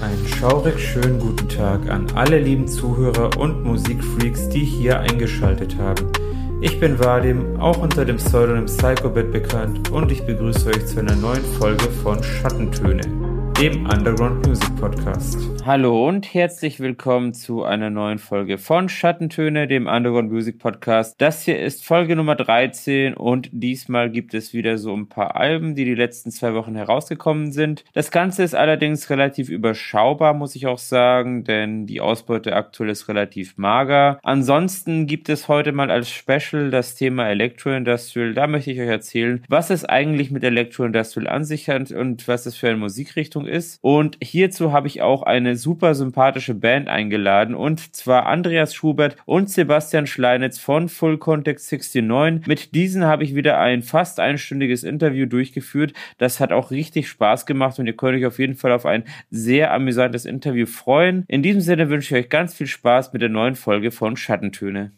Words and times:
Einen 0.00 0.26
schaurig 0.26 0.78
schönen 0.78 1.18
guten 1.18 1.46
Tag 1.48 1.90
an 1.90 2.06
alle 2.14 2.38
lieben 2.38 2.66
Zuhörer 2.66 3.36
und 3.36 3.64
Musikfreaks, 3.64 4.48
die 4.48 4.64
hier 4.64 4.98
eingeschaltet 5.00 5.76
haben. 5.76 6.10
Ich 6.62 6.80
bin 6.80 6.98
Vadim, 6.98 7.60
auch 7.60 7.76
unter 7.76 8.06
dem 8.06 8.16
Pseudonym 8.16 8.64
Psychobit 8.64 9.30
bekannt 9.30 9.90
und 9.90 10.10
ich 10.10 10.24
begrüße 10.24 10.68
euch 10.70 10.86
zu 10.86 11.00
einer 11.00 11.16
neuen 11.16 11.44
Folge 11.58 11.84
von 12.02 12.22
Schattentöne 12.22 13.02
dem 13.60 13.84
Underground 13.84 14.46
Music 14.46 14.74
Podcast. 14.76 15.36
Hallo 15.66 16.08
und 16.08 16.32
herzlich 16.32 16.80
willkommen 16.80 17.34
zu 17.34 17.64
einer 17.64 17.90
neuen 17.90 18.18
Folge 18.18 18.56
von 18.56 18.88
Schattentöne, 18.88 19.68
dem 19.68 19.86
Underground 19.86 20.32
Music 20.32 20.58
Podcast. 20.58 21.14
Das 21.18 21.42
hier 21.42 21.60
ist 21.60 21.84
Folge 21.84 22.16
Nummer 22.16 22.34
13 22.34 23.12
und 23.12 23.50
diesmal 23.52 24.10
gibt 24.10 24.32
es 24.32 24.54
wieder 24.54 24.78
so 24.78 24.96
ein 24.96 25.10
paar 25.10 25.36
Alben, 25.36 25.74
die 25.74 25.84
die 25.84 25.94
letzten 25.94 26.30
zwei 26.30 26.54
Wochen 26.54 26.74
herausgekommen 26.74 27.52
sind. 27.52 27.84
Das 27.92 28.10
Ganze 28.10 28.42
ist 28.42 28.54
allerdings 28.54 29.10
relativ 29.10 29.50
überschaubar, 29.50 30.32
muss 30.32 30.56
ich 30.56 30.66
auch 30.66 30.78
sagen, 30.78 31.44
denn 31.44 31.86
die 31.86 32.00
Ausbeute 32.00 32.56
aktuell 32.56 32.88
ist 32.88 33.08
relativ 33.08 33.58
mager. 33.58 34.18
Ansonsten 34.22 35.06
gibt 35.06 35.28
es 35.28 35.46
heute 35.46 35.72
mal 35.72 35.90
als 35.90 36.08
Special 36.08 36.70
das 36.70 36.94
Thema 36.94 37.28
Electro 37.28 37.70
Industrial. 37.70 38.32
Da 38.32 38.46
möchte 38.46 38.72
ich 38.72 38.80
euch 38.80 38.88
erzählen, 38.88 39.44
was 39.48 39.68
es 39.68 39.84
eigentlich 39.84 40.30
mit 40.30 40.42
Electro 40.42 40.84
Industrial 40.84 41.28
an 41.28 41.44
sich 41.44 41.68
hat 41.68 41.92
und 41.92 42.26
was 42.28 42.46
es 42.46 42.56
für 42.56 42.68
eine 42.68 42.78
Musikrichtung 42.78 43.46
ist. 43.46 43.78
Und 43.82 44.16
hierzu 44.22 44.72
habe 44.72 44.88
ich 44.88 45.02
auch 45.02 45.22
eine 45.22 45.49
super 45.56 45.94
sympathische 45.94 46.54
Band 46.54 46.88
eingeladen 46.88 47.54
und 47.54 47.94
zwar 47.94 48.26
Andreas 48.26 48.74
Schubert 48.74 49.16
und 49.24 49.50
Sebastian 49.50 50.06
Schleinitz 50.06 50.58
von 50.58 50.88
Full 50.88 51.18
Context 51.18 51.70
69. 51.70 52.46
Mit 52.46 52.74
diesen 52.74 53.04
habe 53.04 53.24
ich 53.24 53.34
wieder 53.34 53.58
ein 53.58 53.82
fast 53.82 54.20
einstündiges 54.20 54.84
Interview 54.84 55.26
durchgeführt. 55.26 55.92
Das 56.18 56.40
hat 56.40 56.52
auch 56.52 56.70
richtig 56.70 57.08
Spaß 57.08 57.46
gemacht 57.46 57.78
und 57.78 57.86
ihr 57.86 57.96
könnt 57.96 58.18
euch 58.18 58.26
auf 58.26 58.38
jeden 58.38 58.54
Fall 58.54 58.72
auf 58.72 58.86
ein 58.86 59.04
sehr 59.30 59.72
amüsantes 59.72 60.24
Interview 60.24 60.66
freuen. 60.66 61.24
In 61.28 61.42
diesem 61.42 61.60
Sinne 61.60 61.90
wünsche 61.90 62.14
ich 62.14 62.24
euch 62.24 62.30
ganz 62.30 62.54
viel 62.54 62.66
Spaß 62.66 63.12
mit 63.12 63.22
der 63.22 63.28
neuen 63.28 63.54
Folge 63.54 63.90
von 63.90 64.16
Schattentöne. 64.16 64.92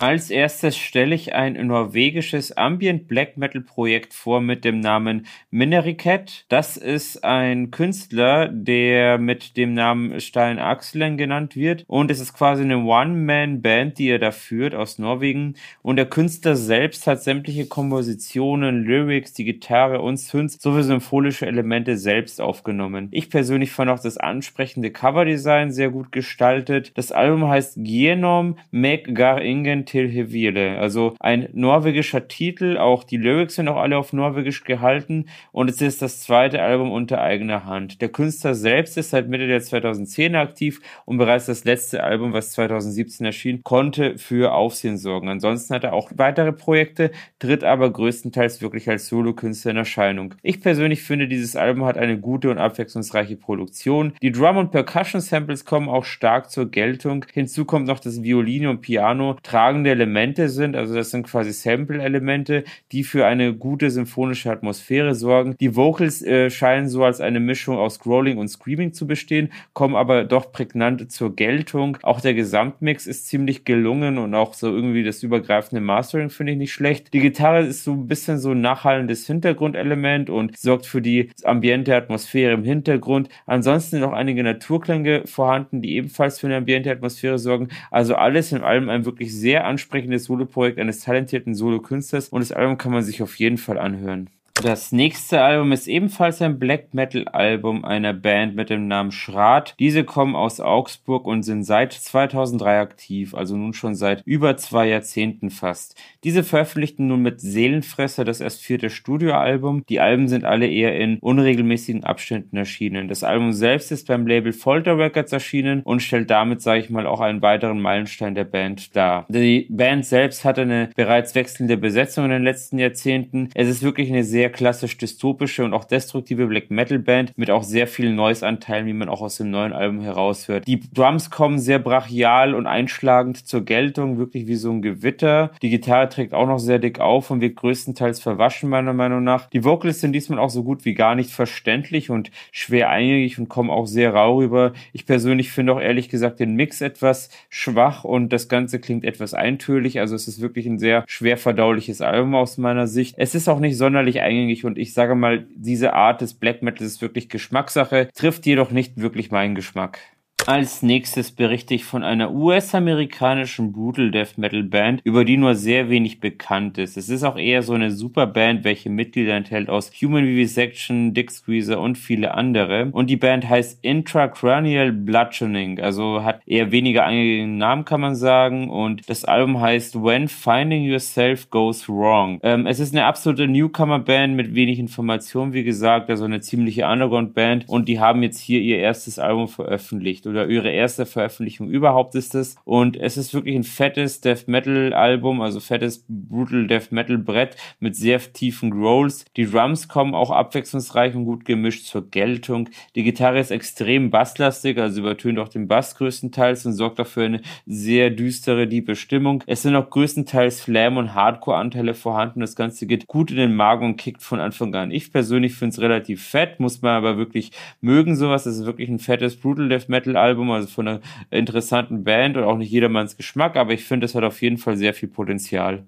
Als 0.00 0.30
erstes 0.30 0.76
stelle 0.76 1.12
ich 1.12 1.34
ein 1.34 1.54
norwegisches 1.66 2.56
Ambient 2.56 3.08
Black 3.08 3.36
Metal 3.36 3.62
Projekt 3.62 4.14
vor 4.14 4.40
mit 4.40 4.64
dem 4.64 4.78
Namen 4.78 5.26
Mineriket. 5.50 6.44
Das 6.48 6.76
ist 6.76 7.24
ein 7.24 7.72
Künstler, 7.72 8.46
der 8.46 9.18
mit 9.18 9.56
dem 9.56 9.74
Namen 9.74 10.20
Stein 10.20 10.60
Axelen 10.60 11.16
genannt 11.16 11.56
wird 11.56 11.84
und 11.88 12.12
es 12.12 12.20
ist 12.20 12.32
quasi 12.32 12.62
eine 12.62 12.78
One-Man-Band, 12.78 13.98
die 13.98 14.10
er 14.10 14.20
da 14.20 14.30
führt 14.30 14.72
aus 14.76 15.00
Norwegen 15.00 15.54
und 15.82 15.96
der 15.96 16.06
Künstler 16.06 16.54
selbst 16.54 17.08
hat 17.08 17.24
sämtliche 17.24 17.66
Kompositionen, 17.66 18.84
Lyrics, 18.84 19.32
die 19.32 19.44
Gitarre 19.44 20.00
und 20.00 20.18
Synths 20.18 20.62
sowie 20.62 20.84
symphonische 20.84 21.46
Elemente 21.46 21.96
selbst 21.96 22.40
aufgenommen. 22.40 23.08
Ich 23.10 23.30
persönlich 23.30 23.72
fand 23.72 23.90
auch 23.90 24.00
das 24.00 24.16
ansprechende 24.16 24.92
Coverdesign 24.92 25.72
sehr 25.72 25.90
gut 25.90 26.12
gestaltet. 26.12 26.92
Das 26.94 27.10
Album 27.10 27.48
heißt 27.48 27.78
Genom 27.78 28.58
Meg 28.70 29.12
Gar 29.16 29.42
Ingen 29.42 29.77
til 29.86 30.08
Hevile. 30.10 30.78
Also 30.78 31.14
ein 31.20 31.48
norwegischer 31.52 32.28
Titel, 32.28 32.76
auch 32.78 33.04
die 33.04 33.16
Lyrics 33.16 33.56
sind 33.56 33.68
auch 33.68 33.76
alle 33.76 33.98
auf 33.98 34.12
Norwegisch 34.12 34.64
gehalten 34.64 35.26
und 35.52 35.70
es 35.70 35.80
ist 35.80 36.02
das 36.02 36.20
zweite 36.20 36.62
Album 36.62 36.90
unter 36.90 37.20
eigener 37.20 37.64
Hand. 37.64 38.00
Der 38.00 38.08
Künstler 38.08 38.54
selbst 38.54 38.96
ist 38.96 39.10
seit 39.10 39.28
Mitte 39.28 39.46
der 39.46 39.60
2010er 39.60 40.38
aktiv 40.38 40.80
und 41.04 41.18
bereits 41.18 41.46
das 41.46 41.64
letzte 41.64 42.02
Album, 42.02 42.32
was 42.32 42.52
2017 42.52 43.26
erschien, 43.26 43.62
konnte 43.62 44.18
für 44.18 44.52
Aufsehen 44.52 44.98
sorgen. 44.98 45.28
Ansonsten 45.28 45.74
hat 45.74 45.84
er 45.84 45.92
auch 45.92 46.10
weitere 46.16 46.52
Projekte, 46.52 47.10
tritt 47.38 47.64
aber 47.64 47.90
größtenteils 47.90 48.62
wirklich 48.62 48.88
als 48.88 49.08
Solokünstler 49.08 49.72
in 49.72 49.76
Erscheinung. 49.76 50.34
Ich 50.42 50.60
persönlich 50.60 51.02
finde, 51.02 51.28
dieses 51.28 51.56
Album 51.56 51.84
hat 51.84 51.98
eine 51.98 52.18
gute 52.18 52.50
und 52.50 52.58
abwechslungsreiche 52.58 53.36
Produktion. 53.36 54.12
Die 54.22 54.32
Drum- 54.32 54.56
und 54.56 54.70
Percussion-Samples 54.70 55.64
kommen 55.64 55.88
auch 55.88 56.04
stark 56.04 56.50
zur 56.50 56.70
Geltung. 56.70 57.24
Hinzu 57.32 57.64
kommt 57.64 57.86
noch 57.86 58.00
das 58.00 58.22
Violine 58.22 58.70
und 58.70 58.80
Piano, 58.80 59.36
tragen 59.42 59.67
tragende 59.68 59.90
Elemente 59.90 60.48
sind. 60.48 60.76
Also 60.76 60.94
das 60.94 61.10
sind 61.10 61.26
quasi 61.26 61.52
Sample-Elemente, 61.52 62.64
die 62.90 63.04
für 63.04 63.26
eine 63.26 63.52
gute 63.52 63.90
symphonische 63.90 64.50
Atmosphäre 64.50 65.14
sorgen. 65.14 65.56
Die 65.60 65.76
Vocals 65.76 66.22
äh, 66.22 66.48
scheinen 66.48 66.88
so 66.88 67.04
als 67.04 67.20
eine 67.20 67.38
Mischung 67.38 67.76
aus 67.76 67.96
Scrolling 67.96 68.38
und 68.38 68.48
Screaming 68.48 68.94
zu 68.94 69.06
bestehen, 69.06 69.52
kommen 69.74 69.94
aber 69.94 70.24
doch 70.24 70.52
prägnant 70.52 71.12
zur 71.12 71.36
Geltung. 71.36 71.98
Auch 72.02 72.22
der 72.22 72.32
Gesamtmix 72.32 73.06
ist 73.06 73.28
ziemlich 73.28 73.66
gelungen 73.66 74.16
und 74.16 74.34
auch 74.34 74.54
so 74.54 74.68
irgendwie 74.68 75.04
das 75.04 75.22
übergreifende 75.22 75.82
Mastering 75.82 76.30
finde 76.30 76.52
ich 76.52 76.58
nicht 76.58 76.72
schlecht. 76.72 77.12
Die 77.12 77.20
Gitarre 77.20 77.60
ist 77.60 77.84
so 77.84 77.92
ein 77.92 78.06
bisschen 78.06 78.38
so 78.38 78.52
ein 78.52 78.62
nachhallendes 78.62 79.26
Hintergrundelement 79.26 80.30
und 80.30 80.56
sorgt 80.56 80.86
für 80.86 81.02
die 81.02 81.30
ambiente 81.44 81.94
Atmosphäre 81.94 82.54
im 82.54 82.64
Hintergrund. 82.64 83.28
Ansonsten 83.44 84.00
noch 84.00 84.12
einige 84.12 84.42
Naturklänge 84.42 85.26
vorhanden, 85.26 85.82
die 85.82 85.96
ebenfalls 85.96 86.40
für 86.40 86.46
eine 86.46 86.56
ambiente 86.56 86.90
Atmosphäre 86.90 87.38
sorgen. 87.38 87.68
Also 87.90 88.14
alles 88.14 88.50
in 88.52 88.62
allem 88.62 88.88
ein 88.88 89.04
wirklich 89.04 89.34
sehr 89.34 89.57
ansprechendes 89.64 90.24
Soloprojekt 90.24 90.78
eines 90.78 91.00
talentierten 91.00 91.54
Solokünstlers 91.54 92.28
und 92.28 92.40
das 92.40 92.52
Album 92.52 92.78
kann 92.78 92.92
man 92.92 93.02
sich 93.02 93.22
auf 93.22 93.38
jeden 93.38 93.58
Fall 93.58 93.78
anhören. 93.78 94.30
Das 94.62 94.90
nächste 94.90 95.40
Album 95.40 95.70
ist 95.70 95.86
ebenfalls 95.86 96.42
ein 96.42 96.58
Black 96.58 96.92
Metal 96.92 97.28
Album 97.28 97.84
einer 97.84 98.12
Band 98.12 98.56
mit 98.56 98.70
dem 98.70 98.88
Namen 98.88 99.12
Schrat. 99.12 99.76
Diese 99.78 100.02
kommen 100.02 100.34
aus 100.34 100.58
Augsburg 100.58 101.26
und 101.26 101.44
sind 101.44 101.62
seit 101.62 101.92
2003 101.92 102.80
aktiv, 102.80 103.34
also 103.36 103.56
nun 103.56 103.72
schon 103.72 103.94
seit 103.94 104.22
über 104.24 104.56
zwei 104.56 104.88
Jahrzehnten 104.88 105.50
fast. 105.50 105.94
Diese 106.24 106.42
veröffentlichten 106.42 107.06
nun 107.06 107.22
mit 107.22 107.40
Seelenfresser 107.40 108.24
das 108.24 108.40
erst 108.40 108.60
vierte 108.60 108.90
Studioalbum. 108.90 109.84
Die 109.88 110.00
Alben 110.00 110.26
sind 110.26 110.44
alle 110.44 110.66
eher 110.66 110.98
in 110.98 111.18
unregelmäßigen 111.20 112.02
Abständen 112.02 112.56
erschienen. 112.56 113.06
Das 113.06 113.22
Album 113.22 113.52
selbst 113.52 113.92
ist 113.92 114.08
beim 114.08 114.26
Label 114.26 114.52
Folter 114.52 114.98
Records 114.98 115.32
erschienen 115.32 115.82
und 115.82 116.02
stellt 116.02 116.30
damit, 116.30 116.62
sage 116.62 116.80
ich 116.80 116.90
mal, 116.90 117.06
auch 117.06 117.20
einen 117.20 117.42
weiteren 117.42 117.80
Meilenstein 117.80 118.34
der 118.34 118.44
Band 118.44 118.96
dar. 118.96 119.24
Die 119.28 119.68
Band 119.70 120.04
selbst 120.04 120.44
hatte 120.44 120.62
eine 120.62 120.90
bereits 120.96 121.36
wechselnde 121.36 121.76
Besetzung 121.76 122.24
in 122.24 122.30
den 122.32 122.42
letzten 122.42 122.78
Jahrzehnten. 122.78 123.50
Es 123.54 123.68
ist 123.68 123.84
wirklich 123.84 124.10
eine 124.10 124.24
sehr 124.24 124.47
sehr 124.48 124.52
klassisch 124.56 124.96
dystopische 124.96 125.62
und 125.62 125.74
auch 125.74 125.84
destruktive 125.84 126.46
Black 126.46 126.70
Metal 126.70 126.98
Band 126.98 127.36
mit 127.36 127.50
auch 127.50 127.62
sehr 127.62 127.86
vielen 127.86 128.16
Noise-Anteilen, 128.16 128.86
wie 128.86 128.94
man 128.94 129.10
auch 129.10 129.20
aus 129.20 129.36
dem 129.36 129.50
neuen 129.50 129.74
Album 129.74 130.00
heraushört. 130.00 130.66
Die 130.66 130.80
Drums 130.94 131.30
kommen 131.30 131.58
sehr 131.58 131.78
brachial 131.78 132.54
und 132.54 132.66
einschlagend 132.66 133.46
zur 133.46 133.64
Geltung, 133.66 134.16
wirklich 134.16 134.46
wie 134.46 134.54
so 134.54 134.70
ein 134.70 134.80
Gewitter. 134.80 135.50
Die 135.60 135.68
Gitarre 135.68 136.08
trägt 136.08 136.32
auch 136.32 136.46
noch 136.46 136.58
sehr 136.58 136.78
dick 136.78 136.98
auf 136.98 137.30
und 137.30 137.42
wird 137.42 137.56
größtenteils 137.56 138.20
verwaschen, 138.20 138.70
meiner 138.70 138.94
Meinung 138.94 139.22
nach. 139.22 139.50
Die 139.50 139.64
Vocals 139.64 140.00
sind 140.00 140.12
diesmal 140.12 140.38
auch 140.38 140.50
so 140.50 140.64
gut 140.64 140.86
wie 140.86 140.94
gar 140.94 141.14
nicht 141.14 141.30
verständlich 141.30 142.08
und 142.08 142.30
schwer 142.50 142.88
eingängig 142.88 143.38
und 143.38 143.50
kommen 143.50 143.68
auch 143.68 143.86
sehr 143.86 144.14
rau 144.14 144.38
rüber. 144.38 144.72
Ich 144.94 145.04
persönlich 145.04 145.52
finde 145.52 145.74
auch 145.74 145.80
ehrlich 145.80 146.08
gesagt 146.08 146.40
den 146.40 146.54
Mix 146.54 146.80
etwas 146.80 147.28
schwach 147.50 148.04
und 148.04 148.32
das 148.32 148.48
Ganze 148.48 148.80
klingt 148.80 149.04
etwas 149.04 149.34
eintönig. 149.34 150.00
Also 150.00 150.14
es 150.14 150.26
ist 150.26 150.40
wirklich 150.40 150.64
ein 150.66 150.78
sehr 150.78 151.04
schwer 151.06 151.36
verdauliches 151.36 152.00
Album 152.00 152.34
aus 152.34 152.56
meiner 152.56 152.86
Sicht. 152.86 153.16
Es 153.18 153.34
ist 153.34 153.48
auch 153.48 153.60
nicht 153.60 153.76
sonderlich 153.76 154.22
eingängig 154.22 154.37
eingängig 154.38 154.64
und 154.64 154.78
ich 154.78 154.94
sage 154.94 155.14
mal, 155.14 155.46
diese 155.54 155.94
Art 155.94 156.20
des 156.20 156.34
Black 156.34 156.62
Metal 156.62 156.86
ist 156.86 157.02
wirklich 157.02 157.28
Geschmackssache, 157.28 158.08
trifft 158.14 158.46
jedoch 158.46 158.70
nicht 158.70 158.98
wirklich 158.98 159.30
meinen 159.30 159.54
Geschmack. 159.54 159.98
Als 160.48 160.82
nächstes 160.82 161.30
berichte 161.30 161.74
ich 161.74 161.84
von 161.84 162.02
einer 162.02 162.32
US-amerikanischen 162.32 163.70
Brutal 163.70 164.10
Death 164.10 164.38
Metal 164.38 164.62
Band, 164.62 165.02
über 165.04 165.26
die 165.26 165.36
nur 165.36 165.54
sehr 165.54 165.90
wenig 165.90 166.20
bekannt 166.20 166.78
ist. 166.78 166.96
Es 166.96 167.10
ist 167.10 167.22
auch 167.22 167.36
eher 167.36 167.62
so 167.62 167.74
eine 167.74 167.90
Superband, 167.90 168.64
welche 168.64 168.88
Mitglieder 168.88 169.34
enthält 169.34 169.68
aus 169.68 169.90
Human 170.00 170.24
Vivisection, 170.24 171.12
Dick 171.12 171.30
Squeezer 171.30 171.78
und 171.78 171.98
viele 171.98 172.32
andere. 172.32 172.88
Und 172.92 173.10
die 173.10 173.18
Band 173.18 173.46
heißt 173.46 173.80
Intracranial 173.84 174.90
Bludgeoning, 174.90 175.80
also 175.80 176.24
hat 176.24 176.40
eher 176.46 176.72
weniger 176.72 177.04
eingegangenen 177.04 177.58
Namen, 177.58 177.84
kann 177.84 178.00
man 178.00 178.14
sagen. 178.14 178.70
Und 178.70 179.06
das 179.10 179.26
Album 179.26 179.60
heißt 179.60 180.02
When 180.02 180.28
Finding 180.28 180.84
Yourself 180.84 181.50
Goes 181.50 181.90
Wrong. 181.90 182.40
Ähm, 182.42 182.66
es 182.66 182.80
ist 182.80 182.94
eine 182.94 183.04
absolute 183.04 183.48
Newcomer-Band 183.48 184.34
mit 184.34 184.54
wenig 184.54 184.78
Informationen, 184.78 185.52
wie 185.52 185.64
gesagt, 185.64 186.08
also 186.08 186.24
eine 186.24 186.40
ziemliche 186.40 186.86
Underground-Band. 186.86 187.68
Und 187.68 187.86
die 187.86 188.00
haben 188.00 188.22
jetzt 188.22 188.40
hier 188.40 188.62
ihr 188.62 188.78
erstes 188.78 189.18
Album 189.18 189.46
veröffentlicht. 189.48 190.26
Oder 190.26 190.37
oder 190.38 190.48
ihre 190.48 190.70
erste 190.70 191.06
Veröffentlichung 191.06 191.68
überhaupt 191.68 192.14
ist 192.14 192.34
es. 192.34 192.56
Und 192.64 192.96
es 192.96 193.16
ist 193.16 193.34
wirklich 193.34 193.56
ein 193.56 193.64
fettes 193.64 194.20
Death 194.20 194.46
Metal 194.46 194.92
Album, 194.92 195.40
also 195.40 195.60
fettes 195.60 196.04
Brutal 196.08 196.66
Death 196.66 196.92
Metal 196.92 197.18
Brett 197.18 197.56
mit 197.80 197.96
sehr 197.96 198.20
tiefen 198.32 198.70
Growls. 198.70 199.24
Die 199.36 199.50
Drums 199.50 199.88
kommen 199.88 200.14
auch 200.14 200.30
abwechslungsreich 200.30 201.14
und 201.14 201.24
gut 201.24 201.44
gemischt 201.44 201.86
zur 201.86 202.08
Geltung. 202.10 202.68
Die 202.94 203.02
Gitarre 203.02 203.40
ist 203.40 203.50
extrem 203.50 204.10
basslastig, 204.10 204.78
also 204.78 205.00
übertönt 205.00 205.38
auch 205.38 205.48
den 205.48 205.66
Bass 205.66 205.96
größtenteils 205.96 206.66
und 206.66 206.74
sorgt 206.74 206.98
dafür 206.98 207.24
eine 207.24 207.40
sehr 207.66 208.10
düstere, 208.10 208.66
diepe 208.66 208.94
Stimmung. 208.94 209.42
Es 209.46 209.62
sind 209.62 209.74
auch 209.74 209.90
größtenteils 209.90 210.62
Slam- 210.62 210.96
und 210.96 211.14
Hardcore-Anteile 211.14 211.94
vorhanden. 211.94 212.40
Das 212.40 212.54
Ganze 212.54 212.86
geht 212.86 213.06
gut 213.06 213.30
in 213.30 213.36
den 213.36 213.56
Magen 213.56 213.86
und 213.86 213.96
kickt 213.96 214.22
von 214.22 214.40
Anfang 214.40 214.74
an. 214.74 214.90
Ich 214.90 215.12
persönlich 215.12 215.54
finde 215.54 215.74
es 215.74 215.80
relativ 215.80 216.24
fett, 216.24 216.60
muss 216.60 216.82
man 216.82 216.92
aber 216.92 217.16
wirklich 217.16 217.50
mögen 217.80 218.14
sowas. 218.14 218.46
Es 218.46 218.58
ist 218.58 218.66
wirklich 218.66 218.88
ein 218.88 218.98
fettes 218.98 219.36
Brutal 219.36 219.68
Death 219.68 219.88
Metal 219.88 220.16
Album 220.16 220.27
Album, 220.28 220.50
also 220.50 220.68
von 220.68 220.88
einer 220.88 221.00
interessanten 221.30 222.04
Band 222.04 222.36
und 222.36 222.44
auch 222.44 222.56
nicht 222.58 222.70
jedermanns 222.70 223.16
Geschmack, 223.16 223.56
aber 223.56 223.72
ich 223.72 223.84
finde, 223.84 224.04
es 224.06 224.14
hat 224.14 224.24
auf 224.24 224.42
jeden 224.42 224.58
Fall 224.58 224.76
sehr 224.76 224.94
viel 224.94 225.08
Potenzial. 225.08 225.84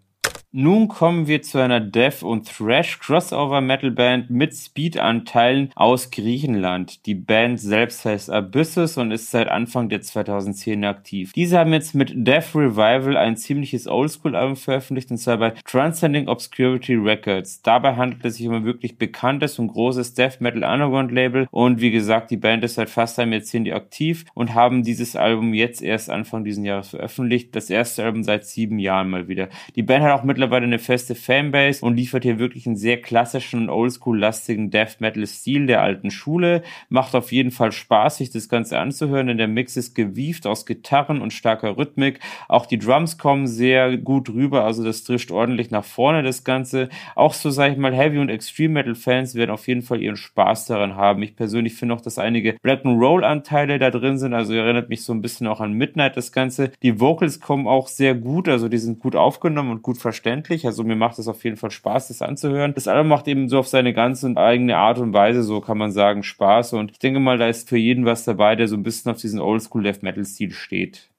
Nun 0.52 0.88
kommen 0.88 1.28
wir 1.28 1.42
zu 1.42 1.58
einer 1.58 1.78
Death- 1.78 2.24
und 2.24 2.48
Thrash-Crossover-Metal-Band 2.48 4.30
mit 4.30 4.52
Speed-Anteilen 4.52 5.70
aus 5.76 6.10
Griechenland. 6.10 7.06
Die 7.06 7.14
Band 7.14 7.60
selbst 7.60 8.04
heißt 8.04 8.30
Abyssus 8.30 8.96
und 8.96 9.12
ist 9.12 9.30
seit 9.30 9.46
Anfang 9.46 9.88
der 9.88 10.00
2010 10.00 10.84
aktiv. 10.84 11.30
Diese 11.36 11.56
haben 11.56 11.72
jetzt 11.72 11.94
mit 11.94 12.10
Death 12.16 12.56
Revival 12.56 13.16
ein 13.16 13.36
ziemliches 13.36 13.86
Oldschool-Album 13.86 14.56
veröffentlicht 14.56 15.12
und 15.12 15.18
zwar 15.18 15.36
bei 15.36 15.50
Transcending 15.64 16.26
Obscurity 16.26 16.96
Records. 16.96 17.62
Dabei 17.62 17.94
handelt 17.94 18.24
es 18.24 18.34
sich 18.34 18.48
um 18.48 18.54
ein 18.54 18.64
wirklich 18.64 18.98
bekanntes 18.98 19.60
und 19.60 19.68
großes 19.68 20.14
Death 20.14 20.40
Metal 20.40 20.64
Underground 20.64 21.12
Label 21.12 21.46
und 21.52 21.80
wie 21.80 21.92
gesagt, 21.92 22.32
die 22.32 22.36
Band 22.36 22.64
ist 22.64 22.74
seit 22.74 22.90
fast 22.90 23.20
einem 23.20 23.34
Jahrzehnt 23.34 23.70
aktiv 23.70 24.24
und 24.34 24.52
haben 24.56 24.82
dieses 24.82 25.14
Album 25.14 25.54
jetzt 25.54 25.80
erst 25.80 26.10
Anfang 26.10 26.42
diesen 26.42 26.64
Jahres 26.64 26.88
veröffentlicht. 26.88 27.54
Das 27.54 27.70
erste 27.70 28.02
Album 28.02 28.24
seit 28.24 28.46
sieben 28.46 28.80
Jahren 28.80 29.10
mal 29.10 29.28
wieder. 29.28 29.48
Die 29.76 29.84
Band 29.84 30.02
hat 30.02 30.18
auch 30.18 30.24
mit 30.24 30.39
mittlerweile 30.40 30.64
eine 30.64 30.78
feste 30.78 31.14
Fanbase 31.14 31.84
und 31.84 31.96
liefert 31.96 32.22
hier 32.22 32.38
wirklich 32.38 32.66
einen 32.66 32.76
sehr 32.76 32.98
klassischen 32.98 33.60
und 33.60 33.68
oldschool-lastigen 33.68 34.70
Death 34.70 34.96
Metal-Stil 34.98 35.66
der 35.66 35.82
alten 35.82 36.10
Schule. 36.10 36.62
Macht 36.88 37.14
auf 37.14 37.30
jeden 37.30 37.50
Fall 37.50 37.72
Spaß, 37.72 38.16
sich 38.16 38.30
das 38.30 38.48
Ganze 38.48 38.78
anzuhören, 38.78 39.26
denn 39.26 39.36
der 39.36 39.48
Mix 39.48 39.76
ist 39.76 39.94
gewieft 39.94 40.46
aus 40.46 40.64
Gitarren 40.64 41.20
und 41.20 41.34
starker 41.34 41.76
Rhythmik. 41.76 42.20
Auch 42.48 42.64
die 42.64 42.78
Drums 42.78 43.18
kommen 43.18 43.46
sehr 43.46 43.98
gut 43.98 44.30
rüber, 44.30 44.64
also 44.64 44.82
das 44.82 45.04
trischt 45.04 45.30
ordentlich 45.30 45.70
nach 45.70 45.84
vorne, 45.84 46.22
das 46.22 46.42
Ganze. 46.42 46.88
Auch 47.16 47.34
so, 47.34 47.50
sag 47.50 47.72
ich 47.72 47.78
mal, 47.78 47.94
Heavy- 47.94 48.18
und 48.18 48.30
Extreme 48.30 48.72
Metal-Fans 48.72 49.34
werden 49.34 49.50
auf 49.50 49.68
jeden 49.68 49.82
Fall 49.82 50.00
ihren 50.00 50.16
Spaß 50.16 50.64
daran 50.64 50.96
haben. 50.96 51.22
Ich 51.22 51.36
persönlich 51.36 51.74
finde 51.74 51.96
auch, 51.96 52.00
dass 52.00 52.18
einige 52.18 52.56
Black 52.62 52.86
and 52.86 52.98
Roll-Anteile 52.98 53.78
da 53.78 53.90
drin 53.90 54.16
sind, 54.16 54.32
also 54.32 54.54
erinnert 54.54 54.88
mich 54.88 55.04
so 55.04 55.12
ein 55.12 55.20
bisschen 55.20 55.46
auch 55.48 55.60
an 55.60 55.74
Midnight, 55.74 56.16
das 56.16 56.32
Ganze. 56.32 56.72
Die 56.82 56.98
Vocals 56.98 57.40
kommen 57.40 57.66
auch 57.66 57.88
sehr 57.88 58.14
gut, 58.14 58.48
also 58.48 58.70
die 58.70 58.78
sind 58.78 59.00
gut 59.00 59.16
aufgenommen 59.16 59.70
und 59.70 59.82
gut 59.82 59.98
verstanden 59.98 60.29
verständlich. 60.30 60.66
Also 60.66 60.84
mir 60.84 60.96
macht 60.96 61.18
es 61.18 61.28
auf 61.28 61.42
jeden 61.44 61.56
Fall 61.56 61.70
Spaß, 61.70 62.08
das 62.08 62.22
anzuhören. 62.22 62.74
Das 62.74 62.88
Album 62.88 63.08
macht 63.08 63.26
eben 63.28 63.48
so 63.48 63.58
auf 63.58 63.68
seine 63.68 63.92
ganz 63.92 64.24
eigene 64.24 64.76
Art 64.76 64.98
und 64.98 65.12
Weise, 65.12 65.42
so 65.42 65.60
kann 65.60 65.78
man 65.78 65.90
sagen, 65.90 66.22
Spaß. 66.22 66.74
Und 66.74 66.92
ich 66.92 66.98
denke 66.98 67.20
mal, 67.20 67.38
da 67.38 67.48
ist 67.48 67.68
für 67.68 67.76
jeden 67.76 68.04
was 68.04 68.24
dabei, 68.24 68.56
der 68.56 68.68
so 68.68 68.76
ein 68.76 68.82
bisschen 68.82 69.10
auf 69.10 69.18
diesen 69.18 69.40
Oldschool 69.40 69.82
Death 69.82 70.02
Metal 70.02 70.24
Stil 70.24 70.52
steht. 70.52 71.10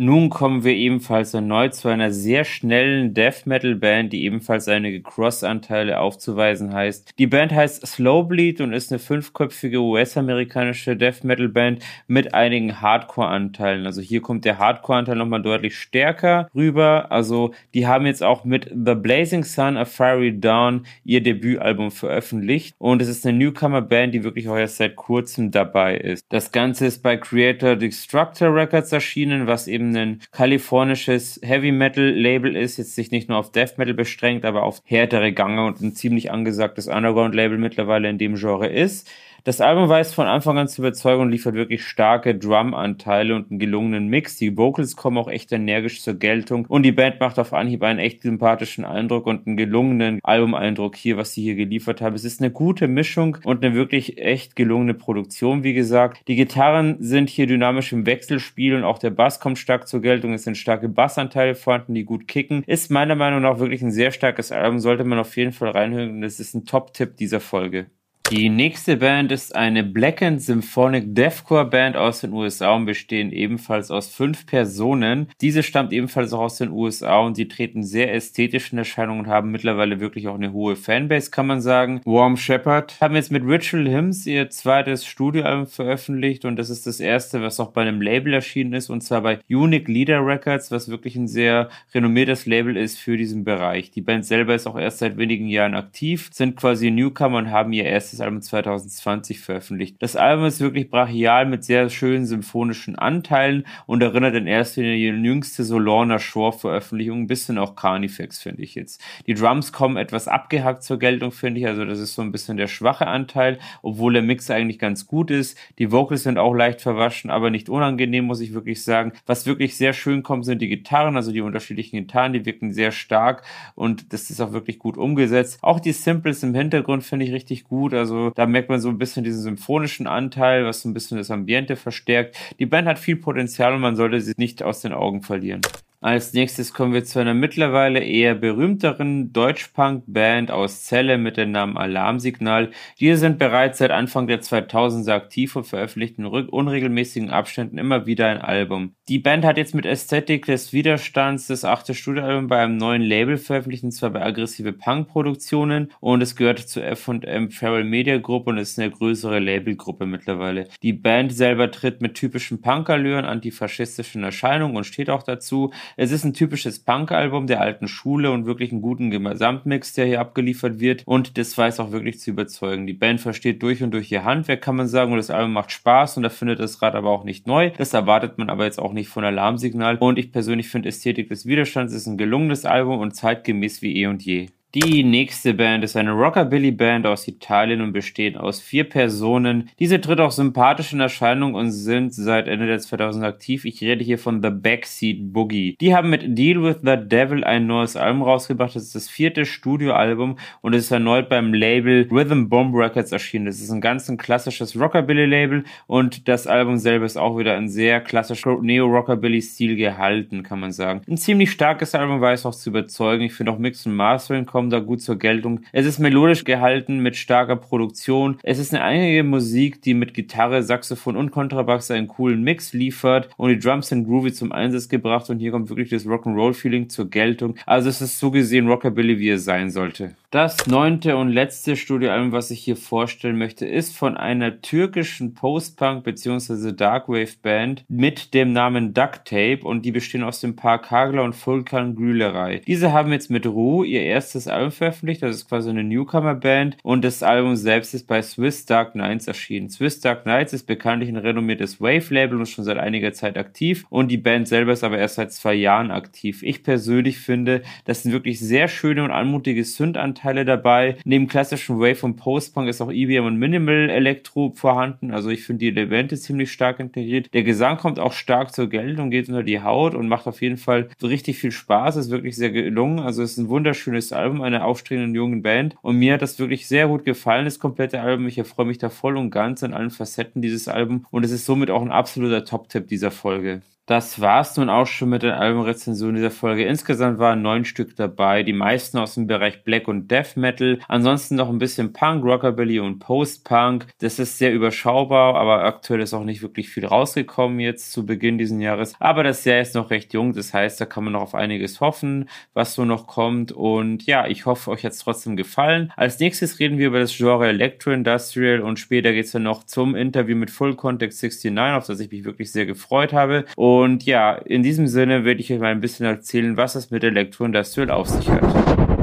Nun 0.00 0.30
kommen 0.30 0.62
wir 0.62 0.76
ebenfalls 0.76 1.34
erneut 1.34 1.74
zu 1.74 1.88
einer 1.88 2.12
sehr 2.12 2.44
schnellen 2.44 3.14
Death 3.14 3.46
Metal 3.46 3.74
Band, 3.74 4.12
die 4.12 4.22
ebenfalls 4.22 4.68
einige 4.68 5.02
Cross-Anteile 5.02 5.98
aufzuweisen 5.98 6.72
heißt. 6.72 7.14
Die 7.18 7.26
Band 7.26 7.50
heißt 7.50 7.84
Slowbleed 7.84 8.60
und 8.60 8.72
ist 8.72 8.92
eine 8.92 9.00
fünfköpfige 9.00 9.80
US-amerikanische 9.80 10.96
Death 10.96 11.24
Metal 11.24 11.48
Band 11.48 11.82
mit 12.06 12.32
einigen 12.32 12.80
Hardcore-Anteilen. 12.80 13.86
Also 13.86 14.00
hier 14.00 14.22
kommt 14.22 14.44
der 14.44 14.58
Hardcore-Anteil 14.58 15.16
nochmal 15.16 15.42
deutlich 15.42 15.76
stärker 15.76 16.48
rüber. 16.54 17.10
Also 17.10 17.52
die 17.74 17.88
haben 17.88 18.06
jetzt 18.06 18.22
auch 18.22 18.44
mit 18.44 18.66
The 18.72 18.94
Blazing 18.94 19.42
Sun, 19.42 19.76
A 19.76 19.84
Fiery 19.84 20.38
Dawn 20.38 20.86
ihr 21.02 21.24
Debütalbum 21.24 21.90
veröffentlicht 21.90 22.76
und 22.78 23.02
es 23.02 23.08
ist 23.08 23.26
eine 23.26 23.36
Newcomer-Band, 23.36 24.14
die 24.14 24.22
wirklich 24.22 24.48
auch 24.48 24.56
erst 24.56 24.76
seit 24.76 24.94
kurzem 24.94 25.50
dabei 25.50 25.96
ist. 25.96 26.24
Das 26.28 26.52
Ganze 26.52 26.86
ist 26.86 27.02
bei 27.02 27.16
Creator 27.16 27.74
Destructor 27.74 28.54
Records 28.54 28.92
erschienen, 28.92 29.48
was 29.48 29.66
eben 29.66 29.87
ein 29.96 30.20
kalifornisches 30.32 31.40
Heavy 31.42 31.72
Metal 31.72 32.10
Label 32.10 32.56
ist, 32.56 32.76
jetzt 32.76 32.94
sich 32.94 33.10
nicht 33.10 33.28
nur 33.28 33.38
auf 33.38 33.52
Death 33.52 33.78
Metal 33.78 33.94
beschränkt, 33.94 34.44
aber 34.44 34.62
auf 34.62 34.82
härtere 34.84 35.32
Gange 35.32 35.66
und 35.66 35.80
ein 35.80 35.94
ziemlich 35.94 36.30
angesagtes 36.30 36.88
Underground 36.88 37.34
Label 37.34 37.58
mittlerweile 37.58 38.08
in 38.08 38.18
dem 38.18 38.36
Genre 38.36 38.68
ist. 38.68 39.10
Das 39.48 39.62
Album 39.62 39.88
weiß 39.88 40.12
von 40.12 40.26
Anfang 40.26 40.58
an 40.58 40.68
zu 40.68 40.82
überzeugen 40.82 41.22
und 41.22 41.30
liefert 41.30 41.54
wirklich 41.54 41.82
starke 41.82 42.34
Drum-Anteile 42.34 43.34
und 43.34 43.50
einen 43.50 43.58
gelungenen 43.58 44.08
Mix. 44.08 44.36
Die 44.36 44.58
Vocals 44.58 44.94
kommen 44.94 45.16
auch 45.16 45.26
echt 45.26 45.52
energisch 45.52 46.02
zur 46.02 46.16
Geltung 46.18 46.66
und 46.66 46.82
die 46.82 46.92
Band 46.92 47.18
macht 47.18 47.38
auf 47.38 47.54
Anhieb 47.54 47.82
einen 47.82 47.98
echt 47.98 48.20
sympathischen 48.20 48.84
Eindruck 48.84 49.26
und 49.26 49.46
einen 49.46 49.56
gelungenen 49.56 50.20
Albumeindruck 50.22 50.96
hier, 50.96 51.16
was 51.16 51.32
sie 51.32 51.44
hier 51.44 51.54
geliefert 51.54 52.02
haben. 52.02 52.14
Es 52.14 52.24
ist 52.24 52.42
eine 52.42 52.50
gute 52.50 52.88
Mischung 52.88 53.38
und 53.42 53.64
eine 53.64 53.74
wirklich 53.74 54.18
echt 54.18 54.54
gelungene 54.54 54.92
Produktion, 54.92 55.64
wie 55.64 55.72
gesagt. 55.72 56.28
Die 56.28 56.36
Gitarren 56.36 56.96
sind 56.98 57.30
hier 57.30 57.46
dynamisch 57.46 57.90
im 57.94 58.04
Wechselspiel 58.04 58.74
und 58.74 58.84
auch 58.84 58.98
der 58.98 59.08
Bass 59.08 59.40
kommt 59.40 59.56
stark 59.56 59.88
zur 59.88 60.02
Geltung. 60.02 60.34
Es 60.34 60.44
sind 60.44 60.58
starke 60.58 60.90
Bassanteile 60.90 61.54
vorhanden, 61.54 61.94
die 61.94 62.04
gut 62.04 62.28
kicken. 62.28 62.64
Ist 62.66 62.90
meiner 62.90 63.14
Meinung 63.14 63.40
nach 63.40 63.60
wirklich 63.60 63.80
ein 63.80 63.92
sehr 63.92 64.10
starkes 64.10 64.52
Album, 64.52 64.78
sollte 64.78 65.04
man 65.04 65.18
auf 65.18 65.38
jeden 65.38 65.52
Fall 65.52 65.70
reinhören. 65.70 66.20
Das 66.20 66.38
ist 66.38 66.52
ein 66.52 66.66
Top-Tipp 66.66 67.16
dieser 67.16 67.40
Folge. 67.40 67.86
Die 68.30 68.50
nächste 68.50 68.98
Band 68.98 69.32
ist 69.32 69.56
eine 69.56 69.82
Blackened 69.82 70.42
Symphonic 70.42 71.14
Deathcore 71.14 71.64
Band 71.64 71.96
aus 71.96 72.20
den 72.20 72.34
USA 72.34 72.74
und 72.74 72.84
bestehen 72.84 73.32
ebenfalls 73.32 73.90
aus 73.90 74.08
fünf 74.08 74.44
Personen. 74.44 75.30
Diese 75.40 75.62
stammt 75.62 75.94
ebenfalls 75.94 76.34
auch 76.34 76.40
aus 76.40 76.58
den 76.58 76.70
USA 76.70 77.20
und 77.20 77.36
sie 77.36 77.48
treten 77.48 77.82
sehr 77.82 78.12
ästhetisch 78.12 78.70
in 78.70 78.76
Erscheinung 78.76 79.20
und 79.20 79.28
haben 79.28 79.50
mittlerweile 79.50 79.98
wirklich 79.98 80.28
auch 80.28 80.34
eine 80.34 80.52
hohe 80.52 80.76
Fanbase, 80.76 81.30
kann 81.30 81.46
man 81.46 81.62
sagen. 81.62 82.02
Warm 82.04 82.36
Shepherd 82.36 82.98
haben 83.00 83.14
jetzt 83.14 83.32
mit 83.32 83.44
Ritual 83.44 83.88
Hymns 83.88 84.26
ihr 84.26 84.50
zweites 84.50 85.06
Studioalbum 85.06 85.66
veröffentlicht 85.66 86.44
und 86.44 86.56
das 86.56 86.68
ist 86.68 86.86
das 86.86 87.00
erste, 87.00 87.40
was 87.40 87.58
auch 87.58 87.70
bei 87.70 87.80
einem 87.80 88.02
Label 88.02 88.34
erschienen 88.34 88.74
ist 88.74 88.90
und 88.90 89.00
zwar 89.00 89.22
bei 89.22 89.38
Unique 89.48 89.88
Leader 89.88 90.24
Records, 90.24 90.70
was 90.70 90.90
wirklich 90.90 91.16
ein 91.16 91.28
sehr 91.28 91.70
renommiertes 91.94 92.44
Label 92.44 92.76
ist 92.76 92.98
für 92.98 93.16
diesen 93.16 93.44
Bereich. 93.44 93.90
Die 93.90 94.02
Band 94.02 94.26
selber 94.26 94.54
ist 94.54 94.66
auch 94.66 94.78
erst 94.78 94.98
seit 94.98 95.16
wenigen 95.16 95.48
Jahren 95.48 95.74
aktiv, 95.74 96.28
sind 96.30 96.56
quasi 96.56 96.90
Newcomer 96.90 97.38
und 97.38 97.50
haben 97.50 97.72
ihr 97.72 97.86
erstes 97.86 98.17
erstes 98.18 98.20
Album 98.20 98.42
2020 98.42 99.40
veröffentlicht. 99.40 99.96
Das 100.00 100.16
Album 100.16 100.46
ist 100.46 100.60
wirklich 100.60 100.90
brachial 100.90 101.46
mit 101.46 101.64
sehr 101.64 101.88
schönen 101.90 102.26
symphonischen 102.26 102.96
Anteilen 102.96 103.64
und 103.86 104.02
erinnert 104.02 104.34
in 104.34 104.46
erster 104.46 104.82
Linie 104.82 105.12
die 105.12 105.24
jüngste 105.24 105.64
Solorna 105.64 106.18
Shore 106.18 106.52
Veröffentlichung, 106.52 107.22
ein 107.22 107.26
bisschen 107.26 107.58
auch 107.58 107.76
Carnifex, 107.76 108.38
finde 108.38 108.62
ich 108.62 108.74
jetzt. 108.74 109.02
Die 109.26 109.34
Drums 109.34 109.72
kommen 109.72 109.96
etwas 109.96 110.28
abgehackt 110.28 110.82
zur 110.82 110.98
Geltung, 110.98 111.32
finde 111.32 111.60
ich, 111.60 111.66
also 111.66 111.84
das 111.84 111.98
ist 111.98 112.14
so 112.14 112.22
ein 112.22 112.32
bisschen 112.32 112.56
der 112.56 112.66
schwache 112.66 113.06
Anteil, 113.06 113.58
obwohl 113.82 114.12
der 114.12 114.22
Mix 114.22 114.50
eigentlich 114.50 114.78
ganz 114.78 115.06
gut 115.06 115.30
ist. 115.30 115.58
Die 115.78 115.92
Vocals 115.92 116.24
sind 116.24 116.38
auch 116.38 116.54
leicht 116.54 116.80
verwaschen, 116.80 117.30
aber 117.30 117.50
nicht 117.50 117.68
unangenehm, 117.68 118.24
muss 118.24 118.40
ich 118.40 118.54
wirklich 118.54 118.82
sagen. 118.82 119.12
Was 119.26 119.46
wirklich 119.46 119.76
sehr 119.76 119.92
schön 119.92 120.22
kommt, 120.22 120.44
sind 120.44 120.62
die 120.62 120.68
Gitarren, 120.68 121.16
also 121.16 121.32
die 121.32 121.40
unterschiedlichen 121.40 121.96
Gitarren, 121.96 122.32
die 122.32 122.44
wirken 122.44 122.72
sehr 122.72 122.92
stark 122.92 123.42
und 123.74 124.12
das 124.12 124.30
ist 124.30 124.40
auch 124.40 124.52
wirklich 124.52 124.78
gut 124.78 124.96
umgesetzt. 124.96 125.58
Auch 125.62 125.80
die 125.80 125.92
Simples 125.92 126.42
im 126.42 126.54
Hintergrund 126.54 127.04
finde 127.04 127.26
ich 127.26 127.32
richtig 127.32 127.64
gut, 127.64 127.94
also 127.94 128.07
also 128.10 128.30
da 128.30 128.46
merkt 128.46 128.68
man 128.68 128.80
so 128.80 128.88
ein 128.88 128.98
bisschen 128.98 129.24
diesen 129.24 129.42
symphonischen 129.42 130.06
Anteil, 130.06 130.64
was 130.64 130.82
so 130.82 130.88
ein 130.88 130.94
bisschen 130.94 131.18
das 131.18 131.30
Ambiente 131.30 131.76
verstärkt. 131.76 132.36
Die 132.58 132.66
Band 132.66 132.88
hat 132.88 132.98
viel 132.98 133.16
Potenzial 133.16 133.74
und 133.74 133.80
man 133.80 133.96
sollte 133.96 134.20
sie 134.20 134.34
nicht 134.36 134.62
aus 134.62 134.80
den 134.80 134.92
Augen 134.92 135.22
verlieren. 135.22 135.60
Als 136.00 136.32
nächstes 136.32 136.72
kommen 136.72 136.92
wir 136.92 137.02
zu 137.02 137.18
einer 137.18 137.34
mittlerweile 137.34 137.98
eher 137.98 138.36
berühmteren 138.36 139.32
Deutschpunk-Band 139.32 140.52
aus 140.52 140.84
Celle 140.84 141.18
mit 141.18 141.36
dem 141.36 141.50
Namen 141.50 141.76
Alarmsignal. 141.76 142.70
Diese 143.00 143.16
sind 143.16 143.40
bereits 143.40 143.78
seit 143.78 143.90
Anfang 143.90 144.28
der 144.28 144.40
2000er 144.40 145.10
aktiv 145.10 145.56
und 145.56 145.64
veröffentlichten 145.64 146.24
in 146.24 146.30
unregelmäßigen 146.30 147.30
Abständen 147.30 147.78
immer 147.78 148.06
wieder 148.06 148.28
ein 148.28 148.40
Album. 148.40 148.94
Die 149.08 149.18
Band 149.18 149.44
hat 149.44 149.56
jetzt 149.56 149.74
mit 149.74 149.86
Ästhetik 149.86 150.46
des 150.46 150.72
Widerstands 150.72 151.48
das 151.48 151.64
achte 151.64 151.94
Studioalbum 151.94 152.46
bei 152.46 152.62
einem 152.62 152.76
neuen 152.76 153.02
Label 153.02 153.36
veröffentlicht, 153.36 153.82
und 153.82 153.90
zwar 153.90 154.10
bei 154.10 154.22
Aggressive 154.22 154.72
Punk-Produktionen 154.72 155.90
und 155.98 156.22
es 156.22 156.36
gehört 156.36 156.60
zur 156.60 156.84
F&M 156.84 157.50
Feral 157.50 157.82
Media 157.82 158.18
Gruppe 158.18 158.50
und 158.50 158.58
ist 158.58 158.78
eine 158.78 158.92
größere 158.92 159.40
Labelgruppe 159.40 160.06
mittlerweile. 160.06 160.68
Die 160.84 160.92
Band 160.92 161.32
selber 161.32 161.72
tritt 161.72 162.00
mit 162.02 162.14
typischen 162.14 162.60
Punk-Allüren, 162.60 163.24
antifaschistischen 163.24 164.22
Erscheinungen 164.22 164.76
und 164.76 164.84
steht 164.84 165.10
auch 165.10 165.24
dazu. 165.24 165.72
Es 165.96 166.12
ist 166.12 166.24
ein 166.24 166.34
typisches 166.34 166.78
Punk-Album 166.80 167.46
der 167.46 167.60
alten 167.60 167.88
Schule 167.88 168.30
und 168.30 168.46
wirklich 168.46 168.72
einen 168.72 168.82
guten 168.82 169.10
Gesamtmix, 169.10 169.92
der 169.94 170.06
hier 170.06 170.20
abgeliefert 170.20 170.80
wird. 170.80 171.02
Und 171.06 171.38
das 171.38 171.56
weiß 171.56 171.80
auch 171.80 171.92
wirklich 171.92 172.20
zu 172.20 172.30
überzeugen. 172.30 172.86
Die 172.86 172.92
Band 172.92 173.20
versteht 173.20 173.62
durch 173.62 173.82
und 173.82 173.92
durch 173.92 174.10
ihr 174.12 174.24
Handwerk, 174.24 174.62
kann 174.62 174.76
man 174.76 174.88
sagen. 174.88 175.12
Und 175.12 175.18
das 175.18 175.30
Album 175.30 175.52
macht 175.52 175.72
Spaß 175.72 176.16
und 176.16 176.22
da 176.22 176.30
findet 176.30 176.60
das 176.60 176.80
Rad 176.82 176.94
aber 176.94 177.10
auch 177.10 177.24
nicht 177.24 177.46
neu. 177.46 177.70
Das 177.76 177.94
erwartet 177.94 178.38
man 178.38 178.50
aber 178.50 178.64
jetzt 178.64 178.78
auch 178.78 178.92
nicht 178.92 179.08
von 179.08 179.24
Alarmsignal. 179.24 179.96
Und 179.98 180.18
ich 180.18 180.32
persönlich 180.32 180.68
finde 180.68 180.88
Ästhetik 180.88 181.28
des 181.28 181.46
Widerstands 181.46 181.92
ist 181.92 182.06
ein 182.06 182.18
gelungenes 182.18 182.64
Album 182.64 183.00
und 183.00 183.14
zeitgemäß 183.14 183.82
wie 183.82 183.96
eh 183.96 184.06
und 184.06 184.24
je. 184.24 184.48
Die 184.74 185.02
nächste 185.02 185.54
Band 185.54 185.82
ist 185.82 185.96
eine 185.96 186.12
Rockabilly-Band 186.12 187.06
aus 187.06 187.26
Italien 187.26 187.80
und 187.80 187.94
besteht 187.94 188.36
aus 188.36 188.60
vier 188.60 188.84
Personen. 188.84 189.70
Diese 189.78 189.98
tritt 189.98 190.20
auch 190.20 190.30
sympathisch 190.30 190.92
in 190.92 191.00
Erscheinung 191.00 191.54
und 191.54 191.70
sind 191.70 192.12
seit 192.12 192.48
Ende 192.48 192.66
der 192.66 192.78
2000 192.78 193.24
aktiv. 193.24 193.64
Ich 193.64 193.80
rede 193.80 194.04
hier 194.04 194.18
von 194.18 194.42
The 194.42 194.50
Backseat 194.50 195.32
Boogie. 195.32 195.78
Die 195.80 195.94
haben 195.94 196.10
mit 196.10 196.36
Deal 196.36 196.62
with 196.62 196.80
the 196.82 196.96
Devil 196.98 197.44
ein 197.44 197.66
neues 197.66 197.96
Album 197.96 198.22
rausgebracht. 198.22 198.76
Das 198.76 198.82
ist 198.82 198.94
das 198.94 199.08
vierte 199.08 199.46
Studioalbum 199.46 200.36
und 200.60 200.74
es 200.74 200.84
ist 200.84 200.90
erneut 200.90 201.30
beim 201.30 201.54
Label 201.54 202.06
Rhythm 202.10 202.50
Bomb 202.50 202.76
Records 202.76 203.10
erschienen. 203.10 203.46
Das 203.46 203.60
ist 203.60 203.70
ein 203.70 203.80
ganz 203.80 204.10
ein 204.10 204.18
klassisches 204.18 204.78
Rockabilly-Label 204.78 205.64
und 205.86 206.28
das 206.28 206.46
Album 206.46 206.76
selber 206.76 207.06
ist 207.06 207.16
auch 207.16 207.38
wieder 207.38 207.56
ein 207.56 207.70
sehr 207.70 208.02
klassischer 208.02 208.58
Neo-Rockabilly-Stil 208.60 209.76
gehalten, 209.76 210.42
kann 210.42 210.60
man 210.60 210.72
sagen. 210.72 211.00
Ein 211.08 211.16
ziemlich 211.16 211.52
starkes 211.52 211.94
Album, 211.94 212.20
weiß 212.20 212.44
auch 212.44 212.54
zu 212.54 212.68
überzeugen. 212.68 213.24
Ich 213.24 213.32
finde 213.32 213.52
auch 213.52 213.58
Mix 213.58 213.86
und 213.86 213.96
Mastering 213.96 214.44
kommen 214.58 214.70
da 214.70 214.80
gut 214.80 215.00
zur 215.00 215.20
Geltung. 215.20 215.60
Es 215.70 215.86
ist 215.86 216.00
melodisch 216.00 216.42
gehalten 216.42 216.98
mit 216.98 217.14
starker 217.14 217.54
Produktion. 217.54 218.38
Es 218.42 218.58
ist 218.58 218.74
eine 218.74 218.82
einige 218.82 219.22
Musik, 219.22 219.82
die 219.82 219.94
mit 219.94 220.14
Gitarre, 220.14 220.64
Saxophon 220.64 221.16
und 221.16 221.30
Kontrabass 221.30 221.92
einen 221.92 222.08
coolen 222.08 222.42
Mix 222.42 222.72
liefert 222.72 223.28
und 223.36 223.50
die 223.50 223.58
Drums 223.60 223.86
sind 223.86 224.08
groovy 224.08 224.32
zum 224.32 224.50
Einsatz 224.50 224.88
gebracht 224.88 225.30
und 225.30 225.38
hier 225.38 225.52
kommt 225.52 225.68
wirklich 225.68 225.90
das 225.90 226.06
Rock'n'Roll-Feeling 226.06 226.88
zur 226.88 227.08
Geltung. 227.08 227.54
Also 227.66 227.88
es 227.88 228.00
ist 228.00 228.18
so 228.18 228.32
gesehen 228.32 228.66
Rockabilly, 228.66 229.20
wie 229.20 229.28
es 229.28 229.44
sein 229.44 229.70
sollte. 229.70 230.16
Das 230.30 230.66
neunte 230.66 231.16
und 231.16 231.30
letzte 231.30 231.74
Studioalbum, 231.74 232.32
was 232.32 232.50
ich 232.50 232.60
hier 232.60 232.76
vorstellen 232.76 233.38
möchte, 233.38 233.64
ist 233.64 233.96
von 233.96 234.14
einer 234.18 234.60
türkischen 234.60 235.32
Post-Punk 235.32 236.04
bzw. 236.04 236.72
Darkwave 236.72 237.32
Band 237.40 237.86
mit 237.88 238.34
dem 238.34 238.52
Namen 238.52 238.92
Duct 238.92 239.24
Tape 239.24 239.60
und 239.62 239.86
die 239.86 239.90
bestehen 239.90 240.22
aus 240.22 240.40
dem 240.40 240.54
Paar 240.54 240.82
Kagler 240.82 241.24
und 241.24 241.34
Fulkan 241.34 241.96
Grülerei. 241.96 242.60
Diese 242.66 242.92
haben 242.92 243.10
jetzt 243.10 243.30
mit 243.30 243.46
Ruh 243.46 243.84
ihr 243.84 244.02
erstes 244.02 244.48
Album 244.48 244.70
veröffentlicht, 244.70 245.22
das 245.22 245.34
ist 245.34 245.48
quasi 245.48 245.70
eine 245.70 245.82
Newcomer-Band 245.82 246.76
und 246.82 247.06
das 247.06 247.22
Album 247.22 247.56
selbst 247.56 247.94
ist 247.94 248.06
bei 248.06 248.20
Swiss 248.20 248.66
Dark 248.66 248.94
Nights 248.94 249.28
erschienen. 249.28 249.70
Swiss 249.70 250.00
Dark 250.00 250.26
Nights 250.26 250.52
ist 250.52 250.66
bekanntlich 250.66 251.08
ein 251.08 251.16
renommiertes 251.16 251.80
Wave-Label 251.80 252.38
und 252.38 252.48
schon 252.50 252.66
seit 252.66 252.76
einiger 252.76 253.14
Zeit 253.14 253.38
aktiv 253.38 253.86
und 253.88 254.08
die 254.08 254.18
Band 254.18 254.46
selber 254.46 254.74
ist 254.74 254.84
aber 254.84 254.98
erst 254.98 255.14
seit 255.14 255.32
zwei 255.32 255.54
Jahren 255.54 255.90
aktiv. 255.90 256.42
Ich 256.42 256.62
persönlich 256.62 257.16
finde, 257.16 257.62
das 257.86 258.02
sind 258.02 258.12
wirklich 258.12 258.38
sehr 258.38 258.68
schöne 258.68 259.02
und 259.02 259.10
anmutige 259.10 259.64
Synth-Anteile 259.64 260.17
Anteile 260.18 260.44
dabei. 260.44 260.96
Neben 261.04 261.28
klassischen 261.28 261.78
Wave 261.78 262.04
und 262.04 262.16
Post-Punk 262.16 262.68
ist 262.68 262.80
auch 262.80 262.90
EBM 262.90 263.24
und 263.24 263.36
Minimal 263.36 263.88
Elektro 263.88 264.52
vorhanden. 264.54 265.12
Also 265.12 265.30
ich 265.30 265.44
finde 265.44 265.60
die 265.60 265.68
Elemente 265.68 266.16
ziemlich 266.16 266.50
stark 266.50 266.80
integriert. 266.80 267.32
Der 267.32 267.44
Gesang 267.44 267.76
kommt 267.78 268.00
auch 268.00 268.12
stark 268.12 268.52
zur 268.52 268.68
Geltung, 268.68 269.10
geht 269.10 269.28
unter 269.28 269.44
die 269.44 269.62
Haut 269.62 269.94
und 269.94 270.08
macht 270.08 270.26
auf 270.26 270.42
jeden 270.42 270.56
Fall 270.56 270.88
richtig 271.02 271.38
viel 271.38 271.52
Spaß. 271.52 271.96
Ist 271.96 272.10
wirklich 272.10 272.36
sehr 272.36 272.50
gelungen. 272.50 272.98
Also 272.98 273.22
es 273.22 273.32
ist 273.32 273.38
ein 273.38 273.48
wunderschönes 273.48 274.12
Album 274.12 274.42
einer 274.42 274.64
aufstrebenden 274.64 275.14
jungen 275.14 275.42
Band. 275.42 275.76
Und 275.82 275.96
mir 275.96 276.14
hat 276.14 276.22
das 276.22 276.38
wirklich 276.38 276.66
sehr 276.66 276.88
gut 276.88 277.04
gefallen, 277.04 277.44
das 277.44 277.60
komplette 277.60 278.00
Album. 278.00 278.26
Ich 278.26 278.38
erfreue 278.38 278.66
mich 278.66 278.78
da 278.78 278.90
voll 278.90 279.16
und 279.16 279.30
ganz 279.30 279.62
an 279.62 279.72
allen 279.72 279.90
Facetten 279.90 280.42
dieses 280.42 280.66
Album. 280.66 281.06
Und 281.10 281.24
es 281.24 281.30
ist 281.30 281.46
somit 281.46 281.70
auch 281.70 281.82
ein 281.82 281.92
absoluter 281.92 282.44
Top-Tipp 282.44 282.88
dieser 282.88 283.12
Folge. 283.12 283.62
Das 283.88 284.20
war's 284.20 284.54
nun 284.58 284.68
auch 284.68 284.86
schon 284.86 285.08
mit 285.08 285.22
den 285.22 285.30
Albumrezensionen 285.30 286.16
dieser 286.16 286.30
Folge. 286.30 286.66
Insgesamt 286.66 287.18
waren 287.18 287.40
neun 287.40 287.64
Stück 287.64 287.96
dabei, 287.96 288.42
die 288.42 288.52
meisten 288.52 288.98
aus 288.98 289.14
dem 289.14 289.26
Bereich 289.26 289.64
Black 289.64 289.88
und 289.88 290.10
Death 290.10 290.36
Metal. 290.36 290.78
Ansonsten 290.88 291.36
noch 291.36 291.48
ein 291.48 291.56
bisschen 291.56 291.94
Punk, 291.94 292.22
Rockabilly 292.22 292.80
und 292.80 292.98
Post-Punk. 292.98 293.86
Das 294.00 294.18
ist 294.18 294.36
sehr 294.36 294.52
überschaubar, 294.52 295.36
aber 295.36 295.64
aktuell 295.64 296.02
ist 296.02 296.12
auch 296.12 296.24
nicht 296.24 296.42
wirklich 296.42 296.68
viel 296.68 296.84
rausgekommen 296.84 297.60
jetzt 297.60 297.90
zu 297.90 298.04
Beginn 298.04 298.36
dieses 298.36 298.60
Jahres. 298.60 298.94
Aber 298.98 299.22
das 299.22 299.46
Jahr 299.46 299.62
ist 299.62 299.74
noch 299.74 299.88
recht 299.88 300.12
jung, 300.12 300.34
das 300.34 300.52
heißt, 300.52 300.78
da 300.78 300.84
kann 300.84 301.04
man 301.04 301.14
noch 301.14 301.22
auf 301.22 301.34
einiges 301.34 301.80
hoffen, 301.80 302.28
was 302.52 302.74
so 302.74 302.84
noch 302.84 303.06
kommt. 303.06 303.52
Und 303.52 304.04
ja, 304.04 304.26
ich 304.26 304.44
hoffe, 304.44 304.70
euch 304.70 304.84
hat's 304.84 304.98
trotzdem 304.98 305.34
gefallen. 305.34 305.94
Als 305.96 306.18
nächstes 306.18 306.58
reden 306.58 306.76
wir 306.76 306.88
über 306.88 307.00
das 307.00 307.16
Genre 307.16 307.48
Electro 307.48 307.92
Industrial 307.92 308.60
und 308.60 308.78
später 308.78 309.14
geht's 309.14 309.32
dann 309.32 309.44
noch 309.44 309.64
zum 309.64 309.96
Interview 309.96 310.36
mit 310.36 310.50
Full 310.50 310.76
Context 310.76 311.22
69, 311.22 311.74
auf 311.74 311.86
das 311.86 312.00
ich 312.00 312.10
mich 312.10 312.24
wirklich 312.24 312.52
sehr 312.52 312.66
gefreut 312.66 313.14
habe. 313.14 313.46
Und 313.56 313.77
und 313.82 314.04
ja, 314.04 314.34
in 314.34 314.62
diesem 314.62 314.86
Sinne 314.86 315.24
werde 315.24 315.40
ich 315.40 315.52
euch 315.52 315.60
mal 315.60 315.70
ein 315.70 315.80
bisschen 315.80 316.06
erzählen, 316.06 316.56
was 316.56 316.74
es 316.74 316.90
mit 316.90 317.04
Electro 317.04 317.44
Industrial 317.44 317.90
auf 317.90 318.08
sich 318.08 318.28
hat. 318.28 318.42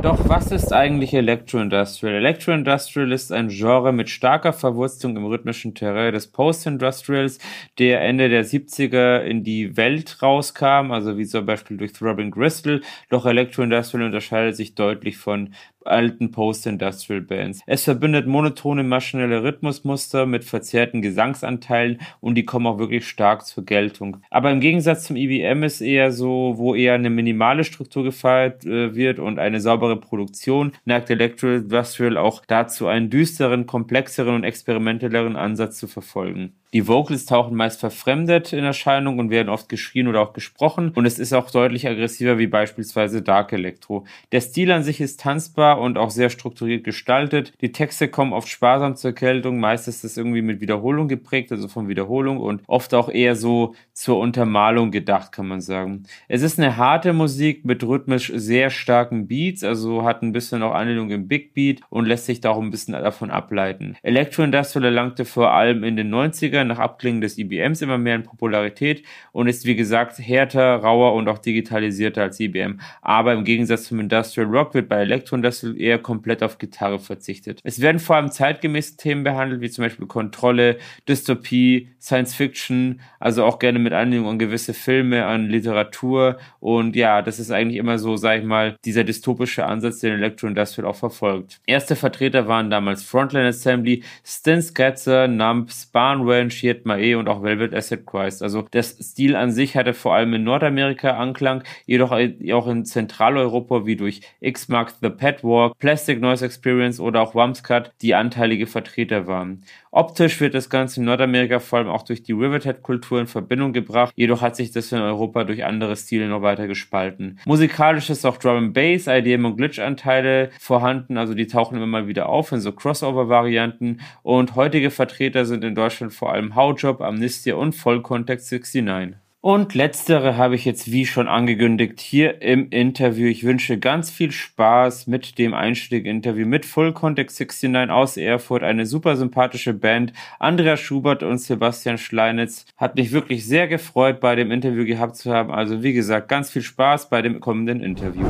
Doch 0.06 0.30
was 0.30 0.52
ist 0.52 0.72
eigentlich 0.72 1.16
Electro 1.16 1.60
Industrial? 1.60 2.14
Electro 2.14 2.52
Industrial 2.52 3.12
ist 3.12 3.32
ein 3.32 3.48
Genre 3.48 3.92
mit 3.92 4.08
starker 4.08 4.54
Verwurzelung 4.54 5.18
im 5.18 5.26
rhythmischen 5.26 5.74
Terrain 5.74 6.14
des 6.14 6.28
Post-Industrials, 6.28 7.40
der 7.80 8.02
Ende 8.02 8.30
der 8.30 8.46
70er 8.46 9.22
in 9.22 9.44
die 9.44 9.78
Welt 9.78 10.22
rauskam, 10.22 10.92
also 10.92 11.18
wie 11.18 11.26
zum 11.26 11.48
Beispiel 11.48 11.78
durch 11.78 11.94
Throbbing 11.94 12.30
Gristle. 12.30 12.82
Doch 13.10 13.26
Electro 13.26 13.64
Industrial 13.64 14.06
unterscheidet 14.06 14.56
sich 14.56 14.76
deutlich 14.76 15.18
von 15.18 15.56
alten 15.86 16.32
Post-Industrial 16.32 17.22
Bands. 17.22 17.62
Es 17.66 17.84
verbindet 17.84 18.28
monotone 18.28 18.84
maschinelle 18.84 19.44
Rhythmusmuster 19.44 20.26
mit 20.26 20.44
verzerrten 20.44 21.02
Gesangsanteilen 21.02 22.00
und 22.22 22.36
die 22.36 22.46
kommen 22.46 22.68
auch 22.68 22.80
wirklich 22.80 23.08
stark 23.08 23.46
zur 23.46 23.66
Geltung. 23.66 24.18
Aber 24.30 24.52
im 24.52 24.60
Gegensatz 24.60 25.04
zum 25.04 25.16
IBM 25.16 25.64
e 25.64 25.66
ist 25.66 25.82
eher 25.82 26.12
so, 26.12 26.54
wo 26.58 26.76
eher 26.76 26.94
eine 26.94 27.10
minimale 27.10 27.64
Struktur 27.64 28.04
gefeiert 28.04 28.66
äh, 28.66 28.96
wird 28.96 29.20
und 29.20 29.40
eine 29.40 29.62
saubere 29.62 30.00
Produktion, 30.00 30.72
neigt 30.86 31.10
Electro 31.10 31.48
Industrial 31.48 32.18
auch 32.18 32.44
dazu, 32.46 32.88
einen 32.88 33.10
düsteren, 33.10 33.66
komplexeren 33.66 34.36
und 34.36 34.44
experimentelleren 34.44 35.36
Ansatz 35.36 35.78
zu 35.78 35.88
verfolgen. 35.88 36.54
Die 36.76 36.90
Vocals 36.90 37.26
tauchen 37.26 37.56
meist 37.56 37.80
verfremdet 37.80 38.52
in 38.52 38.66
Erscheinung 38.66 39.18
und 39.18 39.30
werden 39.30 39.48
oft 39.48 39.70
geschrien 39.70 40.10
oder 40.10 40.20
auch 40.20 40.34
gesprochen 40.34 40.92
und 40.94 41.06
es 41.06 41.20
ist 41.20 41.32
auch 41.32 41.50
deutlich 41.50 41.88
aggressiver 41.88 42.38
wie 42.38 42.48
beispielsweise 42.48 43.22
Dark 43.22 43.54
Electro. 43.54 44.04
Der 44.34 44.42
Stil 44.42 44.70
an 44.74 44.84
sich 44.84 45.00
ist 45.00 45.22
tanzbar 45.22 45.80
und 45.80 45.98
auch 45.98 46.10
sehr 46.10 46.30
strukturiert 46.30 46.84
gestaltet. 46.84 47.54
Die 47.62 47.72
Texte 47.72 48.10
kommen 48.10 48.34
oft 48.34 48.50
sparsam 48.50 48.98
zur 48.98 49.14
Geltung, 49.14 49.62
meist 49.62 49.88
ist 49.88 50.04
es 50.04 50.18
irgendwie 50.18 50.42
mit 50.42 50.60
Wiederholung 50.60 51.08
geprägt, 51.08 51.54
also 51.54 51.70
von 51.70 51.88
Wiederholung 51.88 52.42
und 52.42 52.62
oft 52.68 52.94
auch 52.94 53.08
eher 53.08 53.38
so 53.38 53.74
zur 53.94 54.20
Untermalung 54.20 54.92
gedacht, 54.92 55.32
kann 55.32 55.48
man 55.48 55.62
sagen. 55.62 56.04
Es 56.28 56.42
ist 56.42 56.60
eine 56.60 56.76
harte 56.76 57.14
Musik 57.14 57.64
mit 57.64 57.86
rhythmisch 57.86 58.34
sehr 58.36 58.70
starken 58.70 59.30
Beats, 59.30 59.64
also 59.64 60.04
hat 60.04 60.24
ein 60.24 60.34
bisschen 60.34 60.62
auch 60.62 60.74
Anlehnung 60.74 61.10
im 61.12 61.30
Big 61.30 61.54
Beat 61.54 61.80
und 61.90 62.06
lässt 62.06 62.26
sich 62.26 62.42
da 62.42 62.50
auch 62.50 62.62
ein 62.62 62.70
bisschen 62.70 62.96
davon 62.96 63.32
ableiten. 63.32 63.96
Electro 64.02 64.44
Industrial 64.44 64.84
erlangte 64.84 65.24
vor 65.24 65.54
allem 65.54 65.86
in 65.86 65.96
den 65.96 66.14
90ern 66.14 66.65
nach 66.68 66.80
Abklingen 66.80 67.22
des 67.22 67.38
IBMs 67.38 67.82
immer 67.82 67.98
mehr 67.98 68.16
in 68.16 68.24
Popularität 68.24 69.04
und 69.32 69.48
ist 69.48 69.66
wie 69.66 69.76
gesagt 69.76 70.20
härter, 70.20 70.76
rauer 70.78 71.14
und 71.14 71.28
auch 71.28 71.38
digitalisierter 71.38 72.24
als 72.24 72.40
IBM. 72.40 72.80
Aber 73.02 73.34
im 73.34 73.44
Gegensatz 73.44 73.86
zum 73.86 74.00
Industrial 74.00 74.48
Rock 74.48 74.74
wird 74.74 74.90
bei 74.90 74.98
Electro 74.98 75.36
Industrial 75.36 75.80
eher 75.80 76.00
komplett 76.00 76.44
auf 76.44 76.58
Gitarre 76.58 77.00
verzichtet. 77.00 77.62
Es 77.64 77.82
werden 77.82 78.00
vor 78.00 78.16
allem 78.18 78.32
zeitgemäße 78.32 78.98
Themen 78.98 79.24
behandelt, 79.24 79.62
wie 79.62 79.70
zum 79.70 79.84
Beispiel 79.84 80.08
Kontrolle, 80.08 80.78
Dystopie, 81.08 81.90
Science 82.06 82.36
Fiction, 82.36 83.02
also 83.20 83.44
auch 83.44 83.58
gerne 83.58 83.80
mit 83.80 83.92
Anlehnung 83.92 84.28
an 84.28 84.38
gewisse 84.38 84.76
Filme, 84.76 85.26
an 85.26 85.50
Literatur 85.50 86.38
und 86.60 86.96
ja, 86.96 87.24
das 87.24 87.40
ist 87.40 87.50
eigentlich 87.50 87.80
immer 87.80 87.98
so, 87.98 88.16
sag 88.16 88.42
ich 88.42 88.46
mal, 88.46 88.78
dieser 88.86 89.04
dystopische 89.04 89.66
Ansatz, 89.66 90.02
den 90.02 90.14
Electro 90.14 90.46
Industrial 90.46 90.88
auch 90.88 90.96
verfolgt. 90.96 91.60
Erste 91.66 91.96
Vertreter 91.96 92.48
waren 92.48 92.70
damals 92.70 93.04
Frontline 93.04 93.48
Assembly, 93.48 94.04
Stin 94.24 94.62
Scatzer, 94.62 95.28
Numps, 95.28 95.88
Barnwell, 95.88 96.52
Shiet 96.52 96.86
Mae 96.86 97.16
und 97.16 97.28
auch 97.28 97.42
Velvet 97.42 97.74
Acid 97.74 98.06
Christ. 98.06 98.44
Also 98.44 98.62
der 98.62 98.84
Stil 98.84 99.36
an 99.36 99.52
sich 99.52 99.76
hatte 99.76 99.96
vor 99.96 100.14
allem 100.14 100.36
in 100.36 100.44
Nordamerika 100.44 101.18
Anklang, 101.18 101.64
jedoch 101.88 102.12
auch 102.12 102.68
in 102.68 102.86
Zentraleuropa 102.86 103.88
wie 103.88 103.96
durch 103.96 104.22
X-Mark 104.42 104.94
The 105.02 105.10
Pet 105.10 105.44
Walk, 105.44 105.80
Plastic 105.80 106.22
Noise 106.22 106.46
Experience 106.46 107.00
oder 107.00 107.22
auch 107.22 107.34
Wamscut 107.34 107.94
die 108.04 108.14
anteilige 108.14 108.68
Vertreter 108.68 109.26
waren. 109.26 109.64
Optisch 109.96 110.42
wird 110.42 110.54
das 110.54 110.70
Ganze 110.70 111.00
in 111.00 111.06
Nordamerika 111.06 111.60
vor 111.60 111.80
allem 111.80 111.88
auch 111.88 112.02
durch 112.02 112.22
die 112.22 112.34
Rivethead-Kultur 112.34 113.22
in 113.22 113.28
Verbindung 113.28 113.72
gebracht, 113.72 114.12
jedoch 114.18 114.42
hat 114.42 114.58
sich 114.58 114.72
das 114.72 114.92
in 114.92 115.00
Europa 115.00 115.46
durch 115.46 115.64
andere 115.64 115.96
Stile 115.96 116.28
noch 116.28 116.42
weiter 116.42 116.68
gespalten. 116.68 117.40
Musikalisch 117.46 118.10
ist 118.10 118.26
auch 118.26 118.36
Drum 118.36 118.58
and 118.58 118.74
Bass, 118.74 119.08
IDM 119.08 119.46
und 119.46 119.56
Glitch-Anteile 119.56 120.50
vorhanden, 120.60 121.18
also 121.18 121.34
die 121.34 121.48
tauchen 121.48 121.78
immer 121.78 121.88
mal 121.88 122.10
wieder 122.10 122.28
auf 122.28 122.52
in 122.52 122.60
so 122.60 122.74
Crossover-Varianten 122.74 124.02
und 124.22 124.56
heutige 124.56 124.92
Vertreter 124.92 125.46
sind 125.46 125.64
in 125.64 125.76
Deutschland 125.76 126.12
vor 126.12 126.34
allem 126.34 126.58
Howjob, 126.58 127.00
Amnestia 127.00 127.56
und 127.56 127.74
Vollkontext 127.74 128.52
69. 128.52 129.25
Und 129.46 129.76
letztere 129.76 130.38
habe 130.38 130.56
ich 130.56 130.66
jetzt 130.66 130.92
wie 130.92 131.06
schon 131.06 131.28
angekündigt 131.28 132.00
hier 132.00 132.42
im 132.42 132.72
Interview. 132.72 133.28
Ich 133.28 133.44
wünsche 133.44 133.78
ganz 133.78 134.10
viel 134.10 134.32
Spaß 134.32 135.06
mit 135.06 135.38
dem 135.38 135.54
Einstieg-Interview 135.54 136.48
mit 136.48 136.66
Full 136.66 136.94
Context 136.94 137.40
69 137.40 137.92
aus 137.92 138.18
Erfurt. 138.18 138.64
Eine 138.64 138.88
super 138.88 139.16
sympathische 139.16 139.76
Band. 139.76 140.14
Andrea 140.40 140.78
Schubert 140.78 141.22
und 141.22 141.38
Sebastian 141.38 142.00
Schleinitz 142.00 142.66
hat 142.76 142.96
mich 142.96 143.12
wirklich 143.12 143.46
sehr 143.46 143.68
gefreut, 143.68 144.20
bei 144.20 144.36
dem 144.36 144.50
Interview 144.50 144.84
gehabt 144.84 145.16
zu 145.16 145.32
haben. 145.32 145.52
Also 145.52 145.84
wie 145.84 145.94
gesagt, 145.94 146.28
ganz 146.28 146.50
viel 146.50 146.64
Spaß 146.64 147.10
bei 147.10 147.22
dem 147.22 147.40
kommenden 147.40 147.82
Interview. 147.82 148.26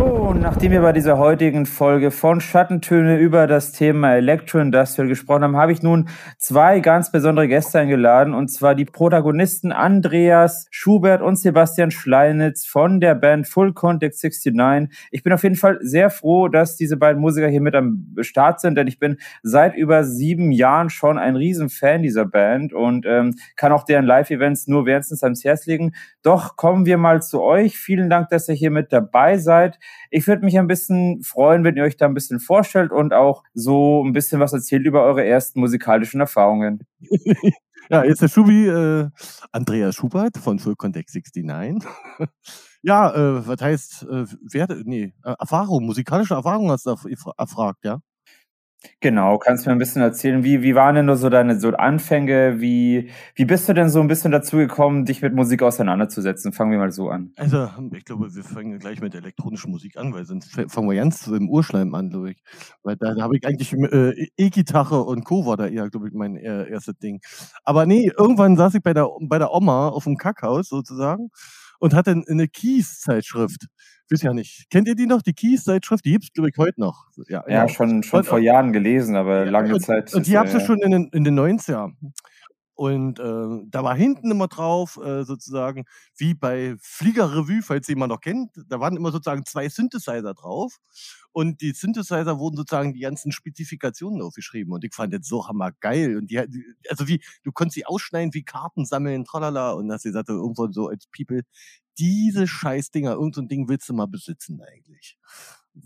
So, 0.00 0.32
nachdem 0.32 0.72
wir 0.72 0.80
bei 0.80 0.92
dieser 0.92 1.18
heutigen 1.18 1.66
Folge 1.66 2.10
von 2.10 2.40
Schattentöne 2.40 3.18
über 3.18 3.46
das 3.46 3.72
Thema 3.72 4.16
Electro-Industrial 4.16 5.06
gesprochen 5.06 5.42
haben, 5.42 5.58
habe 5.58 5.72
ich 5.72 5.82
nun 5.82 6.08
zwei 6.38 6.80
ganz 6.80 7.12
besondere 7.12 7.48
Gäste 7.48 7.80
eingeladen, 7.80 8.32
und 8.32 8.48
zwar 8.48 8.74
die 8.74 8.86
Protagonisten 8.86 9.72
Andreas 9.72 10.68
Schubert 10.70 11.20
und 11.20 11.36
Sebastian 11.36 11.90
Schleinitz 11.90 12.64
von 12.64 13.00
der 13.00 13.14
Band 13.14 13.46
Full 13.46 13.74
Contact 13.74 14.14
69. 14.14 14.88
Ich 15.10 15.22
bin 15.22 15.34
auf 15.34 15.42
jeden 15.42 15.56
Fall 15.56 15.78
sehr 15.82 16.08
froh, 16.08 16.48
dass 16.48 16.76
diese 16.76 16.96
beiden 16.96 17.20
Musiker 17.20 17.48
hier 17.48 17.60
mit 17.60 17.74
am 17.74 18.14
Start 18.22 18.60
sind, 18.60 18.76
denn 18.76 18.86
ich 18.86 18.98
bin 18.98 19.18
seit 19.42 19.74
über 19.74 20.04
sieben 20.04 20.50
Jahren 20.50 20.88
schon 20.88 21.18
ein 21.18 21.36
Riesenfan 21.36 22.02
dieser 22.02 22.24
Band 22.24 22.72
und 22.72 23.04
ähm, 23.04 23.34
kann 23.56 23.72
auch 23.72 23.84
deren 23.84 24.06
Live-Events 24.06 24.66
nur 24.66 24.86
wärmstens 24.86 25.22
ans 25.22 25.44
Herz 25.44 25.66
legen. 25.66 25.92
Doch 26.22 26.56
kommen 26.56 26.86
wir 26.86 26.96
mal 26.96 27.20
zu 27.20 27.42
euch. 27.42 27.76
Vielen 27.76 28.08
Dank, 28.08 28.30
dass 28.30 28.48
ihr 28.48 28.54
hier 28.54 28.70
mit 28.70 28.94
dabei 28.94 29.36
seid. 29.36 29.78
Ich 30.10 30.26
würde 30.26 30.44
mich 30.44 30.58
ein 30.58 30.66
bisschen 30.66 31.22
freuen, 31.22 31.64
wenn 31.64 31.76
ihr 31.76 31.84
euch 31.84 31.96
da 31.96 32.06
ein 32.06 32.14
bisschen 32.14 32.40
vorstellt 32.40 32.92
und 32.92 33.14
auch 33.14 33.44
so 33.54 34.04
ein 34.04 34.12
bisschen 34.12 34.40
was 34.40 34.52
erzählt 34.52 34.86
über 34.86 35.04
eure 35.04 35.24
ersten 35.24 35.60
musikalischen 35.60 36.20
Erfahrungen. 36.20 36.80
ja, 37.90 38.04
jetzt 38.04 38.22
der 38.22 38.28
Schubi, 38.28 38.66
äh, 38.66 39.08
Andreas 39.52 39.94
Schubert 39.94 40.36
von 40.38 40.58
Full 40.58 40.76
Contact 40.76 41.10
69. 41.14 41.88
ja, 42.82 43.10
äh, 43.14 43.46
was 43.46 43.60
heißt, 43.60 44.02
äh, 44.04 44.26
Werte, 44.52 44.82
nee, 44.84 45.14
äh, 45.24 45.34
Erfahrung, 45.38 45.86
musikalische 45.86 46.34
Erfahrung 46.34 46.70
hast 46.70 46.86
du 46.86 46.96
erfragt, 47.36 47.84
ja? 47.84 48.00
Genau, 49.00 49.36
kannst 49.36 49.64
du 49.64 49.70
mir 49.70 49.76
ein 49.76 49.78
bisschen 49.78 50.00
erzählen, 50.00 50.42
wie, 50.42 50.62
wie 50.62 50.74
waren 50.74 50.94
denn 50.94 51.06
nur 51.06 51.16
so 51.16 51.28
deine 51.28 51.60
so 51.60 51.68
Anfänge? 51.70 52.60
Wie, 52.60 53.10
wie 53.34 53.44
bist 53.44 53.68
du 53.68 53.74
denn 53.74 53.90
so 53.90 54.00
ein 54.00 54.08
bisschen 54.08 54.32
dazu 54.32 54.56
gekommen, 54.56 55.04
dich 55.04 55.20
mit 55.20 55.34
Musik 55.34 55.62
auseinanderzusetzen? 55.62 56.52
Fangen 56.52 56.72
wir 56.72 56.78
mal 56.78 56.90
so 56.90 57.10
an. 57.10 57.32
Also, 57.36 57.68
ich 57.92 58.04
glaube, 58.06 58.34
wir 58.34 58.42
fangen 58.42 58.78
gleich 58.78 59.02
mit 59.02 59.14
elektronischer 59.14 59.68
Musik 59.68 59.98
an, 59.98 60.14
weil 60.14 60.24
sonst 60.24 60.50
fangen 60.68 60.88
wir 60.88 60.96
ganz 60.96 61.26
im 61.26 61.50
Urschleim 61.50 61.94
an, 61.94 62.08
glaube 62.08 62.30
ich. 62.30 62.42
Weil 62.82 62.96
da, 62.96 63.14
da 63.14 63.22
habe 63.22 63.36
ich 63.36 63.46
eigentlich 63.46 63.72
äh, 63.74 64.28
E-Gitarre 64.38 65.02
und 65.02 65.24
Co. 65.24 65.44
war 65.44 65.58
da 65.58 65.66
eher, 65.66 65.90
glaube 65.90 66.08
ich, 66.08 66.14
mein 66.14 66.36
äh, 66.36 66.70
erstes 66.70 66.96
Ding. 66.98 67.20
Aber 67.64 67.84
nee, 67.84 68.10
irgendwann 68.16 68.56
saß 68.56 68.74
ich 68.74 68.82
bei 68.82 68.94
der, 68.94 69.08
bei 69.20 69.38
der 69.38 69.52
Oma 69.52 69.88
auf 69.88 70.04
dem 70.04 70.16
Kackhaus 70.16 70.68
sozusagen 70.68 71.28
und 71.80 71.94
hatte 71.94 72.22
eine 72.28 72.48
Kies-Zeitschrift 72.48 73.66
weiß 74.10 74.22
ja 74.22 74.32
nicht. 74.32 74.68
Kennt 74.70 74.88
ihr 74.88 74.94
die 74.94 75.06
noch, 75.06 75.22
die 75.22 75.32
Keys-Zeitschrift? 75.32 76.04
Die 76.04 76.12
gibt's, 76.12 76.32
glaube 76.32 76.50
ich, 76.50 76.58
heute 76.58 76.80
noch. 76.80 77.06
Ja, 77.28 77.44
ja, 77.46 77.54
ja. 77.54 77.68
schon, 77.68 78.02
schon 78.02 78.24
vor 78.24 78.38
Jahren 78.38 78.72
gelesen, 78.72 79.16
aber 79.16 79.46
lange 79.46 79.74
und, 79.74 79.80
Zeit. 79.80 80.14
Und 80.14 80.26
die 80.26 80.36
habt 80.36 80.52
ihr 80.52 80.60
schon 80.60 80.80
in 80.80 80.90
den, 80.90 81.08
in 81.12 81.24
den 81.24 81.38
90er. 81.38 81.92
Und 82.80 83.18
äh, 83.18 83.66
da 83.68 83.84
war 83.84 83.94
hinten 83.94 84.30
immer 84.30 84.48
drauf, 84.48 84.98
äh, 85.04 85.24
sozusagen, 85.24 85.84
wie 86.16 86.32
bei 86.32 86.76
Flieger 86.80 87.34
Revue, 87.36 87.60
falls 87.62 87.86
ihr 87.90 87.94
jemand 87.94 88.10
noch 88.10 88.22
kennt, 88.22 88.52
da 88.68 88.80
waren 88.80 88.96
immer 88.96 89.12
sozusagen 89.12 89.44
zwei 89.44 89.68
Synthesizer 89.68 90.32
drauf. 90.32 90.78
Und 91.32 91.60
die 91.60 91.72
Synthesizer 91.72 92.38
wurden 92.38 92.56
sozusagen 92.56 92.94
die 92.94 93.00
ganzen 93.00 93.32
Spezifikationen 93.32 94.22
aufgeschrieben. 94.22 94.72
Und 94.72 94.82
ich 94.82 94.94
fand 94.94 95.12
das 95.12 95.26
so 95.26 95.46
hammergeil. 95.46 96.16
Und 96.16 96.30
die, 96.30 96.38
also 96.88 97.06
wie, 97.06 97.22
du 97.44 97.52
konntest 97.52 97.74
sie 97.74 97.84
ausschneiden 97.84 98.32
wie 98.32 98.44
Karten 98.44 98.86
sammeln, 98.86 99.26
tralala. 99.26 99.72
Und 99.72 99.92
hast 99.92 100.04
gesagt, 100.04 100.30
irgendwann 100.30 100.72
so 100.72 100.88
als 100.88 101.06
People, 101.14 101.42
diese 101.98 102.46
Scheißdinger, 102.46 103.12
irgend 103.12 103.34
so 103.34 103.42
ein 103.42 103.48
Ding 103.48 103.68
willst 103.68 103.88
du 103.88 103.94
mal 103.94 104.06
besitzen 104.06 104.60
eigentlich. 104.60 105.16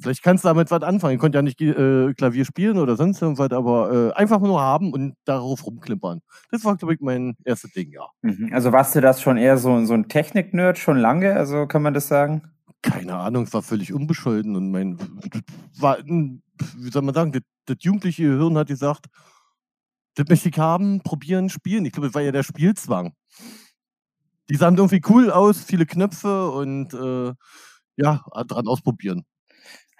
Vielleicht 0.00 0.22
kannst 0.22 0.44
du 0.44 0.48
damit 0.48 0.70
was 0.70 0.82
anfangen. 0.82 1.14
Ich 1.14 1.20
konnte 1.20 1.36
ja 1.36 1.42
nicht 1.42 1.60
äh, 1.60 2.14
Klavier 2.14 2.44
spielen 2.44 2.78
oder 2.78 2.96
sonst 2.96 3.20
irgendwas, 3.20 3.50
aber 3.50 3.92
äh, 3.92 4.12
einfach 4.14 4.40
nur 4.40 4.60
haben 4.60 4.92
und 4.92 5.14
darauf 5.24 5.66
rumklimpern. 5.66 6.20
Das 6.50 6.64
war, 6.64 6.76
glaube 6.76 6.94
ich, 6.94 7.00
mein 7.00 7.36
erstes 7.44 7.72
Ding, 7.72 7.90
ja. 7.92 8.06
Mhm. 8.22 8.50
Also 8.52 8.72
warst 8.72 8.94
du 8.94 9.00
das 9.00 9.20
schon 9.20 9.36
eher 9.36 9.58
so, 9.58 9.84
so 9.84 9.92
ein 9.92 10.08
Technik-Nerd 10.08 10.78
schon 10.78 10.96
lange? 10.96 11.34
Also 11.34 11.66
kann 11.66 11.82
man 11.82 11.92
das 11.92 12.08
sagen? 12.08 12.42
Keine 12.80 13.16
Ahnung, 13.16 13.50
war 13.52 13.62
völlig 13.62 13.92
unbescholten 13.92 14.56
und 14.56 14.70
mein, 14.70 14.98
war, 15.78 15.98
wie 15.98 16.90
soll 16.90 17.02
man 17.02 17.14
sagen, 17.14 17.32
das, 17.32 17.42
das 17.66 17.76
jugendliche 17.80 18.24
Hirn 18.24 18.56
hat 18.56 18.68
gesagt, 18.68 19.06
das 20.14 20.28
möchte 20.28 20.48
ich 20.48 20.58
haben, 20.58 21.02
probieren, 21.02 21.50
spielen. 21.50 21.84
Ich 21.84 21.92
glaube, 21.92 22.08
das 22.08 22.14
war 22.14 22.22
ja 22.22 22.32
der 22.32 22.42
Spielzwang 22.42 23.12
die 24.50 24.56
sahen 24.56 24.76
irgendwie 24.76 25.02
cool 25.08 25.30
aus, 25.30 25.62
viele 25.62 25.86
Knöpfe 25.86 26.50
und 26.50 26.94
äh, 26.94 27.32
ja, 27.96 28.24
dran 28.46 28.66
ausprobieren. 28.66 29.24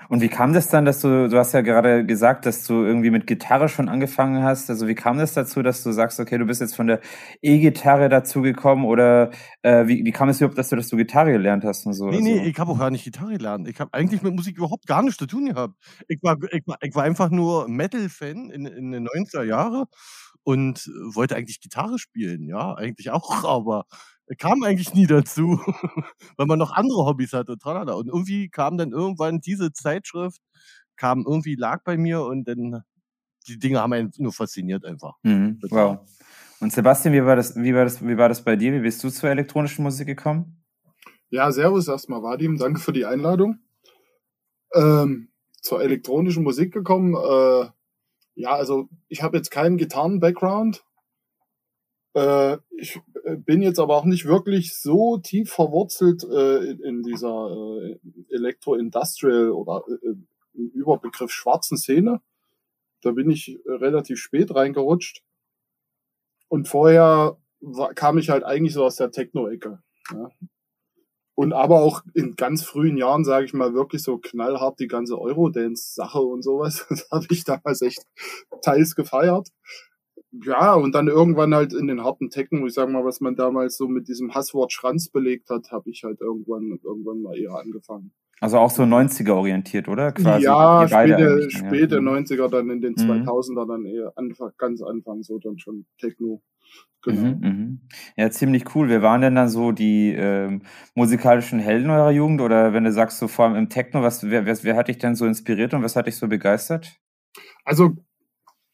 Und 0.08 0.20
wie 0.20 0.28
kam 0.28 0.52
das 0.52 0.68
dann, 0.68 0.84
dass 0.84 1.00
du, 1.00 1.28
du 1.28 1.38
hast 1.38 1.52
ja 1.54 1.62
gerade 1.62 2.04
gesagt, 2.04 2.46
dass 2.46 2.66
du 2.66 2.84
irgendwie 2.84 3.10
mit 3.10 3.26
Gitarre 3.26 3.68
schon 3.68 3.88
angefangen 3.88 4.42
hast. 4.42 4.68
Also 4.68 4.86
wie 4.86 4.94
kam 4.94 5.18
das 5.18 5.34
dazu, 5.34 5.62
dass 5.62 5.82
du 5.82 5.92
sagst, 5.92 6.20
okay, 6.20 6.36
du 6.36 6.44
bist 6.44 6.60
jetzt 6.60 6.76
von 6.76 6.86
der 6.86 7.00
E-Gitarre 7.40 8.08
dazu 8.08 8.42
gekommen 8.42 8.84
oder 8.84 9.30
äh, 9.62 9.86
wie, 9.86 10.04
wie 10.04 10.12
kam 10.12 10.28
es 10.28 10.40
überhaupt, 10.40 10.58
dass 10.58 10.68
du, 10.68 10.76
dass 10.76 10.88
du 10.88 10.96
Gitarre 10.96 11.32
gelernt 11.32 11.64
hast 11.64 11.86
und 11.86 11.94
so? 11.94 12.10
Nee, 12.10 12.20
nee, 12.20 12.44
ich 12.44 12.58
habe 12.58 12.72
auch 12.72 12.78
gar 12.78 12.90
nicht 12.90 13.04
Gitarre 13.04 13.32
gelernt. 13.32 13.68
Ich 13.68 13.80
habe 13.80 13.94
eigentlich 13.94 14.22
mit 14.22 14.34
Musik 14.34 14.58
überhaupt 14.58 14.86
gar 14.86 15.02
nichts 15.02 15.16
zu 15.16 15.26
tun 15.26 15.46
gehabt. 15.46 15.74
Ich 16.08 16.18
war, 16.22 16.36
ich 16.50 16.66
war, 16.66 16.76
ich 16.82 16.94
war 16.94 17.04
einfach 17.04 17.30
nur 17.30 17.68
Metal-Fan 17.68 18.50
in, 18.50 18.66
in 18.66 18.92
den 18.92 19.08
90er 19.08 19.44
Jahren 19.44 19.84
und 20.42 20.90
wollte 21.14 21.36
eigentlich 21.36 21.60
Gitarre 21.60 21.98
spielen, 21.98 22.46
ja, 22.46 22.74
eigentlich 22.74 23.10
auch, 23.10 23.44
aber 23.44 23.86
kam 24.38 24.62
eigentlich 24.62 24.94
nie 24.94 25.06
dazu, 25.06 25.60
weil 26.36 26.46
man 26.46 26.58
noch 26.58 26.72
andere 26.72 27.04
Hobbys 27.04 27.32
hatte. 27.32 27.58
Tralala. 27.58 27.94
Und 27.94 28.06
irgendwie 28.06 28.48
kam 28.48 28.78
dann 28.78 28.92
irgendwann 28.92 29.40
diese 29.40 29.72
Zeitschrift, 29.72 30.40
kam 30.96 31.24
irgendwie, 31.26 31.54
lag 31.54 31.82
bei 31.84 31.96
mir 31.96 32.22
und 32.22 32.48
dann, 32.48 32.82
die 33.46 33.58
Dinge 33.58 33.80
haben 33.80 33.92
einen 33.92 34.10
nur 34.16 34.32
fasziniert 34.32 34.84
einfach. 34.84 35.16
Mhm. 35.22 35.58
Wow. 35.68 35.98
Und 36.60 36.72
Sebastian, 36.72 37.14
wie 37.14 37.24
war, 37.24 37.36
das, 37.36 37.56
wie, 37.56 37.74
war 37.74 37.84
das, 37.84 38.06
wie 38.06 38.16
war 38.16 38.28
das 38.28 38.42
bei 38.42 38.56
dir? 38.56 38.72
Wie 38.72 38.80
bist 38.80 39.04
du 39.04 39.10
zur 39.10 39.28
elektronischen 39.28 39.82
Musik 39.82 40.06
gekommen? 40.06 40.64
Ja, 41.28 41.50
servus 41.52 41.88
erstmal, 41.88 42.22
Vadim. 42.22 42.56
Danke 42.56 42.80
für 42.80 42.92
die 42.92 43.04
Einladung. 43.04 43.58
Ähm, 44.72 45.28
zur 45.60 45.82
elektronischen 45.82 46.42
Musik 46.42 46.72
gekommen. 46.72 47.14
Äh, 47.14 47.68
ja, 48.34 48.54
also 48.54 48.88
ich 49.08 49.22
habe 49.22 49.36
jetzt 49.36 49.50
keinen 49.50 49.76
Gitarren-Background. 49.76 50.84
Äh, 52.14 52.58
ich 52.70 53.00
äh, 53.24 53.36
bin 53.36 53.60
jetzt 53.60 53.80
aber 53.80 53.96
auch 53.96 54.04
nicht 54.04 54.24
wirklich 54.24 54.78
so 54.78 55.18
tief 55.18 55.50
verwurzelt 55.52 56.22
äh, 56.24 56.70
in, 56.70 57.02
dieser 57.02 57.50
äh, 57.50 57.98
Elektro-Industrial 58.30 59.50
oder 59.50 59.82
äh, 59.88 60.14
im 60.54 60.70
Überbegriff 60.70 61.32
schwarzen 61.32 61.76
Szene. 61.76 62.20
Da 63.02 63.10
bin 63.10 63.30
ich 63.30 63.58
relativ 63.66 64.18
spät 64.20 64.54
reingerutscht. 64.54 65.22
Und 66.48 66.68
vorher 66.68 67.36
war, 67.60 67.94
kam 67.94 68.18
ich 68.18 68.30
halt 68.30 68.44
eigentlich 68.44 68.74
so 68.74 68.84
aus 68.84 68.96
der 68.96 69.10
Techno-Ecke. 69.10 69.82
Ja. 70.12 70.28
Und 71.34 71.52
aber 71.52 71.80
auch 71.80 72.02
in 72.14 72.36
ganz 72.36 72.62
frühen 72.62 72.96
Jahren, 72.96 73.24
sage 73.24 73.46
ich 73.46 73.52
mal, 73.54 73.74
wirklich 73.74 74.04
so 74.04 74.18
knallhart 74.18 74.78
die 74.78 74.86
ganze 74.86 75.20
Eurodance-Sache 75.20 76.20
und 76.20 76.42
sowas. 76.42 76.86
Das 76.88 77.08
habe 77.10 77.26
ich 77.30 77.42
damals 77.42 77.82
echt 77.82 78.06
teils 78.62 78.94
gefeiert 78.94 79.48
ja, 80.42 80.74
und 80.74 80.94
dann 80.94 81.08
irgendwann 81.08 81.54
halt 81.54 81.72
in 81.72 81.86
den 81.86 82.02
harten 82.02 82.30
Tecken, 82.30 82.66
ich 82.66 82.74
sag 82.74 82.88
mal, 82.88 83.04
was 83.04 83.20
man 83.20 83.36
damals 83.36 83.76
so 83.76 83.88
mit 83.88 84.08
diesem 84.08 84.34
Hasswort 84.34 84.72
Schranz 84.72 85.08
belegt 85.08 85.50
hat, 85.50 85.70
habe 85.70 85.90
ich 85.90 86.02
halt 86.04 86.20
irgendwann, 86.20 86.78
irgendwann 86.82 87.22
mal 87.22 87.36
eher 87.36 87.54
angefangen. 87.54 88.12
Also 88.40 88.58
auch 88.58 88.70
so 88.70 88.82
90er 88.82 89.32
orientiert, 89.32 89.88
oder? 89.88 90.12
Quasi 90.12 90.44
ja, 90.44 90.86
späte, 90.88 91.48
späte 91.50 91.94
ja. 91.96 92.00
90er, 92.00 92.48
dann 92.48 92.68
in 92.68 92.80
den 92.80 92.94
2000er, 92.94 93.64
mhm. 93.64 93.68
dann 93.68 93.84
eher 93.86 94.12
Anfang, 94.16 94.50
ganz 94.58 94.82
Anfang, 94.82 95.22
so 95.22 95.38
dann 95.38 95.58
schon 95.58 95.86
Techno. 95.98 96.42
Genau. 97.02 97.20
Mhm, 97.20 97.40
mhm. 97.40 97.80
Ja, 98.16 98.30
ziemlich 98.30 98.74
cool. 98.74 98.88
Wer 98.88 99.02
waren 99.02 99.20
denn 99.20 99.34
dann 99.34 99.48
so 99.48 99.72
die 99.72 100.14
ähm, 100.16 100.62
musikalischen 100.94 101.58
Helden 101.58 101.90
eurer 101.90 102.10
Jugend? 102.10 102.40
Oder 102.40 102.72
wenn 102.72 102.84
du 102.84 102.92
sagst, 102.92 103.18
so 103.18 103.28
vor 103.28 103.44
allem 103.44 103.56
im 103.56 103.68
Techno, 103.68 104.02
was, 104.02 104.28
wer, 104.28 104.46
wer, 104.46 104.62
wer 104.62 104.76
hat 104.76 104.88
dich 104.88 104.98
denn 104.98 105.14
so 105.14 105.26
inspiriert 105.26 105.74
und 105.74 105.82
was 105.82 105.96
hat 105.96 106.06
dich 106.06 106.16
so 106.16 106.28
begeistert? 106.28 106.96
Also 107.64 107.96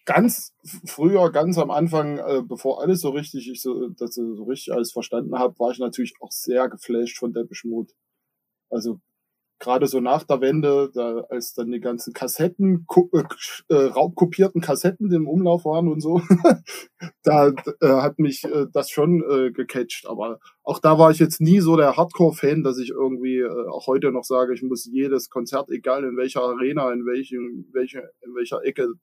ganz 0.05 0.55
früher, 0.85 1.31
ganz 1.31 1.59
am 1.59 1.71
Anfang, 1.71 2.19
äh, 2.19 2.43
bevor 2.43 2.83
alles 2.83 3.01
so 3.01 3.11
richtig, 3.11 3.49
ich 3.51 3.63
so, 3.63 3.89
dass 3.89 4.17
ich 4.17 4.25
so 4.37 4.45
richtig 4.45 4.73
alles 4.73 4.93
verstanden 4.93 5.39
habe, 5.39 5.59
war 5.59 5.71
ich 5.71 5.79
natürlich 5.79 6.15
auch 6.21 6.31
sehr 6.31 6.69
geflasht 6.69 7.19
von 7.19 7.33
Depeche 7.33 7.69
Mode. 7.69 7.93
Also 8.71 9.01
gerade 9.61 9.87
so 9.87 10.01
nach 10.01 10.25
der 10.25 10.41
Wende, 10.41 10.91
da, 10.93 11.21
als 11.29 11.55
dann 11.55 11.71
die 11.71 11.81
ganzen 11.81 12.13
Kassetten, 12.13 12.87
äh, 13.13 13.23
äh, 13.69 13.85
raubkopierten 13.87 14.61
Kassetten 14.61 15.13
im 15.13 15.29
Umlauf 15.29 15.65
waren 15.65 15.87
und 15.87 16.01
so, 16.01 16.23
da 17.23 17.49
äh, 17.49 17.87
hat 17.87 18.19
mich 18.19 18.45
äh, 18.45 18.67
das 18.73 18.91
schon 18.91 19.23
äh, 19.23 19.53
gecatcht. 19.53 20.07
Aber 20.09 20.41
auch 20.65 20.79
da 20.81 20.99
war 20.99 21.11
ich 21.11 21.19
jetzt 21.19 21.41
nie 21.41 21.61
so 21.61 21.77
der 21.77 21.97
Hardcore-Fan, 21.97 22.65
dass 22.65 22.79
ich 22.79 22.91
irgendwie 22.91 23.39
äh, 23.39 23.69
auch 23.69 23.87
heute 23.87 24.11
noch 24.11 24.25
sage, 24.25 24.55
ich 24.55 24.63
muss 24.63 24.87
jedes 24.87 25.29
Konzert, 25.29 25.69
egal 25.71 26.05
in 26.05 26.17
welcher 26.17 26.43
Arena, 26.43 26.91
in 26.93 27.05
welchem, 27.05 27.69
welche, 27.73 28.11
in 28.23 28.35
welcher 28.35 28.65
Ecke 28.65 28.95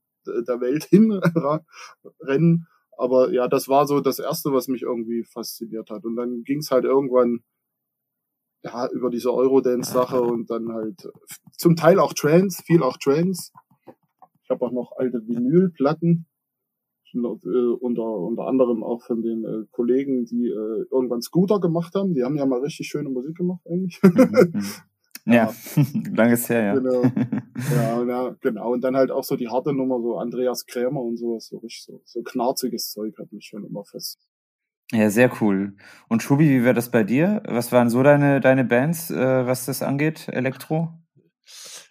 der 0.47 0.61
Welt 0.61 0.83
hinrennen. 0.89 2.67
Aber 2.97 3.31
ja, 3.31 3.47
das 3.47 3.67
war 3.67 3.85
so 3.85 3.99
das 3.99 4.19
Erste, 4.19 4.51
was 4.51 4.67
mich 4.67 4.81
irgendwie 4.81 5.23
fasziniert 5.23 5.89
hat. 5.89 6.03
Und 6.03 6.15
dann 6.15 6.43
ging 6.43 6.59
es 6.59 6.71
halt 6.71 6.83
irgendwann 6.83 7.43
ja, 8.63 8.89
über 8.91 9.09
diese 9.09 9.33
Eurodance-Sache 9.33 10.21
und 10.21 10.49
dann 10.49 10.73
halt 10.73 11.07
zum 11.57 11.75
Teil 11.75 11.99
auch 11.99 12.13
Trance, 12.13 12.63
viel 12.65 12.81
auch 12.81 12.97
Trance. 12.97 13.51
Ich 14.43 14.49
habe 14.49 14.65
auch 14.65 14.71
noch 14.71 14.93
alte 14.97 15.27
Vinylplatten, 15.27 16.25
äh, 17.13 17.17
unter, 17.17 18.03
unter 18.03 18.47
anderem 18.47 18.83
auch 18.83 19.03
von 19.03 19.21
den 19.21 19.45
äh, 19.45 19.65
Kollegen, 19.71 20.25
die 20.25 20.47
äh, 20.47 20.85
irgendwann 20.91 21.21
Scooter 21.21 21.59
gemacht 21.59 21.93
haben. 21.95 22.13
Die 22.13 22.23
haben 22.23 22.37
ja 22.37 22.45
mal 22.45 22.61
richtig 22.61 22.87
schöne 22.87 23.09
Musik 23.09 23.35
gemacht 23.35 23.61
eigentlich. 23.65 23.99
Mhm. 25.27 25.33
Ja, 25.33 25.53
langes 26.15 26.49
her, 26.49 26.63
ja. 26.63 26.73
Genau. 26.75 27.03
Ja, 27.75 28.03
ja, 28.03 28.35
genau. 28.39 28.71
Und 28.71 28.81
dann 28.81 28.95
halt 28.95 29.09
auch 29.09 29.23
so 29.23 29.35
die 29.35 29.49
harte 29.49 29.73
Nummer, 29.73 29.99
so 29.99 30.19
Andreas 30.19 30.67
Krämer 30.67 31.01
und 31.01 31.17
sowas, 31.17 31.47
so 31.47 31.57
richtig 31.57 31.83
so, 31.83 32.01
so 32.05 32.21
knarziges 32.21 32.91
Zeug 32.91 33.17
hat 33.17 33.31
mich 33.33 33.45
schon 33.47 33.65
immer 33.65 33.83
fest. 33.83 34.19
Ja, 34.91 35.09
sehr 35.09 35.31
cool. 35.41 35.75
Und 36.07 36.21
Schubi, 36.21 36.47
wie 36.47 36.63
wäre 36.63 36.75
das 36.75 36.91
bei 36.91 37.03
dir? 37.03 37.41
Was 37.45 37.71
waren 37.71 37.89
so 37.89 38.03
deine, 38.03 38.39
deine 38.39 38.63
Bands, 38.63 39.09
äh, 39.09 39.45
was 39.45 39.65
das 39.65 39.81
angeht, 39.81 40.27
Elektro? 40.29 40.93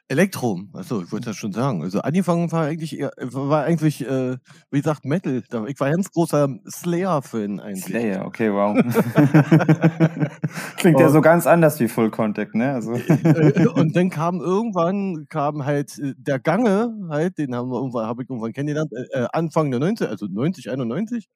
Elektro, 0.09 0.61
also 0.73 1.03
ich 1.03 1.11
wollte 1.11 1.27
das 1.27 1.37
schon 1.37 1.53
sagen. 1.53 1.83
Also 1.83 2.01
angefangen 2.01 2.53
war 2.53 2.67
eigentlich 2.67 2.97
eher, 2.97 3.11
war 3.19 3.65
eigentlich, 3.65 4.07
äh, 4.07 4.37
wie 4.71 4.79
gesagt, 4.79 5.05
Metal. 5.05 5.43
Ich 5.67 5.81
war 5.81 5.91
ganz 5.91 6.13
großer 6.13 6.49
Slayer-Fan 6.69 7.59
eigentlich. 7.59 7.85
Slayer, 7.85 8.25
okay, 8.25 8.53
wow. 8.53 8.77
Klingt 10.77 11.01
ja 11.01 11.09
so 11.09 11.21
ganz 11.21 11.49
anders 11.49 11.81
wie 11.81 11.89
Full 11.89 12.11
Contact, 12.11 12.55
ne? 12.55 12.75
Also. 12.75 12.93
Äh, 12.93 13.49
äh, 13.49 13.67
und 13.67 13.97
dann 13.97 14.11
kam 14.11 14.41
irgendwann, 14.41 15.27
kam 15.29 15.65
halt 15.65 15.99
äh, 15.99 16.15
der 16.17 16.39
Gange, 16.39 16.95
halt, 17.09 17.39
den 17.39 17.57
haben 17.57 17.71
wir 17.71 17.79
irgendwann, 17.79 18.07
habe 18.07 18.23
ich 18.23 18.31
irgendwann 18.31 18.53
kennengelernt, 18.53 18.93
äh, 19.11 19.27
Anfang 19.33 19.73
der 19.73 19.81
90, 19.81 20.09
also 20.09 20.27
90, 20.27 20.71
91. 20.71 21.29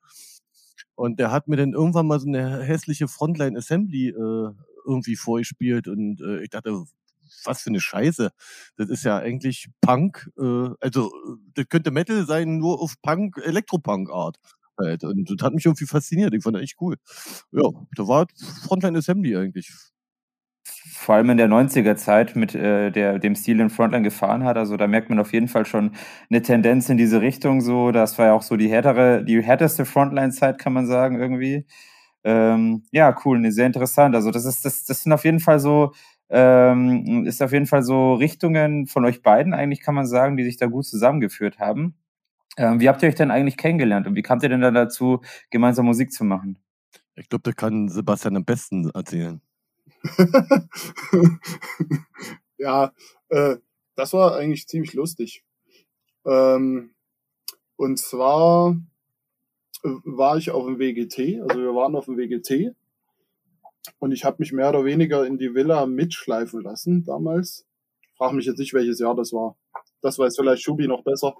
Und 0.94 1.18
der 1.18 1.32
hat 1.32 1.48
mir 1.48 1.56
dann 1.56 1.72
irgendwann 1.72 2.06
mal 2.06 2.20
so 2.20 2.28
eine 2.28 2.62
hässliche 2.62 3.08
Frontline 3.08 3.58
Assembly 3.58 4.10
äh, 4.10 4.50
irgendwie 4.86 5.16
vorgespielt 5.16 5.88
und 5.88 6.20
äh, 6.20 6.42
ich 6.42 6.50
dachte, 6.50 6.84
was 7.44 7.62
für 7.62 7.70
eine 7.70 7.80
Scheiße. 7.80 8.30
Das 8.76 8.88
ist 8.88 9.04
ja 9.04 9.18
eigentlich 9.18 9.68
Punk, 9.80 10.30
äh, 10.38 10.68
also 10.80 11.12
das 11.54 11.68
könnte 11.68 11.90
Metal 11.90 12.26
sein, 12.26 12.58
nur 12.58 12.80
auf 12.80 12.94
Punk, 13.02 13.38
Elektropunk-Art. 13.42 14.36
Halt. 14.78 15.04
Und 15.04 15.30
das 15.30 15.44
hat 15.44 15.54
mich 15.54 15.66
irgendwie 15.66 15.86
fasziniert. 15.86 16.34
Ich 16.34 16.42
fand 16.42 16.56
das 16.56 16.62
echt 16.62 16.76
cool. 16.80 16.96
Ja, 17.52 17.64
da 17.96 18.08
war 18.08 18.26
Frontline 18.66 18.96
Assembly 18.98 19.36
eigentlich 19.36 19.70
vor 20.92 21.14
allem 21.14 21.30
in 21.30 21.36
der 21.36 21.48
90er 21.48 21.96
Zeit 21.96 22.36
mit 22.36 22.54
äh, 22.54 22.90
der, 22.90 23.18
dem 23.18 23.34
Stil 23.34 23.60
in 23.60 23.70
Frontline 23.70 24.02
gefahren 24.02 24.44
hat. 24.44 24.56
Also 24.56 24.76
da 24.76 24.86
merkt 24.86 25.10
man 25.10 25.18
auf 25.18 25.32
jeden 25.32 25.48
Fall 25.48 25.66
schon 25.66 25.92
eine 26.30 26.42
Tendenz 26.42 26.88
in 26.88 26.96
diese 26.96 27.20
Richtung. 27.20 27.60
So, 27.60 27.90
das 27.92 28.18
war 28.18 28.26
ja 28.26 28.32
auch 28.34 28.42
so 28.42 28.56
die 28.56 28.68
härtere, 28.68 29.24
die 29.24 29.42
härteste 29.42 29.84
Frontline-Zeit, 29.84 30.58
kann 30.58 30.72
man 30.72 30.86
sagen, 30.86 31.20
irgendwie. 31.20 31.66
Ähm, 32.22 32.84
ja, 32.92 33.16
cool, 33.24 33.50
sehr 33.50 33.66
interessant. 33.66 34.14
Also 34.14 34.30
das 34.30 34.44
ist, 34.44 34.64
das, 34.64 34.84
das 34.84 35.02
sind 35.02 35.12
auf 35.12 35.24
jeden 35.24 35.40
Fall 35.40 35.58
so, 35.58 35.92
ähm, 36.30 37.26
ist 37.26 37.42
auf 37.42 37.52
jeden 37.52 37.66
Fall 37.66 37.82
so 37.82 38.14
Richtungen 38.14 38.86
von 38.86 39.04
euch 39.04 39.22
beiden 39.22 39.52
eigentlich, 39.52 39.80
kann 39.80 39.96
man 39.96 40.06
sagen, 40.06 40.36
die 40.36 40.44
sich 40.44 40.56
da 40.56 40.66
gut 40.66 40.86
zusammengeführt 40.86 41.58
haben. 41.58 41.96
Ähm, 42.56 42.80
wie 42.80 42.88
habt 42.88 43.02
ihr 43.02 43.08
euch 43.08 43.14
denn 43.16 43.30
eigentlich 43.30 43.56
kennengelernt 43.56 44.06
und 44.06 44.14
wie 44.14 44.22
kamt 44.22 44.42
ihr 44.42 44.48
denn 44.48 44.60
dann 44.60 44.74
dazu, 44.74 45.20
gemeinsam 45.50 45.86
Musik 45.86 46.12
zu 46.12 46.24
machen? 46.24 46.58
Ich 47.16 47.28
glaube, 47.28 47.42
da 47.42 47.52
kann 47.52 47.88
Sebastian 47.88 48.36
am 48.36 48.44
besten 48.44 48.88
erzählen. 48.90 49.40
ja, 52.58 52.92
äh, 53.28 53.56
das 53.96 54.12
war 54.12 54.36
eigentlich 54.36 54.66
ziemlich 54.68 54.94
lustig. 54.94 55.44
Ähm, 56.24 56.94
und 57.76 57.98
zwar 57.98 58.76
äh, 59.82 59.88
war 60.04 60.36
ich 60.36 60.50
auf 60.50 60.66
dem 60.66 60.78
WGT, 60.78 61.42
also 61.42 61.60
wir 61.60 61.74
waren 61.74 61.96
auf 61.96 62.06
dem 62.06 62.16
WGT 62.16 62.74
und 63.98 64.12
ich 64.12 64.24
habe 64.24 64.36
mich 64.38 64.52
mehr 64.52 64.68
oder 64.68 64.84
weniger 64.84 65.26
in 65.26 65.38
die 65.38 65.54
Villa 65.54 65.86
mitschleifen 65.86 66.62
lassen 66.62 67.04
damals. 67.04 67.66
Frag 68.16 68.32
mich 68.32 68.46
jetzt 68.46 68.58
nicht, 68.58 68.74
welches 68.74 68.98
Jahr 68.98 69.14
das 69.14 69.32
war. 69.32 69.56
Das 70.02 70.18
weiß 70.18 70.36
vielleicht 70.36 70.62
Schubi 70.62 70.86
noch 70.86 71.02
besser. 71.02 71.34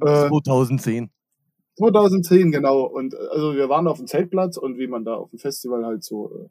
2010. 0.00 1.04
Äh, 1.04 1.08
2010, 1.78 2.50
genau. 2.50 2.84
Und 2.84 3.14
äh, 3.14 3.18
also 3.30 3.54
wir 3.54 3.68
waren 3.68 3.86
auf 3.86 3.98
dem 3.98 4.06
Zeltplatz 4.06 4.56
und 4.56 4.78
wie 4.78 4.86
man 4.86 5.04
da 5.04 5.14
auf 5.14 5.30
dem 5.30 5.38
Festival 5.38 5.84
halt 5.84 6.04
so 6.04 6.30
äh, 6.34 6.48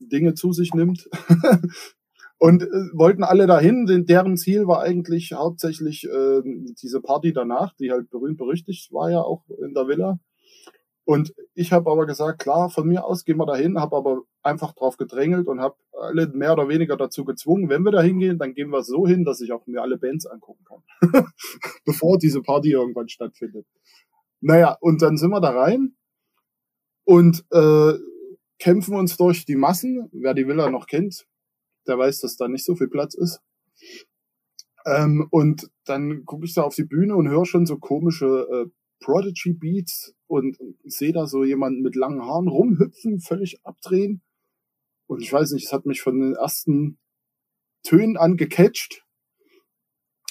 Dinge 0.00 0.34
zu 0.34 0.52
sich 0.52 0.74
nimmt. 0.74 1.08
und 2.38 2.62
äh, 2.62 2.66
wollten 2.92 3.24
alle 3.24 3.46
dahin. 3.46 3.86
Denn 3.86 4.06
deren 4.06 4.36
Ziel 4.36 4.66
war 4.66 4.80
eigentlich 4.80 5.32
hauptsächlich 5.32 6.04
äh, 6.04 6.42
diese 6.80 7.00
Party 7.00 7.32
danach, 7.32 7.74
die 7.76 7.90
halt 7.90 8.10
berühmt 8.10 8.38
berüchtigt 8.38 8.92
war 8.92 9.10
ja 9.10 9.20
auch 9.20 9.44
in 9.62 9.74
der 9.74 9.88
Villa. 9.88 10.18
Und 11.08 11.34
ich 11.54 11.72
habe 11.72 11.90
aber 11.90 12.04
gesagt, 12.04 12.38
klar, 12.38 12.68
von 12.68 12.86
mir 12.86 13.06
aus 13.06 13.24
gehen 13.24 13.38
wir 13.38 13.46
dahin, 13.46 13.80
habe 13.80 13.96
aber 13.96 14.24
einfach 14.42 14.74
drauf 14.74 14.98
gedrängelt 14.98 15.48
und 15.48 15.58
habe 15.58 15.74
alle 15.92 16.26
mehr 16.26 16.52
oder 16.52 16.68
weniger 16.68 16.98
dazu 16.98 17.24
gezwungen, 17.24 17.70
wenn 17.70 17.82
wir 17.82 17.92
da 17.92 18.02
hingehen, 18.02 18.36
dann 18.36 18.52
gehen 18.52 18.68
wir 18.68 18.82
so 18.82 19.06
hin, 19.06 19.24
dass 19.24 19.40
ich 19.40 19.52
auch 19.52 19.66
mir 19.66 19.80
alle 19.80 19.96
Bands 19.96 20.26
angucken 20.26 20.66
kann, 20.66 20.82
bevor 21.86 22.18
diese 22.18 22.42
Party 22.42 22.72
irgendwann 22.72 23.08
stattfindet. 23.08 23.66
Naja, 24.42 24.76
und 24.82 25.00
dann 25.00 25.16
sind 25.16 25.30
wir 25.30 25.40
da 25.40 25.48
rein 25.48 25.96
und 27.04 27.42
äh, 27.52 27.94
kämpfen 28.58 28.94
uns 28.94 29.16
durch 29.16 29.46
die 29.46 29.56
Massen. 29.56 30.10
Wer 30.12 30.34
die 30.34 30.46
Villa 30.46 30.68
noch 30.68 30.86
kennt, 30.86 31.26
der 31.86 31.98
weiß, 31.98 32.20
dass 32.20 32.36
da 32.36 32.48
nicht 32.48 32.66
so 32.66 32.76
viel 32.76 32.88
Platz 32.88 33.14
ist. 33.14 33.40
Ähm, 34.84 35.26
und 35.30 35.70
dann 35.86 36.26
gucke 36.26 36.44
ich 36.44 36.52
da 36.52 36.64
auf 36.64 36.74
die 36.74 36.84
Bühne 36.84 37.16
und 37.16 37.30
höre 37.30 37.46
schon 37.46 37.64
so 37.64 37.78
komische 37.78 38.26
äh, 38.66 38.70
Prodigy 39.00 39.52
Beats 39.52 40.14
und, 40.26 40.58
sehe 40.84 41.12
da 41.12 41.26
so 41.26 41.44
jemanden 41.44 41.82
mit 41.82 41.96
langen 41.96 42.22
Haaren 42.22 42.48
rumhüpfen, 42.48 43.20
völlig 43.20 43.64
abdrehen. 43.64 44.22
Und 45.06 45.22
ich 45.22 45.32
weiß 45.32 45.52
nicht, 45.52 45.66
es 45.66 45.72
hat 45.72 45.86
mich 45.86 46.02
von 46.02 46.18
den 46.18 46.34
ersten 46.34 46.98
Tönen 47.82 48.16
an 48.16 48.36
gecatcht. 48.36 49.04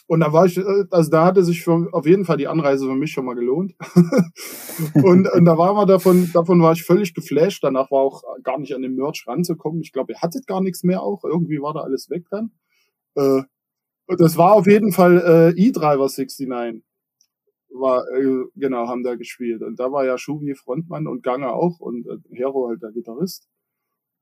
Und 0.10 0.22
da 0.22 0.32
war 0.32 0.46
ich, 0.46 0.58
äh, 0.58 0.86
also 0.90 1.12
da 1.12 1.26
hatte 1.26 1.44
sich 1.44 1.64
für, 1.64 1.90
auf 1.92 2.06
jeden 2.06 2.24
Fall 2.24 2.38
die 2.38 2.48
Anreise 2.48 2.86
für 2.86 2.96
mich 2.96 3.12
schon 3.12 3.26
mal 3.26 3.36
gelohnt. 3.36 3.76
und, 4.94 5.28
und 5.30 5.46
da 5.46 5.58
war 5.58 5.74
man 5.74 5.88
davon, 5.88 6.30
davon 6.34 6.62
war 6.62 6.72
ich 6.72 6.84
völlig 6.84 7.14
geflasht. 7.14 7.64
Danach 7.64 7.92
war 7.92 8.02
auch 8.02 8.24
gar 8.44 8.58
nicht 8.58 8.74
an 8.74 8.84
den 8.84 8.96
Merch 8.96 9.26
ranzukommen. 9.28 9.82
Ich 9.82 9.92
glaube, 9.92 10.14
ihr 10.14 10.22
hattet 10.22 10.48
gar 10.48 10.62
nichts 10.62 10.84
mehr 10.84 11.02
auch. 11.02 11.26
Irgendwie 11.26 11.62
war 11.62 11.74
da 11.74 11.82
alles 11.82 12.10
weg 12.10 12.26
dann. 12.30 12.52
Äh, 13.16 13.44
und 14.06 14.22
das 14.22 14.38
war 14.38 14.54
auf 14.54 14.68
jeden 14.68 14.94
Fall 14.94 15.54
äh, 15.58 15.62
E-Driver 15.62 16.08
69. 16.08 16.48
War, 17.80 18.06
äh, 18.10 18.46
genau, 18.56 18.88
haben 18.88 19.04
da 19.04 19.16
gespielt. 19.16 19.62
Und 19.62 19.80
da 19.80 19.92
war 19.92 20.06
ja 20.06 20.18
Schubi 20.18 20.56
Frontmann 20.56 21.08
und 21.08 21.24
Gange 21.24 21.52
auch 21.54 21.80
und 21.80 22.08
äh, 22.08 22.18
Hero 22.36 22.68
halt 22.70 22.82
der 22.82 22.92
Gitarrist. 22.92 23.48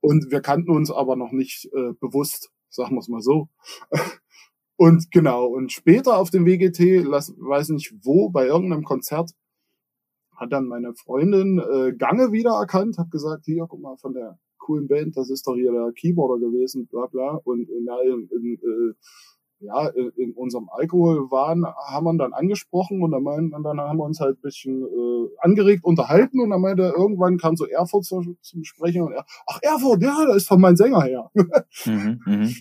Und 0.00 0.30
wir 0.30 0.40
kannten 0.40 0.70
uns 0.70 0.90
aber 0.90 1.16
noch 1.16 1.32
nicht 1.32 1.66
äh, 1.72 1.92
bewusst, 2.00 2.50
sagen 2.68 2.94
wir 2.94 3.00
es 3.00 3.08
mal 3.08 3.22
so. 3.22 3.48
Und 4.78 5.10
genau, 5.10 5.46
und 5.46 5.72
später 5.72 6.18
auf 6.18 6.28
dem 6.28 6.44
WGT, 6.44 7.02
lass, 7.02 7.34
weiß 7.38 7.70
nicht 7.70 7.94
wo, 8.02 8.28
bei 8.28 8.46
irgendeinem 8.46 8.84
Konzert, 8.84 9.30
hat 10.36 10.52
dann 10.52 10.66
meine 10.66 10.94
Freundin 10.94 11.58
äh, 11.58 11.94
Gange 11.96 12.30
wiedererkannt, 12.30 12.98
hat 12.98 13.10
gesagt, 13.10 13.46
hier, 13.46 13.64
guck 13.68 13.80
mal, 13.80 13.96
von 13.96 14.12
der 14.12 14.38
coolen 14.58 14.86
Band, 14.86 15.16
das 15.16 15.30
ist 15.30 15.46
doch 15.46 15.54
hier 15.54 15.72
der 15.72 15.92
Keyboarder 15.92 16.38
gewesen, 16.38 16.86
bla 16.88 17.06
bla. 17.06 17.40
Und 17.44 17.70
in, 17.70 17.86
in, 17.86 18.28
in, 18.28 18.54
äh, 18.54 18.94
ja, 19.60 19.88
in, 19.88 20.10
in 20.16 20.32
unserem 20.32 20.68
Alkoholwahn 20.70 21.64
haben 21.64 22.04
wir 22.04 22.12
ihn 22.12 22.18
dann 22.18 22.32
angesprochen 22.32 23.02
und 23.02 23.10
dann, 23.10 23.22
meinen, 23.22 23.54
und 23.54 23.62
dann 23.62 23.80
haben 23.80 23.98
wir 23.98 24.04
uns 24.04 24.20
halt 24.20 24.38
ein 24.38 24.42
bisschen 24.42 24.82
äh, 24.82 25.28
angeregt 25.38 25.84
unterhalten 25.84 26.40
und 26.40 26.50
dann 26.50 26.60
meinte 26.60 26.94
irgendwann 26.96 27.38
kam 27.38 27.56
so 27.56 27.66
Erfurt 27.66 28.04
zu, 28.04 28.36
zum 28.40 28.64
Sprechen 28.64 29.02
und 29.02 29.12
er, 29.12 29.24
ach 29.46 29.58
Erfurt, 29.62 30.02
ja, 30.02 30.24
da 30.26 30.34
ist 30.34 30.48
von 30.48 30.60
mein 30.60 30.76
Sänger 30.76 31.02
her. 31.02 31.30
mhm, 31.84 32.20
mh. 32.24 32.48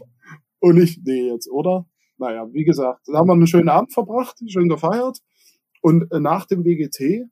Und 0.62 0.78
ich, 0.78 1.00
nee, 1.04 1.30
jetzt, 1.30 1.48
oder? 1.52 1.86
naja, 2.18 2.48
wie 2.54 2.64
gesagt, 2.64 3.08
da 3.08 3.18
haben 3.18 3.28
wir 3.28 3.34
einen 3.34 3.48
schönen 3.48 3.70
Abend 3.70 3.94
verbracht, 3.94 4.38
schön 4.48 4.70
gefeiert. 4.70 5.20
Und 5.82 6.12
äh, 6.12 6.20
nach 6.20 6.46
dem 6.46 6.64
WGT 6.64 7.30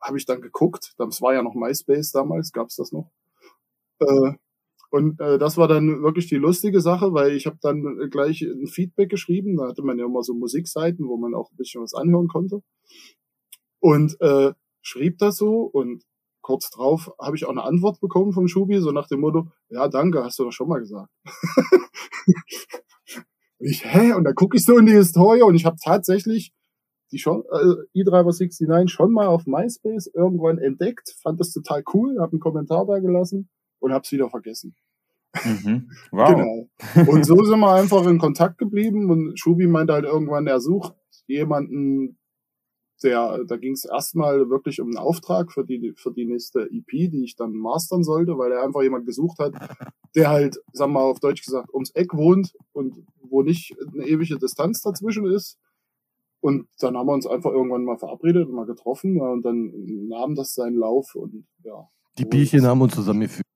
habe 0.00 0.16
ich 0.16 0.24
dann 0.24 0.40
geguckt, 0.40 0.94
das 0.98 1.20
war 1.20 1.34
ja 1.34 1.42
noch 1.42 1.54
MySpace 1.54 2.12
damals, 2.12 2.52
gab's 2.52 2.76
das 2.76 2.92
noch. 2.92 3.10
Äh, 4.00 4.32
und 4.90 5.20
äh, 5.20 5.38
das 5.38 5.56
war 5.56 5.68
dann 5.68 6.02
wirklich 6.02 6.26
die 6.26 6.36
lustige 6.36 6.80
Sache, 6.80 7.14
weil 7.14 7.32
ich 7.32 7.46
habe 7.46 7.58
dann 7.62 8.10
gleich 8.10 8.42
ein 8.42 8.66
Feedback 8.66 9.08
geschrieben. 9.08 9.56
Da 9.56 9.68
hatte 9.68 9.82
man 9.82 9.98
ja 9.98 10.04
immer 10.04 10.22
so 10.22 10.34
Musikseiten, 10.34 11.06
wo 11.06 11.16
man 11.16 11.34
auch 11.34 11.52
ein 11.52 11.56
bisschen 11.56 11.80
was 11.80 11.94
anhören 11.94 12.26
konnte. 12.26 12.62
Und 13.78 14.20
äh, 14.20 14.52
schrieb 14.82 15.18
das 15.18 15.36
so 15.36 15.60
und 15.62 16.02
kurz 16.42 16.70
drauf 16.70 17.12
habe 17.20 17.36
ich 17.36 17.46
auch 17.46 17.50
eine 17.50 17.62
Antwort 17.62 18.00
bekommen 18.00 18.32
vom 18.32 18.48
Schubi, 18.48 18.80
so 18.80 18.90
nach 18.90 19.06
dem 19.06 19.20
Motto, 19.20 19.48
ja, 19.68 19.86
danke, 19.88 20.24
hast 20.24 20.38
du 20.38 20.44
doch 20.44 20.52
schon 20.52 20.68
mal 20.68 20.80
gesagt. 20.80 21.10
Und 23.58 23.66
ich, 23.68 23.84
hä? 23.84 24.14
Und 24.14 24.24
dann 24.24 24.34
gucke 24.34 24.56
ich 24.56 24.64
so 24.64 24.78
in 24.78 24.86
die 24.86 24.92
Historie 24.92 25.42
und 25.42 25.54
ich 25.54 25.66
habe 25.66 25.76
tatsächlich 25.84 26.54
die 27.12 27.18
schon, 27.18 27.42
äh, 27.52 28.00
E-Driver69 28.00 28.88
schon 28.88 29.12
mal 29.12 29.26
auf 29.26 29.44
MySpace 29.44 30.10
irgendwann 30.14 30.56
entdeckt, 30.56 31.14
fand 31.22 31.38
das 31.38 31.52
total 31.52 31.82
cool, 31.92 32.18
habe 32.20 32.32
einen 32.32 32.40
Kommentar 32.40 32.86
da 32.86 33.00
gelassen 33.00 33.50
und 33.80 33.92
habe 33.92 34.02
es 34.04 34.12
wieder 34.12 34.30
vergessen. 34.30 34.74
Mhm. 35.44 35.90
Wow. 36.12 36.28
genau. 36.94 37.10
Und 37.10 37.24
so 37.24 37.42
sind 37.44 37.60
wir 37.60 37.72
einfach 37.72 38.06
in 38.06 38.18
Kontakt 38.18 38.58
geblieben 38.58 39.10
und 39.10 39.38
Schubi 39.38 39.66
meinte 39.66 39.92
halt 39.92 40.04
irgendwann, 40.04 40.46
er 40.46 40.60
sucht 40.60 40.94
jemanden, 41.26 42.18
der, 43.02 43.44
da 43.46 43.56
ging 43.56 43.72
es 43.72 43.84
erstmal 43.84 44.50
wirklich 44.50 44.80
um 44.80 44.88
einen 44.88 44.98
Auftrag 44.98 45.52
für 45.52 45.64
die, 45.64 45.94
für 45.96 46.12
die 46.12 46.26
nächste 46.26 46.68
EP, 46.70 47.10
die 47.10 47.24
ich 47.24 47.36
dann 47.36 47.52
mastern 47.52 48.04
sollte, 48.04 48.36
weil 48.36 48.52
er 48.52 48.62
einfach 48.62 48.82
jemand 48.82 49.06
gesucht 49.06 49.38
hat, 49.38 49.54
der 50.14 50.28
halt, 50.28 50.56
sagen 50.72 50.92
wir 50.92 51.00
mal 51.00 51.10
auf 51.10 51.20
Deutsch 51.20 51.42
gesagt, 51.42 51.72
ums 51.72 51.90
Eck 51.92 52.14
wohnt 52.14 52.54
und 52.72 52.96
wo 53.22 53.42
nicht 53.42 53.74
eine 53.92 54.06
ewige 54.06 54.38
Distanz 54.38 54.82
dazwischen 54.82 55.26
ist. 55.26 55.58
Und 56.40 56.68
dann 56.78 56.96
haben 56.96 57.06
wir 57.06 57.12
uns 57.12 57.26
einfach 57.26 57.52
irgendwann 57.52 57.84
mal 57.84 57.98
verabredet 57.98 58.48
und 58.48 58.54
mal 58.54 58.66
getroffen 58.66 59.20
und 59.20 59.42
dann 59.42 59.72
nahm 60.08 60.34
das 60.34 60.54
seinen 60.54 60.76
Lauf 60.76 61.14
und 61.14 61.46
ja. 61.62 61.86
Die 62.18 62.24
Bierchen 62.24 62.66
haben 62.66 62.80
uns 62.80 62.94
zusammengeführt. 62.94 63.46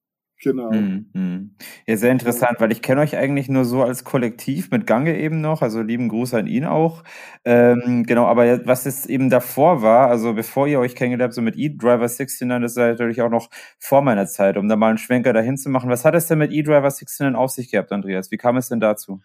Genau. 0.44 0.70
Mhm. 0.70 1.54
Ja, 1.86 1.96
sehr 1.96 2.12
interessant, 2.12 2.60
weil 2.60 2.70
ich 2.70 2.82
kenne 2.82 3.00
euch 3.00 3.16
eigentlich 3.16 3.48
nur 3.48 3.64
so 3.64 3.82
als 3.82 4.04
Kollektiv 4.04 4.70
mit 4.70 4.86
Gange 4.86 5.18
eben 5.18 5.40
noch, 5.40 5.62
also 5.62 5.80
lieben 5.80 6.10
Gruß 6.10 6.34
an 6.34 6.46
ihn 6.46 6.66
auch. 6.66 7.02
Ähm, 7.46 8.04
genau, 8.06 8.26
aber 8.26 8.66
was 8.66 8.84
es 8.84 9.06
eben 9.06 9.30
davor 9.30 9.80
war, 9.80 10.08
also 10.08 10.34
bevor 10.34 10.66
ihr 10.66 10.80
euch 10.80 10.94
kennengelernt 10.94 11.30
habt, 11.30 11.34
so 11.34 11.40
mit 11.40 11.56
E-Driver 11.56 12.08
69, 12.08 12.46
das 12.60 12.72
ist 12.72 12.76
natürlich 12.76 13.22
auch 13.22 13.30
noch 13.30 13.48
vor 13.78 14.02
meiner 14.02 14.26
Zeit, 14.26 14.58
um 14.58 14.68
da 14.68 14.76
mal 14.76 14.90
einen 14.90 14.98
Schwenker 14.98 15.32
dahin 15.32 15.56
zu 15.56 15.70
machen. 15.70 15.88
Was 15.88 16.04
hat 16.04 16.14
es 16.14 16.26
denn 16.26 16.38
mit 16.38 16.52
E-Driver 16.52 16.90
69 16.90 17.34
auf 17.34 17.50
sich 17.50 17.70
gehabt, 17.70 17.90
Andreas? 17.90 18.30
Wie 18.30 18.36
kam 18.36 18.58
es 18.58 18.68
denn 18.68 18.80
dazu? 18.80 19.22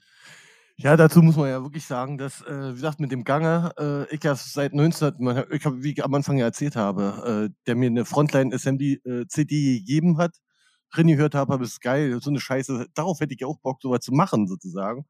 Ja, 0.77 0.95
dazu 0.95 1.21
muss 1.21 1.35
man 1.35 1.49
ja 1.49 1.61
wirklich 1.61 1.85
sagen, 1.85 2.17
dass, 2.17 2.41
äh, 2.43 2.69
wie 2.69 2.75
gesagt, 2.75 3.01
mit 3.01 3.11
dem 3.11 3.25
Gange, 3.25 3.71
äh, 3.77 4.15
ich 4.15 4.23
ja 4.23 4.35
seit 4.35 4.73
19, 4.73 5.47
ich 5.51 5.65
hab, 5.65 5.73
wie 5.83 5.91
ich 5.91 6.05
am 6.05 6.13
Anfang 6.13 6.37
ja 6.37 6.45
erzählt 6.45 6.77
habe, 6.77 7.49
äh, 7.51 7.53
der 7.67 7.75
mir 7.75 7.87
eine 7.87 8.05
Frontline 8.05 8.55
Assembly 8.55 9.01
äh, 9.03 9.27
CD 9.27 9.79
gegeben 9.79 10.17
hat, 10.17 10.37
gehört 10.91 11.35
habe, 11.35 11.53
habe 11.53 11.63
ist 11.63 11.81
geil, 11.81 12.19
so 12.21 12.29
eine 12.29 12.39
Scheiße, 12.39 12.87
darauf 12.93 13.19
hätte 13.19 13.33
ich 13.33 13.41
ja 13.41 13.47
auch 13.47 13.59
Bock, 13.59 13.81
sowas 13.81 14.01
zu 14.01 14.11
machen, 14.11 14.47
sozusagen. 14.47 15.05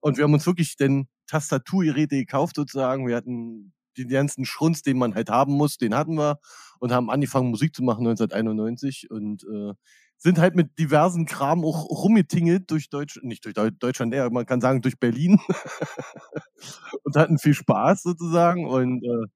Und 0.00 0.16
wir 0.16 0.24
haben 0.24 0.34
uns 0.34 0.46
wirklich 0.46 0.76
den 0.76 1.08
Tastaturgeräte 1.26 2.16
gekauft, 2.16 2.56
sozusagen. 2.56 3.06
Wir 3.06 3.16
hatten 3.16 3.72
den 3.98 4.08
ganzen 4.08 4.44
Schrunz, 4.44 4.82
den 4.82 4.98
man 4.98 5.14
halt 5.14 5.30
haben 5.30 5.52
muss, 5.54 5.76
den 5.76 5.94
hatten 5.94 6.16
wir 6.16 6.38
und 6.78 6.92
haben 6.92 7.10
angefangen 7.10 7.50
Musik 7.50 7.74
zu 7.74 7.82
machen 7.82 8.06
1991 8.06 9.10
und 9.10 9.44
äh, 9.44 9.74
sind 10.16 10.38
halt 10.38 10.54
mit 10.54 10.78
diversen 10.78 11.26
Kram 11.26 11.64
auch 11.64 11.88
rumgetingelt 11.88 12.70
durch 12.70 12.90
Deutschland, 12.90 13.26
nicht 13.26 13.44
durch 13.44 13.54
Deutschland, 13.78 14.14
eher, 14.14 14.30
man 14.30 14.46
kann 14.46 14.60
sagen 14.60 14.82
durch 14.82 14.98
Berlin 14.98 15.40
und 17.04 17.16
hatten 17.16 17.38
viel 17.38 17.54
Spaß 17.54 18.02
sozusagen 18.02 18.66
und 18.66 19.02
äh, 19.02 19.26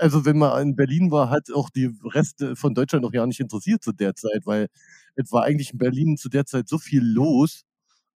also 0.00 0.24
wenn 0.24 0.38
man 0.38 0.60
in 0.62 0.76
Berlin 0.76 1.10
war, 1.10 1.30
hat 1.30 1.52
auch 1.54 1.70
die 1.70 1.90
Reste 2.04 2.56
von 2.56 2.74
Deutschland 2.74 3.04
noch 3.04 3.12
ja 3.12 3.26
nicht 3.26 3.40
interessiert 3.40 3.82
zu 3.82 3.92
der 3.92 4.14
Zeit, 4.14 4.42
weil 4.46 4.68
es 5.16 5.32
war 5.32 5.44
eigentlich 5.44 5.72
in 5.72 5.78
Berlin 5.78 6.16
zu 6.16 6.28
der 6.28 6.46
Zeit 6.46 6.68
so 6.68 6.78
viel 6.78 7.02
los 7.02 7.64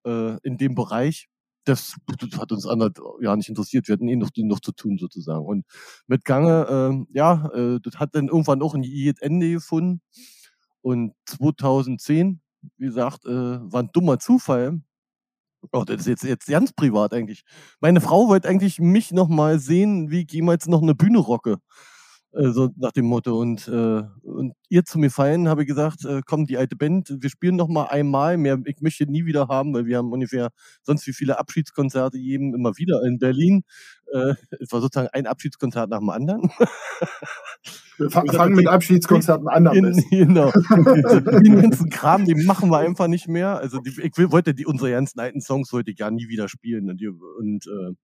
äh, 0.07 0.39
in 0.43 0.59
dem 0.59 0.75
Bereich, 0.75 1.29
das, 1.65 1.97
das 2.19 2.39
hat 2.39 2.53
uns 2.53 2.67
anderen 2.67 2.95
ja 3.21 3.35
nicht 3.37 3.49
interessiert. 3.49 3.89
Wir 3.89 3.95
hatten 3.95 4.09
eh 4.09 4.17
noch, 4.17 4.31
noch 4.37 4.61
zu 4.61 4.73
tun 4.73 4.99
sozusagen. 4.99 5.45
Und 5.45 5.65
mit 6.07 6.25
Gange, 6.25 7.07
äh, 7.13 7.17
ja, 7.17 7.51
äh, 7.55 7.81
das 7.83 7.95
hat 7.99 8.15
dann 8.15 8.29
irgendwann 8.29 8.63
auch 8.63 8.75
ein 8.75 8.85
Ende 9.21 9.51
gefunden. 9.51 10.01
Und 10.83 11.15
2010, 11.27 12.41
wie 12.77 12.87
gesagt, 12.87 13.25
äh, 13.27 13.31
war 13.31 13.83
ein 13.83 13.91
dummer 13.93 14.19
Zufall. 14.19 14.81
Oh, 15.73 15.85
das 15.85 16.01
ist 16.01 16.07
jetzt, 16.07 16.25
jetzt 16.25 16.47
ganz 16.49 16.73
privat 16.73 17.13
eigentlich. 17.15 17.43
Meine 17.81 18.01
Frau 18.01 18.29
wollte 18.29 18.49
eigentlich 18.49 18.81
mich 18.81 19.13
noch 19.13 19.29
mal 19.29 19.59
sehen, 19.59 20.11
wie 20.11 20.23
ich 20.23 20.33
jemals 20.33 20.67
noch 20.67 20.83
eine 20.83 20.95
Bühne 20.95 21.19
rocke. 21.19 21.57
Äh, 22.33 22.51
so 22.51 22.71
nach 22.77 22.93
dem 22.93 23.07
Motto. 23.07 23.39
Und, 23.41 23.69
äh, 23.69 24.03
und 24.23 24.55
ihr 24.69 24.85
zu 24.85 24.99
mir 24.99 25.11
feiern, 25.11 25.49
habe 25.49 25.63
ich 25.63 25.69
gesagt, 25.69 26.05
äh, 26.05 26.21
komm, 26.27 26.47
die 26.47 26.59
alte 26.59 26.77
Band, 26.77 27.15
wir 27.21 27.31
spielen 27.31 27.57
noch 27.57 27.69
mal 27.69 27.85
einmal. 27.87 28.37
Mehr, 28.39 28.59
ich 28.67 28.81
möchte 28.81 29.07
nie 29.07 29.25
wieder 29.27 29.49
haben, 29.49 29.73
weil 29.75 29.87
wir 29.87 29.99
haben 29.99 30.13
ungefähr 30.13 30.51
sonst 30.83 31.07
wie 31.07 31.13
viele 31.13 31.39
Abschiedskonzerte 31.39 32.19
jedem 32.19 32.55
immer 32.55 32.77
wieder 32.77 33.03
in 33.05 33.19
Berlin. 33.19 33.63
Äh, 34.15 34.35
es 34.61 34.71
war 34.71 34.81
sozusagen 34.81 35.09
ein 35.13 35.27
Abschiedskonzert 35.27 35.91
nach 35.91 35.99
dem 35.99 36.11
anderen. 36.11 36.51
Wir 37.99 38.11
fangen 38.11 38.55
mit 38.55 38.69
Abschiedskonzerten 38.69 39.49
an. 39.49 39.65
Genau. 40.11 40.51
den 41.41 41.61
ganzen 41.61 41.91
Kram, 41.91 42.25
den 42.25 42.45
machen 42.45 42.71
wir 42.71 42.79
einfach 42.79 43.09
nicht 43.09 43.29
mehr. 43.29 43.59
Also 43.59 43.79
die, 43.79 43.91
ich 44.01 44.13
wollte 44.31 44.55
die 44.55 44.67
unsere 44.67 44.91
ganzen 44.93 45.21
alten 45.21 45.41
Songs 45.41 45.73
wollte 45.73 45.91
ich 45.91 45.97
gar 45.97 46.11
nie 46.11 46.29
wieder 46.29 46.49
spielen. 46.49 46.91
Und, 46.91 47.03
und, 47.39 47.67
äh, 47.67 47.95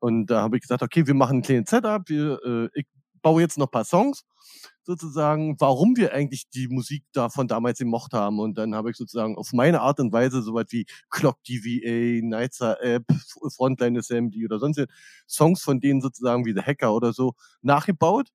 und 0.00 0.26
da 0.26 0.42
habe 0.42 0.56
ich 0.56 0.62
gesagt, 0.62 0.82
okay, 0.82 1.06
wir 1.06 1.14
machen 1.14 1.38
ein 1.38 1.42
kleines 1.42 1.70
Setup. 1.70 2.08
Wir, 2.08 2.38
äh, 2.44 2.68
ich 2.74 2.86
baue 3.22 3.42
jetzt 3.42 3.58
noch 3.58 3.66
ein 3.66 3.72
paar 3.72 3.84
Songs, 3.84 4.22
sozusagen, 4.86 5.56
warum 5.58 5.96
wir 5.96 6.12
eigentlich 6.14 6.48
die 6.48 6.68
Musik 6.68 7.04
da 7.12 7.28
von 7.28 7.48
damals 7.48 7.78
gemocht 7.78 8.12
haben. 8.12 8.38
Und 8.38 8.56
dann 8.56 8.74
habe 8.74 8.90
ich 8.90 8.96
sozusagen 8.96 9.36
auf 9.36 9.52
meine 9.52 9.80
Art 9.80 10.00
und 10.00 10.12
Weise 10.12 10.42
soweit 10.42 10.72
wie 10.72 10.86
Clock 11.10 11.42
DVA, 11.44 12.24
Nightsa 12.24 12.74
App, 12.80 13.04
Frontline 13.56 13.98
Assembly 13.98 14.44
oder 14.44 14.58
sonst 14.58 14.86
Songs 15.28 15.62
von 15.62 15.80
denen 15.80 16.00
sozusagen 16.00 16.46
wie 16.46 16.54
The 16.54 16.62
Hacker 16.62 16.94
oder 16.94 17.12
so 17.12 17.34
nachgebaut. 17.62 18.28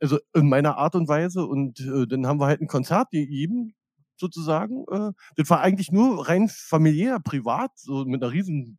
Also 0.00 0.18
in 0.34 0.48
meiner 0.48 0.76
Art 0.76 0.94
und 0.94 1.08
Weise. 1.08 1.46
Und 1.46 1.80
äh, 1.80 2.06
dann 2.06 2.26
haben 2.26 2.38
wir 2.38 2.46
halt 2.46 2.60
ein 2.60 2.68
Konzert 2.68 3.10
gegeben, 3.10 3.74
sozusagen. 4.16 4.84
Äh, 4.90 5.12
das 5.36 5.48
war 5.48 5.60
eigentlich 5.60 5.90
nur 5.90 6.28
rein 6.28 6.48
familiär, 6.48 7.18
privat, 7.18 7.70
so 7.76 8.04
mit 8.04 8.22
einer 8.22 8.32
riesen 8.32 8.78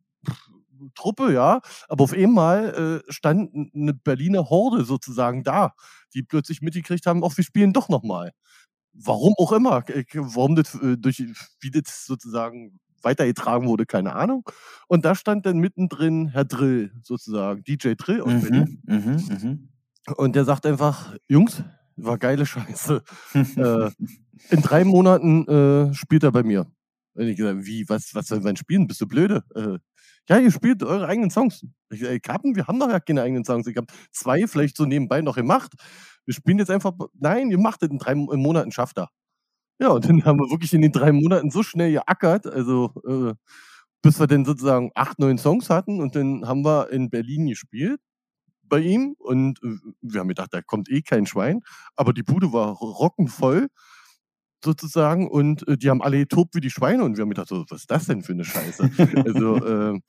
Truppe, 0.94 1.32
ja, 1.32 1.60
aber 1.88 2.04
auf 2.04 2.12
einmal 2.12 3.02
äh, 3.06 3.12
stand 3.12 3.54
eine 3.74 3.94
Berliner 3.94 4.50
Horde 4.50 4.84
sozusagen 4.84 5.42
da, 5.42 5.74
die 6.14 6.22
plötzlich 6.22 6.62
mitgekriegt 6.62 7.06
haben, 7.06 7.22
auch 7.24 7.36
wir 7.36 7.44
spielen 7.44 7.72
doch 7.72 7.88
nochmal. 7.88 8.32
Warum 8.92 9.34
auch 9.38 9.52
immer, 9.52 9.82
warum 10.14 10.54
das 10.54 10.74
äh, 10.76 10.96
durch, 10.96 11.24
wie 11.60 11.70
das 11.70 12.04
sozusagen 12.06 12.78
weitergetragen 13.04 13.66
wurde, 13.68 13.86
keine 13.86 14.14
Ahnung. 14.14 14.48
Und 14.88 15.04
da 15.04 15.14
stand 15.14 15.46
dann 15.46 15.58
mittendrin 15.58 16.28
Herr 16.28 16.44
Drill, 16.44 16.92
sozusagen, 17.02 17.62
DJ 17.62 17.94
Drill 17.96 18.22
aus 18.22 18.32
mhm, 18.32 18.40
Berlin. 18.40 18.82
Mhm, 18.86 19.38
mhm. 19.42 19.68
Und 20.16 20.36
der 20.36 20.44
sagt 20.44 20.66
einfach, 20.66 21.14
Jungs, 21.28 21.62
war 21.96 22.18
geile 22.18 22.46
Scheiße. 22.46 23.02
äh, 23.34 23.90
in 24.50 24.62
drei 24.62 24.84
Monaten 24.84 25.46
äh, 25.46 25.94
spielt 25.94 26.24
er 26.24 26.32
bei 26.32 26.42
mir. 26.42 26.66
Und 27.14 27.28
ich 27.28 27.36
gesagt, 27.36 27.64
wie, 27.64 27.88
was, 27.88 28.14
was 28.14 28.26
soll 28.26 28.40
man 28.40 28.56
spielen? 28.56 28.86
Bist 28.86 29.00
du 29.00 29.06
blöde? 29.06 29.44
Äh, 29.54 29.78
ja, 30.28 30.38
ihr 30.38 30.50
spielt 30.50 30.82
eure 30.82 31.06
eigenen 31.06 31.30
Songs. 31.30 31.66
Ich, 31.90 32.02
ey, 32.02 32.20
Kappen, 32.20 32.56
wir 32.56 32.66
haben 32.66 32.78
doch 32.78 32.88
ja 32.88 33.00
keine 33.00 33.22
eigenen 33.22 33.44
Songs. 33.44 33.66
Ich 33.66 33.76
habe 33.76 33.86
zwei 34.12 34.46
vielleicht 34.46 34.76
so 34.76 34.84
nebenbei 34.84 35.20
noch 35.20 35.36
gemacht. 35.36 35.72
Wir 36.24 36.34
spielen 36.34 36.58
jetzt 36.58 36.70
einfach, 36.70 36.92
nein, 37.14 37.50
ihr 37.50 37.58
macht 37.58 37.82
es 37.82 37.90
in 37.90 37.98
drei 37.98 38.14
Monaten, 38.14 38.72
schafft 38.72 38.98
er. 38.98 39.10
Ja, 39.80 39.88
und 39.88 40.04
dann 40.08 40.24
haben 40.24 40.38
wir 40.38 40.50
wirklich 40.50 40.72
in 40.74 40.82
den 40.82 40.92
drei 40.92 41.12
Monaten 41.12 41.50
so 41.50 41.62
schnell 41.62 41.92
geackert, 41.92 42.46
also 42.46 42.92
äh, 43.06 43.34
bis 44.02 44.20
wir 44.20 44.26
dann 44.26 44.44
sozusagen 44.44 44.90
acht, 44.94 45.18
neun 45.18 45.38
Songs 45.38 45.70
hatten 45.70 46.00
und 46.00 46.14
dann 46.16 46.46
haben 46.46 46.64
wir 46.64 46.90
in 46.90 47.10
Berlin 47.10 47.46
gespielt 47.46 48.00
bei 48.62 48.80
ihm 48.80 49.14
und 49.18 49.62
äh, 49.62 49.76
wir 50.02 50.20
haben 50.20 50.28
gedacht, 50.28 50.52
da 50.52 50.62
kommt 50.62 50.90
eh 50.90 51.02
kein 51.02 51.26
Schwein, 51.26 51.60
aber 51.96 52.12
die 52.12 52.22
Bude 52.22 52.52
war 52.52 52.72
rockenvoll 52.76 53.68
sozusagen 54.64 55.28
und 55.28 55.66
äh, 55.68 55.76
die 55.76 55.90
haben 55.90 56.02
alle 56.02 56.18
getobt 56.18 56.54
wie 56.54 56.60
die 56.60 56.70
Schweine 56.70 57.04
und 57.04 57.16
wir 57.16 57.22
haben 57.22 57.30
gedacht, 57.30 57.48
so, 57.48 57.64
was 57.68 57.82
ist 57.82 57.90
das 57.90 58.06
denn 58.06 58.22
für 58.22 58.32
eine 58.32 58.44
Scheiße? 58.44 58.90
also, 59.24 59.56
äh, 59.94 60.00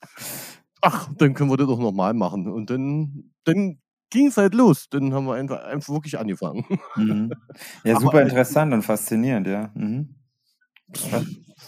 ach, 0.80 1.08
dann 1.16 1.34
können 1.34 1.50
wir 1.50 1.56
das 1.56 1.66
doch 1.66 1.78
nochmal 1.78 2.14
machen. 2.14 2.48
Und 2.48 2.70
dann, 2.70 3.32
dann 3.44 3.78
ging 4.10 4.28
es 4.28 4.36
halt 4.36 4.54
los. 4.54 4.86
Dann 4.90 5.12
haben 5.12 5.26
wir 5.26 5.34
einfach, 5.34 5.64
einfach 5.64 5.92
wirklich 5.92 6.18
angefangen. 6.18 6.64
Mhm. 6.96 7.32
Ja, 7.84 8.00
super 8.00 8.22
interessant 8.22 8.72
und 8.74 8.82
faszinierend, 8.82 9.46
ja. 9.46 9.70
Mhm 9.74 10.16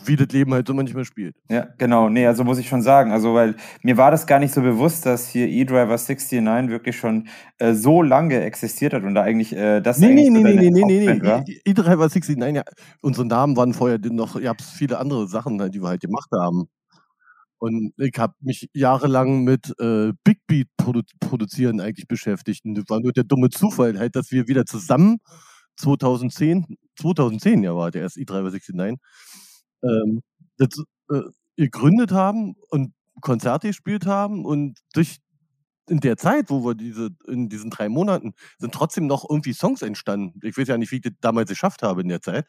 wie 0.04 0.16
das 0.16 0.28
Leben 0.28 0.52
halt 0.54 0.66
so 0.66 0.74
manchmal 0.74 1.04
spielt. 1.04 1.36
Ja, 1.48 1.68
genau. 1.78 2.08
Nee, 2.08 2.26
also 2.26 2.44
muss 2.44 2.58
ich 2.58 2.68
schon 2.68 2.82
sagen. 2.82 3.12
Also, 3.12 3.34
weil 3.34 3.56
mir 3.82 3.96
war 3.96 4.10
das 4.10 4.26
gar 4.26 4.38
nicht 4.38 4.54
so 4.54 4.62
bewusst, 4.62 5.06
dass 5.06 5.28
hier 5.28 5.48
eDriver 5.48 5.98
69 5.98 6.70
wirklich 6.70 6.96
schon 6.96 7.28
äh, 7.58 7.74
so 7.74 8.02
lange 8.02 8.40
existiert 8.42 8.94
hat 8.94 9.02
und 9.02 9.14
da 9.14 9.22
eigentlich 9.22 9.54
äh, 9.54 9.80
das 9.80 9.98
nee, 9.98 10.06
eigentlich 10.06 10.30
nee, 10.30 10.38
so 10.38 10.46
nee, 10.46 10.54
nee, 10.54 10.70
nee, 10.70 11.04
nee, 11.04 11.42
nee, 11.46 11.60
eDriver 11.64 12.08
69, 12.08 12.38
ja, 12.54 12.62
unsere 13.02 13.26
Namen 13.26 13.56
waren 13.56 13.74
vorher 13.74 13.98
noch, 13.98 14.36
ihr 14.36 14.48
habt 14.48 14.62
viele 14.62 14.98
andere 14.98 15.28
Sachen, 15.28 15.60
halt, 15.60 15.74
die 15.74 15.82
wir 15.82 15.88
halt 15.88 16.00
gemacht 16.00 16.30
haben. 16.32 16.68
Und 17.58 17.92
ich 17.96 18.16
habe 18.18 18.34
mich 18.40 18.68
jahrelang 18.72 19.42
mit 19.42 19.74
äh, 19.80 20.12
Big 20.22 20.38
Beat 20.46 20.68
produ 20.76 21.02
produzieren 21.18 21.80
eigentlich 21.80 22.06
beschäftigt. 22.06 22.64
Und 22.64 22.76
das 22.76 22.84
war 22.88 23.00
nur 23.00 23.12
der 23.12 23.24
dumme 23.24 23.50
Zufall, 23.50 23.98
halt, 23.98 24.14
dass 24.14 24.30
wir 24.30 24.46
wieder 24.46 24.64
zusammen 24.64 25.18
2010, 25.76 26.66
2010 26.98 27.62
ja 27.62 27.74
war 27.76 27.90
der 27.90 28.02
erst 28.02 28.16
i369, 28.18 28.98
ähm, 29.82 30.22
das, 30.58 30.70
äh, 31.10 31.22
gegründet 31.56 32.12
haben 32.12 32.54
und 32.70 32.92
Konzerte 33.20 33.68
gespielt 33.68 34.06
haben 34.06 34.44
und 34.44 34.78
durch 34.94 35.18
in 35.88 36.00
der 36.00 36.16
Zeit, 36.18 36.50
wo 36.50 36.64
wir 36.64 36.74
diese, 36.74 37.10
in 37.26 37.48
diesen 37.48 37.70
drei 37.70 37.88
Monaten, 37.88 38.34
sind 38.58 38.74
trotzdem 38.74 39.06
noch 39.06 39.24
irgendwie 39.28 39.54
Songs 39.54 39.82
entstanden. 39.82 40.38
Ich 40.42 40.56
weiß 40.58 40.68
ja 40.68 40.78
nicht, 40.78 40.92
wie 40.92 40.96
ich 40.96 41.02
das 41.02 41.12
damals 41.20 41.50
geschafft 41.50 41.82
habe 41.82 42.02
in 42.02 42.08
der 42.08 42.20
Zeit. 42.20 42.46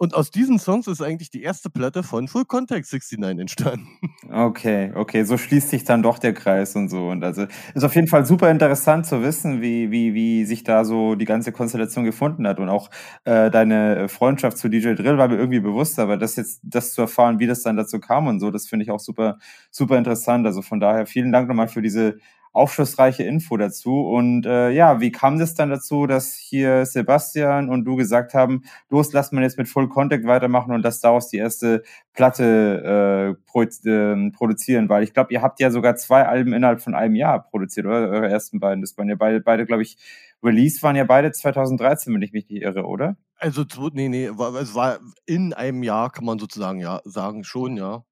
Und 0.00 0.14
aus 0.14 0.30
diesen 0.30 0.60
Songs 0.60 0.86
ist 0.86 1.02
eigentlich 1.02 1.28
die 1.30 1.42
erste 1.42 1.70
Platte 1.70 2.04
von 2.04 2.28
Full 2.28 2.44
Contact 2.44 2.86
69 2.90 3.40
entstanden. 3.40 3.88
Okay, 4.30 4.92
okay, 4.94 5.24
so 5.24 5.38
schließt 5.38 5.70
sich 5.70 5.84
dann 5.84 6.02
doch 6.02 6.18
der 6.18 6.34
Kreis 6.34 6.76
und 6.76 6.90
so. 6.90 7.08
Und 7.08 7.24
also 7.24 7.46
ist 7.74 7.82
auf 7.82 7.94
jeden 7.94 8.08
Fall 8.08 8.26
super 8.26 8.50
interessant 8.50 9.06
zu 9.06 9.22
wissen, 9.22 9.62
wie, 9.62 9.90
wie, 9.90 10.12
wie 10.12 10.44
sich 10.44 10.64
da 10.64 10.84
so 10.84 11.14
die 11.14 11.24
ganze 11.24 11.50
Konstellation 11.50 12.04
gefunden 12.04 12.46
hat. 12.46 12.60
Und 12.60 12.68
auch 12.68 12.90
äh, 13.24 13.50
deine 13.50 14.08
Freundschaft 14.08 14.58
zu 14.58 14.68
DJ 14.68 14.94
Drill 14.94 15.16
war 15.16 15.28
mir 15.28 15.36
irgendwie 15.36 15.60
bewusst, 15.60 15.98
aber 15.98 16.18
das 16.18 16.36
jetzt, 16.36 16.60
das 16.62 16.92
zu 16.92 17.02
erfahren, 17.02 17.38
wie 17.38 17.46
das 17.46 17.62
dann 17.62 17.76
dazu 17.76 18.00
kam 18.00 18.26
und 18.26 18.38
so, 18.38 18.50
das 18.50 18.68
finde 18.68 18.84
ich 18.84 18.90
auch 18.90 19.00
super, 19.00 19.38
super 19.70 19.96
interessant. 19.96 20.46
Also 20.46 20.60
von 20.60 20.78
daher 20.78 21.06
vielen 21.06 21.32
Dank 21.32 21.48
nochmal 21.48 21.68
für 21.68 21.80
diese 21.80 22.18
aufschlussreiche 22.58 23.22
Info 23.22 23.56
dazu. 23.56 24.02
Und 24.02 24.44
äh, 24.44 24.70
ja, 24.70 25.00
wie 25.00 25.10
kam 25.10 25.38
das 25.38 25.54
dann 25.54 25.70
dazu, 25.70 26.06
dass 26.06 26.34
hier 26.34 26.84
Sebastian 26.84 27.70
und 27.70 27.84
du 27.84 27.96
gesagt 27.96 28.34
haben, 28.34 28.62
los, 28.90 29.12
lass 29.12 29.32
mal 29.32 29.42
jetzt 29.42 29.58
mit 29.58 29.68
Full 29.68 29.88
Contact 29.88 30.26
weitermachen 30.26 30.72
und 30.72 30.82
dass 30.82 31.00
daraus 31.00 31.28
die 31.28 31.38
erste 31.38 31.82
Platte 32.12 33.36
äh, 33.38 33.42
pro, 33.50 33.62
äh, 33.62 34.30
produzieren? 34.32 34.88
Weil 34.88 35.04
ich 35.04 35.14
glaube, 35.14 35.32
ihr 35.32 35.40
habt 35.40 35.60
ja 35.60 35.70
sogar 35.70 35.96
zwei 35.96 36.26
Alben 36.26 36.52
innerhalb 36.52 36.80
von 36.82 36.94
einem 36.94 37.14
Jahr 37.14 37.42
produziert, 37.42 37.86
oder? 37.86 38.08
Eure 38.08 38.28
ersten 38.28 38.60
beiden. 38.60 38.82
Das 38.82 38.98
waren 38.98 39.08
ja 39.08 39.16
beide, 39.16 39.40
beide 39.40 39.64
glaube 39.64 39.82
ich, 39.82 39.96
Release 40.42 40.82
waren 40.82 40.96
ja 40.96 41.04
beide 41.04 41.32
2013, 41.32 42.14
wenn 42.14 42.22
ich 42.22 42.32
mich 42.32 42.48
nicht 42.48 42.62
irre, 42.62 42.84
oder? 42.84 43.16
Also, 43.36 43.64
nee, 43.92 44.08
nee, 44.08 44.26
es 44.60 44.74
war 44.74 44.98
in 45.26 45.52
einem 45.52 45.82
Jahr, 45.82 46.10
kann 46.10 46.24
man 46.24 46.38
sozusagen 46.38 46.80
ja 46.80 47.00
sagen, 47.04 47.44
schon, 47.44 47.76
ja. 47.76 48.04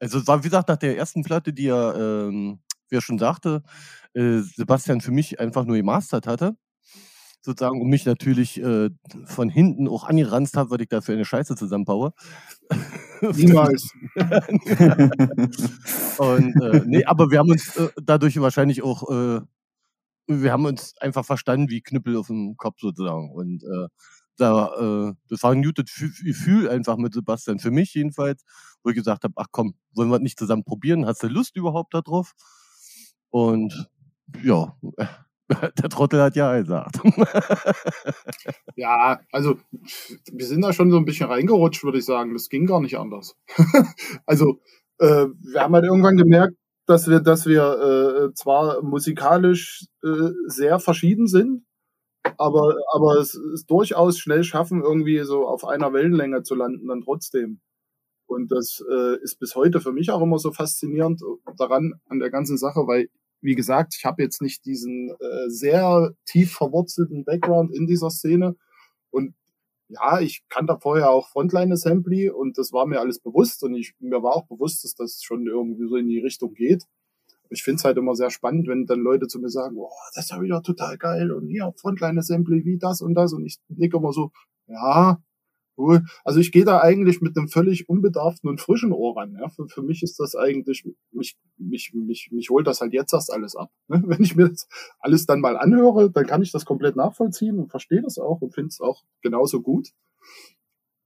Also, 0.00 0.18
es 0.18 0.26
war, 0.26 0.38
wie 0.42 0.48
gesagt, 0.48 0.68
nach 0.68 0.76
der 0.76 0.96
ersten 0.96 1.22
Platte, 1.22 1.52
die 1.52 1.68
er 1.68 1.94
ähm, 1.96 2.60
wie 2.90 2.96
er 2.96 3.02
schon 3.02 3.18
sagte, 3.18 3.62
äh, 4.14 4.38
Sebastian 4.40 5.00
für 5.00 5.12
mich 5.12 5.40
einfach 5.40 5.64
nur 5.64 5.76
gemastert 5.76 6.26
hatte. 6.26 6.56
Sozusagen, 7.40 7.80
und 7.80 7.88
mich 7.88 8.04
natürlich 8.04 8.60
äh, 8.60 8.90
von 9.24 9.48
hinten 9.48 9.88
auch 9.88 10.04
angeranzt 10.04 10.56
hat, 10.56 10.70
weil 10.70 10.80
ich 10.82 10.88
dafür 10.88 11.14
eine 11.14 11.24
Scheiße 11.24 11.54
zusammenbaue. 11.56 12.12
Niemals. 13.22 13.90
und 16.18 16.62
äh, 16.62 16.82
nee, 16.86 17.04
aber 17.04 17.30
wir 17.30 17.38
haben 17.38 17.50
uns 17.50 17.76
äh, 17.76 17.88
dadurch 18.02 18.40
wahrscheinlich 18.40 18.82
auch, 18.82 19.08
äh, 19.10 19.40
wir 20.26 20.52
haben 20.52 20.66
uns 20.66 20.94
einfach 21.00 21.24
verstanden 21.24 21.70
wie 21.70 21.80
Knüppel 21.80 22.16
auf 22.16 22.26
dem 22.26 22.56
Kopf 22.56 22.76
sozusagen. 22.80 23.32
Und 23.32 23.62
äh, 23.64 23.88
da, 24.36 25.08
äh, 25.10 25.14
das 25.28 25.42
war 25.42 25.52
ein 25.52 25.62
gutes 25.62 25.86
Gefühl 26.22 26.68
einfach 26.68 26.96
mit 26.96 27.14
Sebastian, 27.14 27.58
für 27.58 27.70
mich 27.70 27.94
jedenfalls, 27.94 28.44
wo 28.82 28.90
ich 28.90 28.96
gesagt 28.96 29.24
habe, 29.24 29.34
ach 29.36 29.46
komm, 29.50 29.74
wollen 29.94 30.10
wir 30.10 30.18
nicht 30.18 30.38
zusammen 30.38 30.64
probieren? 30.64 31.06
Hast 31.06 31.22
du 31.22 31.28
Lust 31.28 31.56
überhaupt 31.56 31.94
darauf? 31.94 32.32
Und 33.30 33.88
ja, 34.42 34.76
Der 35.82 35.88
Trottel 35.88 36.20
hat 36.20 36.36
ja 36.36 36.58
gesagt. 36.58 37.00
ja, 38.76 39.20
also 39.32 39.56
wir 40.30 40.46
sind 40.46 40.62
da 40.62 40.72
schon 40.72 40.90
so 40.90 40.98
ein 40.98 41.04
bisschen 41.04 41.28
reingerutscht, 41.28 41.84
würde 41.84 41.98
ich 41.98 42.04
sagen. 42.04 42.34
Das 42.34 42.48
ging 42.48 42.66
gar 42.66 42.80
nicht 42.80 42.98
anders. 42.98 43.34
also 44.26 44.60
äh, 44.98 45.26
wir 45.40 45.62
haben 45.62 45.74
halt 45.74 45.84
irgendwann 45.84 46.16
gemerkt, 46.16 46.54
dass 46.86 47.08
wir, 47.08 47.20
dass 47.20 47.46
wir 47.46 48.28
äh, 48.30 48.34
zwar 48.34 48.82
musikalisch 48.82 49.86
äh, 50.04 50.30
sehr 50.46 50.80
verschieden 50.80 51.26
sind, 51.26 51.64
aber, 52.36 52.74
aber 52.92 53.16
es 53.16 53.34
ist 53.34 53.70
durchaus 53.70 54.18
schnell 54.18 54.44
schaffen, 54.44 54.82
irgendwie 54.82 55.20
so 55.20 55.46
auf 55.46 55.64
einer 55.64 55.92
Wellenlänge 55.92 56.42
zu 56.42 56.54
landen, 56.54 56.88
dann 56.88 57.02
trotzdem. 57.02 57.60
Und 58.28 58.52
das 58.52 58.84
äh, 58.90 59.16
ist 59.22 59.40
bis 59.40 59.54
heute 59.56 59.80
für 59.80 59.92
mich 59.92 60.10
auch 60.10 60.20
immer 60.20 60.38
so 60.38 60.52
faszinierend 60.52 61.22
daran, 61.56 61.94
an 62.08 62.18
der 62.18 62.30
ganzen 62.30 62.58
Sache, 62.58 62.86
weil, 62.86 63.08
wie 63.40 63.54
gesagt, 63.54 63.94
ich 63.96 64.04
habe 64.04 64.22
jetzt 64.22 64.42
nicht 64.42 64.66
diesen 64.66 65.10
äh, 65.18 65.48
sehr 65.48 66.12
tief 66.26 66.52
verwurzelten 66.52 67.24
Background 67.24 67.74
in 67.74 67.86
dieser 67.86 68.10
Szene. 68.10 68.54
Und 69.10 69.34
ja, 69.88 70.20
ich 70.20 70.42
kannte 70.50 70.76
vorher 70.78 71.10
auch 71.10 71.30
Frontline 71.30 71.72
Assembly 71.72 72.28
und 72.28 72.58
das 72.58 72.70
war 72.70 72.84
mir 72.86 73.00
alles 73.00 73.18
bewusst 73.18 73.62
und 73.64 73.74
ich, 73.74 73.94
mir 73.98 74.22
war 74.22 74.36
auch 74.36 74.46
bewusst, 74.46 74.84
dass 74.84 74.94
das 74.94 75.22
schon 75.22 75.46
irgendwie 75.46 75.88
so 75.88 75.96
in 75.96 76.08
die 76.08 76.20
Richtung 76.20 76.52
geht. 76.52 76.84
Ich 77.48 77.62
finde 77.62 77.76
es 77.78 77.84
halt 77.84 77.96
immer 77.96 78.14
sehr 78.14 78.28
spannend, 78.28 78.68
wenn 78.68 78.84
dann 78.84 79.00
Leute 79.00 79.26
zu 79.26 79.38
mir 79.38 79.48
sagen, 79.48 79.78
oh, 79.78 79.88
das 80.14 80.26
ist 80.26 80.30
ja 80.32 80.42
wieder 80.42 80.62
total 80.62 80.98
geil 80.98 81.32
und 81.32 81.48
hier 81.48 81.72
Frontline 81.76 82.20
Assembly 82.20 82.66
wie 82.66 82.76
das 82.76 83.00
und 83.00 83.14
das 83.14 83.32
und 83.32 83.46
ich 83.46 83.56
nicke 83.68 83.96
immer 83.96 84.12
so, 84.12 84.32
ja, 84.66 85.18
cool. 85.78 86.04
Also 86.24 86.40
ich 86.40 86.52
gehe 86.52 86.64
da 86.64 86.80
eigentlich 86.80 87.20
mit 87.20 87.36
einem 87.36 87.48
völlig 87.48 87.88
unbedarften 87.88 88.50
und 88.50 88.60
frischen 88.60 88.92
Ohr 88.92 89.16
ran. 89.16 89.36
Ja. 89.40 89.48
Für, 89.48 89.68
für 89.68 89.82
mich 89.82 90.02
ist 90.02 90.18
das 90.20 90.34
eigentlich, 90.34 90.86
mich, 91.12 91.38
mich, 91.56 91.92
mich, 91.94 92.30
mich 92.32 92.50
holt 92.50 92.66
das 92.66 92.80
halt 92.80 92.92
jetzt 92.92 93.12
erst 93.14 93.32
alles 93.32 93.56
ab. 93.56 93.70
Ne? 93.88 94.02
Wenn 94.06 94.22
ich 94.22 94.36
mir 94.36 94.48
das 94.48 94.68
alles 94.98 95.26
dann 95.26 95.40
mal 95.40 95.56
anhöre, 95.56 96.10
dann 96.10 96.26
kann 96.26 96.42
ich 96.42 96.52
das 96.52 96.64
komplett 96.64 96.96
nachvollziehen 96.96 97.58
und 97.58 97.70
verstehe 97.70 98.02
das 98.02 98.18
auch 98.18 98.40
und 98.40 98.54
finde 98.54 98.68
es 98.68 98.80
auch 98.80 99.04
genauso 99.22 99.62
gut. 99.62 99.88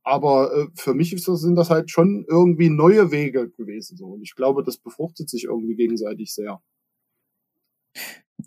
Aber 0.05 0.53
äh, 0.53 0.67
für 0.75 0.95
mich 0.95 1.11
das, 1.11 1.41
sind 1.41 1.55
das 1.55 1.71
halt 1.71 1.91
schon 1.91 2.25
irgendwie 2.29 2.71
neue 2.71 3.13
Wege 3.13 3.51
gewesen. 3.51 3.97
So. 3.97 4.07
Und 4.07 4.23
ich 4.23 4.35
glaube, 4.35 4.65
das 4.65 4.79
befruchtet 4.79 5.31
sich 5.31 5.45
irgendwie 5.45 5.77
gegenseitig 5.77 6.35
sehr. 6.35 6.61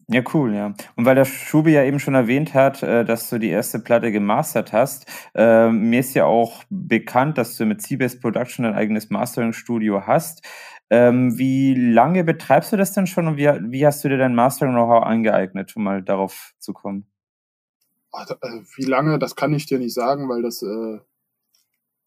Ja, 0.08 0.21
cool, 0.34 0.53
ja. 0.53 0.73
Und 0.95 1.05
weil 1.05 1.15
der 1.15 1.25
Schubi 1.25 1.71
ja 1.71 1.84
eben 1.84 1.99
schon 1.99 2.15
erwähnt 2.15 2.53
hat, 2.53 2.84
äh, 2.84 3.05
dass 3.05 3.29
du 3.29 3.39
die 3.39 3.49
erste 3.49 3.79
Platte 3.79 4.12
gemastert 4.12 4.73
hast, 4.73 5.05
äh, 5.34 5.69
mir 5.69 5.99
ist 5.99 6.13
ja 6.13 6.25
auch 6.25 6.63
bekannt, 6.69 7.38
dass 7.38 7.58
du 7.58 7.65
mit 7.65 7.81
Seabase 7.81 8.19
Production 8.19 8.65
ein 8.65 8.73
eigenes 8.73 9.10
Mastering-Studio 9.10 10.05
hast. 10.05 10.45
Ähm, 10.89 11.38
wie 11.38 11.73
lange 11.73 12.23
betreibst 12.23 12.71
du 12.71 12.77
das 12.77 12.93
denn 12.93 13.08
schon 13.08 13.27
und 13.27 13.38
wie, 13.38 13.47
wie 13.47 13.86
hast 13.86 14.03
du 14.03 14.10
dir 14.10 14.17
dein 14.17 14.36
Mastering-Know-how 14.36 15.03
angeeignet, 15.03 15.75
um 15.75 15.84
mal 15.84 16.03
darauf 16.03 16.53
zu 16.60 16.73
kommen? 16.73 17.08
Ach, 18.12 18.29
äh, 18.29 18.62
wie 18.75 18.86
lange, 18.86 19.19
das 19.19 19.36
kann 19.36 19.53
ich 19.53 19.65
dir 19.65 19.79
nicht 19.79 19.93
sagen, 19.93 20.29
weil 20.29 20.41
das 20.41 20.62
äh, 20.62 20.99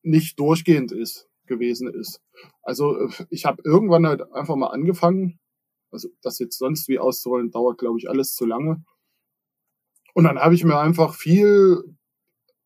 nicht 0.02 0.38
durchgehend 0.38 0.92
ist, 0.92 1.28
gewesen 1.46 1.92
ist. 1.92 2.22
Also 2.62 3.10
ich 3.30 3.44
habe 3.44 3.62
irgendwann 3.64 4.06
halt 4.06 4.32
einfach 4.32 4.56
mal 4.56 4.68
angefangen, 4.68 5.38
also 5.90 6.08
das 6.22 6.38
jetzt 6.38 6.58
sonst 6.58 6.88
wie 6.88 6.98
auszurollen, 6.98 7.50
dauert, 7.50 7.78
glaube 7.78 7.98
ich, 7.98 8.08
alles 8.08 8.34
zu 8.34 8.44
lange. 8.44 8.82
Und 10.14 10.24
dann 10.24 10.38
habe 10.38 10.54
ich 10.54 10.64
mir 10.64 10.78
einfach 10.78 11.14
viel 11.14 11.82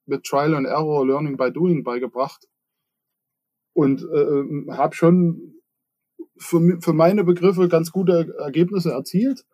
mit 0.06 0.24
Trial 0.24 0.54
and 0.54 0.66
Error, 0.66 1.06
Learning 1.06 1.36
by 1.36 1.52
Doing 1.52 1.84
beigebracht 1.84 2.48
und 3.72 4.02
äh, 4.02 4.72
habe 4.72 4.94
schon 4.94 5.54
für, 6.36 6.78
für 6.80 6.92
meine 6.92 7.24
Begriffe 7.24 7.68
ganz 7.68 7.92
gute 7.92 8.34
Ergebnisse 8.38 8.92
erzielt. 8.92 9.44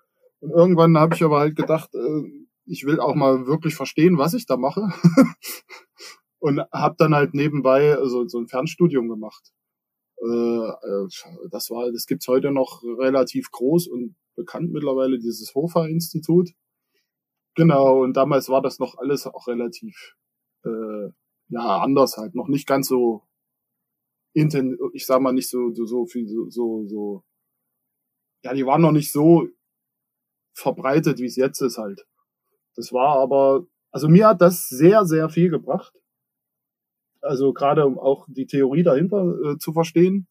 Und 0.41 0.51
irgendwann 0.51 0.97
habe 0.97 1.15
ich 1.15 1.23
aber 1.23 1.41
halt 1.41 1.57
gedacht, 1.57 1.95
äh, 1.95 2.47
ich 2.67 2.85
will 2.85 3.01
auch 3.01 3.15
mal 3.15 3.47
wirklich 3.47 3.75
verstehen, 3.75 4.19
was 4.19 4.35
ich 4.35 4.47
da 4.47 4.57
mache. 4.57 4.89
und 6.39 6.61
habe 6.73 6.95
dann 6.99 7.15
halt 7.15 7.35
nebenbei 7.35 7.97
so, 8.05 8.27
so 8.29 8.39
ein 8.39 8.49
Fernstudium 8.49 9.09
gemacht. 9.09 9.53
Äh, 10.23 10.69
äh, 10.69 11.09
das 11.51 11.71
war, 11.71 11.91
das 11.93 12.07
gibt's 12.07 12.29
heute 12.29 12.51
noch 12.51 12.83
relativ 12.83 13.51
groß 13.51 13.89
und 13.89 14.17
bekannt 14.37 14.73
mittlerweile, 14.73 15.19
dieses 15.19 15.55
Hofer-Institut. 15.55 16.51
Genau, 17.55 18.03
und 18.03 18.17
damals 18.17 18.49
war 18.49 18.63
das 18.63 18.79
noch 18.79 18.97
alles 18.99 19.27
auch 19.27 19.49
relativ 19.49 20.15
äh, 20.65 21.09
ja 21.49 21.79
anders 21.83 22.17
halt, 22.17 22.35
noch 22.35 22.49
nicht 22.49 22.67
ganz 22.67 22.89
so 22.89 23.23
inten, 24.35 24.79
ich 24.93 25.07
sag 25.07 25.21
mal 25.21 25.33
nicht 25.33 25.49
so 25.51 25.73
so 25.75 26.07
viel 26.07 26.29
so 26.29 26.49
so, 26.51 26.87
so 26.87 27.25
ja, 28.45 28.55
die 28.55 28.67
waren 28.67 28.83
noch 28.83 28.93
nicht 28.93 29.11
so 29.13 29.49
verbreitet, 30.55 31.19
wie 31.19 31.27
es 31.27 31.37
jetzt 31.37 31.61
ist 31.61 31.79
halt. 31.79 32.07
Das 32.77 32.93
war 32.93 33.19
aber, 33.19 33.67
also 33.91 34.09
mir 34.09 34.29
hat 34.29 34.41
das 34.41 34.69
sehr 34.69 35.05
sehr 35.05 35.29
viel 35.29 35.51
gebracht 35.51 35.93
also 37.21 37.53
gerade 37.53 37.87
um 37.87 37.99
auch 37.99 38.27
die 38.29 38.47
Theorie 38.47 38.83
dahinter 38.83 39.35
äh, 39.45 39.59
zu 39.59 39.73
verstehen 39.73 40.27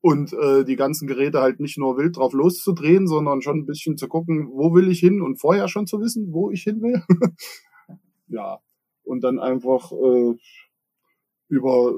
und 0.00 0.32
äh, 0.32 0.64
die 0.64 0.76
ganzen 0.76 1.06
Geräte 1.06 1.40
halt 1.40 1.60
nicht 1.60 1.78
nur 1.78 1.96
wild 1.96 2.16
drauf 2.16 2.32
loszudrehen, 2.32 3.06
sondern 3.06 3.40
schon 3.40 3.58
ein 3.58 3.66
bisschen 3.66 3.96
zu 3.96 4.08
gucken, 4.08 4.48
wo 4.52 4.74
will 4.74 4.90
ich 4.90 4.98
hin 4.98 5.22
und 5.22 5.40
vorher 5.40 5.68
schon 5.68 5.86
zu 5.86 6.00
wissen, 6.00 6.32
wo 6.32 6.50
ich 6.50 6.64
hin 6.64 6.82
will. 6.82 7.02
ja, 8.26 8.58
und 9.04 9.22
dann 9.22 9.38
einfach 9.38 9.92
äh, 9.92 10.34
über 11.48 11.94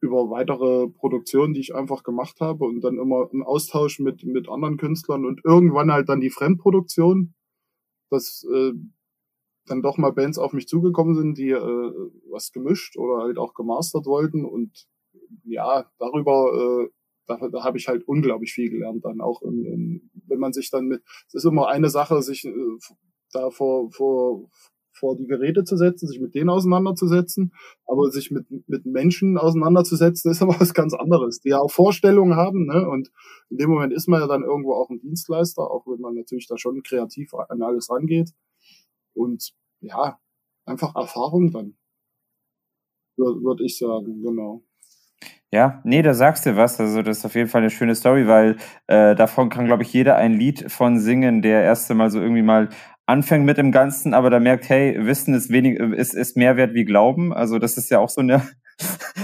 über 0.00 0.30
weitere 0.30 0.88
Produktionen, 0.88 1.54
die 1.54 1.60
ich 1.60 1.74
einfach 1.74 2.02
gemacht 2.02 2.40
habe 2.40 2.64
und 2.64 2.80
dann 2.82 2.98
immer 2.98 3.28
im 3.32 3.42
Austausch 3.44 3.98
mit 3.98 4.24
mit 4.24 4.48
anderen 4.48 4.76
Künstlern 4.76 5.24
und 5.24 5.44
irgendwann 5.44 5.92
halt 5.92 6.08
dann 6.08 6.20
die 6.20 6.30
Fremdproduktion. 6.30 7.34
Das 8.10 8.46
äh, 8.52 8.72
dann 9.66 9.82
doch 9.82 9.98
mal 9.98 10.12
Bands 10.12 10.38
auf 10.38 10.52
mich 10.52 10.66
zugekommen 10.66 11.14
sind, 11.14 11.38
die 11.38 11.50
äh, 11.50 11.92
was 12.30 12.52
gemischt 12.52 12.96
oder 12.96 13.22
halt 13.22 13.38
auch 13.38 13.54
gemastert 13.54 14.06
wollten 14.06 14.44
und 14.44 14.86
ja, 15.44 15.86
darüber, 15.98 16.84
äh, 16.84 16.88
da, 17.26 17.48
da 17.48 17.64
habe 17.64 17.78
ich 17.78 17.88
halt 17.88 18.06
unglaublich 18.06 18.52
viel 18.52 18.70
gelernt 18.70 19.04
dann 19.04 19.20
auch, 19.20 19.42
in, 19.42 19.64
in, 19.64 20.10
wenn 20.26 20.38
man 20.38 20.52
sich 20.52 20.70
dann 20.70 20.86
mit, 20.86 21.02
es 21.28 21.34
ist 21.34 21.44
immer 21.44 21.68
eine 21.68 21.90
Sache, 21.90 22.22
sich 22.22 22.44
äh, 22.44 22.52
da 23.32 23.50
vor, 23.50 23.90
vor, 23.92 24.48
vor 24.92 25.16
die 25.16 25.26
Geräte 25.26 25.64
zu 25.64 25.76
setzen, 25.76 26.06
sich 26.06 26.20
mit 26.20 26.34
denen 26.34 26.50
auseinanderzusetzen, 26.50 27.52
aber 27.86 28.10
sich 28.10 28.30
mit, 28.30 28.46
mit 28.68 28.84
Menschen 28.84 29.38
auseinanderzusetzen, 29.38 30.30
ist 30.30 30.42
aber 30.42 30.58
was 30.60 30.74
ganz 30.74 30.94
anderes, 30.94 31.40
die 31.40 31.50
ja 31.50 31.60
auch 31.60 31.70
Vorstellungen 31.70 32.36
haben, 32.36 32.66
ne? 32.66 32.88
Und 32.88 33.10
in 33.50 33.58
dem 33.58 33.70
Moment 33.70 33.92
ist 33.92 34.08
man 34.08 34.20
ja 34.20 34.26
dann 34.26 34.42
irgendwo 34.42 34.74
auch 34.74 34.90
ein 34.90 35.00
Dienstleister, 35.00 35.62
auch 35.62 35.86
wenn 35.86 36.00
man 36.00 36.14
natürlich 36.14 36.46
da 36.46 36.58
schon 36.58 36.82
kreativ 36.82 37.34
an 37.34 37.62
alles 37.62 37.90
rangeht. 37.90 38.30
Und 39.14 39.52
ja, 39.80 40.18
einfach 40.66 40.94
Erfahrung 40.94 41.50
dann, 41.50 41.76
würde 43.16 43.42
würd 43.42 43.60
ich 43.60 43.78
sagen, 43.78 44.22
genau. 44.22 44.62
Ja, 45.52 45.82
nee, 45.84 46.00
da 46.00 46.14
sagst 46.14 46.46
du 46.46 46.56
was. 46.56 46.80
Also 46.80 47.02
das 47.02 47.18
ist 47.18 47.24
auf 47.26 47.34
jeden 47.34 47.48
Fall 47.48 47.60
eine 47.60 47.70
schöne 47.70 47.94
Story, 47.94 48.26
weil 48.26 48.56
äh, 48.86 49.14
davon 49.14 49.50
kann, 49.50 49.66
glaube 49.66 49.82
ich, 49.82 49.92
jeder 49.92 50.16
ein 50.16 50.32
Lied 50.32 50.72
von 50.72 50.98
singen, 50.98 51.42
der 51.42 51.62
erste 51.62 51.94
Mal 51.94 52.10
so 52.10 52.20
irgendwie 52.20 52.42
mal 52.42 52.70
anfängt 53.04 53.44
mit 53.44 53.58
dem 53.58 53.72
Ganzen, 53.72 54.14
aber 54.14 54.30
da 54.30 54.40
merkt, 54.40 54.68
hey, 54.70 54.96
Wissen 55.04 55.34
ist 55.34 55.50
wenig, 55.50 55.78
ist, 55.78 56.14
ist 56.14 56.36
mehr 56.36 56.56
wert 56.56 56.72
wie 56.72 56.84
Glauben. 56.84 57.34
Also 57.34 57.58
das 57.58 57.76
ist 57.76 57.90
ja 57.90 57.98
auch 57.98 58.08
so 58.08 58.22
eine 58.22 58.42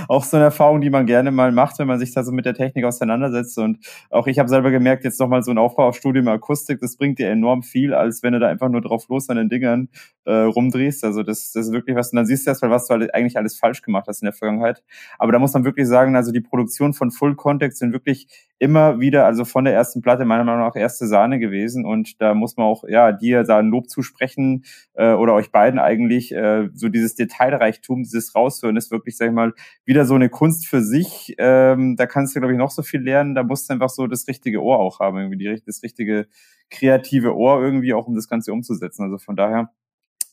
auch 0.09 0.25
so 0.25 0.37
eine 0.37 0.45
Erfahrung, 0.47 0.81
die 0.81 0.91
man 0.91 1.07
gerne 1.07 1.31
mal 1.31 1.53
macht, 1.53 1.79
wenn 1.79 1.87
man 1.87 1.99
sich 1.99 2.13
da 2.13 2.25
so 2.25 2.33
mit 2.33 2.47
der 2.47 2.55
Technik 2.55 2.85
auseinandersetzt. 2.85 3.59
Und 3.59 3.79
auch 4.11 4.27
ich 4.27 4.39
habe 4.39 4.49
selber 4.49 4.71
gemerkt, 4.71 5.05
jetzt 5.05 5.21
nochmal 5.21 5.43
so 5.43 5.51
ein 5.51 5.59
Aufbau 5.59 5.87
auf 5.89 5.97
Studium 5.97 6.27
Akustik, 6.29 6.81
das 6.81 6.97
bringt 6.97 7.19
dir 7.19 7.29
enorm 7.29 7.63
viel, 7.63 7.95
als 7.95 8.23
wenn 8.23 8.33
du 8.33 8.41
da 8.41 8.49
einfach 8.49 8.69
nur 8.69 8.81
drauf 8.81 9.09
los 9.09 9.29
an 9.29 9.37
den 9.37 9.49
Dingern 9.49 9.89
äh, 10.25 10.33
rumdrehst. 10.33 11.05
Also 11.05 11.23
das, 11.23 11.53
das 11.53 11.67
ist 11.67 11.73
wirklich 11.73 11.97
was. 11.97 12.13
Und 12.13 12.17
dann 12.17 12.27
siehst 12.27 12.47
du 12.47 12.51
erstmal, 12.51 12.71
was 12.71 12.87
du 12.87 12.95
eigentlich 12.95 13.37
alles 13.37 13.59
falsch 13.59 13.83
gemacht 13.83 14.07
hast 14.09 14.23
in 14.23 14.27
der 14.27 14.33
Vergangenheit. 14.33 14.83
Aber 15.19 15.33
da 15.33 15.39
muss 15.39 15.53
man 15.55 15.65
wirklich 15.65 15.87
sagen, 15.87 16.17
also 16.17 16.33
die 16.33 16.41
Produktion 16.41 16.95
von 16.95 17.11
Full 17.11 17.37
Context 17.37 17.79
sind 17.79 17.93
wirklich 17.93 18.27
immer 18.59 19.01
wieder, 19.01 19.25
also 19.25 19.45
von 19.45 19.65
der 19.65 19.75
ersten 19.75 20.03
Platte 20.03 20.25
meiner 20.25 20.45
Meinung 20.45 20.61
nach 20.61 20.77
erste 20.77 21.07
Sahne 21.07 21.39
gewesen. 21.39 21.85
Und 21.85 22.21
da 22.21 22.35
muss 22.35 22.57
man 22.57 22.67
auch, 22.67 22.85
ja, 22.89 23.13
dir 23.13 23.45
da 23.45 23.59
ein 23.59 23.69
Lob 23.69 23.89
zusprechen 23.89 24.65
äh, 24.95 25.13
oder 25.13 25.35
euch 25.35 25.51
beiden 25.51 25.79
eigentlich, 25.79 26.35
äh, 26.35 26.69
so 26.75 26.89
dieses 26.89 27.15
Detailreichtum, 27.15 28.03
dieses 28.03 28.35
Raushören 28.35 28.77
ist 28.77 28.91
wirklich, 28.91 29.17
sag 29.17 29.29
ich 29.29 29.35
mal, 29.35 29.53
wieder 29.85 29.98
so 30.05 30.15
eine 30.15 30.29
Kunst 30.29 30.67
für 30.67 30.83
sich. 30.83 31.35
Ähm, 31.39 31.97
da 31.97 32.07
kannst 32.07 32.35
du, 32.35 32.41
glaube 32.41 32.53
ich, 32.53 32.59
noch 32.59 32.71
so 32.71 32.83
viel 32.83 33.01
lernen. 33.01 33.35
Da 33.35 33.43
musst 33.43 33.69
du 33.69 33.73
einfach 33.75 33.91
so 33.91 34.07
das 34.07 34.29
richtige 34.29 34.63
Ohr 34.63 34.79
auch 34.79 35.01
haben, 35.01 35.19
irgendwie 35.19 35.39
die, 35.39 35.63
das 35.65 35.83
richtige 35.83 36.27
kreative 36.71 37.37
Ohr 37.37 37.63
irgendwie 37.63 37.95
auch, 37.95 38.07
um 38.07 38.15
das 38.15 38.29
Ganze 38.29 38.53
umzusetzen. 38.53 39.03
Also 39.05 39.19
von 39.19 39.37
daher 39.37 39.73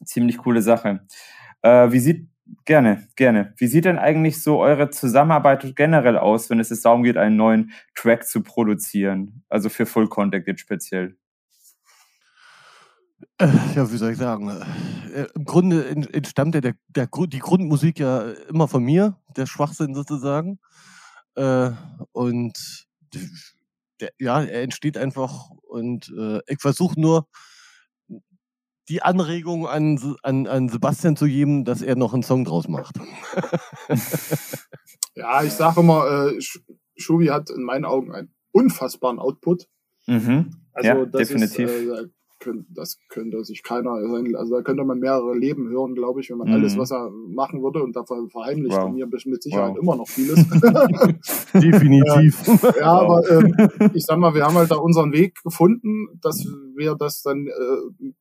ziemlich 0.03 0.37
coole 0.37 0.61
Sache. 0.61 1.01
Äh, 1.61 1.91
wie 1.91 1.99
sieht 1.99 2.27
Gerne, 2.65 3.07
gerne. 3.15 3.53
Wie 3.57 3.65
sieht 3.67 3.85
denn 3.85 3.97
eigentlich 3.97 4.43
so 4.43 4.59
eure 4.59 4.91
Zusammenarbeit 4.91 5.75
generell 5.75 6.17
aus, 6.17 6.49
wenn 6.49 6.59
es 6.59 6.69
darum 6.81 7.01
geht, 7.01 7.17
einen 7.17 7.35
neuen 7.35 7.71
Track 7.95 8.27
zu 8.27 8.43
produzieren? 8.43 9.43
Also 9.49 9.69
für 9.69 9.87
Full 9.87 10.09
Contact 10.09 10.47
jetzt 10.47 10.61
speziell. 10.61 11.17
Ja, 13.39 13.91
wie 13.91 13.97
soll 13.97 14.11
ich 14.11 14.17
sagen? 14.17 14.49
Äh, 15.13 15.27
Im 15.35 15.45
Grunde 15.45 15.87
entstammt 15.87 16.55
ja 16.55 16.61
der, 16.61 16.75
der, 16.87 17.07
die 17.07 17.39
Grundmusik 17.39 17.99
ja 17.99 18.31
immer 18.49 18.67
von 18.67 18.83
mir, 18.83 19.17
der 19.35 19.45
Schwachsinn 19.45 19.93
sozusagen. 19.93 20.59
Äh, 21.35 21.71
und 22.11 22.87
der, 23.99 24.11
ja, 24.19 24.41
er 24.41 24.63
entsteht 24.63 24.97
einfach 24.97 25.49
und 25.61 26.13
äh, 26.17 26.39
ich 26.47 26.59
versuche 26.61 26.99
nur 26.99 27.27
die 28.87 29.01
Anregung 29.01 29.67
an, 29.67 29.99
an, 30.21 30.47
an 30.47 30.69
Sebastian 30.69 31.15
zu 31.15 31.25
geben, 31.25 31.65
dass 31.65 31.81
er 31.81 31.95
noch 31.95 32.13
einen 32.13 32.23
Song 32.23 32.45
draus 32.45 32.67
macht. 32.67 32.95
ja, 35.15 35.43
ich 35.43 35.53
sage 35.53 35.79
immer, 35.79 36.31
Schubi 36.95 37.27
hat 37.27 37.49
in 37.49 37.63
meinen 37.63 37.85
Augen 37.85 38.13
einen 38.13 38.33
unfassbaren 38.51 39.19
Output. 39.19 39.67
Mhm. 40.05 40.61
Also 40.73 40.87
ja, 40.87 41.05
das 41.05 41.27
definitiv. 41.27 41.69
Ist, 41.69 41.87
äh, 41.87 42.07
das 42.69 42.99
könnte 43.09 43.43
sich 43.43 43.63
keiner, 43.63 43.91
also 43.91 44.55
da 44.55 44.61
könnte 44.61 44.83
man 44.83 44.99
mehrere 44.99 45.35
Leben 45.35 45.69
hören, 45.69 45.95
glaube 45.95 46.21
ich, 46.21 46.29
wenn 46.29 46.37
man 46.37 46.49
mhm. 46.49 46.55
alles, 46.55 46.77
was 46.77 46.91
er 46.91 47.09
machen 47.09 47.63
würde, 47.63 47.81
und 47.83 47.95
davon 47.95 48.29
verheimlicht 48.29 48.77
wow. 48.77 48.91
mir 48.91 49.07
mit 49.07 49.43
Sicherheit 49.43 49.75
wow. 49.75 49.81
immer 49.81 49.95
noch 49.95 50.07
vieles. 50.07 50.35
Definitiv. 51.53 52.45
ja, 52.79 53.07
wow. 53.07 53.23
aber 53.23 53.31
ähm, 53.31 53.55
ich 53.93 54.05
sag 54.05 54.17
mal, 54.17 54.33
wir 54.33 54.45
haben 54.45 54.55
halt 54.55 54.71
da 54.71 54.75
unseren 54.75 55.11
Weg 55.13 55.41
gefunden, 55.43 56.07
dass 56.21 56.45
wir 56.75 56.95
das 56.95 57.21
dann 57.23 57.47
äh, 57.47 58.11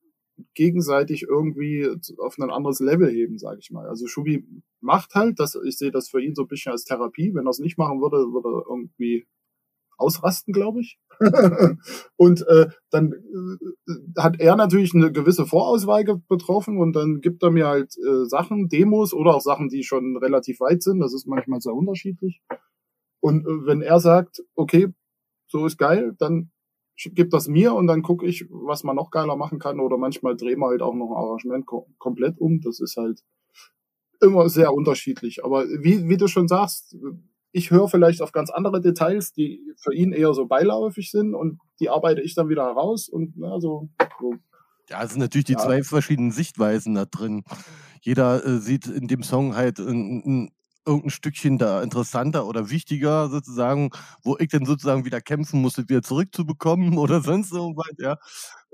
gegenseitig 0.54 1.22
irgendwie 1.22 1.88
auf 2.18 2.38
ein 2.38 2.50
anderes 2.50 2.80
Level 2.80 3.10
heben, 3.10 3.38
sage 3.38 3.58
ich 3.60 3.70
mal. 3.70 3.88
Also 3.88 4.06
Schubi 4.06 4.46
macht 4.80 5.14
halt, 5.14 5.38
das, 5.38 5.56
ich 5.64 5.76
sehe 5.76 5.90
das 5.90 6.08
für 6.08 6.22
ihn 6.22 6.34
so 6.34 6.42
ein 6.42 6.48
bisschen 6.48 6.72
als 6.72 6.84
Therapie. 6.84 7.34
Wenn 7.34 7.46
er 7.46 7.50
es 7.50 7.58
nicht 7.58 7.78
machen 7.78 8.00
würde, 8.00 8.16
würde 8.32 8.48
er 8.48 8.66
irgendwie 8.68 9.26
ausrasten, 9.96 10.52
glaube 10.52 10.80
ich. 10.80 10.98
und 12.16 12.46
äh, 12.46 12.68
dann 12.90 13.12
äh, 13.12 14.20
hat 14.20 14.40
er 14.40 14.56
natürlich 14.56 14.94
eine 14.94 15.12
gewisse 15.12 15.46
Vorauswahl 15.46 16.04
betroffen 16.28 16.78
und 16.78 16.94
dann 16.94 17.20
gibt 17.20 17.42
er 17.42 17.50
mir 17.50 17.66
halt 17.66 17.94
äh, 17.98 18.24
Sachen, 18.26 18.68
Demos 18.68 19.12
oder 19.12 19.34
auch 19.34 19.40
Sachen, 19.40 19.68
die 19.68 19.82
schon 19.82 20.16
relativ 20.16 20.60
weit 20.60 20.82
sind. 20.82 21.00
Das 21.00 21.14
ist 21.14 21.26
manchmal 21.26 21.60
sehr 21.60 21.74
unterschiedlich. 21.74 22.42
Und 23.20 23.46
äh, 23.46 23.66
wenn 23.66 23.82
er 23.82 24.00
sagt, 24.00 24.42
okay, 24.54 24.88
so 25.46 25.66
ist 25.66 25.78
geil, 25.78 26.14
dann 26.18 26.50
gibt 26.96 27.32
das 27.32 27.48
mir 27.48 27.74
und 27.74 27.86
dann 27.86 28.02
gucke 28.02 28.26
ich, 28.26 28.46
was 28.50 28.84
man 28.84 28.96
noch 28.96 29.10
geiler 29.10 29.36
machen 29.36 29.58
kann. 29.58 29.80
Oder 29.80 29.98
manchmal 29.98 30.36
drehen 30.36 30.60
wir 30.60 30.68
halt 30.68 30.82
auch 30.82 30.94
noch 30.94 31.10
ein 31.10 31.16
Arrangement 31.16 31.66
kom 31.66 31.84
komplett 31.98 32.38
um. 32.38 32.60
Das 32.60 32.80
ist 32.80 32.96
halt 32.96 33.20
immer 34.20 34.48
sehr 34.48 34.72
unterschiedlich. 34.72 35.44
Aber 35.44 35.64
wie, 35.64 36.08
wie 36.08 36.16
du 36.16 36.28
schon 36.28 36.48
sagst, 36.48 36.96
ich 37.54 37.70
höre 37.70 37.88
vielleicht 37.88 38.20
auf 38.20 38.32
ganz 38.32 38.50
andere 38.50 38.80
Details, 38.80 39.32
die 39.32 39.60
für 39.76 39.94
ihn 39.94 40.12
eher 40.12 40.34
so 40.34 40.46
beiläufig 40.46 41.12
sind 41.12 41.34
und 41.34 41.60
die 41.78 41.88
arbeite 41.88 42.20
ich 42.20 42.34
dann 42.34 42.48
wieder 42.48 42.64
heraus 42.64 43.08
und 43.08 43.34
na, 43.36 43.60
so, 43.60 43.88
so. 44.20 44.34
Ja, 44.90 45.04
es 45.04 45.12
sind 45.12 45.20
natürlich 45.20 45.44
die 45.44 45.52
ja. 45.52 45.60
zwei 45.60 45.84
verschiedenen 45.84 46.32
Sichtweisen 46.32 46.94
da 46.94 47.04
drin. 47.04 47.44
Jeder 48.02 48.44
äh, 48.44 48.58
sieht 48.58 48.86
in 48.86 49.06
dem 49.06 49.22
Song 49.22 49.54
halt 49.54 49.78
ein, 49.78 50.22
ein, 50.26 50.50
irgendein 50.84 51.10
Stückchen 51.10 51.56
da 51.56 51.80
interessanter 51.80 52.46
oder 52.46 52.70
wichtiger 52.70 53.28
sozusagen, 53.28 53.90
wo 54.24 54.36
ich 54.38 54.48
dann 54.48 54.66
sozusagen 54.66 55.04
wieder 55.04 55.20
kämpfen 55.20 55.62
musste, 55.62 55.88
wieder 55.88 56.02
zurückzubekommen 56.02 56.98
oder 56.98 57.20
sonst 57.20 57.52
irgendwas, 57.52 57.94
ja. 57.98 58.16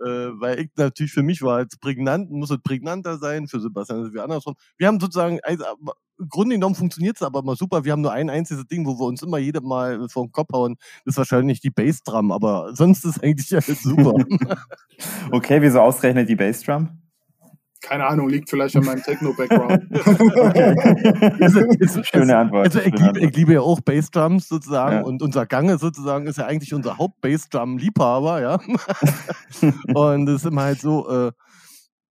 Äh, 0.00 0.40
weil 0.40 0.60
ich 0.60 0.70
natürlich 0.76 1.12
für 1.12 1.22
mich 1.22 1.42
war 1.42 1.60
jetzt 1.60 1.80
prägnant, 1.80 2.30
muss 2.30 2.50
es 2.50 2.58
prägnanter 2.62 3.18
sein, 3.18 3.48
für 3.48 3.60
Sebastian 3.60 4.02
ist 4.02 4.08
es 4.08 4.14
wie 4.14 4.20
andersrum. 4.20 4.54
Wir 4.78 4.86
haben 4.86 4.98
sozusagen, 4.98 5.40
also, 5.42 5.64
im 6.18 6.28
Grunde 6.28 6.56
genommen 6.56 6.74
funktioniert 6.74 7.16
es 7.16 7.22
aber 7.22 7.42
mal 7.42 7.56
super. 7.56 7.84
Wir 7.84 7.92
haben 7.92 8.02
nur 8.02 8.12
ein 8.12 8.28
einziges 8.28 8.66
Ding, 8.66 8.86
wo 8.86 8.98
wir 8.98 9.06
uns 9.06 9.22
immer 9.22 9.38
jedes 9.38 9.62
Mal 9.62 10.08
vor 10.08 10.26
den 10.26 10.32
Kopf 10.32 10.52
hauen. 10.52 10.76
Das 11.04 11.14
ist 11.14 11.18
wahrscheinlich 11.18 11.60
die 11.60 11.70
Bassdrum, 11.70 12.30
aber 12.30 12.74
sonst 12.74 13.04
ist 13.04 13.22
eigentlich 13.22 13.52
alles 13.52 13.82
super. 13.82 14.14
okay, 15.32 15.62
wieso 15.62 15.80
ausrechnet 15.80 16.28
die 16.28 16.36
Bassdrum? 16.36 16.99
Keine 17.80 18.06
Ahnung, 18.06 18.28
liegt 18.28 18.50
vielleicht 18.50 18.76
an 18.76 18.84
meinem 18.84 19.02
Techno-Background. 19.02 19.88
Schöne 22.06 22.36
Antwort. 22.36 22.66
Also 22.66 22.80
ich, 22.80 22.94
liebe, 22.94 23.20
ich 23.20 23.34
liebe 23.34 23.54
ja 23.54 23.60
auch 23.60 23.80
Bassdrums 23.80 24.48
sozusagen 24.48 24.96
ja. 24.96 25.02
und 25.02 25.22
unser 25.22 25.46
Gange 25.46 25.78
sozusagen 25.78 26.26
ist 26.26 26.36
ja 26.36 26.46
eigentlich 26.46 26.74
unser 26.74 26.98
Haupt-Bassdrum-Liebhaber, 26.98 28.42
ja. 28.42 28.54
und 29.94 30.28
es 30.28 30.42
ist 30.42 30.46
immer 30.46 30.62
halt 30.62 30.80
so, 30.80 31.08
äh, 31.08 31.32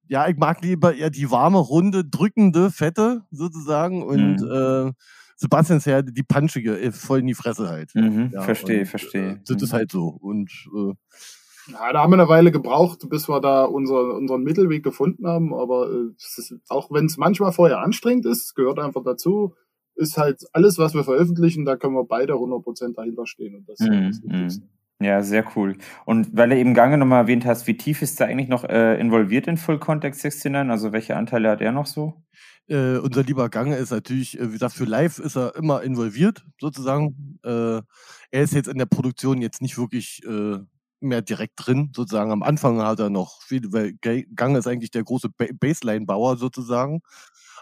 ja, 0.07 0.27
ich 0.27 0.37
mag 0.37 0.61
lieber 0.61 0.95
eher 0.95 1.11
die 1.11 1.29
warme, 1.29 1.59
runde, 1.59 2.03
drückende, 2.03 2.71
fette 2.71 3.21
sozusagen 3.29 4.01
und 4.01 4.41
mhm. 4.41 4.89
äh, 4.89 4.93
Sebastian 5.35 5.77
ist 5.77 5.85
ja 5.85 6.01
die 6.01 6.23
punchige, 6.23 6.81
äh, 6.81 6.91
voll 6.91 7.19
in 7.19 7.27
die 7.27 7.35
Fresse 7.35 7.69
halt. 7.69 7.93
Mhm, 7.95 8.31
ja, 8.33 8.41
verstehe, 8.41 8.85
verstehe. 8.85 9.29
Äh, 9.29 9.37
das 9.45 9.57
mhm. 9.57 9.63
ist 9.63 9.73
halt 9.73 9.91
so 9.91 10.07
und 10.07 10.51
äh, 10.75 10.93
ja, 11.71 11.93
da 11.93 12.01
haben 12.01 12.11
wir 12.11 12.19
eine 12.19 12.29
Weile 12.29 12.51
gebraucht, 12.51 13.07
bis 13.09 13.27
wir 13.29 13.39
da 13.41 13.65
unser, 13.65 14.15
unseren 14.15 14.43
Mittelweg 14.43 14.83
gefunden 14.83 15.27
haben. 15.27 15.53
Aber 15.53 15.89
äh, 15.89 16.13
ist, 16.17 16.55
auch 16.69 16.91
wenn 16.91 17.05
es 17.05 17.17
manchmal 17.17 17.51
vorher 17.51 17.79
anstrengend 17.79 18.25
ist, 18.25 18.55
gehört 18.55 18.79
einfach 18.79 19.03
dazu, 19.03 19.55
ist 19.95 20.17
halt 20.17 20.43
alles, 20.53 20.77
was 20.77 20.93
wir 20.93 21.03
veröffentlichen, 21.03 21.65
da 21.65 21.75
können 21.75 21.93
wir 21.93 22.05
beide 22.05 22.33
100% 22.33 22.95
dahinter 22.95 23.25
stehen. 23.25 23.55
Und 23.55 23.69
das 23.69 23.79
mm, 23.79 24.09
ist 24.09 24.23
das 24.25 24.57
mm. 24.57 24.63
Ja, 25.01 25.21
sehr 25.23 25.45
cool. 25.55 25.77
Und 26.05 26.35
weil 26.35 26.49
du 26.49 26.57
eben 26.57 26.73
Gange 26.73 26.97
nochmal 26.97 27.21
erwähnt 27.21 27.45
hast, 27.45 27.67
wie 27.67 27.77
tief 27.77 28.01
ist 28.01 28.19
er 28.19 28.27
eigentlich 28.27 28.49
noch 28.49 28.65
äh, 28.65 28.99
involviert 28.99 29.47
in 29.47 29.55
Full 29.55 29.79
Context 29.79 30.23
69? 30.23 30.69
Also 30.69 30.91
welche 30.91 31.15
Anteile 31.15 31.49
hat 31.49 31.61
er 31.61 31.71
noch 31.71 31.85
so? 31.85 32.21
Äh, 32.67 32.97
unser 32.97 33.23
lieber 33.23 33.49
Gange 33.49 33.77
ist 33.77 33.91
natürlich, 33.91 34.37
äh, 34.37 34.49
wie 34.49 34.53
gesagt, 34.53 34.73
für 34.73 34.83
Live 34.83 35.19
ist 35.19 35.37
er 35.37 35.55
immer 35.55 35.83
involviert, 35.83 36.45
sozusagen. 36.59 37.39
Äh, 37.43 37.81
er 38.31 38.43
ist 38.43 38.53
jetzt 38.53 38.67
in 38.67 38.77
der 38.77 38.85
Produktion 38.87 39.41
jetzt 39.41 39.61
nicht 39.61 39.77
wirklich 39.77 40.21
äh, 40.25 40.59
mehr 41.01 41.21
direkt 41.21 41.53
drin, 41.57 41.91
sozusagen. 41.95 42.31
Am 42.31 42.43
Anfang 42.43 42.81
hat 42.81 42.99
er 42.99 43.09
noch 43.09 43.41
viel, 43.43 43.71
weil 43.71 43.93
Gange 44.35 44.59
ist 44.59 44.67
eigentlich 44.67 44.91
der 44.91 45.03
große 45.03 45.29
ba 45.29 45.45
Baseline-Bauer 45.53 46.37
sozusagen 46.37 47.01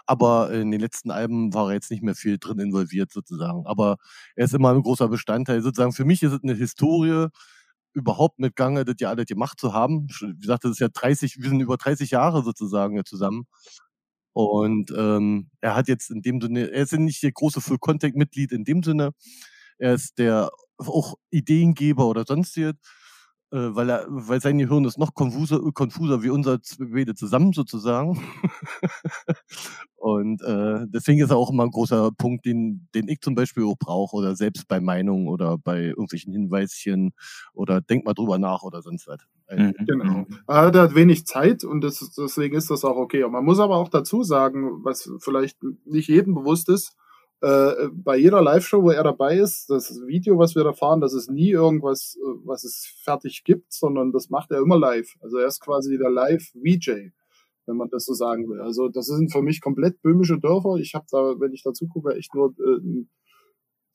aber 0.08 0.50
in 0.52 0.70
den 0.70 0.80
letzten 0.80 1.10
Alben 1.10 1.52
war 1.52 1.68
er 1.68 1.74
jetzt 1.74 1.90
nicht 1.90 2.02
mehr 2.02 2.14
viel 2.14 2.38
drin 2.38 2.58
involviert 2.58 3.12
sozusagen. 3.12 3.66
Aber 3.66 3.98
er 4.36 4.46
ist 4.46 4.54
immer 4.54 4.70
ein 4.72 4.80
großer 4.82 5.06
Bestandteil. 5.08 5.60
Sozusagen 5.60 5.92
für 5.92 6.06
mich 6.06 6.22
ist 6.22 6.32
es 6.32 6.42
eine 6.42 6.54
Historie, 6.54 7.26
überhaupt 7.92 8.38
mit 8.38 8.56
Gange 8.56 8.86
das 8.86 8.96
ja 9.00 9.10
alles 9.10 9.26
gemacht 9.26 9.60
zu 9.60 9.74
haben. 9.74 10.08
Wie 10.20 10.40
gesagt, 10.40 10.64
das 10.64 10.72
ist 10.72 10.80
ja 10.80 10.88
30, 10.88 11.36
wir 11.42 11.50
sind 11.50 11.60
über 11.60 11.76
30 11.76 12.10
Jahre 12.10 12.42
sozusagen 12.42 13.04
zusammen. 13.04 13.46
Und 14.32 14.92
ähm, 14.96 15.50
er 15.60 15.74
hat 15.76 15.88
jetzt 15.88 16.10
in 16.10 16.22
dem 16.22 16.40
Sinne, 16.40 16.70
er 16.70 16.82
ist 16.84 16.92
nicht 16.94 17.22
der 17.22 17.32
große 17.32 17.60
Full-Contact-Mitglied 17.60 18.52
in 18.52 18.64
dem 18.64 18.82
Sinne. 18.82 19.10
Er 19.78 19.94
ist 19.94 20.18
der 20.18 20.50
auch 20.78 21.16
Ideengeber 21.30 22.06
oder 22.08 22.24
sonstiges 22.26 22.74
weil 23.50 23.88
er, 23.88 24.06
weil 24.08 24.40
sein 24.40 24.58
Gehirn 24.58 24.84
ist 24.84 24.98
noch 24.98 25.14
konfuser, 25.14 25.60
konfuser 25.72 26.22
wie 26.22 26.30
unser 26.30 26.58
beide 26.78 27.14
zusammen 27.14 27.52
sozusagen. 27.52 28.20
und 29.96 30.42
äh, 30.42 30.86
deswegen 30.88 31.20
ist 31.20 31.30
er 31.30 31.36
auch 31.36 31.50
immer 31.50 31.64
ein 31.64 31.70
großer 31.70 32.10
Punkt, 32.12 32.44
den, 32.44 32.88
den 32.94 33.08
ich 33.08 33.20
zum 33.20 33.34
Beispiel 33.34 33.64
auch 33.64 33.78
brauche 33.78 34.16
oder 34.16 34.36
selbst 34.36 34.68
bei 34.68 34.80
Meinungen 34.80 35.28
oder 35.28 35.56
bei 35.56 35.84
irgendwelchen 35.84 36.32
Hinweischen 36.32 37.12
oder 37.54 37.80
denk 37.80 38.04
mal 38.04 38.14
drüber 38.14 38.38
nach 38.38 38.62
oder 38.62 38.82
sonst 38.82 39.06
was. 39.06 39.20
Also, 39.46 39.62
mhm. 39.62 39.74
Genau. 39.86 40.26
Er 40.46 40.66
hat 40.66 40.76
halt 40.76 40.94
wenig 40.94 41.26
Zeit 41.26 41.64
und 41.64 41.80
das, 41.80 42.12
deswegen 42.16 42.54
ist 42.54 42.70
das 42.70 42.84
auch 42.84 42.96
okay. 42.96 43.24
Und 43.24 43.32
man 43.32 43.44
muss 43.44 43.60
aber 43.60 43.76
auch 43.76 43.88
dazu 43.88 44.22
sagen, 44.22 44.84
was 44.84 45.10
vielleicht 45.20 45.56
nicht 45.86 46.08
jedem 46.08 46.34
bewusst 46.34 46.68
ist, 46.68 46.96
äh, 47.40 47.88
bei 47.92 48.16
jeder 48.16 48.42
Live-Show, 48.42 48.82
wo 48.82 48.90
er 48.90 49.04
dabei 49.04 49.38
ist, 49.38 49.70
das 49.70 50.00
Video, 50.06 50.38
was 50.38 50.56
wir 50.56 50.64
da 50.64 50.72
fahren, 50.72 51.00
das 51.00 51.14
ist 51.14 51.30
nie 51.30 51.50
irgendwas, 51.50 52.16
äh, 52.16 52.26
was 52.44 52.64
es 52.64 52.92
fertig 53.04 53.44
gibt, 53.44 53.72
sondern 53.72 54.12
das 54.12 54.28
macht 54.28 54.50
er 54.50 54.58
immer 54.58 54.78
live. 54.78 55.14
Also 55.20 55.38
er 55.38 55.46
ist 55.46 55.60
quasi 55.60 55.98
der 55.98 56.10
Live-VJ, 56.10 57.10
wenn 57.66 57.76
man 57.76 57.90
das 57.90 58.06
so 58.06 58.14
sagen 58.14 58.48
will. 58.48 58.60
Also 58.60 58.88
das 58.88 59.06
sind 59.06 59.30
für 59.30 59.42
mich 59.42 59.60
komplett 59.60 60.02
böhmische 60.02 60.38
Dörfer. 60.40 60.76
Ich 60.76 60.94
habe 60.94 61.06
da, 61.10 61.38
wenn 61.38 61.52
ich 61.52 61.62
dazu 61.62 61.86
gucke, 61.86 62.16
echt 62.16 62.34
nur 62.34 62.54
äh, 62.58 63.04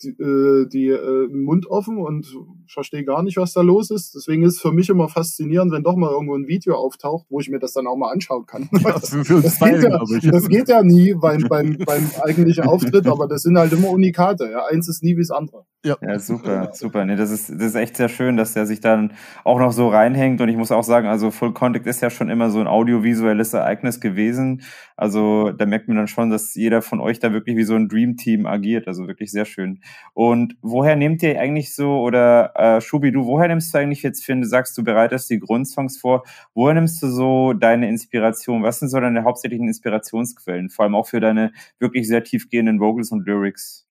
die, 0.03 0.09
äh, 0.09 0.67
die 0.67 0.89
äh, 0.89 1.27
Mund 1.27 1.67
offen 1.67 1.97
und 1.97 2.27
verstehe 2.67 3.03
gar 3.03 3.23
nicht, 3.23 3.37
was 3.37 3.53
da 3.53 3.61
los 3.61 3.91
ist. 3.91 4.15
Deswegen 4.15 4.43
ist 4.43 4.55
es 4.55 4.61
für 4.61 4.71
mich 4.71 4.89
immer 4.89 5.09
faszinierend, 5.09 5.71
wenn 5.71 5.83
doch 5.83 5.95
mal 5.95 6.11
irgendwo 6.11 6.35
ein 6.35 6.47
Video 6.47 6.75
auftaucht, 6.75 7.25
wo 7.29 7.39
ich 7.39 7.49
mir 7.49 7.59
das 7.59 7.73
dann 7.73 7.87
auch 7.87 7.95
mal 7.95 8.11
anschauen 8.11 8.45
kann. 8.45 8.69
Ja, 8.83 8.99
für 8.99 9.41
das, 9.41 9.59
geht 9.59 9.83
ja, 9.83 10.31
das, 10.31 10.47
geht 10.47 10.69
ja, 10.69 10.83
nie 10.83 11.13
beim, 11.13 11.47
beim, 11.47 11.77
beim 11.85 12.09
eigentlichen 12.21 12.65
Auftritt, 12.65 13.07
aber 13.07 13.27
das 13.27 13.43
sind 13.43 13.57
halt 13.57 13.71
immer 13.73 13.89
Unikate. 13.89 14.49
Ja. 14.51 14.65
Eins 14.65 14.87
ist 14.87 15.03
nie 15.03 15.15
wie 15.15 15.21
das 15.21 15.31
andere. 15.31 15.65
Ja, 15.85 15.97
ja 16.01 16.17
super, 16.17 16.69
super. 16.73 17.03
Nee, 17.03 17.17
das, 17.17 17.29
ist, 17.29 17.49
das 17.49 17.61
ist 17.61 17.75
echt 17.75 17.97
sehr 17.97 18.07
schön, 18.07 18.37
dass 18.37 18.53
der 18.53 18.65
sich 18.65 18.79
dann 18.79 19.11
auch 19.43 19.59
noch 19.59 19.73
so 19.73 19.89
reinhängt. 19.89 20.39
Und 20.39 20.47
ich 20.47 20.55
muss 20.55 20.71
auch 20.71 20.83
sagen, 20.83 21.07
also 21.07 21.29
Full 21.29 21.51
Contact 21.53 21.85
ist 21.87 21.99
ja 22.01 22.09
schon 22.09 22.29
immer 22.29 22.49
so 22.49 22.61
ein 22.61 22.67
audiovisuelles 22.67 23.53
Ereignis 23.53 23.99
gewesen. 23.99 24.61
Also 24.95 25.51
da 25.51 25.65
merkt 25.65 25.89
man 25.89 25.97
dann 25.97 26.07
schon, 26.07 26.29
dass 26.29 26.55
jeder 26.55 26.81
von 26.81 27.01
euch 27.01 27.19
da 27.19 27.33
wirklich 27.33 27.57
wie 27.57 27.65
so 27.65 27.75
ein 27.75 27.89
Dream 27.89 28.15
Team 28.15 28.45
agiert. 28.45 28.87
Also 28.87 29.07
wirklich 29.09 29.31
sehr 29.31 29.43
schön. 29.43 29.81
Und 30.13 30.55
woher 30.61 30.95
nehmt 30.95 31.21
ihr 31.21 31.37
eigentlich 31.37 31.75
so, 31.75 31.99
oder 31.99 32.53
äh, 32.55 32.79
Schubi, 32.79 33.11
du, 33.11 33.25
woher 33.25 33.49
nimmst 33.49 33.73
du 33.73 33.77
eigentlich 33.79 34.03
jetzt, 34.03 34.25
du 34.25 34.43
sagst, 34.45 34.77
du 34.77 34.85
bereitest 34.85 35.29
die 35.31 35.39
Grundsongs 35.39 35.97
vor, 35.97 36.23
woher 36.53 36.75
nimmst 36.75 37.03
du 37.03 37.07
so 37.09 37.51
deine 37.51 37.89
Inspiration? 37.89 38.63
Was 38.63 38.79
sind 38.79 38.87
so 38.87 39.01
deine 39.01 39.25
hauptsächlichen 39.25 39.67
Inspirationsquellen? 39.67 40.69
Vor 40.69 40.85
allem 40.85 40.95
auch 40.95 41.07
für 41.07 41.19
deine 41.19 41.51
wirklich 41.79 42.07
sehr 42.07 42.23
tiefgehenden 42.23 42.79
Vocals 42.79 43.11
und 43.11 43.27
Lyrics? 43.27 43.85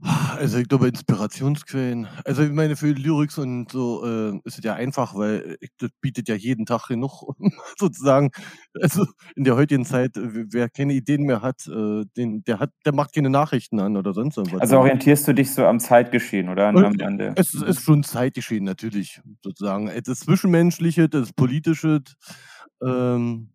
Also 0.00 0.58
ich 0.58 0.68
glaube 0.68 0.86
Inspirationsquellen. 0.86 2.06
Also 2.24 2.42
ich 2.44 2.52
meine 2.52 2.76
für 2.76 2.92
Lyrics 2.92 3.36
und 3.36 3.72
so 3.72 4.04
äh, 4.04 4.36
ist 4.44 4.58
es 4.58 4.64
ja 4.64 4.74
einfach, 4.74 5.16
weil 5.16 5.56
ich, 5.60 5.70
das 5.78 5.90
bietet 6.00 6.28
ja 6.28 6.36
jeden 6.36 6.66
Tag 6.66 6.86
genug 6.86 7.34
sozusagen. 7.78 8.30
Also 8.80 9.06
in 9.34 9.42
der 9.42 9.56
heutigen 9.56 9.84
Zeit, 9.84 10.12
wer 10.14 10.68
keine 10.68 10.92
Ideen 10.92 11.24
mehr 11.24 11.42
hat, 11.42 11.66
äh, 11.66 12.04
den, 12.16 12.44
der 12.44 12.60
hat, 12.60 12.70
der 12.86 12.94
macht 12.94 13.12
keine 13.12 13.30
Nachrichten 13.30 13.80
an 13.80 13.96
oder 13.96 14.12
sonst 14.12 14.36
irgendwas. 14.36 14.60
Also 14.60 14.78
orientierst 14.78 15.26
du 15.26 15.34
dich 15.34 15.52
so 15.52 15.66
am 15.66 15.80
Zeitgeschehen 15.80 16.48
oder 16.48 16.68
an, 16.68 16.76
Und 16.76 17.02
an 17.02 17.18
der? 17.18 17.32
es 17.36 17.54
ist 17.54 17.82
schon 17.82 18.04
Zeitgeschehen 18.04 18.64
natürlich 18.64 19.20
sozusagen. 19.42 19.90
Das 20.04 20.20
Zwischenmenschliche, 20.20 21.08
das 21.08 21.32
Politische. 21.32 22.02
Ähm, 22.80 23.50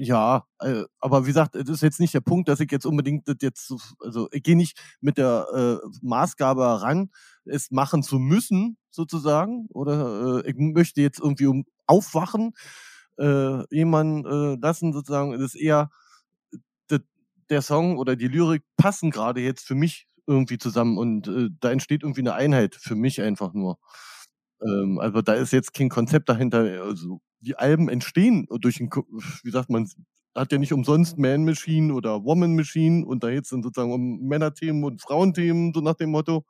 ja, 0.00 0.44
äh, 0.60 0.84
aber 1.00 1.24
wie 1.24 1.28
gesagt, 1.28 1.54
das 1.56 1.68
ist 1.68 1.82
jetzt 1.82 1.98
nicht 2.00 2.14
der 2.14 2.20
Punkt, 2.20 2.48
dass 2.48 2.60
ich 2.60 2.70
jetzt 2.70 2.86
unbedingt 2.86 3.26
das 3.28 3.36
jetzt, 3.40 3.66
so, 3.66 3.78
also 4.00 4.28
ich 4.32 4.42
gehe 4.44 4.56
nicht 4.56 4.78
mit 5.00 5.18
der 5.18 5.80
äh, 5.82 5.88
Maßgabe 6.02 6.62
heran, 6.62 7.10
es 7.44 7.70
machen 7.70 8.02
zu 8.02 8.18
müssen, 8.18 8.76
sozusagen, 8.90 9.66
oder 9.70 10.44
äh, 10.44 10.50
ich 10.50 10.56
möchte 10.56 11.00
jetzt 11.02 11.18
irgendwie 11.20 11.46
um 11.46 11.64
aufwachen, 11.86 12.52
äh, 13.18 13.64
jemanden 13.74 14.24
äh, 14.26 14.58
lassen, 14.60 14.92
sozusagen, 14.92 15.32
das 15.32 15.54
ist 15.54 15.56
eher 15.56 15.90
das, 16.88 17.00
der 17.50 17.62
Song 17.62 17.98
oder 17.98 18.16
die 18.16 18.28
Lyrik 18.28 18.62
passen 18.76 19.10
gerade 19.10 19.40
jetzt 19.40 19.66
für 19.66 19.74
mich 19.74 20.06
irgendwie 20.26 20.58
zusammen 20.58 20.98
und 20.98 21.26
äh, 21.28 21.48
da 21.60 21.72
entsteht 21.72 22.02
irgendwie 22.02 22.20
eine 22.20 22.34
Einheit 22.34 22.76
für 22.76 22.94
mich 22.94 23.20
einfach 23.22 23.52
nur. 23.52 23.78
Ähm, 24.62 24.98
also 25.00 25.22
da 25.22 25.34
ist 25.34 25.52
jetzt 25.52 25.74
kein 25.74 25.88
Konzept 25.88 26.28
dahinter. 26.28 26.60
Also 26.84 27.20
die 27.40 27.56
Alben 27.56 27.88
entstehen 27.88 28.46
durch 28.60 28.80
ein, 28.80 28.90
wie 28.90 29.50
sagt 29.50 29.70
man, 29.70 29.88
hat 30.34 30.52
ja 30.52 30.58
nicht 30.58 30.72
umsonst 30.72 31.18
Man 31.18 31.44
Machine 31.44 31.92
oder 31.94 32.24
Woman 32.24 32.54
Machine 32.54 33.04
und 33.04 33.22
da 33.22 33.28
jetzt 33.28 33.50
sind 33.50 33.62
sozusagen 33.62 33.92
um 33.92 34.20
Männerthemen 34.26 34.84
und 34.84 35.00
Frauenthemen, 35.02 35.72
so 35.74 35.80
nach 35.80 35.94
dem 35.94 36.10
Motto. 36.10 36.44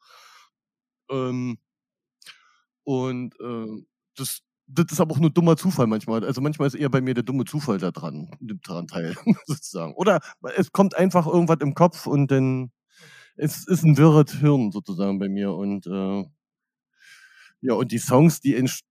Ähm, 1.11 1.59
und 2.84 3.34
äh, 3.41 3.84
das, 4.16 4.41
das 4.66 4.86
ist 4.93 5.01
aber 5.01 5.14
auch 5.14 5.18
nur 5.20 5.30
dummer 5.30 5.57
Zufall 5.57 5.86
manchmal. 5.86 6.24
Also 6.24 6.41
manchmal 6.41 6.68
ist 6.68 6.74
eher 6.74 6.91
bei 6.91 7.01
mir 7.01 7.14
der 7.14 7.22
dumme 7.22 7.45
Zufall 7.45 7.78
da 7.78 7.91
dran, 7.91 8.30
daran 8.41 8.86
teil, 8.86 9.14
sozusagen. 9.47 9.95
Oder 9.95 10.20
es 10.57 10.72
kommt 10.72 10.97
einfach 10.97 11.26
irgendwas 11.26 11.59
im 11.61 11.74
Kopf 11.74 12.07
und 12.07 12.30
dann 12.30 12.72
es 13.36 13.66
ist 13.68 13.84
ein 13.84 13.97
wirres 13.97 14.32
Hirn 14.32 14.72
sozusagen 14.72 15.18
bei 15.18 15.28
mir 15.28 15.53
und 15.53 15.86
äh, 15.86 16.24
ja, 17.61 17.74
und 17.74 17.93
die 17.93 17.99
Songs, 17.99 18.41
die 18.41 18.55
entst 18.55 18.84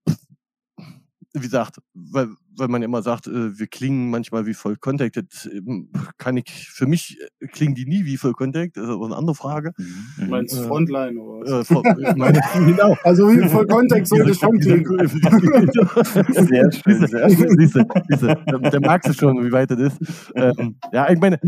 wie 1.34 1.40
gesagt, 1.40 1.80
weil, 1.94 2.28
weil 2.56 2.68
man 2.68 2.82
immer 2.82 3.02
sagt, 3.02 3.26
äh, 3.26 3.58
wir 3.58 3.66
klingen 3.66 4.10
manchmal 4.10 4.46
wie 4.46 4.54
Voll 4.54 4.76
Contact, 4.76 5.16
das, 5.16 5.46
ähm, 5.46 5.90
kann 6.16 6.36
ich, 6.36 6.68
für 6.70 6.86
mich 6.86 7.18
äh, 7.40 7.46
klingen 7.46 7.74
die 7.74 7.86
nie 7.86 8.04
wie 8.04 8.16
Voll 8.16 8.32
Contact, 8.32 8.76
das 8.76 8.84
ist 8.84 8.90
aber 8.90 9.06
eine 9.06 9.16
andere 9.16 9.34
Frage. 9.34 9.72
Mhm, 9.76 10.06
Du 10.16 10.24
mhm. 10.24 10.30
meinst 10.30 10.56
Äh, 10.56 10.62
Frontline 10.62 11.18
oder 11.18 11.58
was? 11.58 11.70
Äh, 11.70 11.74
ich 12.10 12.16
meine, 12.16 12.40
genau. 12.54 12.96
Also 13.04 13.28
wie 13.28 13.48
voll 13.48 13.66
Kontext 13.66 14.10
sollte 14.10 14.34
schon 14.34 14.58
klingen. 14.58 15.08
Sehr 15.08 16.72
schön, 16.72 17.06
sehr 17.06 17.30
schön. 17.30 17.58
Siehst 17.58 17.74
du, 17.74 17.84
siehst 18.08 18.22
du, 18.22 18.26
der, 18.26 18.70
der 18.70 18.80
mag 18.80 19.04
es 19.06 19.16
schon, 19.16 19.44
wie 19.44 19.52
weit 19.52 19.70
das 19.70 19.78
ist. 19.78 20.32
Ähm, 20.34 20.76
ja, 20.92 21.10
ich 21.10 21.18
meine, 21.18 21.38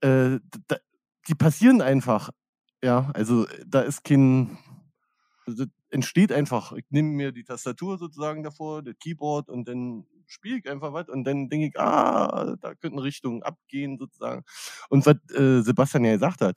äh, 0.00 0.38
da, 0.68 0.76
die 1.28 1.34
passieren 1.34 1.80
einfach. 1.80 2.30
Ja, 2.82 3.10
also 3.14 3.46
da 3.66 3.82
ist 3.82 4.04
kein, 4.04 4.56
also, 5.46 5.64
das 5.64 5.68
entsteht 5.90 6.32
einfach. 6.32 6.72
Ich 6.72 6.84
nehme 6.90 7.08
mir 7.10 7.32
die 7.32 7.44
Tastatur 7.44 7.98
sozusagen 7.98 8.42
davor, 8.42 8.82
das 8.82 8.94
Keyboard 8.98 9.48
und 9.48 9.68
dann 9.68 10.06
spiele 10.26 10.58
ich 10.58 10.70
einfach 10.70 10.92
was 10.92 11.08
und 11.08 11.24
dann 11.24 11.48
denke 11.48 11.68
ich, 11.68 11.80
ah, 11.80 12.56
da 12.60 12.74
könnten 12.74 12.98
Richtungen 13.00 13.42
abgehen 13.42 13.98
sozusagen. 13.98 14.44
Und 14.88 15.06
was 15.06 15.16
äh, 15.36 15.62
Sebastian 15.62 16.04
ja 16.04 16.12
gesagt 16.12 16.40
hat, 16.40 16.56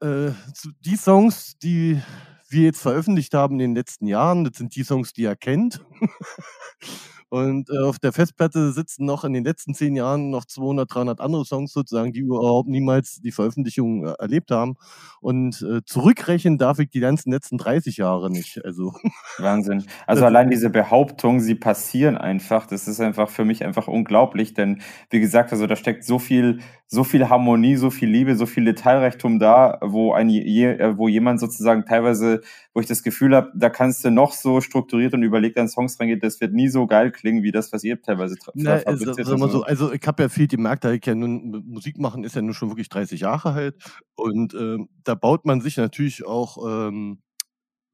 äh, 0.00 0.32
die 0.80 0.96
Songs, 0.96 1.56
die 1.58 2.00
wir 2.48 2.62
jetzt 2.62 2.80
veröffentlicht 2.82 3.34
haben 3.34 3.54
in 3.54 3.58
den 3.70 3.74
letzten 3.74 4.06
Jahren, 4.06 4.44
das 4.44 4.56
sind 4.56 4.74
die 4.76 4.84
Songs, 4.84 5.12
die 5.12 5.24
er 5.24 5.36
kennt. 5.36 5.84
Und 7.34 7.68
äh, 7.68 7.78
auf 7.78 7.98
der 7.98 8.12
Festplatte 8.12 8.70
sitzen 8.70 9.06
noch 9.06 9.24
in 9.24 9.32
den 9.32 9.42
letzten 9.42 9.74
zehn 9.74 9.96
Jahren 9.96 10.30
noch 10.30 10.44
200, 10.44 10.94
300 10.94 11.20
andere 11.20 11.44
Songs 11.44 11.72
sozusagen, 11.72 12.12
die 12.12 12.20
überhaupt 12.20 12.68
niemals 12.68 13.20
die 13.22 13.32
Veröffentlichung 13.32 14.06
äh, 14.06 14.12
erlebt 14.20 14.52
haben. 14.52 14.76
Und 15.20 15.60
äh, 15.62 15.80
zurückrechnen 15.84 16.58
darf 16.58 16.78
ich 16.78 16.90
die 16.90 17.00
ganzen 17.00 17.32
letzten 17.32 17.58
30 17.58 17.96
Jahre 17.96 18.30
nicht. 18.30 18.64
Also 18.64 18.94
Wahnsinn. 19.38 19.84
Also 20.06 20.24
allein 20.24 20.48
diese 20.48 20.70
Behauptung, 20.70 21.40
sie 21.40 21.56
passieren 21.56 22.16
einfach, 22.16 22.66
das 22.66 22.86
ist 22.86 23.00
einfach 23.00 23.28
für 23.30 23.44
mich 23.44 23.64
einfach 23.64 23.88
unglaublich, 23.88 24.54
denn 24.54 24.82
wie 25.10 25.18
gesagt, 25.18 25.50
also 25.50 25.66
da 25.66 25.76
steckt 25.76 26.04
so 26.04 26.18
viel, 26.18 26.60
so 26.86 27.02
viel 27.02 27.28
Harmonie, 27.28 27.76
so 27.76 27.90
viel 27.90 28.08
Liebe, 28.08 28.36
so 28.36 28.46
viel 28.46 28.64
Detailreichtum 28.64 29.38
da, 29.38 29.78
wo 29.80 30.12
ein 30.12 30.28
je, 30.28 30.66
äh, 30.66 30.96
wo 30.96 31.08
jemand 31.08 31.40
sozusagen 31.40 31.84
teilweise, 31.84 32.42
wo 32.72 32.80
ich 32.80 32.86
das 32.86 33.02
Gefühl 33.02 33.34
habe, 33.34 33.50
da 33.54 33.70
kannst 33.70 34.04
du 34.04 34.10
noch 34.10 34.32
so 34.32 34.60
strukturiert 34.60 35.14
und 35.14 35.22
überlegt 35.22 35.58
an 35.58 35.68
Songs 35.68 35.98
reingehen, 35.98 36.20
das 36.20 36.40
wird 36.40 36.52
nie 36.52 36.68
so 36.68 36.86
geil 36.86 37.10
klingen, 37.10 37.42
wie 37.42 37.52
das, 37.52 37.72
was 37.72 37.84
ihr 37.84 38.00
teilweise 38.00 38.36
Na, 38.54 38.74
also, 38.74 39.12
so, 39.48 39.62
also 39.62 39.92
ich 39.92 40.06
habe 40.06 40.22
ja 40.22 40.28
viel 40.28 40.46
gemerkt, 40.46 40.84
da 40.84 40.92
ich 40.92 41.04
ja 41.04 41.14
nun 41.14 41.64
Musik 41.66 41.98
machen 41.98 42.24
ist 42.24 42.36
ja 42.36 42.42
nun 42.42 42.54
schon 42.54 42.70
wirklich 42.70 42.88
30 42.88 43.20
Jahre 43.20 43.52
alt 43.52 43.76
und 44.14 44.54
ähm, 44.54 44.88
da 45.04 45.14
baut 45.14 45.46
man 45.46 45.60
sich 45.60 45.76
natürlich 45.76 46.26
auch 46.26 46.88
ähm, 46.88 47.18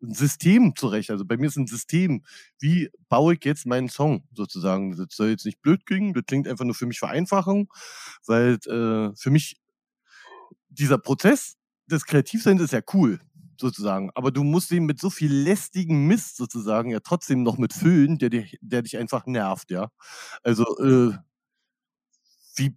ein 0.02 0.14
System 0.14 0.74
zurecht. 0.76 1.10
Also 1.10 1.24
bei 1.24 1.36
mir 1.36 1.46
ist 1.48 1.56
ein 1.56 1.66
System, 1.66 2.22
wie 2.58 2.90
baue 3.08 3.34
ich 3.34 3.44
jetzt 3.44 3.66
meinen 3.66 3.88
Song 3.88 4.24
sozusagen. 4.34 4.96
Das 4.96 5.08
soll 5.10 5.28
jetzt 5.30 5.46
nicht 5.46 5.60
blöd 5.62 5.86
klingen, 5.86 6.14
das 6.14 6.24
klingt 6.26 6.48
einfach 6.48 6.64
nur 6.64 6.74
für 6.74 6.86
mich 6.86 6.98
Vereinfachung, 6.98 7.72
weil 8.26 8.54
äh, 8.66 9.14
für 9.16 9.30
mich 9.30 9.56
dieser 10.68 10.98
Prozess 10.98 11.56
des 11.86 12.04
Kreativseins 12.04 12.62
ist 12.62 12.72
ja 12.72 12.80
cool 12.94 13.20
sozusagen, 13.58 14.10
aber 14.14 14.30
du 14.30 14.42
musst 14.42 14.70
ihn 14.70 14.84
mit 14.86 14.98
so 15.00 15.10
viel 15.10 15.32
lästigen 15.32 16.06
Mist 16.06 16.36
sozusagen 16.36 16.90
ja 16.90 17.00
trotzdem 17.00 17.42
noch 17.42 17.58
mit 17.58 17.74
füllen, 17.74 18.16
der 18.18 18.30
dich, 18.30 18.58
der 18.62 18.80
dich 18.82 18.96
einfach 18.96 19.26
nervt, 19.26 19.70
ja. 19.70 19.90
Also 20.42 20.64
äh, 20.78 21.12
wie 22.56 22.74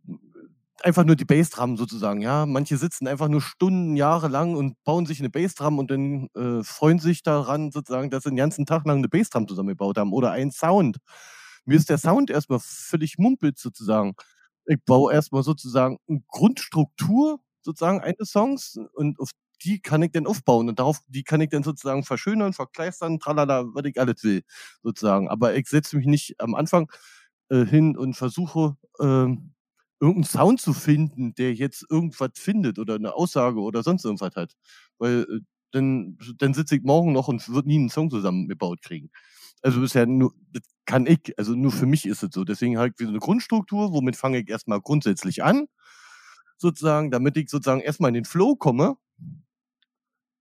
einfach 0.83 1.05
nur 1.05 1.15
die 1.15 1.25
Bassdrum 1.25 1.77
sozusagen, 1.77 2.21
ja. 2.21 2.45
Manche 2.45 2.77
sitzen 2.77 3.07
einfach 3.07 3.29
nur 3.29 3.41
Stunden, 3.41 3.95
Jahre 3.95 4.27
lang 4.27 4.55
und 4.55 4.75
bauen 4.83 5.05
sich 5.05 5.19
eine 5.19 5.29
Bassdrum 5.29 5.79
und 5.79 5.91
dann 5.91 6.27
äh, 6.35 6.63
freuen 6.63 6.99
sich 6.99 7.23
daran 7.23 7.71
sozusagen, 7.71 8.09
dass 8.09 8.23
sie 8.23 8.29
den 8.31 8.37
ganzen 8.37 8.65
Tag 8.65 8.85
lang 8.85 8.97
eine 8.99 9.09
Bassdrum 9.09 9.47
zusammengebaut 9.47 9.97
haben 9.97 10.13
oder 10.13 10.31
einen 10.31 10.51
Sound. 10.51 10.97
Mir 11.65 11.77
ist 11.77 11.89
der 11.89 11.97
Sound 11.97 12.29
erstmal 12.29 12.59
völlig 12.61 13.17
mumpelt 13.17 13.57
sozusagen. 13.59 14.13
Ich 14.65 14.77
baue 14.85 15.13
erstmal 15.13 15.43
sozusagen 15.43 15.97
eine 16.09 16.21
Grundstruktur 16.27 17.39
sozusagen 17.61 18.01
eines 18.01 18.29
Songs 18.31 18.77
und 18.93 19.19
auf 19.19 19.31
die 19.63 19.79
kann 19.81 20.01
ich 20.03 20.11
dann 20.11 20.27
aufbauen 20.27 20.67
und 20.69 20.79
darauf, 20.79 20.99
die 21.07 21.23
kann 21.23 21.39
ich 21.41 21.49
dann 21.49 21.63
sozusagen 21.63 22.03
verschönern, 22.03 22.51
verkleistern, 22.53 23.19
tralala, 23.19 23.63
was 23.73 23.85
ich 23.85 23.97
alles 23.99 24.21
will, 24.23 24.41
sozusagen. 24.83 25.29
Aber 25.29 25.55
ich 25.55 25.67
setze 25.69 25.95
mich 25.97 26.05
nicht 26.05 26.35
am 26.41 26.53
Anfang 26.55 26.91
äh, 27.49 27.65
hin 27.65 27.97
und 27.97 28.15
versuche, 28.15 28.75
ähm, 28.99 29.53
irgendeinen 30.03 30.25
Sound 30.25 30.61
zu 30.61 30.73
finden, 30.73 31.33
der 31.35 31.53
jetzt 31.53 31.85
irgendwas 31.89 32.31
findet 32.35 32.79
oder 32.79 32.95
eine 32.95 33.13
Aussage 33.15 33.59
oder 33.61 33.83
sonst 33.83 34.05
irgendwas 34.05 34.35
hat. 34.35 34.53
Weil 34.99 35.21
äh, 35.29 35.39
dann, 35.71 36.17
dann 36.37 36.53
sitze 36.53 36.75
ich 36.75 36.83
morgen 36.83 37.13
noch 37.13 37.27
und 37.29 37.47
wird 37.49 37.65
nie 37.65 37.77
einen 37.79 37.89
Song 37.89 38.11
zusammengebaut 38.11 38.81
kriegen. 38.81 39.09
Also 39.61 39.79
bisher 39.81 40.05
nur, 40.05 40.33
das 40.51 40.63
kann 40.85 41.07
ich, 41.07 41.33
also 41.37 41.53
nur 41.55 41.71
für 41.71 41.85
mich 41.87 42.05
ist 42.05 42.21
es 42.23 42.29
so. 42.33 42.43
Deswegen 42.43 42.77
halt 42.77 42.95
wie 42.99 43.05
so 43.05 43.09
eine 43.09 43.19
Grundstruktur, 43.19 43.93
womit 43.93 44.15
fange 44.17 44.39
ich 44.39 44.49
erstmal 44.49 44.81
grundsätzlich 44.81 45.43
an, 45.43 45.67
sozusagen, 46.57 47.11
damit 47.11 47.37
ich 47.37 47.49
sozusagen 47.49 47.81
erstmal 47.81 48.09
in 48.09 48.15
den 48.15 48.25
Flow 48.25 48.55
komme, 48.55 48.97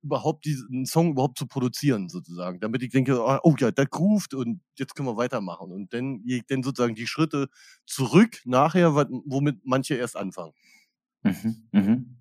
überhaupt 0.03 0.45
diesen 0.45 0.87
Song 0.87 1.13
überhaupt 1.13 1.39
zu 1.39 1.47
produzieren, 1.47 2.09
sozusagen. 2.09 2.61
Damit 2.61 2.83
ich 2.83 2.91
denke, 2.91 3.21
ah, 3.21 3.41
oh 3.43 3.55
ja, 3.59 3.71
der 3.71 3.87
groovt 3.87 4.35
und 4.35 4.61
jetzt 4.79 4.95
können 4.95 5.09
wir 5.09 5.17
weitermachen. 5.17 5.71
Und 5.73 5.93
dann 5.93 6.23
gehe 6.25 6.39
ich 6.39 6.47
dann 6.47 6.63
sozusagen 6.63 6.95
die 6.95 7.07
Schritte 7.07 7.49
zurück 7.87 8.41
nachher, 8.45 8.95
womit 8.95 9.61
manche 9.65 9.95
erst 9.95 10.17
anfangen. 10.17 10.53
Mhm, 11.23 11.69
mhm. 11.73 12.17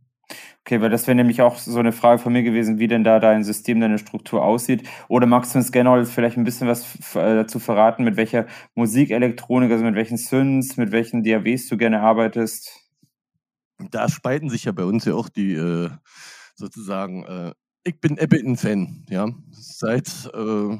Okay, 0.65 0.79
weil 0.81 0.89
das 0.89 1.07
wäre 1.07 1.15
nämlich 1.15 1.41
auch 1.41 1.57
so 1.57 1.79
eine 1.79 1.91
Frage 1.91 2.19
von 2.19 2.31
mir 2.33 2.43
gewesen, 2.43 2.79
wie 2.79 2.87
denn 2.87 3.03
da 3.03 3.19
dein 3.19 3.43
System, 3.43 3.79
deine 3.81 3.97
Struktur 3.97 4.43
aussieht. 4.43 4.87
Oder 5.07 5.25
magst 5.25 5.53
du 5.53 5.59
uns 5.59 5.71
generell 5.71 6.05
vielleicht 6.05 6.37
ein 6.37 6.43
bisschen 6.43 6.67
was 6.67 7.15
äh, 7.15 7.35
dazu 7.35 7.59
verraten, 7.59 8.03
mit 8.03 8.15
welcher 8.15 8.47
Musikelektronik, 8.75 9.71
also 9.71 9.83
mit 9.83 9.95
welchen 9.95 10.17
Synths, 10.17 10.77
mit 10.77 10.91
welchen 10.91 11.23
DAWs 11.23 11.67
du 11.67 11.77
gerne 11.77 12.01
arbeitest? 12.01 12.71
Da 13.89 14.07
spalten 14.09 14.49
sich 14.49 14.65
ja 14.65 14.71
bei 14.71 14.83
uns 14.83 15.05
ja 15.05 15.15
auch 15.15 15.29
die 15.29 15.53
äh, 15.53 15.89
sozusagen, 16.55 17.23
äh, 17.25 17.53
ich 17.83 17.99
bin 17.99 18.19
Ableton-Fan, 18.19 19.05
ja. 19.09 19.27
Seit, 19.51 20.29
äh, 20.33 20.77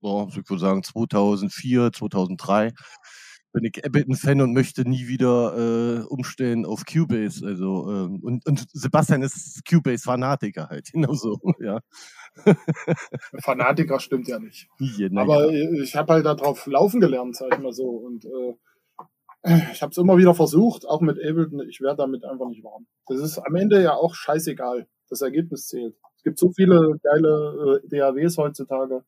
boah, 0.00 0.28
ich 0.28 0.36
würde 0.36 0.58
sagen, 0.58 0.82
2004, 0.82 1.92
2003 1.92 2.72
bin 3.52 3.64
ich 3.64 3.84
Ableton-Fan 3.84 4.42
und 4.42 4.52
möchte 4.52 4.86
nie 4.86 5.08
wieder 5.08 5.56
äh, 5.56 6.04
umstellen 6.08 6.66
auf 6.66 6.84
Cubase. 6.84 7.44
Also, 7.46 7.90
ähm, 7.90 8.20
und, 8.22 8.46
und 8.46 8.66
Sebastian 8.72 9.22
ist 9.22 9.64
Cubase-Fanatiker 9.66 10.68
halt, 10.68 10.90
genauso, 10.92 11.38
ja. 11.58 11.80
Fanatiker 13.42 13.98
stimmt 13.98 14.28
ja 14.28 14.38
nicht. 14.38 14.68
Ja, 14.78 15.08
na 15.10 15.22
Aber 15.22 15.50
ich 15.50 15.96
habe 15.96 16.12
halt 16.12 16.26
darauf 16.26 16.66
laufen 16.66 17.00
gelernt, 17.00 17.34
sag 17.34 17.54
ich 17.54 17.58
mal 17.58 17.72
so. 17.72 17.88
Und 17.88 18.26
äh, 18.26 19.62
ich 19.72 19.80
habe 19.80 19.90
es 19.90 19.96
immer 19.96 20.18
wieder 20.18 20.34
versucht, 20.34 20.86
auch 20.86 21.00
mit 21.00 21.18
Ableton, 21.18 21.66
ich 21.68 21.80
werde 21.80 21.96
damit 21.96 22.24
einfach 22.24 22.48
nicht 22.48 22.62
warm. 22.62 22.86
Das 23.06 23.20
ist 23.20 23.38
am 23.38 23.54
Ende 23.54 23.82
ja 23.82 23.94
auch 23.94 24.14
scheißegal. 24.14 24.86
Das 25.08 25.22
Ergebnis 25.22 25.68
zählt. 25.68 25.96
Gibt 26.26 26.40
so 26.40 26.50
viele 26.50 26.98
geile 27.04 27.80
äh, 27.84 27.88
DAWs 27.88 28.36
heutzutage. 28.36 29.04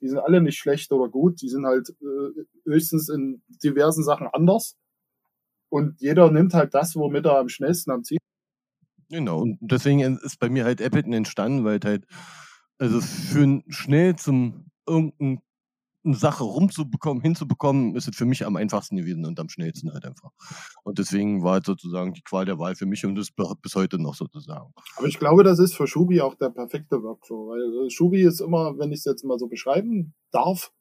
Die 0.00 0.08
sind 0.08 0.20
alle 0.20 0.40
nicht 0.40 0.56
schlecht 0.56 0.90
oder 0.90 1.10
gut. 1.10 1.42
Die 1.42 1.50
sind 1.50 1.66
halt 1.66 1.90
äh, 2.00 2.44
höchstens 2.64 3.10
in 3.10 3.42
diversen 3.62 4.02
Sachen 4.02 4.26
anders. 4.32 4.78
Und 5.68 6.00
jeder 6.00 6.30
nimmt 6.30 6.54
halt 6.54 6.72
das, 6.72 6.96
womit 6.96 7.26
er 7.26 7.36
am 7.36 7.50
schnellsten 7.50 7.90
am 7.90 8.04
Ziel. 8.04 8.16
Genau. 9.10 9.42
Und 9.42 9.58
deswegen 9.60 10.00
ist 10.00 10.38
bei 10.38 10.48
mir 10.48 10.64
halt 10.64 10.80
Ableton 10.80 11.12
entstanden, 11.12 11.62
weil 11.66 11.78
halt, 11.84 12.06
also 12.78 13.02
für 13.02 13.62
schnell 13.68 14.16
zum 14.16 14.70
irgendein 14.88 15.42
eine 16.04 16.16
Sache 16.16 16.44
rumzubekommen, 16.44 17.22
hinzubekommen, 17.22 17.94
ist 17.94 18.08
es 18.08 18.16
für 18.16 18.24
mich 18.24 18.44
am 18.44 18.56
einfachsten 18.56 18.96
gewesen 18.96 19.24
und 19.24 19.38
am 19.38 19.48
schnellsten 19.48 19.92
halt 19.92 20.04
einfach. 20.04 20.30
Und 20.82 20.98
deswegen 20.98 21.42
war 21.42 21.58
es 21.58 21.66
sozusagen 21.66 22.12
die 22.12 22.22
Qual 22.22 22.44
der 22.44 22.58
Wahl 22.58 22.74
für 22.74 22.86
mich 22.86 23.04
und 23.06 23.14
das 23.14 23.30
bis 23.62 23.74
heute 23.74 24.00
noch 24.00 24.14
sozusagen. 24.14 24.72
Aber 24.96 25.06
ich 25.06 25.18
glaube, 25.18 25.44
das 25.44 25.58
ist 25.58 25.74
für 25.74 25.86
Schubi 25.86 26.20
auch 26.20 26.34
der 26.34 26.50
perfekte 26.50 27.02
Workflow, 27.02 27.48
weil 27.48 27.86
äh, 27.86 27.90
Schubi 27.90 28.22
ist 28.22 28.40
immer, 28.40 28.78
wenn 28.78 28.92
ich 28.92 28.98
es 28.98 29.04
jetzt 29.04 29.24
mal 29.24 29.38
so 29.38 29.46
beschreiben 29.46 30.14
darf, 30.30 30.72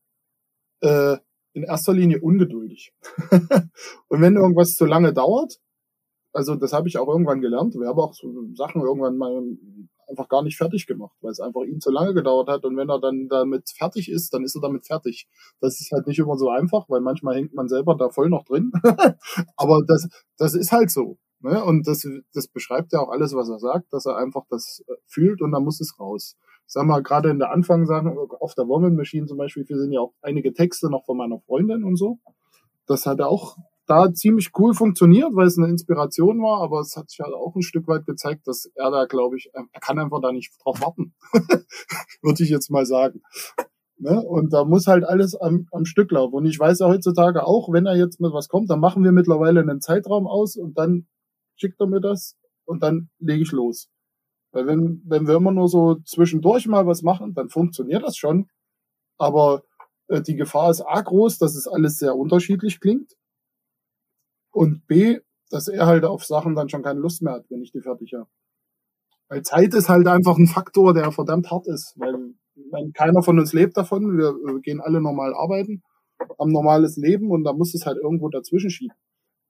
äh, 0.81 1.17
in 1.53 1.63
erster 1.63 1.93
Linie 1.93 2.21
ungeduldig. 2.21 2.93
und 4.07 4.21
wenn 4.21 4.35
irgendwas 4.35 4.75
zu 4.75 4.85
lange 4.85 5.13
dauert, 5.13 5.59
also 6.33 6.55
das 6.55 6.71
habe 6.73 6.87
ich 6.87 6.97
auch 6.97 7.09
irgendwann 7.09 7.41
gelernt. 7.41 7.75
Wir 7.75 7.87
haben 7.87 7.99
auch 7.99 8.13
so 8.13 8.33
Sachen 8.53 8.81
irgendwann 8.81 9.17
mal 9.17 9.43
einfach 10.11 10.29
gar 10.29 10.43
nicht 10.43 10.57
fertig 10.57 10.85
gemacht, 10.85 11.15
weil 11.21 11.31
es 11.31 11.39
einfach 11.39 11.61
ihm 11.63 11.79
zu 11.79 11.89
lange 11.89 12.13
gedauert 12.13 12.49
hat. 12.49 12.63
Und 12.65 12.77
wenn 12.77 12.89
er 12.89 12.99
dann 12.99 13.27
damit 13.29 13.69
fertig 13.69 14.11
ist, 14.11 14.33
dann 14.33 14.43
ist 14.43 14.55
er 14.55 14.61
damit 14.61 14.85
fertig. 14.85 15.27
Das 15.59 15.79
ist 15.79 15.91
halt 15.91 16.05
nicht 16.05 16.19
immer 16.19 16.37
so 16.37 16.49
einfach, 16.49 16.87
weil 16.89 17.01
manchmal 17.01 17.35
hängt 17.35 17.53
man 17.53 17.67
selber 17.67 17.95
da 17.95 18.09
voll 18.09 18.29
noch 18.29 18.43
drin. 18.43 18.71
Aber 19.55 19.81
das, 19.87 20.07
das 20.37 20.53
ist 20.53 20.71
halt 20.71 20.91
so. 20.91 21.17
Ne? 21.39 21.63
Und 21.63 21.87
das, 21.87 22.07
das 22.33 22.47
beschreibt 22.47 22.93
ja 22.93 22.99
auch 22.99 23.09
alles, 23.09 23.33
was 23.33 23.49
er 23.49 23.59
sagt, 23.59 23.91
dass 23.93 24.05
er 24.05 24.17
einfach 24.17 24.43
das 24.49 24.83
äh, 24.87 24.93
fühlt 25.07 25.41
und 25.41 25.51
dann 25.51 25.63
muss 25.63 25.81
es 25.81 25.99
raus. 25.99 26.37
Ich 26.67 26.73
sag 26.73 26.85
mal, 26.85 27.01
gerade 27.01 27.29
in 27.29 27.39
der 27.39 27.51
Anfangssachen, 27.51 28.15
auf 28.39 28.53
der 28.53 28.67
Woman 28.67 28.95
Machine 28.95 29.25
zum 29.25 29.37
Beispiel, 29.37 29.67
wir 29.67 29.77
sind 29.77 29.91
ja 29.91 30.01
auch 30.01 30.13
einige 30.21 30.53
Texte 30.53 30.89
noch 30.89 31.05
von 31.05 31.17
meiner 31.17 31.39
Freundin 31.39 31.83
und 31.83 31.95
so. 31.95 32.19
Das 32.85 33.05
hat 33.05 33.19
er 33.19 33.29
auch 33.29 33.57
da 33.91 34.13
ziemlich 34.13 34.51
cool 34.57 34.73
funktioniert, 34.73 35.35
weil 35.35 35.47
es 35.47 35.57
eine 35.57 35.67
Inspiration 35.67 36.41
war, 36.41 36.61
aber 36.61 36.79
es 36.79 36.95
hat 36.95 37.09
sich 37.09 37.19
halt 37.19 37.33
auch 37.33 37.53
ein 37.55 37.61
Stück 37.61 37.87
weit 37.87 38.05
gezeigt, 38.05 38.47
dass 38.47 38.71
er 38.75 38.89
da, 38.89 39.05
glaube 39.05 39.35
ich, 39.35 39.49
er 39.53 39.65
kann 39.81 39.99
einfach 39.99 40.21
da 40.21 40.31
nicht 40.31 40.53
drauf 40.63 40.79
warten, 40.81 41.13
würde 42.21 42.43
ich 42.43 42.49
jetzt 42.49 42.71
mal 42.71 42.85
sagen. 42.85 43.21
Ne? 43.97 44.21
Und 44.21 44.53
da 44.53 44.63
muss 44.63 44.87
halt 44.87 45.03
alles 45.03 45.35
am, 45.35 45.67
am 45.71 45.83
Stück 45.83 46.11
laufen. 46.11 46.33
Und 46.33 46.45
ich 46.45 46.57
weiß 46.57 46.79
ja 46.79 46.87
heutzutage 46.87 47.45
auch, 47.45 47.71
wenn 47.71 47.85
er 47.85 47.97
jetzt 47.97 48.21
mit 48.21 48.31
was 48.31 48.47
kommt, 48.47 48.69
dann 48.69 48.79
machen 48.79 49.03
wir 49.03 49.11
mittlerweile 49.11 49.59
einen 49.59 49.81
Zeitraum 49.81 50.25
aus 50.25 50.55
und 50.55 50.77
dann 50.77 51.07
schickt 51.55 51.79
er 51.81 51.87
mir 51.87 51.99
das 51.99 52.37
und 52.65 52.81
dann 52.81 53.09
lege 53.19 53.43
ich 53.43 53.51
los. 53.51 53.89
Weil 54.53 54.67
wenn, 54.67 55.01
wenn 55.05 55.27
wir 55.27 55.35
immer 55.35 55.51
nur 55.51 55.67
so 55.67 55.95
zwischendurch 56.05 56.65
mal 56.67 56.87
was 56.87 57.03
machen, 57.03 57.33
dann 57.33 57.49
funktioniert 57.49 58.03
das 58.03 58.15
schon. 58.15 58.47
Aber 59.17 59.63
äh, 60.07 60.21
die 60.21 60.35
Gefahr 60.35 60.71
ist 60.71 60.81
A 60.81 61.01
groß, 61.01 61.37
dass 61.37 61.55
es 61.55 61.67
alles 61.67 61.97
sehr 61.97 62.15
unterschiedlich 62.15 62.79
klingt. 62.79 63.11
Und 64.51 64.85
B, 64.87 65.19
dass 65.49 65.67
er 65.67 65.85
halt 65.85 66.05
auf 66.05 66.25
Sachen 66.25 66.55
dann 66.55 66.69
schon 66.69 66.83
keine 66.83 66.99
Lust 66.99 67.21
mehr 67.21 67.33
hat, 67.33 67.45
wenn 67.49 67.61
ich 67.61 67.71
die 67.71 67.81
fertig 67.81 68.13
habe. 68.13 68.27
Weil 69.29 69.43
Zeit 69.43 69.73
ist 69.73 69.89
halt 69.89 70.07
einfach 70.07 70.37
ein 70.37 70.47
Faktor, 70.47 70.93
der 70.93 71.11
verdammt 71.11 71.51
hart 71.51 71.67
ist. 71.67 71.93
Weil, 71.97 72.15
weil 72.69 72.91
keiner 72.91 73.23
von 73.23 73.39
uns 73.39 73.53
lebt 73.53 73.77
davon. 73.77 74.17
Wir, 74.17 74.33
wir 74.33 74.59
gehen 74.59 74.81
alle 74.81 75.01
normal 75.01 75.33
arbeiten, 75.33 75.83
haben 76.39 76.51
normales 76.51 76.97
Leben 76.97 77.31
und 77.31 77.43
da 77.43 77.53
muss 77.53 77.73
es 77.73 77.85
halt 77.85 77.97
irgendwo 77.97 78.29
dazwischen 78.29 78.69
schieben. 78.69 78.95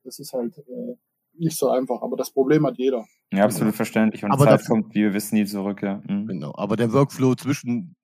Das 0.03 0.19
ist 0.19 0.33
halt 0.33 0.57
äh, 0.57 0.95
nicht 1.33 1.57
so 1.57 1.69
einfach, 1.69 2.01
aber 2.01 2.15
das 2.15 2.31
Problem 2.31 2.65
hat 2.65 2.77
jeder. 2.77 3.05
Ja, 3.31 3.45
absolut 3.45 3.75
verständlich. 3.75 4.23
Und 4.23 4.31
aber 4.31 4.45
Zeit 4.45 4.67
kommt, 4.67 4.93
wie 4.93 5.01
wir 5.01 5.13
wissen, 5.13 5.35
nie 5.35 5.45
zurück, 5.45 5.81
ja. 5.81 6.01
Mhm. 6.07 6.27
Genau, 6.27 6.53
aber 6.55 6.75
der 6.75 6.91
Workflow 6.93 7.35
zwischen 7.35 7.95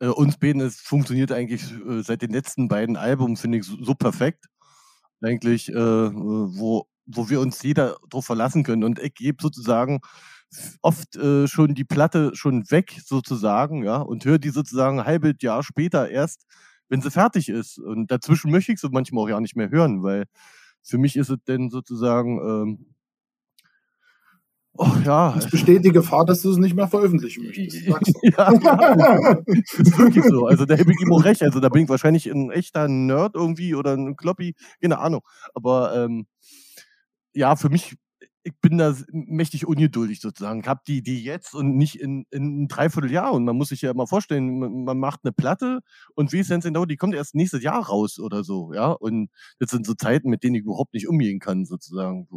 äh, 0.00 0.08
uns 0.08 0.36
beiden 0.36 0.60
ist, 0.60 0.80
funktioniert 0.80 1.32
eigentlich 1.32 1.62
äh, 1.72 2.02
seit 2.02 2.22
den 2.22 2.30
letzten 2.30 2.68
beiden 2.68 2.96
Alben, 2.96 3.36
finde 3.36 3.58
ich, 3.58 3.64
so, 3.64 3.82
so 3.82 3.94
perfekt 3.94 4.46
eigentlich, 5.22 5.68
äh, 5.70 5.74
wo, 5.74 6.86
wo 7.06 7.28
wir 7.30 7.40
uns 7.40 7.62
jeder 7.62 7.96
drauf 8.10 8.26
verlassen 8.26 8.64
können. 8.64 8.84
Und 8.84 8.98
ich 9.00 9.14
gebe 9.14 9.42
sozusagen 9.42 10.00
oft 10.82 11.16
äh, 11.16 11.46
schon 11.48 11.74
die 11.74 11.84
Platte 11.84 12.30
schon 12.34 12.64
weg, 12.70 12.98
sozusagen, 13.04 13.84
ja, 13.84 13.98
und 13.98 14.24
höre 14.24 14.38
die 14.38 14.50
sozusagen 14.50 15.00
ein 15.00 15.06
halbes 15.06 15.34
Jahr 15.40 15.62
später 15.62 16.08
erst, 16.10 16.46
wenn 16.88 17.00
sie 17.02 17.10
fertig 17.10 17.48
ist. 17.48 17.78
Und 17.78 18.10
dazwischen 18.10 18.50
möchte 18.50 18.72
ich 18.72 18.80
sie 18.80 18.88
manchmal 18.90 19.24
auch 19.24 19.28
ja 19.28 19.40
nicht 19.40 19.56
mehr 19.56 19.70
hören, 19.70 20.02
weil 20.02 20.24
für 20.82 20.98
mich 20.98 21.16
ist 21.16 21.30
es 21.30 21.38
denn 21.48 21.70
sozusagen 21.70 22.38
ähm, 22.40 22.95
Oh, 24.78 24.92
ja. 25.04 25.34
Es 25.36 25.50
besteht 25.50 25.84
die 25.84 25.90
Gefahr, 25.90 26.24
dass 26.24 26.42
du 26.42 26.50
es 26.50 26.58
nicht 26.58 26.74
mehr 26.74 26.88
veröffentlichen 26.88 27.44
möchtest. 27.44 27.86
ja, 28.22 28.52
ja, 28.52 29.38
ist 29.78 29.98
wirklich 29.98 30.24
so. 30.24 30.46
Also 30.46 30.64
da 30.64 30.76
habe 30.76 30.90
ich 30.92 31.00
immer 31.00 31.24
recht. 31.24 31.42
Also 31.42 31.60
da 31.60 31.68
bin 31.68 31.84
ich 31.84 31.88
wahrscheinlich 31.88 32.26
ein 32.26 32.50
echter 32.50 32.88
Nerd 32.88 33.34
irgendwie 33.34 33.74
oder 33.74 33.94
ein 33.94 34.16
Kloppy, 34.16 34.54
keine 34.80 34.98
Ahnung. 34.98 35.22
Aber 35.54 35.94
ähm, 35.96 36.26
ja, 37.32 37.56
für 37.56 37.68
mich, 37.68 37.96
ich 38.42 38.52
bin 38.60 38.78
da 38.78 38.94
mächtig 39.10 39.66
ungeduldig 39.66 40.20
sozusagen. 40.20 40.60
Ich 40.60 40.66
habe 40.66 40.80
die 40.86 40.98
Idee 40.98 41.18
jetzt 41.18 41.54
und 41.54 41.76
nicht 41.76 41.96
in, 42.00 42.24
in 42.30 42.42
einem 42.42 42.68
Dreivierteljahr. 42.68 43.32
Und 43.32 43.44
man 43.44 43.56
muss 43.56 43.68
sich 43.68 43.82
ja 43.82 43.94
mal 43.94 44.06
vorstellen, 44.06 44.58
man, 44.58 44.84
man 44.84 44.98
macht 44.98 45.20
eine 45.24 45.32
Platte 45.32 45.80
und 46.14 46.32
wie 46.32 46.40
es 46.40 46.48
denn 46.48 46.60
genau, 46.60 46.84
die 46.84 46.96
kommt 46.96 47.14
erst 47.14 47.34
nächstes 47.34 47.62
Jahr 47.62 47.86
raus 47.86 48.18
oder 48.18 48.44
so, 48.44 48.72
ja. 48.72 48.90
Und 48.90 49.30
das 49.58 49.70
sind 49.70 49.86
so 49.86 49.94
Zeiten, 49.94 50.30
mit 50.30 50.42
denen 50.42 50.56
ich 50.56 50.62
überhaupt 50.62 50.94
nicht 50.94 51.08
umgehen 51.08 51.40
kann, 51.40 51.64
sozusagen 51.64 52.28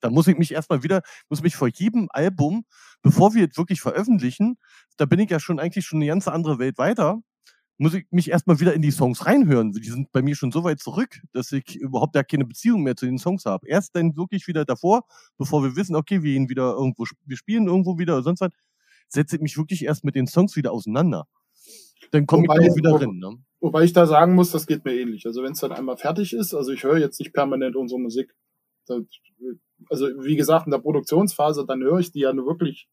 da 0.00 0.10
muss 0.10 0.26
ich 0.26 0.36
mich 0.36 0.52
erstmal 0.52 0.82
wieder, 0.82 1.02
muss 1.28 1.42
mich 1.42 1.56
vor 1.56 1.68
jedem 1.68 2.08
Album, 2.10 2.64
bevor 3.02 3.34
wir 3.34 3.48
es 3.48 3.56
wirklich 3.56 3.80
veröffentlichen, 3.80 4.58
da 4.96 5.06
bin 5.06 5.20
ich 5.20 5.30
ja 5.30 5.40
schon 5.40 5.60
eigentlich 5.60 5.86
schon 5.86 5.98
eine 5.98 6.06
ganz 6.06 6.28
andere 6.28 6.58
Welt 6.58 6.78
weiter, 6.78 7.22
muss 7.80 7.94
ich 7.94 8.06
mich 8.10 8.30
erstmal 8.30 8.60
wieder 8.60 8.74
in 8.74 8.82
die 8.82 8.90
Songs 8.90 9.24
reinhören. 9.24 9.72
Die 9.72 9.88
sind 9.88 10.12
bei 10.12 10.20
mir 10.20 10.36
schon 10.36 10.52
so 10.52 10.64
weit 10.64 10.80
zurück, 10.80 11.18
dass 11.32 11.50
ich 11.50 11.76
überhaupt 11.76 12.14
ja 12.14 12.22
keine 12.22 12.44
Beziehung 12.44 12.82
mehr 12.82 12.94
zu 12.94 13.06
den 13.06 13.16
Songs 13.16 13.46
habe. 13.46 13.66
Erst 13.66 13.96
dann 13.96 14.16
wirklich 14.16 14.46
wieder 14.46 14.66
davor, 14.66 15.04
bevor 15.38 15.62
wir 15.62 15.76
wissen, 15.76 15.96
okay, 15.96 16.22
wir 16.22 16.34
ihn 16.34 16.50
wieder 16.50 16.74
irgendwo, 16.74 17.06
wir 17.24 17.36
spielen 17.38 17.68
irgendwo 17.68 17.96
wieder 17.96 18.14
oder 18.14 18.22
sonst 18.22 18.42
was, 18.42 18.50
setze 19.08 19.36
ich 19.36 19.42
mich 19.42 19.56
wirklich 19.56 19.82
erst 19.86 20.04
mit 20.04 20.14
den 20.14 20.26
Songs 20.26 20.56
wieder 20.56 20.72
auseinander. 20.72 21.26
Dann 22.10 22.26
komme 22.26 22.44
ich 22.44 22.68
da 22.68 22.76
wieder 22.76 22.98
drin. 22.98 23.18
Ne? 23.18 23.38
Wobei 23.60 23.84
ich 23.84 23.94
da 23.94 24.06
sagen 24.06 24.34
muss, 24.34 24.50
das 24.50 24.66
geht 24.66 24.84
mir 24.84 24.94
ähnlich. 24.94 25.24
Also 25.24 25.42
wenn 25.42 25.52
es 25.52 25.60
dann 25.60 25.72
einmal 25.72 25.96
fertig 25.96 26.34
ist, 26.34 26.52
also 26.52 26.72
ich 26.72 26.84
höre 26.84 26.98
jetzt 26.98 27.18
nicht 27.18 27.32
permanent 27.32 27.76
unsere 27.76 28.00
Musik. 28.00 28.34
Also 29.88 30.06
wie 30.06 30.36
gesagt, 30.36 30.66
in 30.66 30.72
der 30.72 30.78
Produktionsphase, 30.78 31.64
dann 31.66 31.82
höre 31.82 31.98
ich 31.98 32.12
die 32.12 32.20
ja 32.20 32.32
nur 32.32 32.46
wirklich 32.46 32.88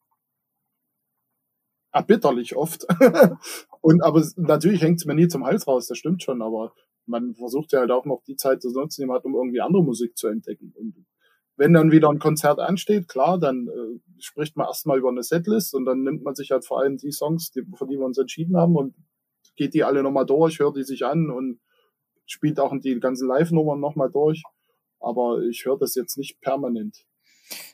erbitterlich 1.91 2.55
oft. 2.55 2.85
und 3.81 4.03
aber 4.03 4.23
natürlich 4.35 4.81
hängt 4.81 4.99
es 4.99 5.05
mir 5.05 5.15
nie 5.15 5.27
zum 5.27 5.45
Hals 5.45 5.67
raus, 5.67 5.87
das 5.87 5.97
stimmt 5.97 6.23
schon, 6.23 6.41
aber 6.41 6.73
man 7.05 7.35
versucht 7.35 7.71
ja 7.71 7.79
halt 7.79 7.91
auch 7.91 8.05
noch 8.05 8.21
die 8.27 8.35
Zeit 8.35 8.63
die 8.63 9.05
man 9.05 9.15
hat, 9.15 9.25
um 9.25 9.35
irgendwie 9.35 9.61
andere 9.61 9.83
Musik 9.83 10.17
zu 10.17 10.27
entdecken. 10.27 10.73
Und 10.75 11.05
wenn 11.55 11.73
dann 11.73 11.91
wieder 11.91 12.09
ein 12.09 12.19
Konzert 12.19 12.59
ansteht, 12.59 13.07
klar, 13.07 13.39
dann 13.39 13.67
äh, 13.67 13.99
spricht 14.19 14.55
man 14.55 14.67
erstmal 14.67 14.99
über 14.99 15.09
eine 15.09 15.23
Setlist 15.23 15.73
und 15.73 15.85
dann 15.85 16.03
nimmt 16.03 16.23
man 16.23 16.35
sich 16.35 16.51
halt 16.51 16.65
vor 16.65 16.79
allem 16.79 16.97
die 16.97 17.11
Songs, 17.11 17.51
die, 17.51 17.63
für 17.75 17.87
die 17.87 17.97
wir 17.97 18.05
uns 18.05 18.17
entschieden 18.17 18.57
haben 18.57 18.75
und 18.75 18.93
geht 19.55 19.73
die 19.73 19.83
alle 19.83 20.03
nochmal 20.03 20.25
durch, 20.25 20.59
hört 20.59 20.77
die 20.77 20.83
sich 20.83 21.05
an 21.05 21.31
und 21.31 21.59
spielt 22.27 22.59
auch 22.59 22.73
die 22.79 22.99
ganzen 22.99 23.27
Live-Nummern 23.27 23.79
nochmal 23.79 24.11
durch 24.11 24.43
aber 24.99 25.41
ich 25.41 25.65
höre 25.65 25.77
das 25.77 25.95
jetzt 25.95 26.17
nicht 26.17 26.41
permanent. 26.41 27.06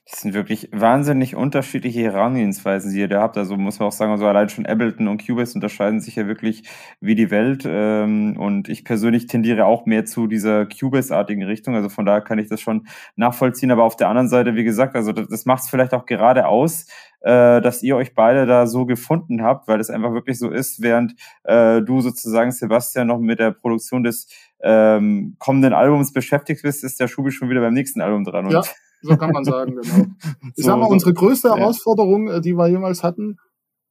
Das 0.10 0.22
sind 0.22 0.34
wirklich 0.34 0.70
wahnsinnig 0.72 1.36
unterschiedliche 1.36 2.02
Herangehensweisen, 2.02 2.92
die 2.92 3.00
ihr 3.00 3.08
da 3.08 3.22
habt. 3.22 3.38
Also 3.38 3.58
muss 3.58 3.80
man 3.80 3.88
auch 3.88 3.94
sagen, 3.94 4.12
also 4.12 4.28
allein 4.28 4.50
schon 4.50 4.66
Ableton 4.66 5.08
und 5.08 5.26
Cubase 5.26 5.56
unterscheiden 5.56 6.02
sich 6.02 6.18
ja 6.18 6.28
wirklich 6.28 6.70
wie 7.00 7.16
die 7.16 7.32
Welt. 7.32 7.64
Ähm, 7.66 8.38
und 8.38 8.70
ich 8.70 8.86
persönlich 8.86 9.26
tendiere 9.26 9.66
auch 9.66 9.88
mehr 9.88 10.06
zu 10.06 10.28
dieser 10.28 10.68
Cubase-artigen 10.68 11.44
Richtung. 11.44 11.74
Also 11.74 11.90
von 11.90 12.06
daher 12.06 12.22
kann 12.22 12.38
ich 12.38 12.48
das 12.48 12.62
schon 12.62 12.86
nachvollziehen. 13.16 13.72
Aber 13.72 13.86
auf 13.86 13.96
der 13.96 14.10
anderen 14.10 14.28
Seite, 14.28 14.56
wie 14.56 14.64
gesagt, 14.64 14.96
also 14.96 15.14
das 15.14 15.46
macht 15.46 15.64
es 15.64 15.70
vielleicht 15.70 15.96
auch 15.96 16.06
gerade 16.06 16.48
aus, 16.48 16.86
äh, 17.22 17.62
dass 17.62 17.82
ihr 17.82 17.96
euch 17.96 18.14
beide 18.14 18.46
da 18.46 18.68
so 18.68 18.86
gefunden 18.86 19.42
habt, 19.42 19.68
weil 19.68 19.80
es 19.80 19.90
einfach 19.90 20.14
wirklich 20.14 20.38
so 20.38 20.52
ist, 20.52 20.82
während 20.82 21.16
äh, 21.44 21.82
du 21.82 22.02
sozusagen, 22.02 22.52
Sebastian, 22.52 23.08
noch 23.08 23.20
mit 23.20 23.40
der 23.40 23.52
Produktion 23.52 24.04
des 24.04 24.28
ähm, 24.62 25.38
kommenden 25.40 25.74
Albums 25.74 26.14
beschäftigt 26.14 26.62
bist, 26.62 26.84
ist 26.84 27.00
der 27.00 27.08
Schubi 27.08 27.32
schon 27.32 27.50
wieder 27.50 27.62
beim 27.62 27.74
nächsten 27.74 28.02
Album 28.02 28.26
dran. 28.26 28.50
Ja, 28.50 28.62
so 29.04 29.18
kann 29.18 29.32
man 29.32 29.44
sagen, 29.44 29.76
genau. 29.76 30.06
Ich 30.56 30.64
so, 30.64 30.72
sag 30.72 30.80
mal, 30.80 30.88
unsere 30.88 31.14
größte 31.14 31.50
ja. 31.50 31.58
Herausforderung, 31.58 32.30
äh, 32.30 32.42
die 32.42 32.58
wir 32.58 32.68
jemals 32.68 33.04
hatten, 33.04 33.38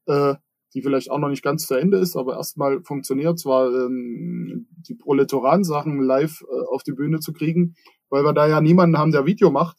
äh, 0.07 0.35
die 0.75 0.83
vielleicht 0.83 1.11
auch 1.11 1.19
noch 1.19 1.29
nicht 1.29 1.45
ganz 1.45 1.67
zu 1.67 1.75
Ende 1.75 1.99
ist, 1.99 2.17
aber 2.17 2.37
erstmal 2.37 2.83
funktioniert, 2.83 3.45
war 3.45 3.69
ähm, 3.69 4.67
die 4.89 4.95
Proletoran-Sachen 4.95 6.01
live 6.01 6.43
äh, 6.43 6.67
auf 6.73 6.83
die 6.83 6.93
Bühne 6.93 7.21
zu 7.21 7.33
kriegen, 7.33 7.77
weil 8.09 8.25
wir 8.25 8.33
da 8.33 8.47
ja 8.47 8.61
niemanden 8.61 8.99
haben, 8.99 9.13
der 9.13 9.27
Video 9.27 9.51
macht 9.51 9.77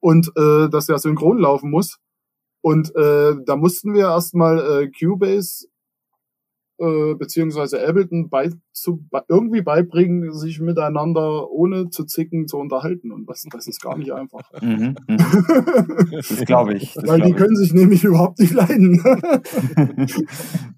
und 0.00 0.28
äh, 0.36 0.68
dass 0.68 0.86
der 0.86 0.98
synchron 0.98 1.38
laufen 1.38 1.70
muss. 1.70 1.98
Und 2.60 2.94
äh, 2.94 3.34
da 3.44 3.56
mussten 3.56 3.92
wir 3.92 4.04
erstmal 4.04 4.58
äh, 4.58 4.90
Cubase 4.90 5.66
äh, 6.78 7.14
beziehungsweise 7.14 7.86
Ableton 7.86 8.28
bei, 8.28 8.50
zu, 8.72 9.04
bei, 9.10 9.20
irgendwie 9.28 9.62
beibringen, 9.62 10.32
sich 10.32 10.60
miteinander 10.60 11.50
ohne 11.50 11.90
zu 11.90 12.04
zicken 12.04 12.48
zu 12.48 12.58
unterhalten. 12.58 13.12
Und 13.12 13.28
das, 13.28 13.44
das 13.50 13.68
ist 13.68 13.80
gar 13.80 13.96
nicht 13.96 14.12
einfach. 14.12 14.50
Mhm, 14.60 14.96
mhm. 15.06 15.18
das 16.10 16.44
glaube 16.46 16.74
ich. 16.74 16.94
Das 16.94 17.06
Weil 17.06 17.18
glaub 17.18 17.26
die 17.26 17.32
ich. 17.32 17.36
können 17.36 17.56
sich 17.56 17.72
nämlich 17.72 18.04
überhaupt 18.04 18.38
nicht 18.38 18.54
leiden. 18.54 19.02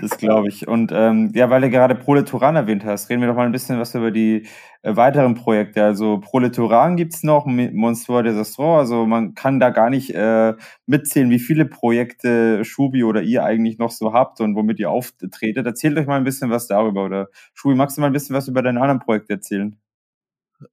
Das 0.00 0.16
glaube 0.18 0.48
ich. 0.48 0.68
Und 0.68 0.92
ähm, 0.92 1.30
ja, 1.34 1.50
weil 1.50 1.60
du 1.60 1.70
gerade 1.70 1.94
Proletoran 1.94 2.56
erwähnt 2.56 2.84
hast, 2.84 3.08
reden 3.10 3.20
wir 3.20 3.28
doch 3.28 3.34
mal 3.36 3.46
ein 3.46 3.52
bisschen 3.52 3.78
was 3.78 3.94
über 3.94 4.10
die 4.10 4.46
äh, 4.82 4.96
weiteren 4.96 5.34
Projekte. 5.34 5.84
Also 5.84 6.20
Proletoran 6.20 6.96
gibt's 6.96 7.22
noch, 7.22 7.46
Monster 7.46 8.22
Desastro, 8.22 8.78
also 8.78 9.06
man 9.06 9.34
kann 9.34 9.60
da 9.60 9.70
gar 9.70 9.90
nicht 9.90 10.10
äh, 10.14 10.54
mitzählen, 10.86 11.30
wie 11.30 11.38
viele 11.38 11.64
Projekte 11.64 12.64
Schubi 12.64 13.04
oder 13.04 13.22
ihr 13.22 13.44
eigentlich 13.44 13.78
noch 13.78 13.90
so 13.90 14.12
habt 14.12 14.40
und 14.40 14.56
womit 14.56 14.78
ihr 14.80 14.90
auftretet. 14.90 15.66
Erzählt 15.66 15.96
euch 15.98 16.06
mal 16.06 16.16
ein 16.16 16.24
bisschen 16.24 16.50
was 16.50 16.66
darüber. 16.66 17.04
Oder 17.04 17.28
Schubi, 17.54 17.74
magst 17.74 17.96
du 17.96 18.00
mal 18.00 18.08
ein 18.08 18.12
bisschen 18.12 18.36
was 18.36 18.48
über 18.48 18.62
deine 18.62 18.80
anderen 18.80 19.00
Projekte 19.00 19.34
erzählen? 19.34 19.76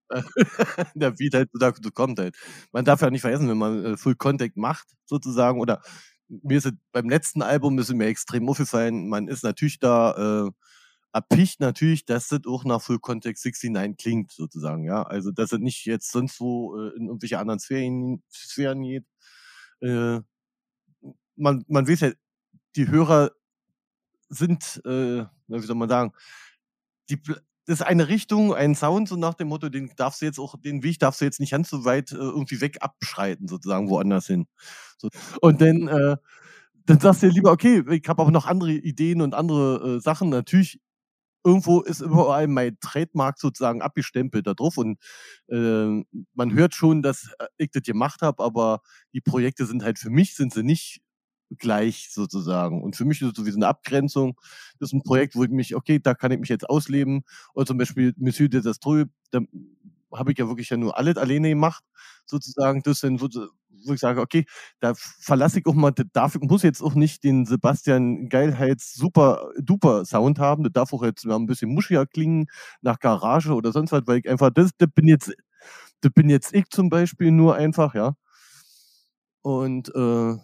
ja, 0.96 1.18
wie 1.18 1.30
halt 1.34 1.50
dazu 1.54 1.92
kommt 1.92 2.20
halt. 2.20 2.36
Man 2.72 2.86
darf 2.86 3.02
ja 3.02 3.10
nicht 3.10 3.22
vergessen, 3.22 3.50
wenn 3.50 3.58
man 3.58 3.86
äh, 3.86 3.98
Full 3.98 4.16
Contact 4.16 4.58
macht, 4.58 4.88
sozusagen, 5.06 5.60
oder 5.60 5.82
mir 6.30 6.58
ist 6.58 6.72
beim 6.92 7.10
letzten 7.10 7.42
Album 7.42 7.78
ist 7.80 7.92
mir 7.94 8.08
extrem 8.08 8.48
aufgefallen, 8.50 9.10
man 9.10 9.28
ist 9.28 9.44
natürlich 9.44 9.80
da 9.80 10.48
äh, 10.48 10.52
erpicht 11.14 11.60
natürlich, 11.60 12.06
dass 12.06 12.28
das 12.28 12.42
auch 12.48 12.64
nach 12.66 12.82
Full 12.82 13.00
Contact 13.00 13.40
69 13.44 13.98
klingt, 13.98 14.32
sozusagen, 14.32 14.84
ja. 14.84 15.04
Also, 15.04 15.32
dass 15.32 15.52
es 15.52 15.60
nicht 15.60 15.86
jetzt 15.86 16.12
sonst 16.12 16.40
wo 16.40 16.78
äh, 16.78 16.96
in 16.96 17.08
irgendwelche 17.08 17.40
anderen 17.40 17.60
Sphären, 17.60 18.24
Sphären 18.32 18.84
geht. 18.84 19.06
Äh, 19.82 20.20
man, 21.36 21.64
man 21.68 21.88
weiß 21.88 22.02
ja, 22.02 22.12
die 22.76 22.88
Hörer 22.88 23.32
sind, 24.30 24.82
äh, 24.86 25.26
wie 25.48 25.60
soll 25.62 25.76
man 25.76 25.90
sagen, 25.90 26.14
die, 27.10 27.20
das 27.70 27.82
ist 27.82 27.86
eine 27.86 28.08
Richtung, 28.08 28.56
ein 28.56 28.74
Sound, 28.74 29.08
so 29.08 29.16
nach 29.16 29.36
dem 29.36 29.50
Motto, 29.50 29.70
den 29.70 29.92
darfst 29.96 30.22
du 30.22 30.26
jetzt 30.26 30.40
auch, 30.40 30.56
den 30.60 30.82
Weg 30.82 30.98
darfst 30.98 31.22
du 31.22 31.26
jetzt 31.26 31.40
nicht 31.40 31.52
ganz 31.52 31.70
so 31.70 31.86
weit 31.86 32.12
äh, 32.12 32.16
irgendwie 32.16 32.62
weg 32.62 32.78
abschreiten, 32.82 33.48
sozusagen, 33.48 33.90
woanders 33.90 34.26
hin. 34.26 34.48
So. 34.98 35.10
Und 35.40 35.62
dann, 35.62 35.88
äh, 35.88 36.18
dann 36.88 37.00
sagst 37.00 37.22
du 37.22 37.28
dir 37.28 37.34
lieber, 37.34 37.52
okay, 37.52 37.84
ich 37.92 38.10
habe 38.10 38.24
auch 38.24 38.32
noch 38.32 38.48
andere 38.48 38.72
Ideen 38.72 39.22
und 39.22 39.36
andere 39.36 39.98
äh, 39.98 40.02
Sachen. 40.02 40.30
Natürlich, 40.30 40.80
irgendwo 41.46 41.82
ist 41.82 42.02
überall 42.02 42.48
mein 42.48 42.80
Trademark 42.82 43.38
sozusagen 43.38 43.84
abgestempelt 43.84 44.48
da 44.48 44.56
drauf 44.56 44.78
und 44.78 44.98
äh, 45.50 46.04
man 46.34 46.54
hört 46.54 46.74
schon, 46.74 47.04
dass 47.04 47.30
ich 47.58 47.70
das 47.70 47.84
gemacht 47.84 48.24
habe, 48.24 48.44
aber 48.44 48.82
die 49.14 49.22
Projekte 49.22 49.68
sind 49.68 49.84
halt 49.84 50.00
für 50.00 50.10
mich, 50.10 50.36
sind 50.36 50.54
sie 50.54 50.64
nicht 50.64 51.02
gleich 51.58 52.10
sozusagen. 52.12 52.82
Und 52.84 52.96
für 52.96 53.06
mich 53.06 53.22
ist 53.22 53.30
es 53.30 53.36
sowieso 53.38 53.58
eine 53.58 53.68
Abgrenzung. 53.68 54.36
Das 54.80 54.90
ist 54.90 54.94
ein 54.94 55.04
Projekt, 55.04 55.36
wo 55.36 55.44
ich 55.44 55.50
mich, 55.50 55.76
okay, 55.76 56.00
da 56.00 56.14
kann 56.14 56.32
ich 56.32 56.40
mich 56.40 56.50
jetzt 56.50 56.70
ausleben. 56.70 57.24
Oder 57.54 57.66
zum 57.66 57.78
Beispiel 57.78 58.14
Monsieur 58.18 58.50
Desastreux, 58.50 59.08
da 59.32 59.40
habe 60.14 60.32
ich 60.32 60.38
ja 60.40 60.48
wirklich 60.48 60.70
ja 60.70 60.78
nur 60.78 60.98
alles 60.98 61.18
alleine 61.18 61.50
gemacht, 61.50 61.84
sozusagen. 62.26 62.82
Das 62.84 63.00
sind, 63.00 63.22
wo 63.22 63.94
ich 63.94 64.00
sage, 64.00 64.22
okay, 64.22 64.46
da 64.80 64.94
verlasse 64.96 65.60
ich 65.60 65.66
auch 65.66 65.74
mal, 65.76 65.92
darf, 66.14 66.36
muss 66.42 66.64
jetzt 66.64 66.82
auch 66.82 66.96
nicht 66.96 67.24
den 67.24 67.46
Sebastian 67.46 68.30
Geilheits 68.30 68.94
super 68.94 69.50
duper 69.60 70.06
Sound 70.06 70.40
haben. 70.40 70.64
Das 70.64 70.74
darf 70.74 70.94
auch 70.94 71.04
jetzt 71.04 71.26
mal 71.26 71.36
ein 71.36 71.46
bisschen 71.46 71.74
muschiger 71.74 72.06
klingen, 72.06 72.48
nach 72.82 73.00
Garage 73.00 73.54
oder 73.54 73.72
sonst 73.72 73.92
was, 73.92 74.04
weil 74.08 74.20
ich 74.20 74.30
einfach, 74.30 74.50
das, 74.52 74.72
das 74.78 74.90
bin 74.94 75.08
jetzt, 75.08 75.34
das 76.02 76.12
bin 76.14 76.30
jetzt 76.30 76.54
ich 76.54 76.70
zum 76.70 76.90
Beispiel 76.90 77.32
nur 77.32 77.56
einfach, 77.56 77.96
ja. 77.96 78.16
Und 79.42 79.90
äh, 79.96 80.36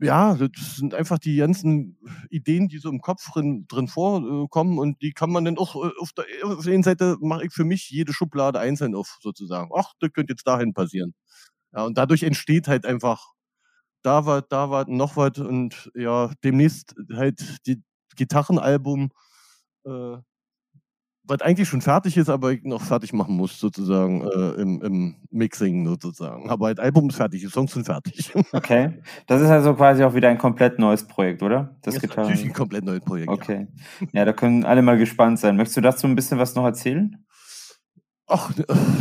ja, 0.00 0.34
das 0.34 0.76
sind 0.76 0.94
einfach 0.94 1.18
die 1.18 1.36
ganzen 1.36 1.98
Ideen, 2.30 2.68
die 2.68 2.78
so 2.78 2.88
im 2.90 3.00
Kopf 3.00 3.30
drin, 3.32 3.66
drin 3.68 3.88
vorkommen 3.88 4.78
und 4.78 5.00
die 5.02 5.12
kann 5.12 5.30
man 5.30 5.44
dann 5.44 5.58
auch 5.58 5.74
äh, 5.76 5.90
auf 6.00 6.12
der, 6.12 6.24
auf 6.44 6.64
der 6.64 6.74
einen 6.74 6.82
Seite 6.82 7.16
mache 7.20 7.46
ich 7.46 7.52
für 7.52 7.64
mich 7.64 7.90
jede 7.90 8.12
Schublade 8.12 8.58
einzeln 8.60 8.94
auf, 8.94 9.18
sozusagen. 9.20 9.70
Ach, 9.76 9.92
das 10.00 10.12
könnte 10.12 10.32
jetzt 10.32 10.46
dahin 10.46 10.74
passieren. 10.74 11.14
Ja, 11.74 11.84
und 11.84 11.98
dadurch 11.98 12.22
entsteht 12.24 12.68
halt 12.68 12.86
einfach 12.86 13.26
da 14.02 14.26
was, 14.26 14.44
da 14.48 14.70
was, 14.70 14.86
noch 14.88 15.16
was 15.16 15.38
und 15.38 15.90
ja, 15.94 16.32
demnächst 16.44 16.94
halt 17.12 17.66
die 17.66 17.82
Gitarrenalbum, 18.16 19.10
äh, 19.86 20.16
was 21.30 21.40
eigentlich 21.40 21.68
schon 21.68 21.80
fertig 21.80 22.16
ist, 22.16 22.28
aber 22.28 22.52
ich 22.52 22.64
noch 22.64 22.82
fertig 22.82 23.12
machen 23.12 23.36
muss, 23.36 23.58
sozusagen, 23.58 24.22
äh, 24.22 24.60
im, 24.60 24.82
im 24.82 25.16
Mixing 25.30 25.86
sozusagen. 25.86 26.50
Aber 26.50 26.74
das 26.74 26.84
Album 26.84 27.08
ist 27.08 27.16
fertig, 27.16 27.40
die 27.40 27.46
Songs 27.48 27.72
sind 27.72 27.86
fertig. 27.86 28.32
Okay. 28.52 29.00
Das 29.26 29.40
ist 29.40 29.48
also 29.48 29.74
quasi 29.74 30.02
auch 30.02 30.14
wieder 30.14 30.28
ein 30.28 30.38
komplett 30.38 30.78
neues 30.78 31.06
Projekt, 31.06 31.42
oder? 31.42 31.76
Das, 31.82 31.94
das 31.94 32.02
ist 32.02 32.16
natürlich 32.16 32.44
ein 32.44 32.52
komplett 32.52 32.84
neues 32.84 33.00
Projekt. 33.00 33.30
Okay. 33.30 33.68
Ja. 34.00 34.06
ja, 34.12 34.24
da 34.24 34.32
können 34.32 34.64
alle 34.64 34.82
mal 34.82 34.98
gespannt 34.98 35.38
sein. 35.38 35.56
Möchtest 35.56 35.76
du 35.76 35.80
dazu 35.80 36.06
ein 36.06 36.16
bisschen 36.16 36.38
was 36.38 36.54
noch 36.56 36.64
erzählen? 36.64 37.24
Ach, 38.26 38.52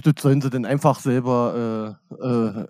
das 0.04 0.14
sollen 0.20 0.42
sie 0.42 0.50
denn 0.50 0.66
einfach 0.66 1.00
selber 1.00 1.98
äh, 2.12 2.26
äh, 2.26 2.66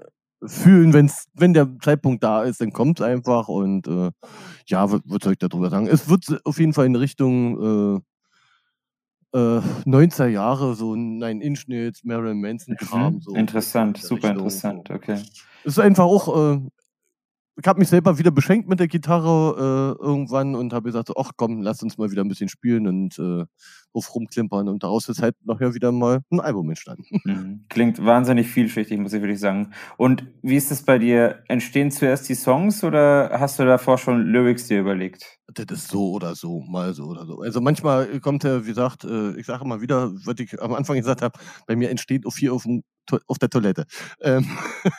fühlen, 0.48 0.94
wenn's, 0.94 1.26
wenn 1.34 1.54
der 1.54 1.68
Zeitpunkt 1.82 2.24
da 2.24 2.44
ist, 2.44 2.62
dann 2.62 2.72
kommt 2.72 3.00
es 3.00 3.06
einfach 3.06 3.50
und 3.50 3.88
äh, 3.88 4.12
ja, 4.68 4.90
was, 4.92 5.02
was 5.06 5.20
soll 5.22 5.34
ich 5.34 5.40
darüber 5.40 5.70
sagen? 5.70 5.88
Es 5.88 6.10
wird 6.10 6.26
auf 6.46 6.60
jeden 6.60 6.74
Fall 6.74 6.86
in 6.86 6.96
Richtung 6.96 8.02
äh, 9.34 9.58
äh, 9.58 9.62
90er 9.86 10.28
Jahre, 10.28 10.76
so 10.76 10.96
Nine 10.96 11.42
Inch 11.42 11.68
Nails, 11.68 12.04
Marilyn 12.04 12.42
Manson 12.42 12.76
Kram. 12.76 13.16
Mhm. 13.16 13.22
So 13.22 13.36
interessant, 13.36 13.98
super 13.98 14.16
Richtung. 14.30 14.32
interessant, 14.32 14.90
okay. 14.90 15.22
Ist 15.64 15.80
einfach 15.80 16.06
auch, 16.06 16.56
äh, 16.56 16.60
ich 17.60 17.68
habe 17.68 17.80
mich 17.80 17.90
selber 17.90 18.18
wieder 18.18 18.32
beschenkt 18.32 18.70
mit 18.70 18.80
der 18.80 18.88
Gitarre 18.88 19.98
äh, 20.00 20.04
irgendwann 20.04 20.56
und 20.56 20.72
habe 20.72 20.86
gesagt, 20.90 21.10
so, 21.10 21.16
ach 21.18 21.32
komm, 21.36 21.62
lass 21.62 21.84
uns 21.84 21.98
mal 21.98 22.10
wieder 22.10 22.24
ein 22.24 22.30
bisschen 22.30 22.48
spielen 22.48 22.88
und 22.88 23.20
äh, 23.20 23.46
auf 23.92 24.16
rumklimpern 24.16 24.70
und 24.70 24.84
daraus 24.84 25.10
ist 25.10 25.22
halt 25.22 25.36
nachher 25.44 25.74
wieder 25.74 25.92
mal 25.92 26.22
ein 26.32 26.40
Album 26.40 26.70
entstanden. 26.70 27.06
Mhm. 27.30 27.66
Klingt 27.70 28.04
wahnsinnig 28.04 28.48
vielschichtig, 28.48 28.98
muss 28.98 29.14
ich 29.14 29.22
wirklich 29.22 29.40
sagen. 29.40 29.72
Und 29.98 30.26
wie 30.42 30.56
ist 30.56 30.72
es 30.72 30.84
bei 30.84 30.98
dir? 30.98 31.44
Entstehen 31.48 31.92
zuerst 31.92 32.28
die 32.30 32.34
Songs 32.34 32.84
oder 32.84 33.30
hast 33.34 33.60
du 33.60 33.66
davor 33.66 33.98
schon 33.98 34.26
Lyrics 34.26 34.68
dir 34.68 34.80
überlegt? 34.80 35.40
Das 35.48 35.66
ist 35.70 35.90
so 35.90 36.12
oder 36.12 36.34
so, 36.34 36.62
mal 36.62 36.94
so 36.94 37.06
oder 37.06 37.26
so. 37.26 37.42
Also 37.42 37.62
manchmal 37.62 38.20
kommt 38.20 38.46
er, 38.46 38.66
wie 38.66 38.70
gesagt, 38.70 39.04
äh, 39.04 39.38
ich 39.38 39.46
sage 39.46 39.66
mal 39.66 39.82
wieder, 39.82 40.12
was 40.26 40.40
ich 40.40 40.60
am 40.62 40.74
Anfang 40.74 40.96
gesagt 40.96 41.22
habe, 41.22 41.38
bei 41.68 41.76
mir 41.76 41.90
entsteht 41.90 42.26
auf 42.26 42.38
hier 42.38 42.54
auf, 42.54 42.64
dem, 42.64 42.84
auf 43.28 43.40
der 43.40 43.50
Toilette. 43.50 43.86
Ähm, 44.22 44.46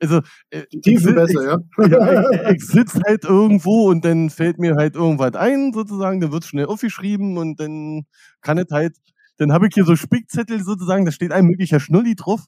also 0.00 0.20
äh, 0.50 0.64
die 0.72 0.80
Tiefe 0.80 1.12
besser, 1.12 1.44
ja. 1.44 1.58
ja 1.86 2.30
ich, 2.30 2.56
ich 2.56 2.66
sitze 2.66 3.00
halt 3.06 3.24
irgendwo 3.24 3.88
und 3.90 4.04
dann 4.04 4.30
fällt 4.30 4.58
mir 4.58 4.76
halt 4.76 4.94
irgendwas 4.94 5.34
ein, 5.34 5.72
sozusagen, 5.72 6.20
dann 6.20 6.32
wird 6.32 6.44
schnell 6.44 6.66
aufgeschrieben 6.66 7.38
und 7.38 7.60
dann 7.60 8.06
kann 8.40 8.58
es 8.58 8.70
halt, 8.70 8.96
dann 9.38 9.52
habe 9.52 9.66
ich 9.68 9.74
hier 9.74 9.84
so 9.84 9.96
Spickzettel 9.96 10.62
sozusagen, 10.62 11.04
da 11.04 11.12
steht 11.12 11.32
ein 11.32 11.46
möglicher 11.46 11.80
Schnulli 11.80 12.14
drauf 12.14 12.44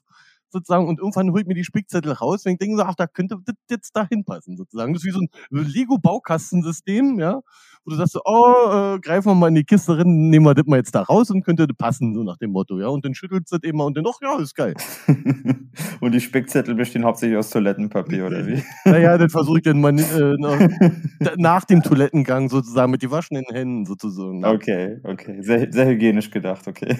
sozusagen 0.51 0.87
und 0.87 0.99
irgendwann 0.99 1.31
holt 1.31 1.47
mir 1.47 1.53
die 1.53 1.63
Spickzettel 1.63 2.11
raus 2.13 2.45
und 2.45 2.53
ich 2.53 2.57
denke 2.57 2.77
so, 2.77 2.83
ach, 2.83 2.95
da 2.95 3.07
könnte 3.07 3.37
das 3.45 3.55
jetzt 3.69 3.95
da 3.95 4.07
hinpassen 4.07 4.57
sozusagen. 4.57 4.93
Das 4.93 5.03
ist 5.03 5.07
wie 5.07 5.11
so 5.11 5.19
ein 5.19 5.29
Lego-Baukastensystem, 5.49 7.19
ja, 7.19 7.41
wo 7.85 7.91
du 7.91 7.95
sagst 7.95 8.13
so, 8.13 8.21
oh, 8.25 8.95
äh, 8.95 8.99
greifen 8.99 9.27
wir 9.27 9.35
mal 9.35 9.47
in 9.47 9.55
die 9.55 9.63
Kiste 9.63 9.97
rein, 9.97 10.29
nehmen 10.29 10.45
wir 10.45 10.53
das 10.53 10.65
mal 10.65 10.77
jetzt 10.77 10.93
da 10.95 11.01
raus 11.01 11.29
und 11.31 11.43
könnte 11.43 11.67
das 11.67 11.77
passen, 11.77 12.13
so 12.13 12.23
nach 12.23 12.37
dem 12.37 12.51
Motto, 12.51 12.79
ja, 12.79 12.87
und 12.87 13.05
dann 13.05 13.13
schüttelt 13.13 13.43
es 13.45 13.51
das 13.51 13.59
immer 13.63 13.85
und 13.85 13.97
dann, 13.97 14.05
ach 14.07 14.19
ja, 14.21 14.39
ist 14.39 14.55
geil. 14.55 14.73
und 16.01 16.11
die 16.13 16.21
Spickzettel 16.21 16.75
bestehen 16.75 17.05
hauptsächlich 17.05 17.37
aus 17.37 17.49
Toilettenpapier, 17.49 18.25
oder 18.25 18.45
wie? 18.47 18.63
naja, 18.85 19.17
das 19.17 19.31
versuche 19.31 19.59
ich 19.59 19.63
dann 19.63 19.79
mal 19.81 19.97
äh, 19.99 20.35
nach, 20.39 21.35
nach, 21.37 21.65
dem 21.65 21.81
Toilettengang 21.83 22.49
sozusagen 22.49 22.91
mit 22.91 23.01
die 23.01 23.11
waschenden 23.11 23.45
Händen 23.51 23.85
sozusagen. 23.85 24.43
Okay, 24.45 24.99
okay, 25.03 25.41
sehr, 25.41 25.71
sehr 25.71 25.87
hygienisch 25.87 26.31
gedacht, 26.31 26.67
okay. 26.67 26.95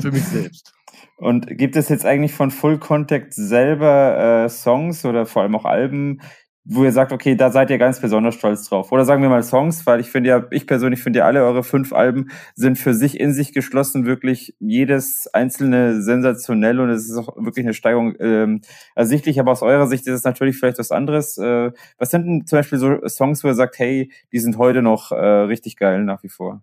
Für 0.00 0.10
mich 0.10 0.24
selbst. 0.24 0.74
Und 1.16 1.46
gibt 1.46 1.76
es 1.76 1.88
jetzt 1.88 2.06
eigentlich 2.06 2.32
von 2.32 2.50
Full 2.50 2.78
Contact 2.80 3.34
selber 3.34 4.44
äh, 4.44 4.48
Songs 4.48 5.04
oder 5.04 5.26
vor 5.26 5.42
allem 5.42 5.54
auch 5.56 5.64
Alben, 5.64 6.20
wo 6.64 6.84
ihr 6.84 6.92
sagt, 6.92 7.12
okay, 7.12 7.34
da 7.36 7.50
seid 7.50 7.70
ihr 7.70 7.78
ganz 7.78 8.00
besonders 8.00 8.34
stolz 8.34 8.68
drauf? 8.68 8.92
Oder 8.92 9.04
sagen 9.04 9.22
wir 9.22 9.28
mal 9.30 9.42
Songs, 9.42 9.86
weil 9.86 9.98
ich 10.00 10.10
finde 10.10 10.30
ja, 10.30 10.46
ich 10.50 10.66
persönlich 10.66 11.02
finde 11.02 11.20
ja 11.20 11.24
alle 11.24 11.42
eure 11.42 11.64
fünf 11.64 11.92
Alben 11.92 12.30
sind 12.54 12.78
für 12.78 12.94
sich 12.94 13.18
in 13.18 13.32
sich 13.32 13.52
geschlossen, 13.54 14.06
wirklich 14.06 14.54
jedes 14.60 15.26
einzelne 15.32 16.02
sensationell 16.02 16.80
und 16.80 16.90
es 16.90 17.08
ist 17.08 17.16
auch 17.16 17.34
wirklich 17.36 17.64
eine 17.64 17.74
Steigerung 17.74 18.14
ähm, 18.20 18.60
ersichtlich, 18.94 19.40
aber 19.40 19.52
aus 19.52 19.62
eurer 19.62 19.86
Sicht 19.86 20.06
ist 20.06 20.14
es 20.14 20.24
natürlich 20.24 20.58
vielleicht 20.58 20.78
was 20.78 20.92
anderes. 20.92 21.38
Äh, 21.38 21.72
was 21.98 22.10
sind 22.10 22.26
denn 22.26 22.46
zum 22.46 22.58
Beispiel 22.58 22.78
so 22.78 23.06
Songs, 23.08 23.42
wo 23.42 23.48
ihr 23.48 23.54
sagt, 23.54 23.78
hey, 23.78 24.12
die 24.32 24.38
sind 24.38 24.58
heute 24.58 24.82
noch 24.82 25.12
äh, 25.12 25.16
richtig 25.16 25.76
geil 25.76 26.04
nach 26.04 26.22
wie 26.22 26.28
vor? 26.28 26.62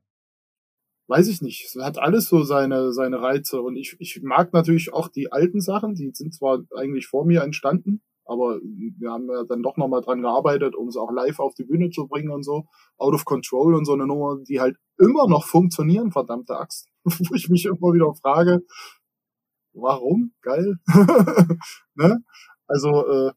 Weiß 1.08 1.28
ich 1.28 1.42
nicht. 1.42 1.66
Es 1.66 1.82
hat 1.82 1.98
alles 1.98 2.28
so 2.28 2.44
seine, 2.44 2.92
seine 2.92 3.22
Reize. 3.22 3.62
Und 3.62 3.76
ich, 3.76 3.96
ich 4.00 4.22
mag 4.22 4.54
natürlich 4.54 4.94
auch 4.94 5.08
die 5.08 5.32
alten 5.32 5.62
Sachen, 5.62 5.96
die 5.96 6.12
sind 6.14 6.34
zwar 6.34 6.64
eigentlich 6.76 7.08
vor 7.08 7.26
mir 7.26 7.44
entstanden, 7.44 8.02
aber 8.26 8.60
wir 8.62 9.12
haben 9.12 9.30
ja 9.30 9.44
dann 9.46 9.64
doch 9.64 9.78
nochmal 9.78 10.02
dran 10.02 10.22
gearbeitet, 10.22 10.76
um 10.76 10.90
es 10.90 10.98
auch 10.98 11.12
live 11.12 11.40
auf 11.40 11.56
die 11.56 11.64
Bühne 11.64 11.90
zu 11.92 12.08
bringen 12.08 12.30
und 12.30 12.44
so. 12.44 12.66
Out 12.98 13.14
of 13.14 13.26
Control 13.26 13.74
und 13.74 13.86
so 13.86 13.94
eine 13.94 14.06
Nummer, 14.06 14.38
die 14.44 14.60
halt 14.60 14.78
immer 14.98 15.28
noch 15.28 15.46
funktionieren, 15.46 16.12
verdammte 16.12 16.58
Axt. 16.58 16.90
Wo 17.04 17.36
ich 17.36 17.50
mich 17.50 17.66
immer 17.66 17.94
wieder 17.94 18.14
frage, 18.16 18.64
warum? 19.74 20.34
Geil. 20.42 20.76
ne? 21.96 22.22
Also, 22.68 23.08
äh, 23.08 23.32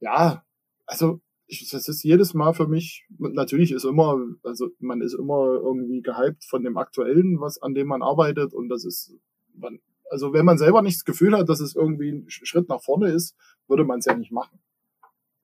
ja, 0.00 0.44
also 0.86 1.20
ich, 1.48 1.68
das 1.70 1.88
ist 1.88 2.04
jedes 2.04 2.34
Mal 2.34 2.52
für 2.52 2.68
mich, 2.68 3.08
natürlich 3.18 3.72
ist 3.72 3.84
immer, 3.84 4.20
also 4.42 4.68
man 4.78 5.00
ist 5.00 5.14
immer 5.14 5.54
irgendwie 5.54 6.02
gehypt 6.02 6.44
von 6.44 6.62
dem 6.62 6.76
Aktuellen, 6.76 7.40
was, 7.40 7.60
an 7.60 7.74
dem 7.74 7.88
man 7.88 8.02
arbeitet 8.02 8.52
und 8.52 8.68
das 8.68 8.84
ist, 8.84 9.14
man, 9.54 9.80
also 10.10 10.34
wenn 10.34 10.44
man 10.44 10.58
selber 10.58 10.82
nicht 10.82 10.98
das 10.98 11.04
Gefühl 11.04 11.36
hat, 11.36 11.48
dass 11.48 11.60
es 11.60 11.74
irgendwie 11.74 12.10
ein 12.10 12.24
Schritt 12.28 12.68
nach 12.68 12.82
vorne 12.82 13.10
ist, 13.10 13.34
würde 13.66 13.84
man 13.84 14.00
es 14.00 14.04
ja 14.04 14.14
nicht 14.14 14.30
machen. 14.30 14.60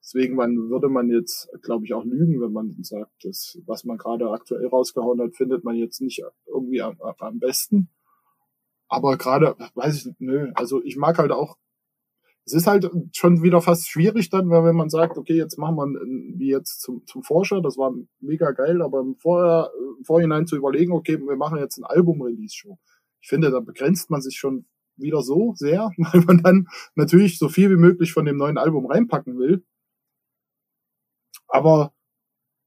Deswegen 0.00 0.36
man, 0.36 0.68
würde 0.68 0.90
man 0.90 1.08
jetzt, 1.08 1.48
glaube 1.62 1.86
ich, 1.86 1.94
auch 1.94 2.04
lügen, 2.04 2.38
wenn 2.42 2.52
man 2.52 2.76
sagt, 2.82 3.10
das, 3.24 3.58
was 3.64 3.84
man 3.84 3.96
gerade 3.96 4.30
aktuell 4.30 4.66
rausgehauen 4.66 5.20
hat, 5.22 5.34
findet 5.34 5.64
man 5.64 5.76
jetzt 5.76 6.02
nicht 6.02 6.22
irgendwie 6.46 6.82
am, 6.82 7.00
am 7.00 7.38
besten. 7.38 7.88
Aber 8.88 9.16
gerade, 9.16 9.56
weiß 9.74 9.96
ich 9.96 10.04
nicht, 10.04 10.20
nö, 10.20 10.52
also 10.54 10.84
ich 10.84 10.96
mag 10.96 11.18
halt 11.18 11.32
auch 11.32 11.56
es 12.46 12.52
ist 12.52 12.66
halt 12.66 12.90
schon 13.14 13.42
wieder 13.42 13.62
fast 13.62 13.88
schwierig 13.88 14.28
dann, 14.28 14.50
wenn 14.50 14.76
man 14.76 14.90
sagt, 14.90 15.16
okay, 15.16 15.34
jetzt 15.34 15.58
machen 15.58 15.76
wir 15.76 16.38
wie 16.38 16.50
jetzt 16.50 16.82
zum, 16.82 17.06
zum 17.06 17.22
Forscher, 17.22 17.62
das 17.62 17.78
war 17.78 17.94
mega 18.20 18.50
geil, 18.50 18.82
aber 18.82 19.00
im, 19.00 19.16
Vorher, 19.16 19.70
im 19.98 20.04
Vorhinein 20.04 20.46
zu 20.46 20.56
überlegen, 20.56 20.92
okay, 20.92 21.18
wir 21.18 21.36
machen 21.36 21.58
jetzt 21.58 21.78
ein 21.78 21.84
Album-Release-Show. 21.84 22.78
Ich 23.22 23.28
finde, 23.28 23.50
da 23.50 23.60
begrenzt 23.60 24.10
man 24.10 24.20
sich 24.20 24.36
schon 24.36 24.66
wieder 24.96 25.22
so 25.22 25.54
sehr, 25.56 25.90
weil 25.96 26.20
man 26.22 26.42
dann 26.42 26.68
natürlich 26.94 27.38
so 27.38 27.48
viel 27.48 27.70
wie 27.70 27.80
möglich 27.80 28.12
von 28.12 28.26
dem 28.26 28.36
neuen 28.36 28.58
Album 28.58 28.86
reinpacken 28.86 29.38
will. 29.38 29.64
Aber 31.48 31.94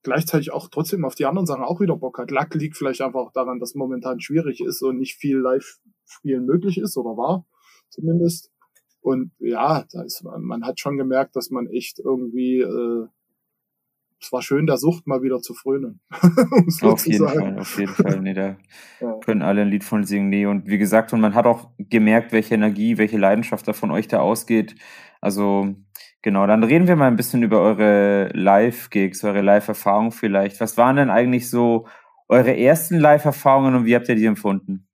gleichzeitig 0.01 0.51
auch 0.51 0.69
trotzdem 0.69 1.05
auf 1.05 1.15
die 1.15 1.25
anderen 1.25 1.45
Sachen 1.45 1.63
auch 1.63 1.81
wieder 1.81 1.97
Bock 1.97 2.17
hat. 2.17 2.31
Lack 2.31 2.55
liegt 2.55 2.77
vielleicht 2.77 3.01
einfach 3.01 3.19
auch 3.19 3.31
daran, 3.31 3.59
dass 3.59 3.75
momentan 3.75 4.21
schwierig 4.21 4.61
ist 4.61 4.81
und 4.81 4.97
nicht 4.97 5.17
viel 5.17 5.37
Live-Spielen 5.37 6.45
möglich 6.45 6.79
ist 6.79 6.97
oder 6.97 7.17
war 7.17 7.45
zumindest. 7.89 8.51
Und 9.01 9.31
ja, 9.39 9.85
da 9.91 10.03
ist, 10.03 10.23
man, 10.23 10.41
man 10.43 10.65
hat 10.65 10.79
schon 10.79 10.97
gemerkt, 10.97 11.35
dass 11.35 11.49
man 11.49 11.67
echt 11.67 11.99
irgendwie, 11.99 12.61
äh, 12.61 13.07
es 14.19 14.31
war 14.31 14.41
schön, 14.41 14.65
der 14.65 14.77
Sucht 14.77 15.07
mal 15.07 15.21
wieder 15.21 15.39
zu 15.39 15.53
frönen. 15.53 16.01
auf 16.81 17.05
jeden 17.05 17.27
Fall, 17.27 17.59
auf 17.59 17.79
jeden 17.79 17.93
Fall. 17.93 18.19
Nee, 18.21 18.33
da 18.33 18.57
ja. 18.99 19.19
können 19.23 19.41
alle 19.41 19.61
ein 19.61 19.69
Lied 19.69 19.83
von 19.83 20.03
singen. 20.03 20.29
Nee, 20.29 20.45
und 20.45 20.67
wie 20.67 20.77
gesagt, 20.77 21.13
und 21.13 21.21
man 21.21 21.35
hat 21.35 21.45
auch 21.45 21.69
gemerkt, 21.77 22.31
welche 22.31 22.55
Energie, 22.55 22.97
welche 22.97 23.17
Leidenschaft 23.17 23.67
da 23.67 23.73
von 23.73 23.91
euch 23.91 24.07
da 24.07 24.19
ausgeht. 24.19 24.75
Also, 25.21 25.75
genau, 26.21 26.47
dann 26.47 26.63
reden 26.63 26.87
wir 26.87 26.95
mal 26.95 27.07
ein 27.07 27.15
bisschen 27.15 27.43
über 27.43 27.61
eure 27.61 28.29
Live-Gigs, 28.33 29.23
eure 29.23 29.41
Live-Erfahrungen 29.41 30.11
vielleicht. 30.11 30.59
Was 30.59 30.77
waren 30.77 30.95
denn 30.95 31.09
eigentlich 31.09 31.49
so 31.49 31.87
eure 32.27 32.57
ersten 32.57 32.99
Live-Erfahrungen 32.99 33.75
und 33.75 33.85
wie 33.85 33.95
habt 33.95 34.09
ihr 34.09 34.15
die 34.15 34.25
empfunden? 34.25 34.87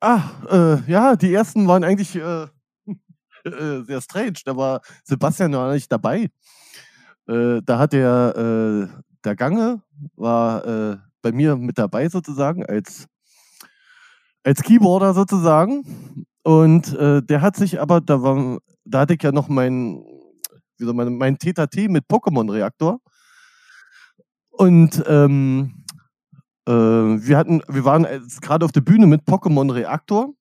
Ah, 0.00 0.30
äh, 0.48 0.90
ja, 0.90 1.16
die 1.16 1.34
ersten 1.34 1.66
waren 1.66 1.82
eigentlich 1.82 2.14
äh, 2.14 2.46
äh, 3.52 3.84
sehr 3.84 4.00
strange. 4.00 4.40
Da 4.44 4.56
war 4.56 4.80
Sebastian 5.04 5.50
noch 5.50 5.72
nicht 5.72 5.90
dabei. 5.90 6.28
Äh, 7.28 7.60
da 7.64 7.78
hat 7.78 7.92
der, 7.92 8.34
äh, 8.36 9.02
der 9.24 9.36
Gange, 9.36 9.82
war 10.16 10.64
äh, 10.64 10.96
bei 11.22 11.32
mir 11.32 11.56
mit 11.56 11.78
dabei 11.78 12.08
sozusagen 12.08 12.64
als, 12.64 13.06
als 14.44 14.62
Keyboarder 14.62 15.14
sozusagen. 15.14 16.26
Und 16.42 16.94
äh, 16.94 17.22
der 17.22 17.42
hat 17.42 17.56
sich 17.56 17.80
aber, 17.80 18.00
da 18.00 18.22
war, 18.22 18.58
da 18.84 19.00
hatte 19.00 19.14
ich 19.14 19.22
ja 19.22 19.32
noch 19.32 19.48
mein, 19.48 20.04
wie 20.78 20.84
soll 20.84 20.94
man, 20.94 21.16
mein 21.18 21.38
TTT 21.38 21.88
mit 21.88 22.04
Pokémon-Reaktor. 22.08 23.00
Und 24.50 25.04
ähm, 25.06 25.84
äh, 26.66 26.72
wir 26.72 27.36
hatten, 27.36 27.62
wir 27.68 27.84
waren 27.84 28.06
gerade 28.40 28.64
auf 28.64 28.72
der 28.72 28.80
Bühne 28.80 29.06
mit 29.06 29.22
Pokémon 29.22 29.72
Reaktor 29.72 30.34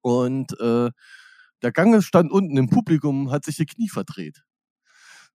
und 0.00 0.58
äh, 0.60 0.90
der 1.62 1.72
Gange 1.72 2.02
stand 2.02 2.30
unten 2.30 2.56
im 2.56 2.68
Publikum, 2.68 3.30
hat 3.30 3.44
sich 3.44 3.56
die 3.56 3.66
Knie 3.66 3.88
verdreht. 3.88 4.42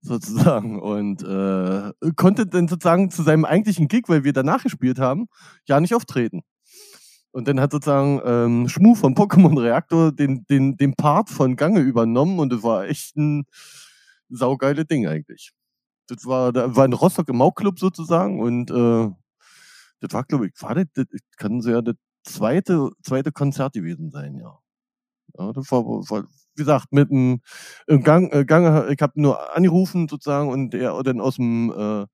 Sozusagen. 0.01 0.81
Und 0.81 1.23
äh, 1.23 1.91
konnte 2.15 2.45
dann 2.45 2.67
sozusagen 2.67 3.09
zu 3.09 3.23
seinem 3.23 3.45
eigentlichen 3.45 3.87
Gig, 3.87 4.03
weil 4.07 4.23
wir 4.23 4.33
danach 4.33 4.63
gespielt 4.63 4.99
haben, 4.99 5.27
ja 5.65 5.79
nicht 5.79 5.95
auftreten. 5.95 6.41
Und 7.31 7.47
dann 7.47 7.59
hat 7.59 7.71
sozusagen 7.71 8.21
ähm, 8.25 8.69
Schmu 8.69 8.95
von 8.95 9.15
Pokémon 9.15 9.59
Reaktor 9.59 10.11
den, 10.11 10.45
den, 10.45 10.77
den 10.77 10.93
Part 10.95 11.29
von 11.29 11.55
Gange 11.55 11.79
übernommen 11.79 12.39
und 12.39 12.53
das 12.53 12.61
war 12.61 12.85
echt 12.85 13.15
ein 13.17 13.45
saugeile 14.29 14.85
Ding 14.85 15.07
eigentlich. 15.07 15.51
Das 16.07 16.25
war, 16.25 16.53
da 16.53 16.75
war 16.75 16.85
ein 16.85 16.93
Rostock 16.93 17.29
im 17.29 17.37
Maukclub 17.37 17.79
sozusagen 17.79 18.39
und 18.39 18.69
äh, 18.71 19.09
das 19.99 20.13
war, 20.13 20.23
glaube 20.25 20.47
ich, 20.47 20.53
war 20.61 20.75
das, 20.75 20.85
das 20.93 21.05
kann 21.37 21.61
so 21.61 21.71
ja 21.71 21.81
das 21.81 21.95
zweite, 22.23 22.91
zweite 23.03 23.31
Konzert 23.31 23.73
gewesen 23.73 24.11
sein, 24.11 24.35
ja. 24.35 24.59
Ja, 25.37 25.51
wie 25.55 26.61
gesagt, 26.61 26.91
mit 26.91 27.09
einem 27.11 27.41
Gang, 28.03 28.31
äh, 28.31 28.45
Gang 28.45 28.89
ich 28.91 29.01
habe 29.01 29.21
nur 29.21 29.55
angerufen 29.55 30.07
sozusagen 30.07 30.49
und 30.49 30.73
er 30.75 31.01
dann 31.03 31.19
aus 31.19 31.35
dem 31.35 31.71
äh, 31.71 32.05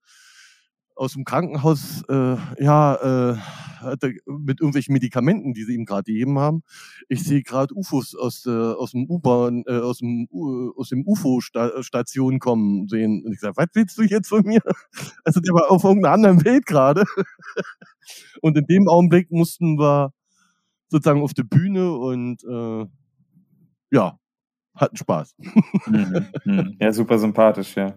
aus 0.96 1.14
dem 1.14 1.24
Krankenhaus 1.24 2.04
äh, 2.10 2.36
ja 2.60 3.32
äh, 3.32 3.38
mit 4.26 4.60
irgendwelchen 4.60 4.94
Medikamenten, 4.94 5.54
die 5.54 5.64
sie 5.64 5.74
ihm 5.74 5.86
gerade 5.86 6.04
gegeben 6.04 6.40
haben. 6.40 6.64
Ich 7.08 7.24
sehe 7.24 7.42
gerade 7.42 7.74
UFOs 7.74 8.16
aus 8.16 8.46
äh, 8.46 8.50
aus 8.50 8.92
dem 8.92 9.10
U-Bahn 9.10 9.64
äh, 9.66 9.80
aus 9.80 10.00
dem 10.00 10.28
uh, 10.32 10.72
aus 10.76 10.90
dem 10.90 11.06
UFO-Station 11.08 12.40
kommen 12.40 12.90
sehen 12.90 13.24
und 13.26 13.32
ich 13.32 13.40
sage, 13.40 13.56
was 13.56 13.68
willst 13.74 13.98
du 13.98 14.04
jetzt 14.04 14.28
von 14.30 14.44
mir? 14.44 14.62
Also 15.24 15.40
der 15.40 15.54
war 15.54 15.72
auf 15.72 15.84
irgendeiner 15.84 16.14
anderen 16.14 16.46
Welt 16.46 16.66
gerade. 16.66 17.04
und 18.42 18.58
in 18.58 18.66
dem 18.66 18.88
Augenblick 18.88 19.32
mussten 19.32 19.78
wir 19.78 20.12
sozusagen 20.90 21.22
auf 21.22 21.34
der 21.34 21.44
Bühne 21.44 21.94
und 21.94 22.44
äh, 22.44 22.86
ja, 23.92 24.20
hatten 24.76 24.98
Spaß. 24.98 25.36
Mhm, 25.88 26.28
mhm. 26.46 26.78
ja, 26.80 26.94
super 26.94 27.20
sympathisch, 27.20 27.76
ja. 27.76 27.96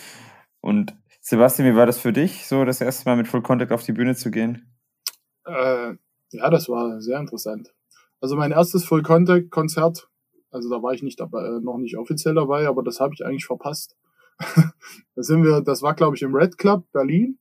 Und 0.60 0.94
Sebastian, 1.20 1.72
wie 1.72 1.76
war 1.76 1.86
das 1.86 1.98
für 1.98 2.12
dich, 2.12 2.46
so 2.46 2.64
das 2.64 2.80
erste 2.80 3.08
Mal 3.08 3.16
mit 3.16 3.28
Full 3.28 3.42
Contact 3.42 3.72
auf 3.72 3.82
die 3.82 3.92
Bühne 3.92 4.14
zu 4.14 4.30
gehen? 4.30 4.66
Äh, 5.44 5.94
ja, 6.30 6.50
das 6.50 6.68
war 6.68 7.00
sehr 7.00 7.18
interessant. 7.18 7.72
Also 8.20 8.36
mein 8.36 8.52
erstes 8.52 8.84
Full 8.84 9.02
Contact 9.02 9.50
Konzert, 9.50 10.08
also 10.50 10.70
da 10.70 10.82
war 10.82 10.92
ich 10.92 11.02
nicht 11.02 11.20
dabei, 11.20 11.44
äh, 11.44 11.60
noch 11.60 11.78
nicht 11.78 11.96
offiziell 11.96 12.34
dabei, 12.34 12.66
aber 12.68 12.82
das 12.82 13.00
habe 13.00 13.14
ich 13.14 13.24
eigentlich 13.24 13.46
verpasst. 13.46 13.96
da 14.38 15.22
sind 15.22 15.44
wir, 15.44 15.60
das 15.60 15.82
war 15.82 15.94
glaube 15.94 16.16
ich 16.16 16.22
im 16.22 16.34
Red 16.34 16.58
Club 16.58 16.86
Berlin. 16.92 17.38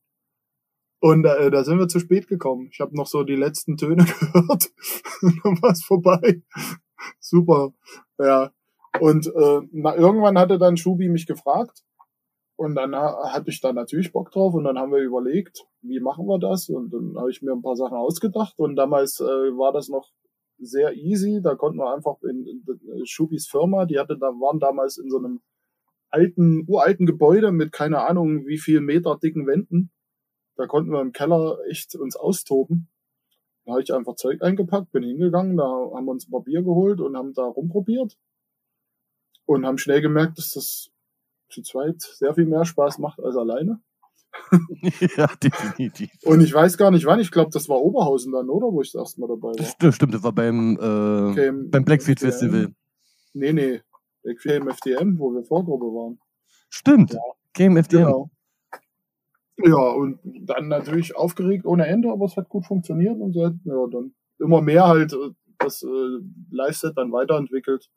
Und 1.00 1.26
äh, 1.26 1.50
da 1.50 1.64
sind 1.64 1.80
wir 1.80 1.88
zu 1.88 2.00
spät 2.00 2.28
gekommen. 2.28 2.70
Ich 2.72 2.80
habe 2.80 2.96
noch 2.96 3.08
so 3.08 3.24
die 3.24 3.36
letzten 3.36 3.76
Töne 3.76 4.06
gehört 4.06 4.72
und 5.22 5.44
dann 5.44 5.62
war 5.62 5.72
es 5.72 5.84
vorbei. 5.84 6.44
Super. 7.20 7.74
Ja. 8.18 8.52
Und 9.00 9.28
äh, 9.28 9.62
na, 9.72 9.96
irgendwann 9.96 10.38
hatte 10.38 10.58
dann 10.58 10.78
Schubi 10.78 11.10
mich 11.10 11.26
gefragt. 11.26 11.84
Und 12.58 12.76
dann 12.76 12.96
hatte 12.96 13.50
ich 13.50 13.60
da 13.60 13.74
natürlich 13.74 14.12
Bock 14.12 14.30
drauf 14.30 14.54
und 14.54 14.66
dann 14.66 14.78
haben 14.78 14.92
wir 14.92 15.00
überlegt, 15.00 15.66
wie 15.82 16.00
machen 16.00 16.28
wir 16.28 16.38
das? 16.38 16.70
Und 16.70 16.94
dann 16.94 17.16
habe 17.18 17.32
ich 17.32 17.42
mir 17.42 17.54
ein 17.54 17.64
paar 17.64 17.76
Sachen 17.76 17.98
ausgedacht 17.98 18.60
und 18.60 18.76
damals 18.76 19.20
äh, 19.20 19.24
war 19.24 19.74
das 19.74 19.90
noch 19.90 20.12
sehr 20.60 20.94
easy. 20.94 21.42
Da 21.42 21.56
konnten 21.56 21.80
wir 21.80 21.92
einfach 21.92 22.22
in, 22.22 22.46
in 22.46 23.06
Schubis 23.08 23.48
Firma, 23.48 23.86
die 23.86 23.98
hatte 23.98 24.16
da 24.16 24.28
waren 24.28 24.60
damals 24.60 24.98
in 25.00 25.10
so 25.10 25.18
einem 25.18 25.42
alten, 26.12 26.66
uralten 26.68 27.08
Gebäude 27.08 27.52
mit 27.52 27.72
keine 27.72 28.06
Ahnung 28.08 28.46
wie 28.46 28.60
viel 28.60 28.80
Meter 28.82 29.18
dicken 29.18 29.48
Wänden. 29.48 29.92
Da 30.56 30.68
konnten 30.68 30.92
wir 30.92 31.02
im 31.02 31.14
Keller 31.14 31.58
echt 31.68 31.96
uns 31.96 32.16
austoben. 32.16 32.91
Da 33.72 33.76
habe 33.76 33.84
ich 33.84 33.94
einfach 33.94 34.16
Zeug 34.16 34.42
eingepackt, 34.42 34.92
bin 34.92 35.02
hingegangen, 35.04 35.56
da 35.56 35.64
haben 35.64 36.04
wir 36.04 36.12
uns 36.12 36.28
ein 36.28 36.32
paar 36.32 36.44
Bier 36.44 36.62
geholt 36.62 37.00
und 37.00 37.16
haben 37.16 37.34
da 37.34 37.44
rumprobiert. 37.44 38.18
Und 39.46 39.66
haben 39.66 39.78
schnell 39.78 40.02
gemerkt, 40.02 40.38
dass 40.38 40.56
das 40.56 40.92
zu 41.48 41.62
zweit 41.62 42.02
sehr 42.02 42.34
viel 42.34 42.48
mehr 42.48 42.66
Spaß 42.66 42.98
macht 42.98 43.22
als 43.22 43.38
alleine. 43.38 43.80
ja, 45.16 45.28
definitiv. 45.42 46.10
Und 46.26 46.42
ich 46.42 46.54
weiß 46.54 46.78
gar 46.78 46.92
nicht 46.92 47.06
wann, 47.06 47.22
ich 47.22 47.32
glaube, 47.32 47.52
das 47.54 47.70
war 47.70 47.80
Oberhausen 47.82 48.34
dann, 48.34 48.50
oder? 48.50 48.68
Wo 48.74 48.82
ich 48.82 48.92
das 48.92 49.04
erste 49.04 49.22
Mal 49.22 49.28
dabei 49.28 49.58
war. 49.58 49.76
Das 49.80 49.96
stimmt, 49.96 50.14
das 50.14 50.24
war 50.24 50.34
beim, 50.34 50.76
äh, 50.76 51.32
okay, 51.32 51.52
beim 51.54 51.86
Blackfeet 51.86 52.22
FDM. 52.22 52.30
Festival. 52.30 52.76
Nee, 53.32 53.54
nee. 53.54 53.82
Game 54.44 54.68
FDM, 54.68 55.18
wo 55.18 55.34
wir 55.34 55.46
Vorgruppe 55.46 55.86
waren. 55.86 56.20
Stimmt. 56.70 57.14
Ja. 57.14 57.20
Game 57.54 57.78
FDM. 57.78 58.04
Genau. 58.04 58.32
Ja, 59.66 59.90
und 59.92 60.20
dann 60.24 60.68
natürlich 60.68 61.16
aufgeregt 61.16 61.66
ohne 61.66 61.88
Ende, 61.88 62.12
aber 62.12 62.26
es 62.26 62.38
hat 62.38 62.50
gut 62.50 62.66
funktioniert 62.66 63.20
und 63.20 63.34
seit, 63.34 63.54
ja, 63.64 63.88
dann 63.92 64.14
immer 64.40 64.62
mehr 64.62 64.88
halt 64.88 65.14
äh, 65.14 65.32
das 65.60 65.84
äh, 65.84 66.20
Live-Set 66.52 66.98
dann 66.98 67.12
weiterentwickelt. 67.12 67.90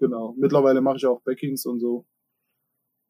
Genau. 0.00 0.34
Mittlerweile 0.38 0.80
mache 0.80 0.96
ich 0.96 1.06
auch 1.06 1.22
Backings 1.22 1.66
und 1.66 1.80
so. 1.80 2.06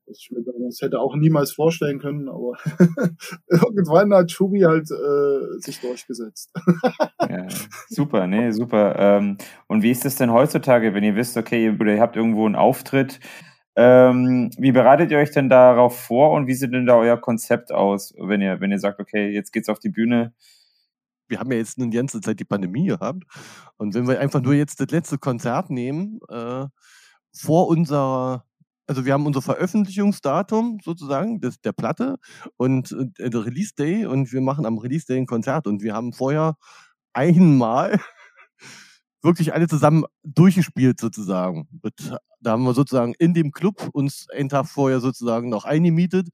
Was 0.07 0.19
ich 0.21 0.31
mir 0.31 0.43
das 0.43 0.81
hätte 0.81 1.01
auch 1.01 1.15
niemals 1.17 1.53
vorstellen 1.53 1.99
können, 1.99 2.31
aber 2.31 2.53
irgendwann 3.47 4.15
hat 4.15 4.31
Schubi 4.31 4.61
halt 4.61 4.91
äh, 4.91 5.59
sich 5.59 5.81
durchgesetzt. 5.81 6.51
ja, 7.21 7.47
super, 7.89 8.27
nee, 8.27 8.51
super. 8.53 8.97
Ähm, 8.99 9.37
und 9.67 9.83
wie 9.83 9.91
ist 9.91 10.07
es 10.07 10.17
denn 10.17 10.33
heutzutage, 10.33 10.95
wenn 10.95 11.05
ihr 11.05 11.15
wisst, 11.15 11.37
okay, 11.37 11.67
ihr 11.67 12.01
habt 12.01 12.17
irgendwo 12.17 12.47
einen 12.47 12.57
Auftritt, 12.57 13.21
ähm, 13.81 14.51
wie 14.59 14.73
bereitet 14.73 15.13
ihr 15.13 15.19
euch 15.19 15.31
denn 15.31 15.49
darauf 15.49 15.97
vor 16.01 16.33
und 16.33 16.49
wie 16.49 16.55
sieht 16.55 16.73
denn 16.73 16.85
da 16.85 16.97
euer 16.97 17.17
Konzept 17.17 17.71
aus, 17.71 18.13
wenn 18.19 18.41
ihr, 18.41 18.61
wenn 18.61 18.73
ihr 18.73 18.81
sagt, 18.81 18.99
okay, 18.99 19.31
jetzt 19.31 19.53
geht's 19.53 19.69
auf 19.69 19.79
die 19.79 19.89
Bühne? 19.89 20.35
Wir 21.29 21.39
haben 21.39 21.53
ja 21.53 21.59
jetzt 21.59 21.79
eine 21.79 21.89
ganze 21.91 22.21
Zeit 22.21 22.41
die 22.41 22.45
Pandemie 22.45 22.87
gehabt. 22.87 23.23
Und 23.77 23.95
wenn 23.95 24.09
wir 24.09 24.19
einfach 24.19 24.41
nur 24.41 24.55
jetzt 24.55 24.81
das 24.81 24.91
letzte 24.91 25.19
Konzert 25.19 25.71
nehmen, 25.71 26.19
äh, 26.29 26.67
vor 27.33 27.69
unserer 27.69 28.45
also 28.89 29.05
wir 29.05 29.13
haben 29.13 29.27
unser 29.27 29.43
Veröffentlichungsdatum 29.43 30.79
sozusagen 30.83 31.41
des, 31.41 31.61
der 31.61 31.73
Platte 31.73 32.17
und 32.57 32.91
äh, 33.19 33.31
der 33.31 33.47
Release 33.47 33.75
Day 33.79 34.07
und 34.07 34.33
wir 34.33 34.41
machen 34.41 34.67
am 34.67 34.79
Release 34.79 35.07
Day 35.07 35.19
ein 35.19 35.27
Konzert 35.27 35.69
und 35.69 35.83
wir 35.83 35.95
haben 35.95 36.13
vorher 36.13 36.57
einmal 37.13 38.01
wirklich 39.23 39.53
alle 39.53 39.69
zusammen 39.69 40.05
durchgespielt 40.23 41.01
sozusagen. 41.01 41.69
Da 42.41 42.53
haben 42.53 42.65
wir 42.65 42.75
sozusagen 42.75 43.15
in 43.19 43.35
dem 43.35 43.51
Club 43.51 43.89
uns 43.93 44.27
einen 44.31 44.49
Tag 44.49 44.67
vorher 44.67 45.01
sozusagen 45.01 45.49
noch 45.49 45.65
eingemietet, 45.65 46.29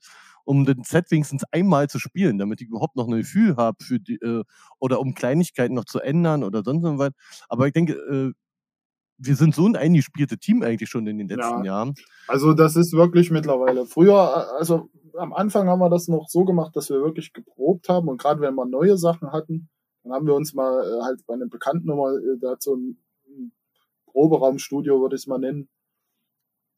um 0.44 0.64
den 0.64 0.84
Set 0.84 1.10
wenigstens 1.10 1.44
einmal 1.50 1.88
zu 1.88 1.98
spielen, 1.98 2.38
damit 2.38 2.60
ich 2.60 2.68
überhaupt 2.68 2.96
noch 2.96 3.08
ein 3.08 3.16
Gefühl 3.16 3.56
habe 3.56 3.82
für 3.82 3.98
die, 3.98 4.16
äh, 4.16 4.44
oder 4.78 5.00
um 5.00 5.14
Kleinigkeiten 5.14 5.74
noch 5.74 5.86
zu 5.86 6.00
ändern 6.00 6.44
oder 6.44 6.62
sonst 6.62 6.82
was. 6.84 7.12
Aber 7.48 7.66
ich 7.66 7.72
denke, 7.72 7.94
äh, 7.94 8.32
wir 9.16 9.36
sind 9.36 9.54
so 9.54 9.66
ein 9.66 9.76
eingespieltes 9.76 10.38
Team 10.38 10.62
eigentlich 10.62 10.90
schon 10.90 11.06
in 11.06 11.18
den 11.18 11.28
letzten 11.28 11.64
ja. 11.64 11.64
Jahren. 11.64 11.94
Also 12.26 12.52
das 12.52 12.76
ist 12.76 12.92
wirklich 12.92 13.30
mittlerweile. 13.30 13.86
Früher, 13.86 14.58
also 14.58 14.90
am 15.16 15.32
Anfang 15.32 15.68
haben 15.68 15.78
wir 15.78 15.90
das 15.90 16.08
noch 16.08 16.28
so 16.28 16.44
gemacht, 16.44 16.74
dass 16.76 16.90
wir 16.90 17.00
wirklich 17.00 17.32
geprobt 17.32 17.88
haben 17.88 18.08
und 18.08 18.20
gerade 18.20 18.40
wenn 18.40 18.54
wir 18.54 18.66
neue 18.66 18.98
Sachen 18.98 19.32
hatten, 19.32 19.68
dann 20.04 20.12
haben 20.12 20.26
wir 20.26 20.34
uns 20.34 20.54
mal 20.54 20.84
äh, 20.86 21.02
halt 21.02 21.26
bei 21.26 21.34
einem 21.34 21.48
Bekannten 21.48 21.88
nochmal, 21.88 22.18
äh, 22.18 22.38
da 22.38 22.56
so 22.58 22.76
ein, 22.76 22.98
ein 23.26 23.52
Proberaumstudio, 24.06 25.00
würde 25.00 25.16
ich 25.16 25.22
es 25.22 25.26
mal 25.26 25.38
nennen. 25.38 25.68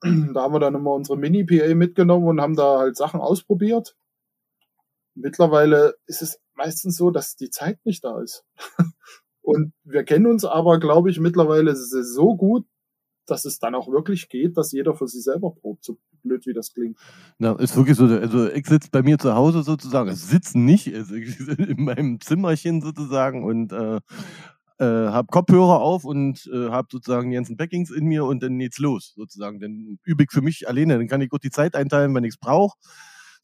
Da 0.33 0.43
haben 0.43 0.55
wir 0.55 0.61
dann 0.61 0.75
immer 0.75 0.93
unsere 0.93 1.19
Mini-PA 1.19 1.75
mitgenommen 1.75 2.29
und 2.29 2.41
haben 2.41 2.55
da 2.55 2.79
halt 2.79 2.97
Sachen 2.97 3.21
ausprobiert. 3.21 3.97
Mittlerweile 5.15 5.97
ist 6.07 6.23
es 6.23 6.39
meistens 6.55 6.97
so, 6.97 7.11
dass 7.11 7.37
die 7.37 7.51
Zeit 7.51 7.79
nicht 7.85 8.05
da 8.05 8.21
ist. 8.21 8.45
Und 9.41 9.73
wir 9.85 10.03
kennen 10.03 10.27
uns 10.27 10.45
aber, 10.45 10.81
glaube 10.81 11.09
ich, 11.09 11.21
mittlerweile 11.21 11.77
so 11.77 12.37
gut, 12.37 12.67
dass 13.27 13.45
es 13.45 13.59
dann 13.59 13.75
auch 13.75 13.89
wirklich 13.89 14.29
geht, 14.29 14.57
dass 14.57 14.73
jeder 14.73 14.95
für 14.95 15.09
sich 15.09 15.25
selber 15.25 15.53
probt, 15.53 15.85
so 15.85 15.99
blöd 16.23 16.47
wie 16.47 16.53
das 16.53 16.73
klingt. 16.73 16.99
Na, 17.39 17.53
ist 17.53 17.77
wirklich 17.77 17.97
so, 17.97 18.05
also 18.05 18.51
ich 18.51 18.67
sitze 18.67 18.89
bei 18.91 19.03
mir 19.03 19.19
zu 19.19 19.35
Hause 19.35 19.63
sozusagen, 19.63 20.09
also 20.09 20.27
sitzen 20.27 20.65
nicht, 20.65 20.95
also 20.95 21.15
in 21.15 21.85
meinem 21.85 22.21
Zimmerchen 22.21 22.81
sozusagen 22.81 23.45
und 23.45 23.73
äh, 23.73 24.01
äh, 24.79 24.85
habe 24.85 25.29
Kopfhörer 25.29 25.81
auf 25.81 26.05
und 26.05 26.51
äh, 26.53 26.71
habe 26.71 26.89
sozusagen 26.91 27.31
die 27.31 27.37
ganzen 27.37 27.57
Backings 27.57 27.91
in 27.91 28.07
mir 28.07 28.25
und 28.25 28.43
dann 28.43 28.59
geht's 28.59 28.79
los 28.79 29.15
sozusagen. 29.17 29.61
Dann 29.61 29.99
übe 30.05 30.25
ich 30.25 30.31
für 30.31 30.43
mich 30.43 30.69
alleine, 30.69 30.99
dann 30.99 31.09
kann 31.09 31.21
ich 31.21 31.31
gut 31.31 31.45
die 31.45 31.51
Zeit 31.51 31.75
einteilen, 31.75 32.15
wenn 32.15 32.25
ich 32.25 32.35
es 32.35 32.39
brauche 32.39 32.77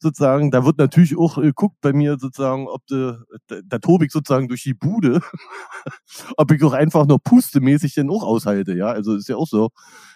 sozusagen, 0.03 0.51
da 0.51 0.65
wird 0.65 0.77
natürlich 0.77 1.17
auch 1.17 1.37
äh, 1.39 1.41
geguckt 1.41 1.77
bei 1.81 1.93
mir 1.93 2.17
sozusagen, 2.19 2.67
ob 2.67 2.85
de, 2.87 3.15
da, 3.47 3.57
da 3.65 3.79
ich 4.01 4.11
sozusagen 4.11 4.47
durch 4.47 4.63
die 4.63 4.75
Bude, 4.75 5.21
ob 6.37 6.51
ich 6.51 6.63
auch 6.63 6.73
einfach 6.73 7.07
nur 7.07 7.19
pustemäßig 7.19 7.95
denn 7.95 8.11
auch 8.11 8.23
aushalte, 8.23 8.75
ja, 8.75 8.87
also 8.87 9.15
ist 9.15 9.29
ja 9.29 9.37
auch 9.37 9.47
so, 9.47 9.69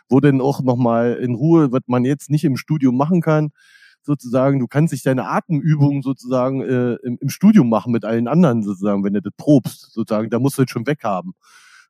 wo 0.09 0.19
denn 0.19 0.41
auch 0.41 0.61
nochmal 0.61 1.15
in 1.15 1.35
Ruhe, 1.35 1.71
was 1.71 1.81
man 1.88 2.05
jetzt 2.05 2.29
nicht 2.29 2.43
im 2.43 2.57
Studium 2.57 2.97
machen 2.97 3.21
kann, 3.21 3.49
sozusagen, 4.03 4.59
du 4.59 4.67
kannst 4.67 4.93
dich 4.93 5.03
deine 5.03 5.27
Atemübungen 5.27 6.01
sozusagen 6.01 6.61
äh, 6.61 6.95
im, 7.03 7.17
im 7.19 7.29
Studium 7.29 7.69
machen 7.69 7.91
mit 7.91 8.05
allen 8.05 8.27
anderen 8.27 8.63
sozusagen, 8.63 9.03
wenn 9.03 9.13
du 9.13 9.21
das 9.21 9.33
probst, 9.38 9.91
sozusagen, 9.93 10.29
da 10.29 10.39
musst 10.39 10.57
du 10.57 10.63
jetzt 10.63 10.71
schon 10.71 10.88
weghaben. 10.88 11.33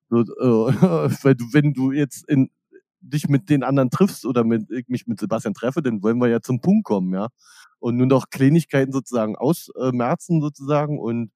So, 0.10 0.22
äh, 0.22 0.24
weil 1.24 1.36
du, 1.36 1.46
wenn 1.52 1.74
du 1.74 1.92
jetzt 1.92 2.28
in, 2.30 2.50
dich 3.00 3.30
mit 3.30 3.50
den 3.50 3.64
anderen 3.64 3.90
triffst 3.90 4.26
oder 4.26 4.44
mit, 4.44 4.70
ich 4.72 4.88
mich 4.88 5.08
mit 5.08 5.20
Sebastian 5.20 5.54
treffe, 5.54 5.82
dann 5.82 6.04
wollen 6.04 6.18
wir 6.18 6.28
ja 6.28 6.42
zum 6.42 6.62
Punkt 6.62 6.86
kommen, 6.86 7.14
ja 7.14 7.30
und 7.80 7.98
nur 7.98 8.08
noch 8.08 8.30
Kleinigkeiten 8.30 8.92
sozusagen 8.92 9.36
ausmerzen 9.36 10.42
sozusagen 10.42 11.00
und 11.00 11.32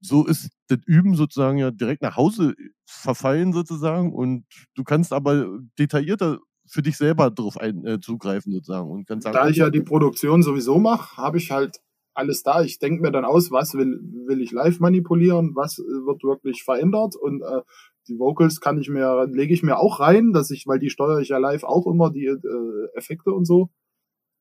so 0.00 0.26
ist 0.26 0.50
das 0.68 0.78
Üben 0.86 1.14
sozusagen 1.14 1.58
ja 1.58 1.70
direkt 1.70 2.02
nach 2.02 2.16
Hause 2.16 2.54
verfallen 2.84 3.52
sozusagen 3.52 4.12
und 4.12 4.44
du 4.74 4.84
kannst 4.84 5.12
aber 5.12 5.58
detaillierter 5.78 6.38
für 6.68 6.82
dich 6.82 6.96
selber 6.96 7.30
drauf 7.30 7.56
ein, 7.56 7.84
äh, 7.86 8.00
zugreifen 8.00 8.52
sozusagen 8.52 8.90
und 8.90 9.06
kannst 9.06 9.24
sagen, 9.24 9.36
da 9.36 9.48
ich 9.48 9.56
ja 9.56 9.70
die 9.70 9.80
Produktion 9.80 10.42
sowieso 10.42 10.78
mache, 10.78 11.16
habe 11.16 11.38
ich 11.38 11.50
halt 11.50 11.80
alles 12.12 12.42
da. 12.42 12.62
Ich 12.62 12.78
denke 12.78 13.02
mir 13.02 13.12
dann 13.12 13.24
aus, 13.24 13.50
was 13.50 13.74
will, 13.74 14.00
will 14.26 14.40
ich 14.40 14.50
live 14.50 14.80
manipulieren, 14.80 15.54
was 15.54 15.78
wird 15.78 16.22
wirklich 16.24 16.64
verändert 16.64 17.14
und 17.14 17.42
äh, 17.42 17.62
die 18.08 18.18
Vocals 18.18 18.60
kann 18.60 18.78
ich 18.78 18.88
mir, 18.88 19.26
lege 19.26 19.52
ich 19.52 19.62
mir 19.62 19.78
auch 19.78 20.00
rein, 20.00 20.32
dass 20.32 20.50
ich, 20.50 20.66
weil 20.66 20.78
die 20.78 20.90
steuere 20.90 21.20
ich 21.20 21.28
ja 21.28 21.38
live 21.38 21.64
auch 21.64 21.86
immer, 21.86 22.10
die 22.10 22.26
äh, 22.26 22.88
Effekte 22.94 23.32
und 23.32 23.44
so 23.46 23.70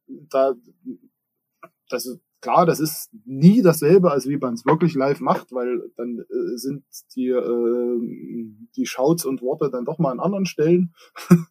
da, 0.07 0.55
das 1.89 2.05
ist 2.05 2.19
klar, 2.41 2.65
das 2.65 2.79
ist 2.79 3.09
nie 3.25 3.61
dasselbe, 3.61 4.11
als 4.11 4.27
wie 4.27 4.37
man 4.37 4.53
es 4.53 4.65
wirklich 4.65 4.93
live 4.93 5.19
macht, 5.19 5.51
weil 5.51 5.91
dann 5.97 6.19
äh, 6.19 6.57
sind 6.57 6.83
die, 7.15 7.29
äh, 7.29 8.67
die 8.75 8.85
Shouts 8.85 9.25
und 9.25 9.41
Worte 9.41 9.69
dann 9.71 9.85
doch 9.85 9.99
mal 9.99 10.11
an 10.11 10.19
anderen 10.19 10.45
Stellen. 10.45 10.93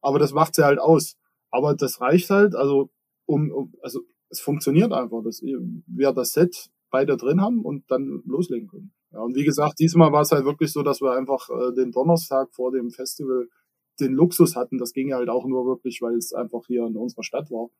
Aber 0.00 0.18
das 0.18 0.32
macht 0.32 0.54
sie 0.54 0.64
halt 0.64 0.78
aus. 0.78 1.16
Aber 1.50 1.74
das 1.74 2.00
reicht 2.00 2.28
halt, 2.30 2.54
also 2.54 2.90
um, 3.26 3.50
um 3.50 3.74
also 3.80 4.02
es 4.28 4.40
funktioniert 4.40 4.92
einfach, 4.92 5.22
dass 5.22 5.40
wir 5.42 6.12
das 6.12 6.32
Set 6.32 6.70
beide 6.90 7.16
drin 7.16 7.40
haben 7.40 7.64
und 7.64 7.90
dann 7.90 8.22
loslegen 8.26 8.68
können. 8.68 8.92
Ja, 9.14 9.20
und 9.20 9.36
wie 9.36 9.44
gesagt, 9.44 9.78
diesmal 9.78 10.12
war 10.12 10.22
es 10.22 10.32
halt 10.32 10.44
wirklich 10.44 10.72
so, 10.72 10.82
dass 10.82 11.00
wir 11.00 11.12
einfach 11.12 11.48
äh, 11.48 11.72
den 11.72 11.92
Donnerstag 11.92 12.52
vor 12.52 12.72
dem 12.72 12.90
Festival 12.90 13.48
den 14.00 14.12
Luxus 14.12 14.56
hatten. 14.56 14.78
Das 14.78 14.92
ging 14.92 15.14
halt 15.14 15.28
auch 15.28 15.46
nur 15.46 15.66
wirklich, 15.66 16.02
weil 16.02 16.16
es 16.16 16.32
einfach 16.32 16.66
hier 16.66 16.84
in 16.84 16.96
unserer 16.96 17.22
Stadt 17.22 17.50
war 17.50 17.70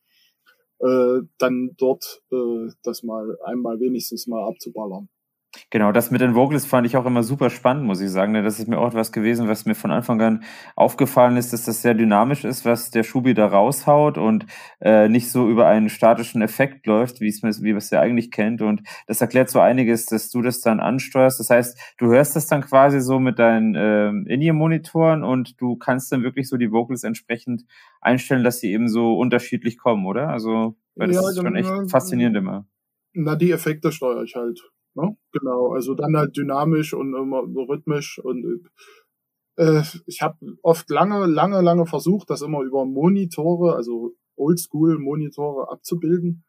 äh, 0.80 1.22
dann 1.38 1.70
dort 1.76 2.22
äh, 2.32 2.70
das 2.82 3.02
mal 3.02 3.38
einmal 3.44 3.80
wenigstens 3.80 4.26
mal 4.26 4.46
abzuballern. 4.46 5.08
Genau, 5.70 5.92
das 5.92 6.10
mit 6.10 6.20
den 6.20 6.34
Vocals 6.34 6.66
fand 6.66 6.86
ich 6.86 6.96
auch 6.96 7.06
immer 7.06 7.22
super 7.22 7.50
spannend, 7.50 7.84
muss 7.84 8.00
ich 8.00 8.10
sagen. 8.10 8.34
Das 8.34 8.58
ist 8.58 8.68
mir 8.68 8.78
auch 8.78 8.88
etwas 8.88 9.12
gewesen, 9.12 9.48
was 9.48 9.66
mir 9.66 9.74
von 9.74 9.90
Anfang 9.90 10.20
an 10.20 10.44
aufgefallen 10.76 11.36
ist, 11.36 11.52
dass 11.52 11.64
das 11.64 11.82
sehr 11.82 11.94
dynamisch 11.94 12.44
ist, 12.44 12.64
was 12.64 12.90
der 12.90 13.02
Schubi 13.02 13.34
da 13.34 13.46
raushaut 13.46 14.18
und 14.18 14.46
äh, 14.80 15.08
nicht 15.08 15.30
so 15.30 15.48
über 15.48 15.66
einen 15.66 15.88
statischen 15.88 16.42
Effekt 16.42 16.86
läuft, 16.86 17.20
wie 17.20 17.28
es 17.28 17.42
wie 17.42 17.72
man 17.72 17.78
es 17.78 17.90
ja 17.90 18.00
eigentlich 18.00 18.30
kennt. 18.30 18.62
Und 18.62 18.82
das 19.06 19.20
erklärt 19.20 19.50
so 19.50 19.60
einiges, 19.60 20.06
dass 20.06 20.30
du 20.30 20.42
das 20.42 20.60
dann 20.60 20.80
ansteuerst. 20.80 21.40
Das 21.40 21.50
heißt, 21.50 21.78
du 21.98 22.06
hörst 22.06 22.36
das 22.36 22.46
dann 22.46 22.62
quasi 22.62 23.00
so 23.00 23.18
mit 23.18 23.38
deinen 23.38 23.74
äh, 23.74 24.08
In-Ear-Monitoren 24.32 25.24
und 25.24 25.60
du 25.60 25.76
kannst 25.76 26.12
dann 26.12 26.22
wirklich 26.22 26.48
so 26.48 26.56
die 26.56 26.70
Vocals 26.70 27.04
entsprechend 27.04 27.64
einstellen, 28.00 28.44
dass 28.44 28.60
sie 28.60 28.72
eben 28.72 28.88
so 28.88 29.14
unterschiedlich 29.16 29.78
kommen, 29.78 30.06
oder? 30.06 30.28
Also, 30.28 30.76
weil 30.94 31.08
das 31.08 31.16
ja, 31.16 31.28
ist 31.28 31.36
schon 31.36 31.56
echt 31.56 31.90
faszinierend 31.90 32.36
immer. 32.36 32.66
Na, 33.12 33.36
die 33.36 33.52
Effekte 33.52 33.92
steuere 33.92 34.24
ich 34.24 34.34
halt. 34.34 34.60
Ne? 34.94 35.16
Genau, 35.32 35.72
also 35.72 35.94
dann 35.94 36.16
halt 36.16 36.36
dynamisch 36.36 36.94
und 36.94 37.14
immer 37.14 37.42
rhythmisch 37.42 38.18
und 38.18 38.68
äh, 39.56 39.82
ich 40.06 40.22
habe 40.22 40.36
oft 40.62 40.88
lange, 40.90 41.26
lange, 41.26 41.60
lange 41.60 41.86
versucht, 41.86 42.30
das 42.30 42.42
immer 42.42 42.62
über 42.62 42.84
Monitore, 42.84 43.74
also 43.74 44.14
Oldschool-Monitore 44.36 45.70
abzubilden. 45.70 46.44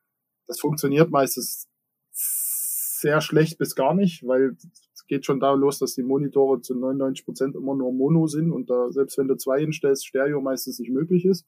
Das 0.47 0.59
funktioniert 0.59 1.09
meistens 1.11 1.67
sehr 2.11 3.21
schlecht 3.21 3.57
bis 3.57 3.75
gar 3.75 3.93
nicht, 3.93 4.25
weil 4.25 4.55
es 4.93 5.05
geht 5.07 5.25
schon 5.25 5.39
da 5.39 5.53
los, 5.53 5.79
dass 5.79 5.93
die 5.93 6.03
Monitore 6.03 6.61
zu 6.61 6.75
99 6.75 7.25
Prozent 7.25 7.55
immer 7.55 7.75
nur 7.75 7.91
Mono 7.93 8.27
sind 8.27 8.51
und 8.51 8.69
da, 8.69 8.91
selbst 8.91 9.17
wenn 9.17 9.27
du 9.27 9.35
zwei 9.35 9.59
hinstellst, 9.59 10.07
Stereo 10.07 10.41
meistens 10.41 10.79
nicht 10.79 10.91
möglich 10.91 11.25
ist. 11.25 11.45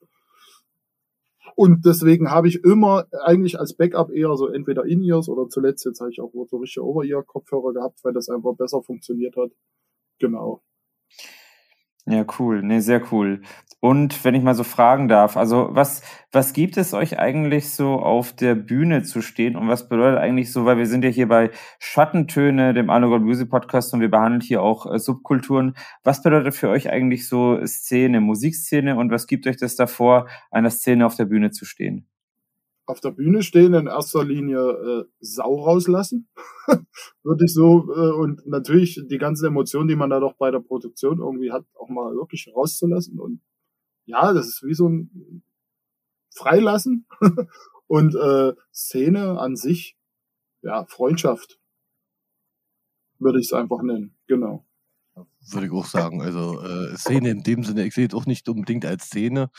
Und 1.55 1.85
deswegen 1.85 2.29
habe 2.29 2.47
ich 2.47 2.63
immer 2.63 3.07
eigentlich 3.23 3.59
als 3.59 3.75
Backup 3.75 4.11
eher 4.11 4.35
so 4.35 4.47
entweder 4.47 4.85
In-Ears 4.85 5.29
oder 5.29 5.49
zuletzt 5.49 5.85
jetzt 5.85 5.99
habe 5.99 6.11
ich 6.11 6.21
auch 6.21 6.31
so 6.47 6.57
richtige 6.57 6.85
Over-Ear-Kopfhörer 6.85 7.73
gehabt, 7.73 8.03
weil 8.03 8.13
das 8.13 8.29
einfach 8.29 8.55
besser 8.55 8.81
funktioniert 8.83 9.35
hat. 9.35 9.51
Genau. 10.19 10.61
Ja, 12.09 12.25
cool. 12.39 12.63
Nee, 12.63 12.79
sehr 12.79 13.01
cool. 13.11 13.41
Und 13.81 14.23
wenn 14.23 14.33
ich 14.33 14.41
mal 14.41 14.55
so 14.55 14.63
fragen 14.63 15.07
darf, 15.09 15.35
also 15.37 15.67
was, 15.71 16.01
was 16.31 16.53
gibt 16.53 16.77
es 16.77 16.93
euch 16.93 17.19
eigentlich 17.19 17.69
so 17.71 17.99
auf 17.99 18.33
der 18.33 18.55
Bühne 18.55 19.03
zu 19.03 19.21
stehen 19.21 19.55
und 19.57 19.67
was 19.67 19.89
bedeutet 19.89 20.19
eigentlich 20.19 20.51
so, 20.51 20.65
weil 20.65 20.77
wir 20.77 20.87
sind 20.87 21.03
ja 21.03 21.09
hier 21.09 21.27
bei 21.27 21.51
Schattentöne, 21.79 22.73
dem 22.73 22.89
Underground 22.89 23.25
Music 23.25 23.49
Podcast 23.49 23.93
und 23.93 23.99
wir 23.99 24.09
behandeln 24.09 24.41
hier 24.41 24.61
auch 24.63 24.91
äh, 24.91 24.99
Subkulturen. 24.99 25.75
Was 26.03 26.23
bedeutet 26.23 26.55
für 26.55 26.69
euch 26.69 26.89
eigentlich 26.89 27.27
so 27.27 27.59
Szene, 27.65 28.21
Musikszene 28.21 28.95
und 28.95 29.11
was 29.11 29.27
gibt 29.27 29.45
euch 29.45 29.57
das 29.57 29.75
davor, 29.75 30.27
einer 30.49 30.69
Szene 30.69 31.05
auf 31.05 31.15
der 31.15 31.25
Bühne 31.25 31.51
zu 31.51 31.65
stehen? 31.65 32.07
Auf 32.87 33.01
der 33.01 33.11
Bühne 33.11 33.43
stehen, 33.43 33.73
in 33.73 33.87
erster 33.87 34.23
Linie 34.23 34.59
äh, 34.59 35.05
Sau 35.19 35.61
rauslassen, 35.61 36.29
würde 37.23 37.45
ich 37.45 37.53
so, 37.53 37.93
äh, 37.93 38.11
und 38.13 38.47
natürlich 38.47 39.03
die 39.07 39.17
ganzen 39.17 39.47
Emotionen, 39.47 39.89
die 39.89 39.95
man 39.95 40.09
da 40.09 40.19
doch 40.19 40.35
bei 40.37 40.51
der 40.51 40.61
Produktion 40.61 41.19
irgendwie 41.19 41.51
hat, 41.51 41.65
auch 41.75 41.89
mal 41.89 42.15
wirklich 42.15 42.51
rauszulassen. 42.55 43.19
Und 43.19 43.41
ja, 44.05 44.33
das 44.33 44.47
ist 44.47 44.63
wie 44.63 44.73
so 44.73 44.87
ein 44.87 45.43
Freilassen 46.33 47.05
und 47.87 48.15
äh, 48.15 48.53
Szene 48.73 49.39
an 49.39 49.55
sich, 49.55 49.97
ja, 50.61 50.85
Freundschaft, 50.85 51.59
würde 53.19 53.39
ich 53.39 53.47
es 53.47 53.53
einfach 53.53 53.81
nennen, 53.81 54.15
genau. 54.27 54.66
Würde 55.49 55.67
ich 55.67 55.71
auch 55.71 55.85
sagen. 55.85 56.21
Also 56.21 56.61
äh, 56.61 56.95
Szene 56.97 57.29
in 57.29 57.41
dem 57.41 57.63
Sinne, 57.63 57.85
ich 57.85 57.93
sehe 57.93 58.07
es 58.07 58.13
auch 58.13 58.25
nicht 58.25 58.49
unbedingt 58.49 58.85
als 58.85 59.05
Szene. 59.05 59.49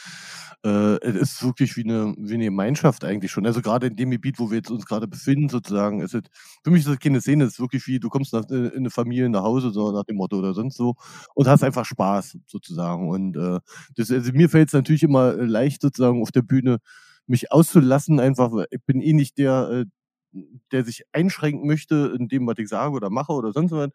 Äh, 0.65 0.97
es 1.03 1.33
ist 1.33 1.43
wirklich 1.45 1.77
wie 1.77 1.85
eine, 1.85 2.15
wie 2.19 2.35
eine 2.35 2.45
Gemeinschaft 2.45 3.05
eigentlich 3.05 3.33
schon. 3.33 3.47
Also 3.47 3.63
gerade 3.63 3.87
in 3.87 3.97
dem 3.97 4.11
Gebiet, 4.11 4.39
wo 4.39 4.51
wir 4.51 4.59
jetzt 4.59 4.71
uns 4.71 4.85
gerade 4.87 5.09
befinden, 5.09 5.49
sozusagen, 5.49 6.01
ist 6.01 6.15
es, 6.15 6.23
für 6.63 6.71
mich 6.71 6.83
ist 6.83 6.89
es 6.89 6.99
keine 6.99 7.21
Szene, 7.21 7.45
es 7.45 7.55
ist 7.55 7.61
wirklich 7.61 7.87
wie, 7.87 8.01
du 8.01 8.11
kommst 8.11 8.35
nach, 8.35 8.49
in 8.51 8.71
eine 8.73 8.91
Familie 8.91 9.29
nach 9.31 9.43
Hause, 9.43 9.71
so 9.71 9.91
nach 9.93 10.05
dem 10.05 10.17
Motto 10.17 10.39
oder 10.39 10.53
sonst 10.53 10.77
so, 10.77 10.95
und 11.35 11.49
hast 11.49 11.65
einfach 11.65 11.87
Spaß, 11.87 12.39
sozusagen. 12.47 13.09
Und 13.09 13.37
äh, 13.37 13.61
das, 13.97 14.11
also 14.11 14.33
mir 14.33 14.51
fällt 14.51 14.69
es 14.69 14.75
natürlich 14.75 15.03
immer 15.03 15.33
leicht, 15.33 15.81
sozusagen 15.81 16.21
auf 16.23 16.33
der 16.33 16.43
Bühne 16.43 16.79
mich 17.27 17.51
auszulassen, 17.53 18.21
einfach, 18.21 18.53
ich 18.71 18.83
bin 18.85 19.01
eh 19.01 19.13
nicht 19.15 19.39
der, 19.39 19.71
äh, 19.71 19.85
der 20.73 20.85
sich 20.85 21.05
einschränken 21.13 21.67
möchte 21.67 22.15
in 22.19 22.29
dem, 22.29 22.47
was 22.47 22.59
ich 22.59 22.69
sage 22.69 22.93
oder 22.95 23.11
mache 23.11 23.33
oder 23.33 23.53
sonst 23.53 23.73
was. 23.73 23.91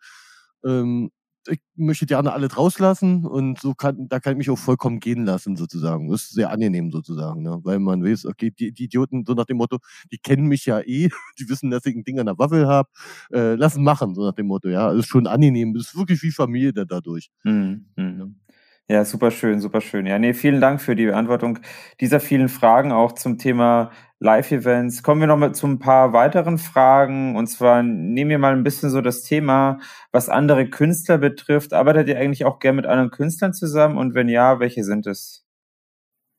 Ähm, 0.66 1.12
ich 1.48 1.60
möchte 1.76 2.06
gerne 2.06 2.34
alle 2.34 2.52
rauslassen 2.52 3.26
und 3.26 3.60
so 3.60 3.74
kann, 3.74 4.08
da 4.10 4.20
kann 4.20 4.34
ich 4.34 4.38
mich 4.38 4.50
auch 4.50 4.58
vollkommen 4.58 5.00
gehen 5.00 5.26
lassen, 5.26 5.56
sozusagen. 5.56 6.10
Das 6.10 6.24
ist 6.24 6.34
sehr 6.34 6.52
angenehm, 6.52 6.92
sozusagen, 6.92 7.44
ne? 7.44 7.60
weil 7.64 7.80
man 7.80 8.04
weiß, 8.04 8.26
okay, 8.26 8.52
die, 8.52 8.72
die 8.72 8.86
Idioten, 8.86 9.26
so 9.26 9.34
nach 9.34 9.46
dem 9.46 9.58
Motto, 9.58 9.78
die 10.12 10.18
kennen 10.18 10.48
mich 10.48 10.66
ja 10.66 10.80
eh, 10.82 11.10
die 11.40 11.50
wissen, 11.50 11.72
dass 11.72 11.86
ich 11.86 11.96
ein 11.96 12.04
Ding 12.04 12.20
an 12.20 12.28
der 12.28 12.38
Waffel 12.40 12.68
habe, 12.68 12.90
äh, 13.32 13.56
lassen 13.56 13.84
machen, 13.84 14.16
so 14.16 14.24
nach 14.26 14.34
dem 14.36 14.48
Motto, 14.48 14.70
ja. 14.70 14.90
Das 14.90 15.00
ist 15.00 15.08
schon 15.08 15.28
angenehm, 15.28 15.74
das 15.74 15.88
ist 15.88 15.98
wirklich 15.98 16.22
wie 16.24 16.32
Familie 16.32 16.74
da 16.74 16.86
dadurch. 16.86 17.30
Mhm. 17.44 17.86
Mhm. 17.96 18.36
Ja, 18.90 19.06
super 19.06 19.32
schön, 19.32 19.62
super 19.62 19.80
schön. 19.82 20.06
Ja, 20.06 20.20
nee, 20.20 20.34
vielen 20.34 20.60
Dank 20.60 20.82
für 20.82 20.96
die 20.96 21.06
Beantwortung 21.06 21.60
dieser 22.02 22.20
vielen 22.20 22.50
Fragen 22.50 22.92
auch 22.92 23.14
zum 23.14 23.38
Thema 23.38 23.92
Live-Events. 24.24 25.04
Kommen 25.04 25.20
wir 25.20 25.28
noch 25.28 25.38
mal 25.38 25.54
zu 25.54 25.68
ein 25.68 25.80
paar 25.80 26.14
weiteren 26.14 26.58
Fragen. 26.58 27.36
Und 27.36 27.48
zwar 27.48 27.84
nehmen 27.84 28.30
wir 28.30 28.40
mal 28.40 28.54
ein 28.54 28.64
bisschen 28.64 28.90
so 28.90 29.02
das 29.02 29.24
Thema, 29.24 29.80
was 30.14 30.30
andere 30.30 30.70
Künstler 30.70 31.18
betrifft. 31.18 31.74
Arbeitet 31.74 32.08
ihr 32.08 32.18
eigentlich 32.18 32.46
auch 32.46 32.60
gern 32.60 32.78
mit 32.78 32.86
anderen 32.86 33.12
Künstlern 33.12 33.54
zusammen? 33.54 33.98
Und 33.98 34.16
wenn 34.16 34.30
ja, 34.30 34.62
welche 34.62 34.86
sind 34.86 35.08
es? 35.08 35.46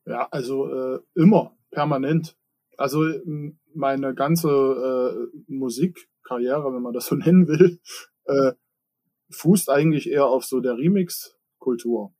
Ja, 0.07 0.27
also 0.31 0.67
äh, 0.67 0.99
immer, 1.13 1.55
permanent. 1.69 2.35
Also 2.75 3.05
meine 3.75 4.15
ganze 4.15 4.49
äh, 4.49 5.41
Musikkarriere, 5.47 6.73
wenn 6.73 6.81
man 6.81 6.93
das 6.93 7.05
so 7.05 7.15
nennen 7.15 7.47
will, 7.47 7.79
äh, 8.25 8.53
fußt 9.29 9.69
eigentlich 9.69 10.09
eher 10.09 10.25
auf 10.25 10.43
so 10.43 10.59
der 10.59 10.75
Remix-Kultur. 10.75 12.15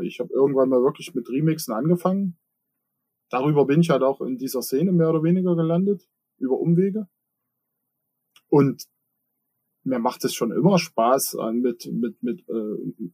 Ich 0.00 0.20
habe 0.20 0.32
irgendwann 0.32 0.70
mal 0.70 0.82
wirklich 0.82 1.14
mit 1.14 1.28
Remixen 1.28 1.74
angefangen. 1.74 2.38
Darüber 3.32 3.64
bin 3.64 3.80
ich 3.80 3.88
halt 3.88 4.02
auch 4.02 4.20
in 4.20 4.36
dieser 4.36 4.60
Szene 4.60 4.92
mehr 4.92 5.08
oder 5.08 5.22
weniger 5.22 5.56
gelandet, 5.56 6.06
über 6.36 6.60
Umwege. 6.60 7.08
Und 8.48 8.84
mir 9.84 9.98
macht 9.98 10.22
es 10.24 10.34
schon 10.34 10.52
immer 10.52 10.78
Spaß, 10.78 11.38
mit, 11.54 11.90
mit, 11.90 12.22
mit 12.22 12.46
äh, 12.46 13.10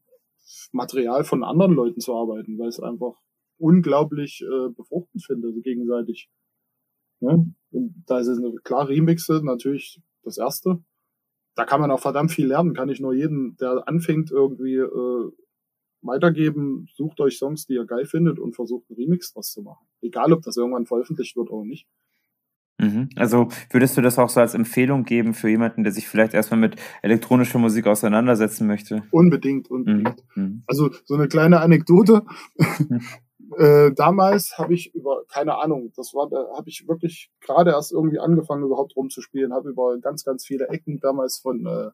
Material 0.72 1.22
von 1.22 1.44
anderen 1.44 1.72
Leuten 1.72 2.00
zu 2.00 2.16
arbeiten, 2.16 2.58
weil 2.58 2.66
es 2.66 2.80
einfach 2.80 3.14
unglaublich 3.58 4.42
äh, 4.42 4.70
befruchtend 4.70 5.24
finde, 5.24 5.52
gegenseitig. 5.62 6.28
Ja? 7.20 7.38
Und 7.70 8.04
da 8.06 8.18
ist 8.18 8.26
es 8.26 8.40
klar, 8.64 8.88
Remixe 8.88 9.40
natürlich 9.44 10.02
das 10.24 10.36
erste. 10.36 10.82
Da 11.54 11.64
kann 11.64 11.80
man 11.80 11.92
auch 11.92 12.00
verdammt 12.00 12.32
viel 12.32 12.48
lernen, 12.48 12.74
kann 12.74 12.88
ich 12.88 12.98
nur 12.98 13.14
jeden, 13.14 13.56
der 13.58 13.86
anfängt, 13.86 14.32
irgendwie 14.32 14.78
äh, 14.78 15.30
weitergeben, 16.02 16.88
sucht 16.94 17.20
euch 17.20 17.38
Songs, 17.38 17.66
die 17.66 17.74
ihr 17.74 17.86
geil 17.86 18.06
findet 18.06 18.38
und 18.38 18.54
versucht 18.54 18.84
einen 18.88 18.98
Remix 18.98 19.32
draus 19.32 19.52
zu 19.52 19.62
machen. 19.62 19.86
Egal, 20.00 20.32
ob 20.32 20.42
das 20.42 20.56
irgendwann 20.56 20.86
veröffentlicht 20.86 21.36
wird 21.36 21.50
oder 21.50 21.64
nicht. 21.64 21.86
Mhm. 22.78 23.08
Also 23.16 23.48
würdest 23.70 23.96
du 23.96 24.02
das 24.02 24.18
auch 24.18 24.28
so 24.28 24.40
als 24.40 24.54
Empfehlung 24.54 25.04
geben 25.04 25.34
für 25.34 25.48
jemanden, 25.48 25.82
der 25.82 25.92
sich 25.92 26.08
vielleicht 26.08 26.34
erstmal 26.34 26.60
mit 26.60 26.76
elektronischer 27.02 27.58
Musik 27.58 27.86
auseinandersetzen 27.86 28.66
möchte? 28.66 29.02
Unbedingt, 29.10 29.70
unbedingt. 29.70 30.24
Mhm. 30.34 30.42
mhm. 30.42 30.62
Also 30.66 30.90
so 31.04 31.14
eine 31.14 31.28
kleine 31.28 31.60
Anekdote. 31.60 32.22
Mhm. 32.56 33.00
äh, 33.58 33.92
damals 33.92 34.58
habe 34.58 34.74
ich 34.74 34.94
über, 34.94 35.24
keine 35.28 35.58
Ahnung, 35.58 35.92
das 35.96 36.14
war, 36.14 36.28
da 36.28 36.56
habe 36.56 36.68
ich 36.68 36.86
wirklich 36.86 37.30
gerade 37.40 37.72
erst 37.72 37.92
irgendwie 37.92 38.20
angefangen, 38.20 38.62
überhaupt 38.62 38.94
rumzuspielen, 38.94 39.52
habe 39.52 39.70
über 39.70 39.98
ganz, 39.98 40.24
ganz 40.24 40.46
viele 40.46 40.68
Ecken 40.68 41.00
damals 41.00 41.38
von 41.38 41.66
äh, 41.66 41.90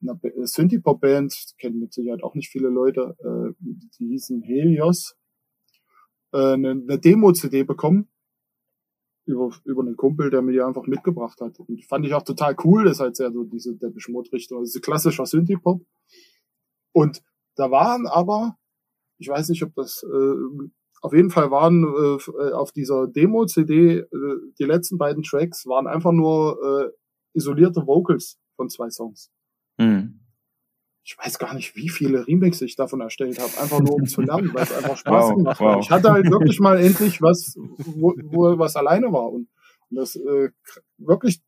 einer 0.00 0.18
Synthie-Pop-Band, 0.46 1.54
kennen 1.58 1.80
mit 1.80 1.92
Sicherheit 1.92 2.22
auch 2.22 2.34
nicht 2.34 2.50
viele 2.50 2.68
Leute, 2.68 3.16
äh, 3.20 3.54
die 3.98 4.08
hießen 4.08 4.42
Helios, 4.42 5.16
äh, 6.32 6.52
eine, 6.54 6.70
eine 6.70 6.98
Demo-CD 6.98 7.64
bekommen 7.64 8.08
über, 9.28 9.50
über 9.64 9.82
einen 9.82 9.96
Kumpel, 9.96 10.30
der 10.30 10.42
mir 10.42 10.52
die 10.52 10.62
einfach 10.62 10.86
mitgebracht 10.86 11.40
hat. 11.40 11.58
Und 11.60 11.84
fand 11.84 12.06
ich 12.06 12.14
auch 12.14 12.22
total 12.22 12.56
cool, 12.64 12.84
das 12.84 12.94
ist 12.94 13.00
halt 13.00 13.16
sehr 13.16 13.30
so 13.30 13.44
diese 13.44 13.76
der 13.76 13.92
Mode-Richtung, 14.08 14.58
also 14.58 14.80
klassischer 14.80 15.26
Synthie-Pop. 15.26 15.82
Und 16.92 17.22
da 17.54 17.70
waren 17.70 18.06
aber, 18.06 18.56
ich 19.18 19.28
weiß 19.28 19.50
nicht, 19.50 19.62
ob 19.62 19.74
das, 19.74 20.02
äh, 20.02 20.68
auf 21.02 21.12
jeden 21.12 21.30
Fall 21.30 21.50
waren 21.50 21.84
äh, 21.84 22.52
auf 22.52 22.72
dieser 22.72 23.06
Demo-CD, 23.06 23.98
äh, 23.98 24.06
die 24.58 24.64
letzten 24.64 24.96
beiden 24.96 25.22
Tracks 25.22 25.66
waren 25.66 25.86
einfach 25.86 26.12
nur 26.12 26.58
äh, 26.62 26.90
isolierte 27.34 27.86
Vocals 27.86 28.38
von 28.56 28.68
zwei 28.70 28.90
Songs. 28.90 29.30
Mhm. 29.78 30.20
Ich 31.04 31.16
weiß 31.16 31.38
gar 31.38 31.54
nicht, 31.54 31.74
wie 31.74 31.88
viele 31.88 32.26
Remakes 32.26 32.60
ich 32.60 32.76
davon 32.76 33.00
erstellt 33.00 33.38
habe, 33.38 33.62
einfach 33.62 33.80
nur 33.80 33.94
um 33.94 34.04
zu 34.04 34.20
lernen, 34.20 34.52
weil 34.52 34.64
es 34.64 34.72
einfach 34.72 34.96
Spaß 34.98 35.30
wow, 35.30 35.36
gemacht 35.36 35.60
wow. 35.60 35.76
hat. 35.76 35.84
Ich 35.84 35.90
hatte 35.90 36.12
halt 36.12 36.30
wirklich 36.30 36.60
mal 36.60 36.78
endlich 36.78 37.22
was, 37.22 37.56
wo, 37.56 38.14
wo 38.24 38.58
was 38.58 38.76
alleine 38.76 39.10
war. 39.10 39.32
Und, 39.32 39.48
und 39.88 39.96
das 39.96 40.16
äh, 40.16 40.50
wirklich 40.98 41.40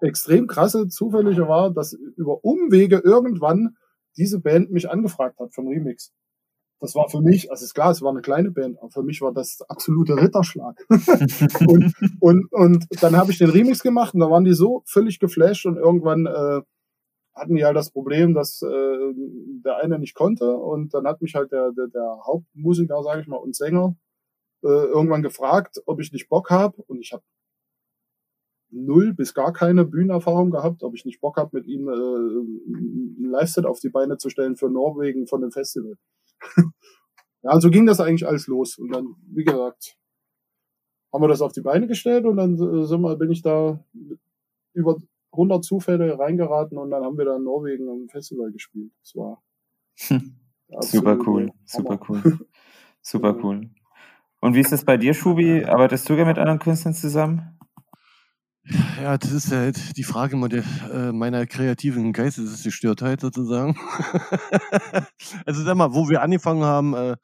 extrem 0.00 0.46
krasse 0.46 0.88
Zufällige 0.88 1.48
war, 1.48 1.70
dass 1.72 1.92
über 1.92 2.44
Umwege 2.44 2.98
irgendwann 3.04 3.76
diese 4.16 4.40
Band 4.40 4.70
mich 4.70 4.88
angefragt 4.88 5.38
hat 5.40 5.54
vom 5.54 5.68
Remix. 5.68 6.12
Das 6.80 6.94
war 6.94 7.10
für 7.10 7.20
mich, 7.20 7.50
also 7.50 7.64
ist 7.64 7.74
klar, 7.74 7.90
es 7.90 8.00
war 8.00 8.10
eine 8.10 8.22
kleine 8.22 8.50
Band, 8.50 8.78
aber 8.78 8.90
für 8.90 9.02
mich 9.02 9.20
war 9.20 9.32
das 9.32 9.60
absolute 9.68 10.16
Ritterschlag. 10.16 10.82
und, 11.66 11.94
und, 12.20 12.52
und 12.52 12.86
dann 13.02 13.16
habe 13.16 13.32
ich 13.32 13.38
den 13.38 13.50
Remix 13.50 13.82
gemacht 13.82 14.14
und 14.14 14.20
da 14.20 14.30
waren 14.30 14.44
die 14.44 14.54
so 14.54 14.82
völlig 14.86 15.18
geflasht 15.18 15.66
und 15.66 15.76
irgendwann 15.76 16.26
äh, 16.26 16.62
hatten 17.34 17.54
die 17.54 17.64
halt 17.64 17.76
das 17.76 17.90
Problem, 17.90 18.34
dass 18.34 18.62
äh, 18.62 19.12
der 19.64 19.76
eine 19.76 19.98
nicht 19.98 20.14
konnte. 20.14 20.56
Und 20.56 20.94
dann 20.94 21.06
hat 21.06 21.22
mich 21.22 21.34
halt 21.34 21.52
der, 21.52 21.72
der, 21.72 21.86
der 21.88 22.18
Hauptmusiker, 22.26 23.02
sage 23.02 23.22
ich 23.22 23.26
mal, 23.26 23.36
und 23.36 23.54
Sänger 23.54 23.96
äh, 24.62 24.68
irgendwann 24.68 25.22
gefragt, 25.22 25.80
ob 25.86 26.00
ich 26.00 26.12
nicht 26.12 26.28
Bock 26.28 26.50
habe 26.50 26.82
und 26.82 27.00
ich 27.00 27.12
habe 27.12 27.22
null 28.72 29.14
bis 29.14 29.34
gar 29.34 29.52
keine 29.52 29.84
Bühnenerfahrung 29.84 30.50
gehabt, 30.50 30.82
ob 30.82 30.94
ich 30.94 31.04
nicht 31.04 31.20
Bock 31.20 31.36
habe, 31.36 31.56
mit 31.56 31.66
ihm 31.66 31.88
äh, 31.88 31.92
ein 31.92 33.30
Live-Set 33.30 33.66
auf 33.66 33.80
die 33.80 33.88
Beine 33.88 34.16
zu 34.16 34.30
stellen 34.30 34.56
für 34.56 34.70
Norwegen 34.70 35.26
von 35.26 35.40
dem 35.40 35.50
Festival. 35.50 35.96
ja, 36.56 37.50
also 37.50 37.70
ging 37.70 37.86
das 37.86 38.00
eigentlich 38.00 38.26
alles 38.26 38.46
los. 38.46 38.78
Und 38.78 38.94
dann, 38.94 39.16
wie 39.26 39.44
gesagt, 39.44 39.96
haben 41.12 41.22
wir 41.22 41.28
das 41.28 41.42
auf 41.42 41.52
die 41.52 41.62
Beine 41.62 41.86
gestellt 41.86 42.24
und 42.24 42.36
dann 42.36 42.54
äh, 42.54 42.86
sind 42.86 43.00
wir, 43.00 43.16
bin 43.16 43.30
ich 43.30 43.42
da 43.42 43.84
über 44.72 44.96
100 45.32 45.64
Zufälle 45.64 46.18
reingeraten 46.18 46.78
und 46.78 46.90
dann 46.90 47.04
haben 47.04 47.18
wir 47.18 47.24
da 47.24 47.36
in 47.36 47.44
Norwegen 47.44 47.88
am 47.88 48.08
Festival 48.08 48.50
gespielt. 48.50 48.92
Das 49.02 49.14
war 49.14 49.42
super 50.80 51.18
cool, 51.26 51.50
super 51.64 51.98
cool, 52.08 52.38
super 53.00 53.36
cool. 53.42 53.70
Und 54.40 54.54
wie 54.54 54.60
ist 54.60 54.72
es 54.72 54.84
bei 54.84 54.96
dir, 54.96 55.12
Schubi? 55.12 55.64
Arbeitest 55.64 56.08
du 56.08 56.16
gerne 56.16 56.30
mit 56.30 56.38
anderen 56.38 56.58
Künstlern 56.58 56.94
zusammen? 56.94 57.58
Ja, 59.00 59.18
das 59.18 59.32
ist 59.32 59.50
ja 59.50 59.58
halt 59.58 59.96
die 59.96 60.04
Frage 60.04 60.36
äh, 60.36 61.12
meiner 61.12 61.46
kreativen 61.46 62.12
Geistesgestörtheit 62.12 63.20
sozusagen. 63.20 63.76
also 65.46 65.62
sag 65.62 65.76
mal, 65.76 65.94
wo 65.94 66.08
wir 66.08 66.22
angefangen 66.22 66.62
haben, 66.62 66.94
äh, 66.94 67.16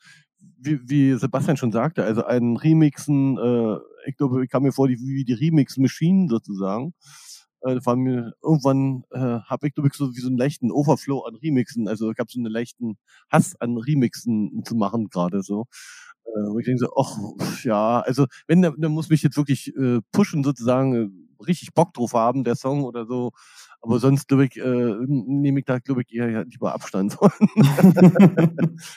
wie, 0.58 0.80
wie 0.88 1.14
Sebastian 1.14 1.56
schon 1.56 1.72
sagte, 1.72 2.04
also 2.04 2.24
ein 2.24 2.56
Remixen, 2.56 3.38
äh, 3.38 3.76
ich 4.06 4.16
glaube, 4.16 4.44
ich 4.44 4.50
kam 4.50 4.62
mir 4.62 4.72
vor, 4.72 4.88
die, 4.88 4.98
wie 4.98 5.24
die 5.24 5.34
Remix-Maschinen 5.34 6.28
sozusagen. 6.28 6.94
Äh, 7.62 7.78
war 7.84 7.96
mir, 7.96 8.34
irgendwann 8.42 9.04
äh, 9.10 9.18
habe 9.18 9.68
ich, 9.68 9.74
glaube 9.74 9.88
ich, 9.88 9.94
so 9.94 10.14
wie 10.14 10.20
so 10.20 10.28
einen 10.28 10.38
leichten 10.38 10.70
Overflow 10.70 11.22
an 11.24 11.36
Remixen. 11.36 11.88
Also 11.88 12.10
ich 12.10 12.18
habe 12.18 12.30
so 12.30 12.38
einen 12.38 12.52
leichten 12.52 12.96
Hass 13.30 13.56
an 13.60 13.76
Remixen 13.76 14.62
zu 14.64 14.74
machen 14.74 15.08
gerade 15.08 15.42
so. 15.42 15.66
Äh, 16.24 16.50
wo 16.50 16.58
ich 16.58 16.66
denke 16.66 16.80
so, 16.80 16.92
ach, 16.96 17.16
ja, 17.64 18.00
also 18.00 18.26
wenn, 18.46 18.62
dann, 18.62 18.74
dann 18.78 18.92
muss 18.92 19.08
mich 19.08 19.22
jetzt 19.22 19.36
wirklich 19.36 19.74
äh, 19.76 20.00
pushen 20.12 20.44
sozusagen, 20.44 20.94
äh, 20.94 21.08
richtig 21.46 21.74
Bock 21.74 21.92
drauf 21.94 22.14
haben, 22.14 22.44
der 22.44 22.56
Song 22.56 22.84
oder 22.84 23.06
so. 23.06 23.32
Aber 23.80 23.98
sonst, 23.98 24.28
glaube 24.28 24.46
ich, 24.46 24.56
äh, 24.56 24.96
nehme 25.06 25.60
ich 25.60 25.64
da, 25.64 25.78
glaube 25.78 26.02
ich, 26.02 26.12
eher 26.12 26.44
lieber 26.44 26.74
Abstand. 26.74 27.16
das 27.20 27.30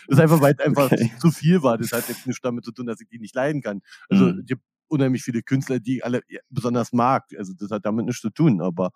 ist 0.08 0.20
einfach, 0.20 0.42
weil 0.42 0.56
es 0.58 0.66
einfach 0.66 0.92
okay. 0.92 1.12
zu 1.20 1.32
viel 1.32 1.62
war. 1.62 1.78
Das 1.78 1.92
hat 1.92 2.08
jetzt 2.10 2.26
nichts 2.26 2.42
damit 2.42 2.66
zu 2.66 2.72
tun, 2.72 2.88
dass 2.88 3.02
ich 3.02 3.08
die 3.08 3.20
nicht 3.20 3.36
leiden 3.36 3.62
kann. 3.62 3.82
Also 4.10 4.26
mhm. 4.26 4.46
Unheimlich 4.90 5.24
viele 5.24 5.42
Künstler, 5.42 5.80
die 5.80 6.04
alle 6.04 6.22
besonders 6.50 6.94
mag. 6.94 7.26
Also 7.38 7.54
das 7.58 7.72
hat 7.72 7.86
damit 7.86 8.06
nichts 8.06 8.22
zu 8.22 8.30
tun, 8.30 8.62
aber 8.62 8.92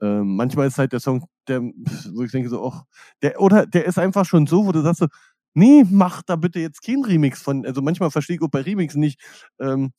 äh, 0.00 0.20
manchmal 0.20 0.66
ist 0.66 0.78
halt 0.78 0.92
der 0.92 1.00
Song, 1.00 1.26
der, 1.48 1.60
wo 1.60 2.22
ich 2.22 2.32
denke 2.32 2.48
so, 2.48 2.62
oh, 2.62 2.80
der, 3.22 3.40
oder 3.40 3.66
der 3.66 3.86
ist 3.86 3.98
einfach 3.98 4.26
schon 4.26 4.46
so, 4.46 4.66
wo 4.66 4.72
du 4.72 4.82
sagst 4.82 5.00
so, 5.00 5.06
nee, 5.54 5.84
mach 5.88 6.22
da 6.22 6.36
bitte 6.36 6.60
jetzt 6.60 6.82
kein 6.82 7.04
Remix 7.04 7.42
von. 7.42 7.64
Also 7.64 7.82
manchmal 7.82 8.10
verstehe 8.10 8.36
ich 8.36 8.42
auch 8.42 8.50
bei 8.50 8.62
Remix 8.62 8.94
nicht, 8.96 9.20
ähm, 9.60 9.92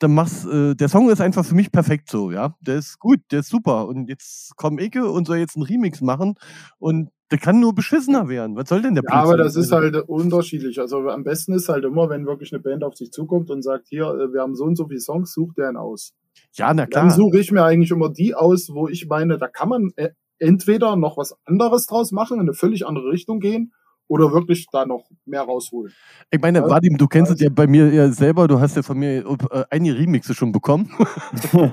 dann 0.00 0.14
machst, 0.14 0.46
äh, 0.46 0.74
der 0.74 0.88
Song 0.88 1.10
ist 1.10 1.20
einfach 1.20 1.44
für 1.44 1.54
mich 1.54 1.70
perfekt 1.70 2.10
so, 2.10 2.30
ja. 2.32 2.56
Der 2.60 2.76
ist 2.76 2.98
gut, 2.98 3.20
der 3.30 3.40
ist 3.40 3.50
super. 3.50 3.86
Und 3.86 4.08
jetzt 4.08 4.56
kommt 4.56 4.80
Ecke 4.80 5.10
und 5.10 5.26
soll 5.26 5.36
jetzt 5.36 5.56
einen 5.56 5.64
Remix 5.66 6.00
machen. 6.00 6.36
Und 6.78 7.10
der 7.30 7.38
kann 7.38 7.60
nur 7.60 7.74
beschissener 7.74 8.28
werden. 8.28 8.56
Was 8.56 8.68
soll 8.68 8.82
denn 8.82 8.94
der 8.94 9.04
Ja, 9.08 9.14
aber 9.14 9.36
das 9.36 9.56
ist 9.56 9.70
halt 9.72 9.94
unterschiedlich. 10.08 10.80
Also 10.80 11.08
am 11.08 11.24
besten 11.24 11.52
ist 11.52 11.68
halt 11.68 11.84
immer, 11.84 12.10
wenn 12.10 12.26
wirklich 12.26 12.52
eine 12.52 12.60
Band 12.60 12.82
auf 12.82 12.94
dich 12.94 13.12
zukommt 13.12 13.50
und 13.50 13.62
sagt, 13.62 13.88
hier, 13.88 14.06
äh, 14.06 14.32
wir 14.32 14.40
haben 14.40 14.54
so 14.54 14.64
und 14.64 14.76
so 14.76 14.86
viele 14.88 15.00
Songs, 15.00 15.32
such 15.32 15.54
dir 15.54 15.68
einen 15.68 15.76
aus. 15.76 16.14
Ja, 16.54 16.72
na 16.74 16.86
klar. 16.86 17.04
Dann 17.04 17.10
suche 17.12 17.38
ich 17.38 17.52
mir 17.52 17.64
eigentlich 17.64 17.90
immer 17.90 18.10
die 18.10 18.34
aus, 18.34 18.70
wo 18.72 18.88
ich 18.88 19.06
meine, 19.08 19.38
da 19.38 19.48
kann 19.48 19.68
man 19.68 19.90
äh, 19.96 20.10
entweder 20.38 20.96
noch 20.96 21.16
was 21.16 21.36
anderes 21.44 21.86
draus 21.86 22.12
machen, 22.12 22.34
in 22.34 22.42
eine 22.42 22.54
völlig 22.54 22.86
andere 22.86 23.10
Richtung 23.10 23.40
gehen, 23.40 23.72
oder 24.10 24.32
wirklich 24.32 24.66
da 24.72 24.84
noch 24.84 25.04
mehr 25.24 25.42
rausholen. 25.42 25.92
Ich 26.32 26.40
meine, 26.40 26.62
Vadim, 26.68 26.96
du 26.98 27.06
kennst 27.06 27.30
es 27.30 27.36
also- 27.36 27.44
ja 27.44 27.50
bei 27.54 27.68
mir 27.68 27.92
ja 27.94 28.10
selber, 28.10 28.48
du 28.48 28.58
hast 28.58 28.74
ja 28.74 28.82
von 28.82 28.98
mir 28.98 29.24
äh, 29.24 29.64
einige 29.70 29.96
Remixe 29.96 30.34
schon 30.34 30.50
bekommen. 30.52 30.90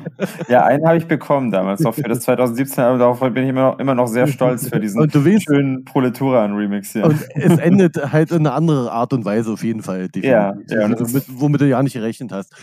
Ja, 0.47 0.63
einen 0.65 0.85
habe 0.85 0.97
ich 0.97 1.07
bekommen 1.07 1.51
damals, 1.51 1.81
noch 1.81 1.93
für 1.95 2.03
das 2.03 2.21
2017 2.21 2.83
Album. 2.83 2.99
Darauf 2.99 3.19
bin 3.19 3.43
ich 3.43 3.49
immer 3.49 3.71
noch, 3.71 3.79
immer 3.79 3.95
noch 3.95 4.07
sehr 4.07 4.27
stolz 4.27 4.69
für 4.69 4.79
diesen 4.79 5.01
Und 5.01 5.13
du 5.13 5.25
weißt, 5.25 5.43
schönen 5.43 5.83
Proletura-Remix 5.85 6.91
hier. 6.93 7.05
und 7.05 7.17
es 7.35 7.57
endet 7.57 8.11
halt 8.11 8.31
in 8.31 8.37
eine 8.39 8.53
andere 8.53 8.91
Art 8.91 9.13
und 9.13 9.25
Weise 9.25 9.51
auf 9.51 9.63
jeden 9.63 9.81
Fall. 9.81 10.09
Ja, 10.15 10.55
ja, 10.69 10.87
das- 10.87 11.11
womit, 11.13 11.23
womit 11.29 11.61
du 11.61 11.67
ja 11.67 11.81
nicht 11.81 11.93
gerechnet 11.93 12.31
hast. 12.31 12.53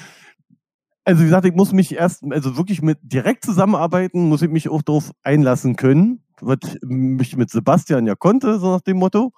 Also 1.05 1.20
wie 1.20 1.24
gesagt, 1.26 1.44
ich 1.46 1.55
muss 1.55 1.72
mich 1.72 1.94
erst, 1.94 2.22
also 2.30 2.56
wirklich 2.56 2.80
mit 2.80 2.98
direkt 3.02 3.44
zusammenarbeiten, 3.44 4.28
muss 4.28 4.40
ich 4.42 4.51
mich 4.51 4.68
auch 4.70 4.82
darauf 4.82 5.10
einlassen 5.22 5.76
können, 5.76 6.20
was 6.40 6.59
mich 6.82 7.36
mit 7.36 7.51
Sebastian 7.51 8.06
ja 8.06 8.14
konnte, 8.14 8.59
so 8.59 8.72
nach 8.72 8.80
dem 8.80 8.96
Motto. 8.98 9.32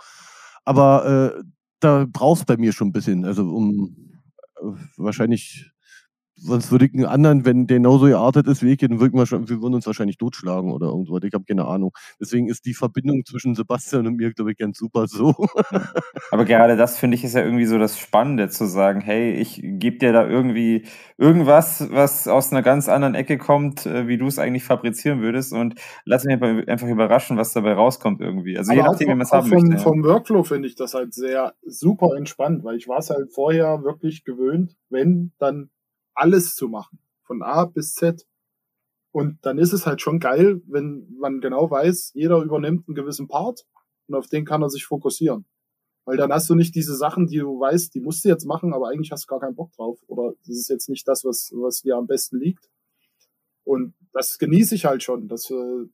Aber 0.66 1.36
äh, 1.38 1.42
da 1.80 2.06
brauchst 2.10 2.46
bei 2.46 2.56
mir 2.56 2.72
schon 2.72 2.88
ein 2.88 2.92
bisschen, 2.92 3.24
also 3.24 3.42
um 3.44 3.96
äh, 4.60 4.62
wahrscheinlich, 4.96 5.70
sonst 6.36 6.70
würde 6.70 6.86
ich 6.86 6.94
einen 6.94 7.06
anderen, 7.06 7.44
wenn 7.44 7.66
der 7.66 7.78
genauso 7.78 8.06
geartet 8.06 8.46
ist 8.46 8.62
wie 8.62 8.72
ich, 8.72 8.78
dann 8.78 9.00
würden 9.00 9.18
wir, 9.18 9.26
schon, 9.26 9.48
wir 9.48 9.60
würden 9.60 9.74
uns 9.74 9.86
wahrscheinlich 9.86 10.18
totschlagen 10.18 10.72
oder 10.72 10.86
irgendwas. 10.88 11.22
Ich 11.24 11.32
habe 11.34 11.44
keine 11.44 11.66
Ahnung. 11.66 11.92
Deswegen 12.20 12.48
ist 12.48 12.66
die 12.66 12.74
Verbindung 12.74 13.24
zwischen 13.24 13.54
Sebastian 13.54 14.06
und 14.06 14.16
mir, 14.16 14.32
glaube 14.32 14.52
ich, 14.52 14.58
ganz 14.58 14.78
super 14.78 15.06
so. 15.08 15.34
Aber 16.30 16.44
gerade 16.44 16.76
das 16.76 16.98
finde 16.98 17.16
ich 17.16 17.24
ist 17.24 17.34
ja 17.34 17.42
irgendwie 17.42 17.66
so 17.66 17.78
das 17.78 17.98
Spannende 17.98 18.48
zu 18.48 18.66
sagen, 18.66 19.00
hey, 19.00 19.32
ich 19.32 19.60
gebe 19.62 19.98
dir 19.98 20.12
da 20.12 20.26
irgendwie 20.28 20.86
irgendwas, 21.18 21.88
was 21.90 22.28
aus 22.28 22.52
einer 22.52 22.62
ganz 22.62 22.88
anderen 22.88 23.14
Ecke 23.14 23.38
kommt, 23.38 23.86
äh, 23.86 24.06
wie 24.06 24.18
du 24.18 24.26
es 24.26 24.38
eigentlich 24.38 24.64
fabrizieren 24.64 25.20
würdest 25.20 25.52
und 25.52 25.74
lass 26.04 26.24
mich 26.24 26.40
einfach- 26.40 26.86
überraschen, 26.86 27.36
was 27.36 27.52
dabei 27.52 27.72
rauskommt 27.72 28.20
irgendwie. 28.20 28.56
Also 28.56 28.72
je 28.72 28.80
Aber 28.80 28.92
nachdem, 28.92 29.08
wie 29.08 29.14
man 29.14 29.22
es 29.22 29.32
haben 29.32 29.48
vom, 29.48 29.62
möchte. 29.62 29.82
vom 29.82 30.04
Workflow 30.04 30.44
finde 30.44 30.68
ich 30.68 30.76
das 30.76 30.94
halt 30.94 31.14
sehr 31.14 31.54
super 31.64 32.16
entspannt, 32.16 32.62
weil 32.64 32.76
ich 32.76 32.86
war 32.86 32.98
es 32.98 33.10
halt 33.10 33.32
vorher 33.32 33.82
wirklich 33.82 34.24
gewöhnt, 34.24 34.76
wenn 34.88 35.32
dann 35.38 35.70
alles 36.16 36.54
zu 36.54 36.68
machen, 36.68 36.98
von 37.22 37.42
A 37.42 37.64
bis 37.66 37.94
Z. 37.94 38.26
Und 39.12 39.38
dann 39.42 39.58
ist 39.58 39.72
es 39.72 39.86
halt 39.86 40.00
schon 40.00 40.18
geil, 40.18 40.60
wenn 40.66 41.16
man 41.18 41.40
genau 41.40 41.70
weiß, 41.70 42.12
jeder 42.14 42.42
übernimmt 42.42 42.88
einen 42.88 42.94
gewissen 42.94 43.28
Part 43.28 43.64
und 44.08 44.14
auf 44.14 44.26
den 44.26 44.44
kann 44.44 44.62
er 44.62 44.70
sich 44.70 44.84
fokussieren. 44.84 45.46
Weil 46.04 46.16
dann 46.16 46.32
hast 46.32 46.48
du 46.48 46.54
nicht 46.54 46.74
diese 46.74 46.94
Sachen, 46.94 47.26
die 47.26 47.38
du 47.38 47.58
weißt, 47.58 47.94
die 47.94 48.00
musst 48.00 48.24
du 48.24 48.28
jetzt 48.28 48.44
machen, 48.44 48.72
aber 48.72 48.88
eigentlich 48.88 49.10
hast 49.10 49.24
du 49.24 49.28
gar 49.28 49.40
keinen 49.40 49.56
Bock 49.56 49.72
drauf. 49.72 49.98
Oder 50.06 50.34
das 50.46 50.56
ist 50.56 50.68
jetzt 50.68 50.88
nicht 50.88 51.06
das, 51.08 51.24
was, 51.24 51.50
was 51.52 51.82
dir 51.82 51.96
am 51.96 52.06
besten 52.06 52.38
liegt. 52.38 52.68
Und 53.64 53.94
das 54.12 54.38
genieße 54.38 54.76
ich 54.76 54.84
halt 54.84 55.02
schon, 55.02 55.26
dass 55.26 55.50
äh, 55.50 55.86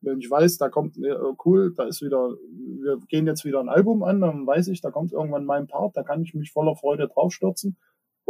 wenn 0.00 0.18
ich 0.18 0.30
weiß, 0.30 0.58
da 0.58 0.68
kommt, 0.68 0.96
äh, 0.98 1.14
cool, 1.44 1.72
da 1.76 1.84
ist 1.84 2.02
wieder, 2.02 2.36
wir 2.50 2.98
gehen 3.08 3.26
jetzt 3.26 3.44
wieder 3.44 3.60
ein 3.60 3.68
Album 3.68 4.02
an, 4.02 4.20
dann 4.20 4.46
weiß 4.46 4.68
ich, 4.68 4.80
da 4.80 4.90
kommt 4.90 5.12
irgendwann 5.12 5.44
mein 5.44 5.66
Part, 5.66 5.96
da 5.96 6.02
kann 6.02 6.22
ich 6.22 6.34
mich 6.34 6.50
voller 6.50 6.74
Freude 6.74 7.08
draufstürzen. 7.08 7.76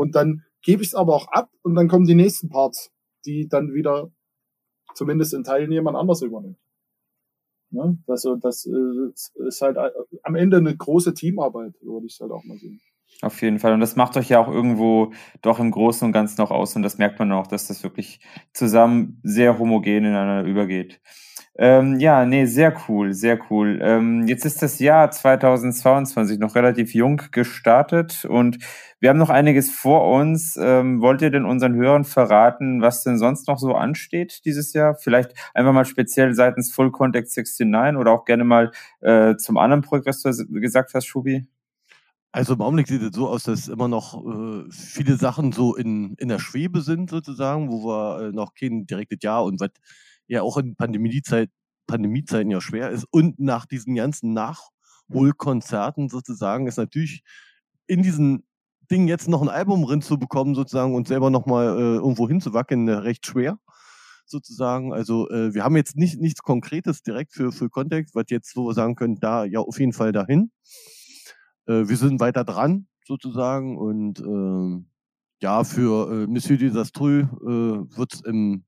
Und 0.00 0.14
dann 0.14 0.46
gebe 0.62 0.80
ich 0.80 0.88
es 0.88 0.94
aber 0.94 1.14
auch 1.14 1.28
ab 1.28 1.50
und 1.60 1.74
dann 1.74 1.86
kommen 1.86 2.06
die 2.06 2.14
nächsten 2.14 2.48
Parts, 2.48 2.90
die 3.26 3.48
dann 3.48 3.74
wieder 3.74 4.10
zumindest 4.94 5.34
in 5.34 5.44
Teilen 5.44 5.70
jemand 5.70 5.94
anders 5.94 6.22
übernimmt. 6.22 6.56
Ne? 7.68 7.98
Das, 8.06 8.26
das 8.40 8.64
äh, 8.64 9.46
ist 9.46 9.60
halt 9.60 9.76
äh, 9.76 9.90
am 10.22 10.36
Ende 10.36 10.56
eine 10.56 10.74
große 10.74 11.12
Teamarbeit, 11.12 11.74
würde 11.82 12.06
ich 12.06 12.18
halt 12.18 12.32
auch 12.32 12.42
mal 12.44 12.56
sehen. 12.56 12.80
Auf 13.22 13.42
jeden 13.42 13.58
Fall. 13.58 13.74
Und 13.74 13.80
das 13.80 13.96
macht 13.96 14.16
euch 14.16 14.30
ja 14.30 14.38
auch 14.40 14.48
irgendwo 14.48 15.12
doch 15.42 15.58
im 15.58 15.70
Großen 15.70 16.06
und 16.06 16.12
Ganzen 16.12 16.40
noch 16.40 16.50
aus. 16.50 16.74
Und 16.76 16.82
das 16.82 16.96
merkt 16.98 17.18
man 17.18 17.32
auch, 17.32 17.46
dass 17.46 17.66
das 17.66 17.82
wirklich 17.82 18.20
zusammen 18.54 19.20
sehr 19.22 19.58
homogen 19.58 20.04
ineinander 20.04 20.48
übergeht. 20.48 21.00
Ähm, 21.58 21.98
ja, 22.00 22.24
nee, 22.24 22.46
sehr 22.46 22.74
cool, 22.88 23.12
sehr 23.12 23.38
cool. 23.50 23.80
Ähm, 23.82 24.26
jetzt 24.26 24.46
ist 24.46 24.62
das 24.62 24.78
Jahr 24.78 25.10
2022 25.10 26.38
noch 26.38 26.54
relativ 26.54 26.94
jung 26.94 27.20
gestartet 27.32 28.24
und 28.24 28.58
wir 29.00 29.10
haben 29.10 29.18
noch 29.18 29.28
einiges 29.28 29.70
vor 29.70 30.08
uns. 30.10 30.56
Ähm, 30.58 31.02
wollt 31.02 31.20
ihr 31.20 31.30
denn 31.30 31.44
unseren 31.44 31.74
Hörern 31.74 32.04
verraten, 32.04 32.80
was 32.80 33.02
denn 33.02 33.18
sonst 33.18 33.46
noch 33.48 33.58
so 33.58 33.74
ansteht 33.74 34.44
dieses 34.46 34.72
Jahr? 34.72 34.94
Vielleicht 34.94 35.34
einfach 35.52 35.72
mal 35.74 35.84
speziell 35.84 36.32
seitens 36.34 36.72
Full 36.72 36.92
Contact 36.92 37.28
69 37.28 37.98
oder 37.98 38.12
auch 38.12 38.24
gerne 38.24 38.44
mal 38.44 38.70
äh, 39.02 39.36
zum 39.36 39.58
anderen 39.58 39.82
Projekt, 39.82 40.06
was 40.06 40.22
du 40.22 40.32
gesagt 40.60 40.94
hast, 40.94 41.04
Schubi? 41.06 41.46
Also 42.32 42.54
im 42.54 42.60
Augenblick 42.60 42.86
sieht 42.86 43.02
es 43.02 43.14
so 43.14 43.28
aus, 43.28 43.42
dass 43.42 43.66
immer 43.66 43.88
noch 43.88 44.24
äh, 44.24 44.64
viele 44.70 45.16
Sachen 45.16 45.50
so 45.50 45.74
in, 45.74 46.14
in 46.14 46.28
der 46.28 46.38
Schwebe 46.38 46.80
sind, 46.80 47.10
sozusagen, 47.10 47.70
wo 47.70 47.84
wir 47.84 48.28
äh, 48.28 48.32
noch 48.32 48.54
kein 48.54 48.86
direktes 48.86 49.18
Jahr 49.22 49.44
und 49.44 49.58
was 49.58 49.70
ja 50.28 50.42
auch 50.42 50.56
in 50.56 50.76
Pandemiezeit, 50.76 51.50
Pandemiezeiten 51.88 52.50
ja 52.50 52.60
schwer 52.60 52.90
ist. 52.90 53.04
Und 53.10 53.40
nach 53.40 53.66
diesen 53.66 53.96
ganzen 53.96 54.32
Nachholkonzerten 54.32 56.08
sozusagen 56.08 56.68
ist 56.68 56.76
natürlich 56.76 57.22
in 57.88 58.02
diesen 58.02 58.44
Dingen 58.92 59.08
jetzt 59.08 59.28
noch 59.28 59.42
ein 59.42 59.48
Album 59.48 59.84
drin 59.84 60.02
zu 60.02 60.16
bekommen, 60.16 60.54
sozusagen, 60.54 60.94
und 60.94 61.08
selber 61.08 61.30
nochmal 61.30 61.66
äh, 61.66 61.96
irgendwo 61.96 62.28
hinzuwackeln, 62.28 62.86
äh, 62.86 62.92
recht 62.92 63.26
schwer. 63.26 63.58
Sozusagen. 64.26 64.92
Also 64.92 65.28
äh, 65.30 65.52
wir 65.54 65.64
haben 65.64 65.76
jetzt 65.76 65.96
nicht 65.96 66.20
nichts 66.20 66.42
Konkretes 66.42 67.02
direkt 67.02 67.32
für, 67.32 67.50
für 67.50 67.68
Kontext, 67.68 68.14
was 68.14 68.26
jetzt 68.28 68.52
so 68.54 68.70
sagen 68.70 68.94
können, 68.94 69.16
da 69.18 69.44
ja 69.44 69.58
auf 69.58 69.80
jeden 69.80 69.92
Fall 69.92 70.12
dahin 70.12 70.52
äh, 71.66 71.88
wir 71.88 71.96
sind 71.96 72.20
weiter 72.20 72.44
dran 72.44 72.86
sozusagen 73.04 73.78
und 73.78 74.20
ähm, 74.20 74.86
ja, 75.42 75.64
für 75.64 76.24
äh, 76.24 76.26
Monsieur 76.26 76.58
Desastreux 76.58 77.24
äh, 77.42 77.96
wird 77.96 78.14
es 78.14 78.20
im 78.22 78.64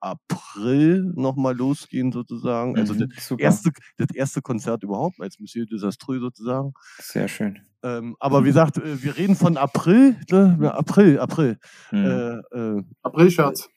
April 0.00 1.12
nochmal 1.14 1.54
losgehen 1.56 2.10
sozusagen. 2.12 2.76
Also 2.76 2.94
Mhm, 2.94 3.10
das 3.14 3.26
super. 3.28 3.42
erste, 3.42 3.70
das 3.98 4.08
erste 4.14 4.40
Konzert 4.42 4.82
überhaupt 4.82 5.20
als 5.20 5.38
Monsieur 5.38 5.66
Desastreux 5.66 6.20
sozusagen. 6.20 6.72
Sehr 6.98 7.28
schön. 7.28 7.58
Ähm, 7.82 8.16
aber 8.18 8.42
wie 8.44 8.48
gesagt, 8.48 8.78
äh, 8.78 9.02
wir 9.02 9.16
reden 9.16 9.36
von 9.36 9.56
April, 9.56 10.16
ne? 10.30 10.72
April, 10.74 11.18
April. 11.18 11.58
Mhm. 11.90 12.04
Äh, 12.04 12.36
äh, 12.58 12.82
April-Scherz. 13.02 13.68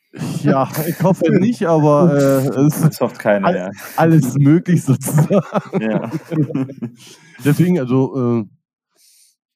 Ja, 0.44 0.70
ich 0.88 1.02
hoffe 1.02 1.32
nicht, 1.40 1.66
aber 1.66 2.14
äh, 2.14 2.48
es 2.48 2.76
ist 2.76 2.84
Das 2.86 3.02
hofft 3.02 3.20
keiner, 3.20 3.48
Al- 3.48 3.56
ja. 3.56 3.70
alles 3.98 4.36
möglich 4.36 4.84
sozusagen. 4.84 5.42
ja. 5.82 6.12
Deswegen, 7.46 7.80
also, 7.80 8.42
äh, 8.42 8.46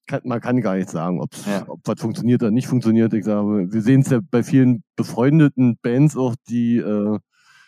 kann, 0.07 0.21
man 0.23 0.39
kann 0.41 0.61
gar 0.61 0.75
nicht 0.75 0.89
sagen, 0.89 1.19
ob's, 1.21 1.45
Ja. 1.45 1.65
ob 1.67 1.81
was 1.85 1.99
funktioniert 1.99 2.41
oder 2.41 2.51
nicht 2.51 2.67
funktioniert. 2.67 3.13
Ich 3.13 3.25
sage, 3.25 3.71
wir 3.71 3.81
sehen 3.81 4.01
es 4.01 4.09
ja 4.09 4.19
bei 4.31 4.41
vielen 4.43 4.83
befreundeten 4.95 5.77
Bands 5.81 6.15
auch, 6.17 6.35
die 6.49 6.77
äh, 6.77 7.19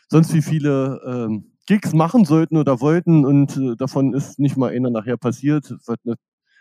sonst 0.07 0.33
wie 0.33 0.41
viele 0.41 1.01
ähm, 1.05 1.51
Gigs 1.67 1.93
machen 1.93 2.25
sollten 2.25 2.57
oder 2.57 2.79
wollten 2.81 3.25
und 3.25 3.55
äh, 3.57 3.75
davon 3.75 4.13
ist 4.13 4.39
nicht 4.39 4.57
mal 4.57 4.71
einer 4.71 4.89
nachher 4.89 5.17
passiert, 5.17 5.75
was, 5.85 5.97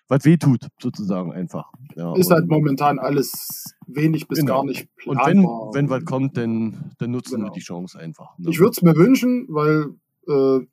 was 0.08 0.24
weh 0.24 0.36
tut, 0.36 0.66
sozusagen 0.80 1.32
einfach. 1.32 1.70
Ja, 1.94 2.14
Ist 2.16 2.28
und, 2.28 2.34
halt 2.34 2.48
momentan 2.48 2.98
alles 2.98 3.74
wenig 3.86 4.26
bis 4.28 4.40
Genau. 4.40 4.54
gar 4.56 4.64
nicht 4.64 4.88
und 5.06 5.18
planbar. 5.18 5.70
wenn, 5.72 5.84
wenn 5.84 5.90
was 5.90 6.04
kommt, 6.04 6.36
dann, 6.36 6.92
dann 6.98 7.10
nutzen 7.10 7.36
Genau. 7.36 7.48
wir 7.48 7.52
die 7.52 7.60
Chance 7.60 7.98
einfach. 7.98 8.36
Ne? 8.38 8.50
Ich 8.50 8.58
würde 8.58 8.70
es 8.72 8.82
mir 8.82 8.96
wünschen, 8.96 9.46
weil 9.48 9.94
äh, 10.26 10.66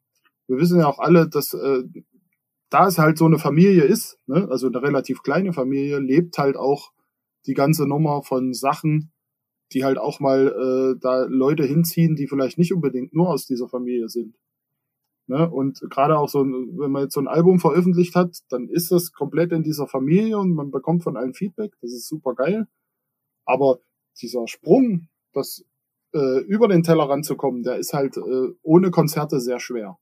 wir 0.47 0.57
wissen 0.57 0.79
ja 0.79 0.87
auch 0.87 0.99
alle, 0.99 1.27
dass 1.27 1.53
äh, 1.53 1.83
da 2.69 2.87
es 2.87 2.97
halt 2.97 3.17
so 3.17 3.25
eine 3.25 3.37
Familie 3.39 3.83
ist, 3.83 4.17
ne, 4.27 4.47
also 4.49 4.67
eine 4.67 4.81
relativ 4.81 5.21
kleine 5.23 5.53
Familie, 5.53 5.99
lebt 5.99 6.37
halt 6.37 6.57
auch 6.57 6.91
die 7.45 7.53
ganze 7.53 7.87
Nummer 7.87 8.23
von 8.23 8.53
Sachen, 8.53 9.11
die 9.73 9.83
halt 9.83 9.97
auch 9.97 10.19
mal 10.19 10.47
äh, 10.95 10.99
da 10.99 11.25
Leute 11.25 11.63
hinziehen, 11.63 12.15
die 12.15 12.27
vielleicht 12.27 12.57
nicht 12.57 12.73
unbedingt 12.73 13.13
nur 13.13 13.29
aus 13.29 13.45
dieser 13.45 13.67
Familie 13.67 14.09
sind. 14.09 14.35
Ne? 15.27 15.49
Und 15.49 15.79
gerade 15.89 16.17
auch 16.17 16.29
so, 16.29 16.43
ein- 16.43 16.77
wenn 16.77 16.91
man 16.91 17.03
jetzt 17.03 17.13
so 17.15 17.19
ein 17.19 17.27
Album 17.27 17.59
veröffentlicht 17.59 18.15
hat, 18.15 18.37
dann 18.49 18.67
ist 18.69 18.91
das 18.91 19.11
komplett 19.11 19.51
in 19.51 19.63
dieser 19.63 19.87
Familie 19.87 20.37
und 20.37 20.53
man 20.53 20.71
bekommt 20.71 21.03
von 21.03 21.17
allen 21.17 21.33
Feedback. 21.33 21.73
Das 21.81 21.91
ist 21.91 22.07
super 22.07 22.35
geil. 22.35 22.67
Aber 23.45 23.79
dieser 24.21 24.47
Sprung, 24.47 25.07
das 25.33 25.63
äh, 26.13 26.39
über 26.45 26.67
den 26.67 26.83
Tellerrand 26.83 27.25
zu 27.25 27.35
kommen, 27.35 27.63
der 27.63 27.77
ist 27.77 27.93
halt 27.93 28.17
äh, 28.17 28.47
ohne 28.61 28.91
Konzerte 28.91 29.39
sehr 29.39 29.59
schwer. 29.59 29.97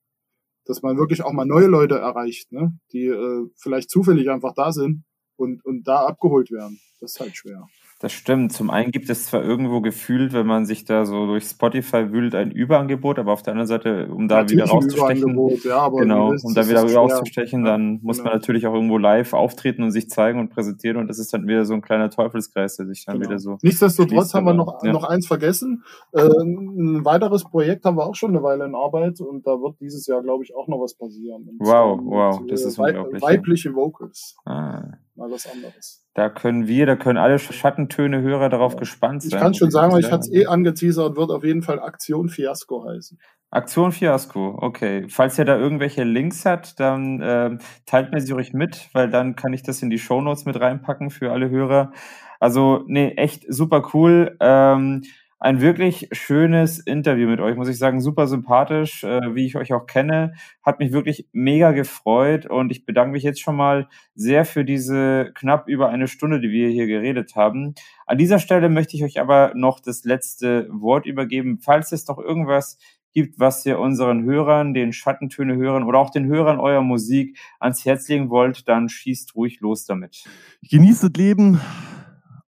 Dass 0.66 0.82
man 0.82 0.98
wirklich 0.98 1.24
auch 1.24 1.34
mal 1.34 1.46
neue 1.46 1.68
Leute 1.68 1.96
erreicht, 1.98 2.52
ne? 2.52 2.78
die 2.92 3.08
äh, 3.08 3.48
vielleicht 3.56 3.90
zufällig 3.90 4.30
einfach 4.30 4.54
da 4.54 4.72
sind 4.72 5.04
und, 5.36 5.66
und 5.66 5.88
da 5.88 6.06
abgeholt 6.06 6.52
werden. 6.52 6.80
Das 7.00 7.14
ist 7.14 7.20
halt 7.20 7.36
schwer. 7.36 7.68
Das 8.04 8.12
stimmt. 8.12 8.52
Zum 8.52 8.70
einen 8.70 8.92
gibt 8.92 9.10
es 9.10 9.28
zwar 9.28 9.42
irgendwo 9.42 9.80
gefühlt, 9.80 10.34
wenn 10.34 10.46
man 10.46 10.66
sich 10.66 10.84
da 10.84 11.06
so 11.06 11.26
durch 11.26 11.46
Spotify 11.46 12.12
wühlt, 12.12 12.36
ein 12.36 12.52
Überangebot, 12.52 13.18
aber 13.18 13.32
auf 13.32 13.44
der 13.44 13.54
anderen 13.54 13.68
Seite, 13.68 14.10
um 14.14 14.28
da 14.28 14.42
Natürlich 14.42 14.66
wieder 14.66 14.74
rauszustechen, 14.74 15.58
ja, 15.64 15.78
aber 15.78 16.02
genau, 16.02 16.32
willst 16.32 16.44
um 16.44 16.54
da 16.54 16.68
wieder 16.68 16.86
schwer. 16.86 16.98
rauszustechen, 16.98 17.64
dann 17.64 18.02
muss 18.02 18.18
genau. 18.18 18.32
man 18.32 18.40
natürlich 18.40 18.68
auch 18.68 18.74
irgendwo 18.74 18.98
live 18.98 19.32
auftreten 19.32 19.84
und 19.84 19.92
sich 19.92 20.10
zeigen 20.10 20.42
und 20.42 20.50
präsentieren 20.50 20.98
und 20.98 21.08
das 21.08 21.18
ist 21.18 21.34
dann 21.34 21.48
wieder 21.48 21.64
so 21.64 21.76
ein 21.76 21.82
kleiner 21.82 22.10
Teufelskreis, 22.10 22.76
der 22.76 22.88
sich 22.88 23.06
dann 23.06 23.20
Genau. 23.20 23.30
wieder 23.30 23.40
so. 23.40 23.58
Nichtsdestotrotz 23.62 24.34
haben 24.34 24.48
wir 24.48 24.54
noch, 24.54 24.84
ja. 24.84 24.92
noch 24.92 25.06
eins 25.06 25.26
vergessen. 25.26 25.86
Äh, 26.12 26.24
ein 26.24 27.06
weiteres 27.06 27.46
Projekt 27.46 27.86
haben 27.86 27.96
wir 27.96 28.06
auch 28.06 28.16
schon 28.16 28.32
eine 28.32 28.44
Weile 28.44 28.66
in 28.66 28.76
Arbeit 28.76 29.22
und 29.22 29.48
da 29.48 29.52
wird 29.52 29.80
dieses 29.80 30.08
Jahr, 30.08 30.22
glaube 30.22 30.44
ich, 30.44 30.54
auch 30.54 30.68
noch 30.68 30.82
was 30.82 30.94
passieren. 30.94 31.48
Und 31.48 31.58
Wow, 31.66 32.02
wow, 32.04 32.42
das 32.50 32.66
äh, 32.66 32.68
ist 32.68 32.80
unglaublich. 32.80 33.22
Weibliche 33.22 33.74
Vocals. 33.74 34.36
Ah, 34.44 34.98
Mal 35.16 35.30
was 35.32 35.46
anderes. 35.52 36.04
da 36.16 36.30
können 36.30 36.68
wir, 36.68 36.86
da 36.86 36.96
können 36.96 37.18
alle 37.18 37.38
Schattentöne-Hörer 37.40 38.50
darauf 38.50 38.74
Ja. 38.74 38.80
gespannt 38.80 39.24
Ich 39.24 39.32
sein. 39.32 39.40
kann 39.40 39.54
schon 39.54 39.72
sagen, 39.72 39.98
ich 40.00 40.12
hatte 40.12 40.22
es 40.22 40.32
eh 40.32 40.46
angeteasert, 40.48 41.16
wird 41.16 41.30
auf 41.32 41.44
jeden 41.44 41.62
Fall 41.62 41.80
Aktion 41.80 42.30
Fiasco 42.30 42.86
heißen. 42.88 43.20
Aktion 43.52 43.92
Fiasco, 43.92 44.58
okay. 44.60 45.06
Falls 45.10 45.38
ihr 45.38 45.46
da 45.46 45.56
irgendwelche 45.58 46.04
Links 46.04 46.46
habt, 46.46 46.80
dann 46.80 47.20
ähm, 47.24 47.60
teilt 47.86 48.12
mir 48.12 48.22
sie 48.22 48.32
ruhig 48.34 48.54
mit, 48.54 48.90
weil 48.94 49.10
dann 49.10 49.36
kann 49.36 49.54
ich 49.54 49.62
das 49.62 49.82
in 49.84 49.92
die 49.92 50.00
Shownotes 50.00 50.46
mit 50.46 50.60
reinpacken 50.60 51.12
für 51.12 51.32
alle 51.32 51.50
Hörer. 51.52 51.92
Also, 52.40 52.84
nee, 52.88 53.14
echt 53.16 53.46
super 53.48 53.90
cool. 53.94 54.36
Ähm, 54.40 55.04
ein 55.44 55.60
wirklich 55.60 56.08
schönes 56.14 56.80
Interview 56.80 57.28
mit 57.28 57.42
euch, 57.42 57.58
muss 57.58 57.68
ich 57.68 57.78
sagen, 57.78 58.00
super 58.00 58.28
sympathisch, 58.28 59.04
äh, 59.04 59.36
wie 59.36 59.46
ich 59.46 59.58
euch 59.58 59.74
auch 59.74 59.86
kenne. 59.86 60.36
Hat 60.64 60.80
mich 60.80 60.94
wirklich 60.94 61.28
mega 61.34 61.74
gefreut 61.74 62.46
und 62.46 62.72
ich 62.72 62.86
bedanke 62.86 63.12
mich 63.12 63.24
jetzt 63.24 63.42
schon 63.42 63.58
mal 63.58 63.90
sehr 64.16 64.46
für 64.46 64.64
diese 64.64 65.32
knapp 65.36 65.68
über 65.68 65.90
eine 65.90 66.08
Stunde, 66.08 66.40
die 66.40 66.50
wir 66.50 66.70
hier 66.70 66.88
geredet 66.88 67.36
haben. 67.36 67.76
An 68.06 68.18
dieser 68.18 68.40
Stelle 68.40 68.70
möchte 68.70 68.96
ich 68.96 69.04
euch 69.04 69.20
aber 69.20 69.52
noch 69.54 69.82
das 69.82 70.06
letzte 70.06 70.70
Wort 70.72 71.06
übergeben. 71.06 71.60
Falls 71.62 71.92
es 71.92 72.06
doch 72.06 72.20
irgendwas 72.20 72.78
gibt, 73.12 73.38
was 73.38 73.66
ihr 73.66 73.80
unseren 73.80 74.24
Hörern, 74.24 74.74
den 74.74 74.94
Schattentöne-Hörern 74.94 75.84
oder 75.84 76.00
auch 76.00 76.10
den 76.10 76.26
Hörern 76.26 76.58
eurer 76.58 76.82
Musik 76.82 77.38
ans 77.60 77.84
Herz 77.84 78.08
legen 78.08 78.30
wollt, 78.30 78.70
dann 78.70 78.88
schießt 78.88 79.36
ruhig 79.36 79.60
los 79.60 79.84
damit. 79.84 80.24
Genießt 80.72 81.04
das 81.04 81.12
Leben, 81.18 81.60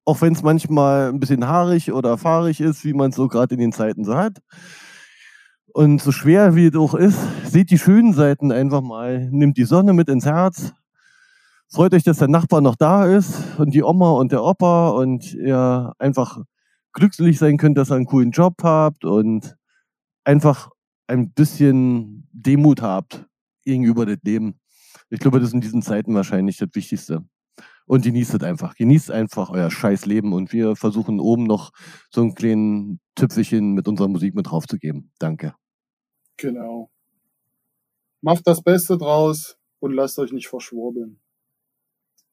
auch 0.05 0.21
wenn 0.21 0.33
es 0.33 0.43
manchmal 0.43 1.09
ein 1.09 1.19
bisschen 1.19 1.47
haarig 1.47 1.91
oder 1.91 2.17
fahrig 2.17 2.61
ist, 2.61 2.85
wie 2.85 2.93
man 2.93 3.09
es 3.09 3.15
so 3.15 3.27
gerade 3.27 3.55
in 3.55 3.59
den 3.59 3.71
Zeiten 3.71 4.05
so 4.05 4.15
hat. 4.15 4.37
Und 5.73 6.01
so 6.01 6.11
schwer 6.11 6.55
wie 6.55 6.67
es 6.67 6.75
auch 6.75 6.93
ist, 6.93 7.19
seht 7.43 7.71
die 7.71 7.79
schönen 7.79 8.13
Seiten 8.13 8.51
einfach 8.51 8.81
mal, 8.81 9.29
nimmt 9.31 9.57
die 9.57 9.65
Sonne 9.65 9.93
mit 9.93 10.07
ins 10.07 10.25
Herz. 10.25 10.73
Freut 11.69 11.93
euch, 11.93 12.03
dass 12.03 12.19
der 12.19 12.29
Nachbar 12.29 12.61
noch 12.61 12.75
da 12.75 13.05
ist 13.05 13.57
und 13.57 13.73
die 13.73 13.83
Oma 13.83 14.11
und 14.11 14.31
der 14.31 14.43
Opa 14.43 14.89
und 14.89 15.33
ihr 15.33 15.91
einfach 15.97 16.39
glücklich 16.93 17.39
sein 17.39 17.57
könnt, 17.57 17.77
dass 17.77 17.91
ihr 17.91 17.95
einen 17.95 18.05
coolen 18.05 18.31
Job 18.31 18.55
habt 18.63 19.03
und 19.03 19.57
einfach 20.23 20.69
ein 21.07 21.31
bisschen 21.33 22.29
Demut 22.31 22.81
habt 22.81 23.25
gegenüber 23.63 24.05
dem 24.05 24.19
Leben. 24.23 24.59
Ich 25.09 25.19
glaube, 25.19 25.39
das 25.39 25.49
ist 25.49 25.55
in 25.55 25.61
diesen 25.61 25.81
Zeiten 25.81 26.15
wahrscheinlich 26.15 26.57
das 26.57 26.69
Wichtigste. 26.73 27.25
Und 27.85 28.03
genießt 28.03 28.33
es 28.33 28.43
einfach. 28.43 28.75
Genießt 28.75 29.11
einfach 29.11 29.49
euer 29.49 29.69
scheiß 29.69 30.05
Leben. 30.05 30.33
Und 30.33 30.53
wir 30.53 30.75
versuchen 30.75 31.19
oben 31.19 31.43
noch 31.43 31.71
so 32.09 32.21
einen 32.21 32.33
kleinen 32.33 32.99
Tüpfelchen 33.15 33.73
mit 33.73 33.87
unserer 33.87 34.07
Musik 34.07 34.35
mit 34.35 34.49
draufzugeben. 34.49 35.11
Danke. 35.19 35.53
Genau. 36.37 36.89
Macht 38.21 38.47
das 38.47 38.63
Beste 38.63 38.97
draus 38.97 39.57
und 39.79 39.93
lasst 39.93 40.17
euch 40.17 40.31
nicht 40.31 40.47
verschwurbeln. 40.47 41.19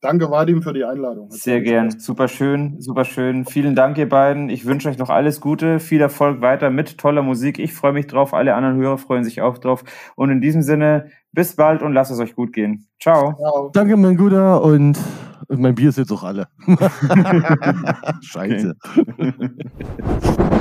Danke, 0.02 0.28
Vadim, 0.32 0.62
für 0.62 0.72
die 0.72 0.84
Einladung. 0.84 1.30
Hat 1.30 1.34
Sehr 1.34 1.60
gern. 1.60 1.92
Spaß 1.92 2.04
Super 2.04 2.26
schön, 2.26 2.80
super 2.80 3.04
schön. 3.04 3.44
Vielen 3.44 3.76
Dank, 3.76 3.96
ihr 3.98 4.08
beiden. 4.08 4.48
Ich 4.50 4.66
wünsche 4.66 4.88
euch 4.88 4.98
noch 4.98 5.10
alles 5.10 5.40
Gute, 5.40 5.78
viel 5.78 6.00
Erfolg 6.00 6.40
weiter 6.40 6.70
mit 6.70 6.98
toller 6.98 7.22
Musik. 7.22 7.60
Ich 7.60 7.72
freue 7.72 7.92
mich 7.92 8.08
drauf. 8.08 8.34
Alle 8.34 8.56
anderen 8.56 8.78
Hörer 8.78 8.98
freuen 8.98 9.22
sich 9.22 9.42
auch 9.42 9.58
drauf. 9.58 9.84
Und 10.16 10.30
in 10.30 10.40
diesem 10.40 10.62
Sinne, 10.62 11.10
bis 11.30 11.54
bald 11.54 11.82
und 11.82 11.92
lasst 11.92 12.10
es 12.10 12.18
euch 12.18 12.34
gut 12.34 12.52
gehen. 12.52 12.88
Ciao. 13.00 13.34
Ciao. 13.36 13.70
Danke, 13.72 13.96
mein 13.96 14.16
Guter. 14.16 14.64
Und 14.64 14.98
mein 15.48 15.74
Bier 15.74 15.88
ist 15.88 15.98
jetzt 15.98 16.12
auch 16.12 16.22
alle. 16.22 16.48
Scheiße. 18.22 18.76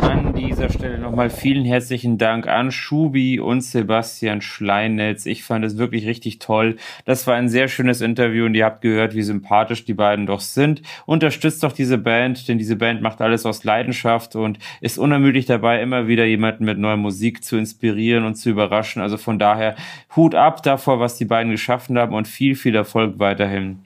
An 0.02 0.34
dieser 0.34 0.70
Stelle 0.70 0.98
nochmal 0.98 1.30
vielen 1.30 1.66
herzlichen 1.66 2.18
Dank 2.18 2.48
an 2.48 2.72
Schubi 2.72 3.40
und 3.40 3.62
Sebastian 3.62 4.42
Schleinetz. 4.42 5.26
Ich 5.26 5.44
fand 5.44 5.64
es 5.66 5.78
wirklich 5.78 6.06
richtig 6.06 6.40
toll. 6.40 6.78
Das 7.06 7.28
war 7.28 7.36
ein 7.36 7.50
sehr 7.50 7.68
schönes 7.68 8.02
Interview 8.02 8.46
und 8.46 8.56
ihr 8.56 8.66
habt 8.66 8.82
gehört, 8.82 9.16
wie 9.16 9.22
sympathisch 9.22 9.86
die 9.86 9.94
beiden 9.94 10.26
doch 10.26 10.42
sind. 10.42 10.82
Unterstützt 11.06 11.64
doch 11.64 11.72
diese 11.72 11.98
Band, 11.98 12.48
denn 12.48 12.58
diese 12.58 12.76
Band 12.76 13.02
macht 13.02 13.22
alles 13.22 13.46
aus 13.46 13.64
Leidenschaft 13.64 14.36
und 14.36 14.60
ist 14.82 14.98
unermüdlich 14.98 15.46
dabei, 15.46 15.82
immer 15.82 16.08
wieder 16.08 16.26
jemanden 16.26 16.66
mit 16.66 16.78
neuer 16.78 16.98
Musik 16.98 17.44
zu 17.44 17.58
inspirieren 17.58 18.26
und 18.26 18.36
zu 18.36 18.50
überraschen. 18.50 19.02
Also 19.02 19.18
von 19.18 19.40
daher 19.40 19.76
Hut 20.16 20.36
ab 20.36 20.64
davor, 20.64 21.00
was 21.00 21.18
die 21.18 21.26
beiden 21.26 21.52
geschaffen 21.52 21.98
haben 21.98 22.14
und 22.14 22.28
viel, 22.28 22.56
viel 22.56 22.76
Erfolg 22.76 23.20
weiterhin. 23.20 23.80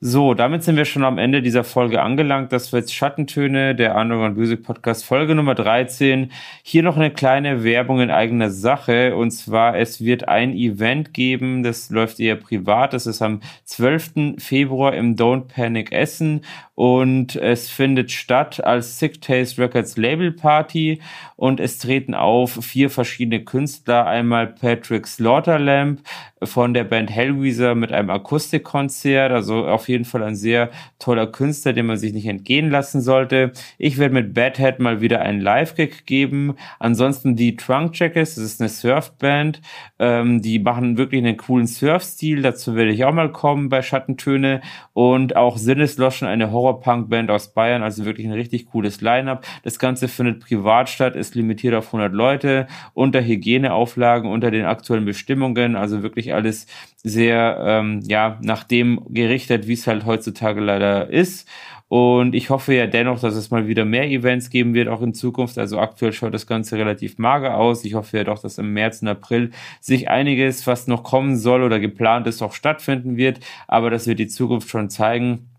So, 0.00 0.34
damit 0.34 0.62
sind 0.62 0.76
wir 0.76 0.84
schon 0.84 1.04
am 1.04 1.16
Ende 1.16 1.40
dieser 1.40 1.64
Folge 1.64 2.02
angelangt. 2.02 2.52
Das 2.52 2.72
jetzt 2.72 2.92
Schattentöne, 2.92 3.74
der 3.74 3.94
Underground 3.94 4.36
Music 4.36 4.62
Podcast, 4.62 5.04
Folge 5.04 5.34
Nummer 5.34 5.54
13. 5.54 6.30
Hier 6.62 6.82
noch 6.82 6.96
eine 6.96 7.10
kleine 7.10 7.64
Werbung 7.64 8.00
in 8.00 8.10
eigener 8.10 8.50
Sache. 8.50 9.16
Und 9.16 9.30
zwar, 9.30 9.78
es 9.78 10.04
wird 10.04 10.28
ein 10.28 10.52
Event 10.52 11.14
geben, 11.14 11.62
das 11.62 11.88
läuft 11.88 12.20
eher 12.20 12.36
privat. 12.36 12.92
Das 12.92 13.06
ist 13.06 13.22
am 13.22 13.40
12. 13.64 14.34
Februar 14.38 14.94
im 14.94 15.16
Don't 15.16 15.46
Panic 15.46 15.92
Essen. 15.92 16.42
Und 16.74 17.36
es 17.36 17.70
findet 17.70 18.10
statt 18.10 18.62
als 18.62 18.98
Sick 18.98 19.22
Taste 19.22 19.62
Records 19.62 19.96
Label 19.96 20.32
Party. 20.32 21.00
Und 21.36 21.60
es 21.60 21.78
treten 21.78 22.14
auf 22.14 22.52
vier 22.64 22.90
verschiedene 22.90 23.44
Künstler. 23.44 24.06
Einmal 24.06 24.46
Patrick 24.46 25.06
Slaughterlamp 25.06 26.00
von 26.42 26.74
der 26.74 26.84
Band 26.84 27.10
Hellweezer 27.10 27.74
mit 27.74 27.92
einem 27.92 28.10
Akustikkonzert. 28.10 29.32
Also 29.32 29.66
auf 29.66 29.88
jeden 29.88 30.04
Fall 30.04 30.22
ein 30.22 30.36
sehr 30.36 30.70
toller 30.98 31.26
Künstler, 31.26 31.72
den 31.72 31.86
man 31.86 31.96
sich 31.96 32.12
nicht 32.12 32.26
entgehen 32.26 32.70
lassen 32.70 33.00
sollte. 33.00 33.52
Ich 33.78 33.98
werde 33.98 34.14
mit 34.14 34.34
Badhead 34.34 34.78
mal 34.78 35.00
wieder 35.00 35.20
einen 35.20 35.40
Live-Gig 35.40 36.06
geben. 36.06 36.54
Ansonsten 36.78 37.36
die 37.36 37.56
Trunk 37.56 37.98
Jackets, 37.98 38.34
das 38.36 38.44
ist 38.44 38.60
eine 38.60 38.68
Surfband. 38.68 39.60
Ähm, 39.98 40.42
die 40.42 40.58
machen 40.58 40.96
wirklich 40.96 41.24
einen 41.24 41.36
coolen 41.36 41.66
Surfstil. 41.66 42.42
Dazu 42.42 42.74
werde 42.74 42.92
ich 42.92 43.04
auch 43.04 43.12
mal 43.12 43.32
kommen 43.32 43.68
bei 43.68 43.82
Schattentöne. 43.82 44.60
Und 44.92 45.36
auch 45.36 45.56
Sinnesloschen, 45.56 46.28
eine 46.28 46.52
Horror-Punk-Band 46.52 47.30
aus 47.30 47.54
Bayern. 47.54 47.82
Also 47.82 48.04
wirklich 48.04 48.26
ein 48.26 48.32
richtig 48.32 48.66
cooles 48.66 49.00
Line-Up. 49.00 49.44
Das 49.62 49.78
Ganze 49.78 50.08
findet 50.08 50.40
privat 50.40 50.88
statt, 50.88 51.16
limitiert 51.34 51.74
auf 51.74 51.86
100 51.86 52.12
Leute, 52.12 52.66
unter 52.94 53.22
Hygieneauflagen, 53.24 54.30
unter 54.30 54.50
den 54.50 54.64
aktuellen 54.64 55.04
Bestimmungen. 55.04 55.76
Also 55.76 56.02
wirklich 56.02 56.34
alles 56.34 56.66
sehr, 57.02 57.58
ähm, 57.64 58.00
ja, 58.06 58.38
nach 58.42 58.64
dem 58.64 59.00
gerichtet, 59.08 59.66
wie 59.66 59.74
es 59.74 59.86
halt 59.86 60.06
heutzutage 60.06 60.60
leider 60.60 61.10
ist. 61.10 61.48
Und 61.88 62.34
ich 62.34 62.50
hoffe 62.50 62.74
ja 62.74 62.86
dennoch, 62.86 63.20
dass 63.20 63.34
es 63.36 63.50
mal 63.50 63.68
wieder 63.68 63.84
mehr 63.84 64.08
Events 64.10 64.50
geben 64.50 64.74
wird, 64.74 64.88
auch 64.88 65.02
in 65.02 65.14
Zukunft. 65.14 65.58
Also 65.58 65.78
aktuell 65.78 66.12
schaut 66.12 66.34
das 66.34 66.46
Ganze 66.46 66.76
relativ 66.76 67.18
mager 67.18 67.56
aus. 67.56 67.84
Ich 67.84 67.94
hoffe 67.94 68.16
ja 68.16 68.24
doch, 68.24 68.40
dass 68.40 68.58
im 68.58 68.72
März 68.72 69.02
und 69.02 69.08
April 69.08 69.50
sich 69.80 70.08
einiges, 70.08 70.66
was 70.66 70.88
noch 70.88 71.04
kommen 71.04 71.36
soll 71.36 71.62
oder 71.62 71.78
geplant 71.78 72.26
ist, 72.26 72.42
auch 72.42 72.52
stattfinden 72.52 73.16
wird. 73.16 73.40
Aber 73.68 73.90
das 73.90 74.06
wird 74.06 74.18
die 74.18 74.28
Zukunft 74.28 74.70
schon 74.70 74.90
zeigen. 74.90 75.50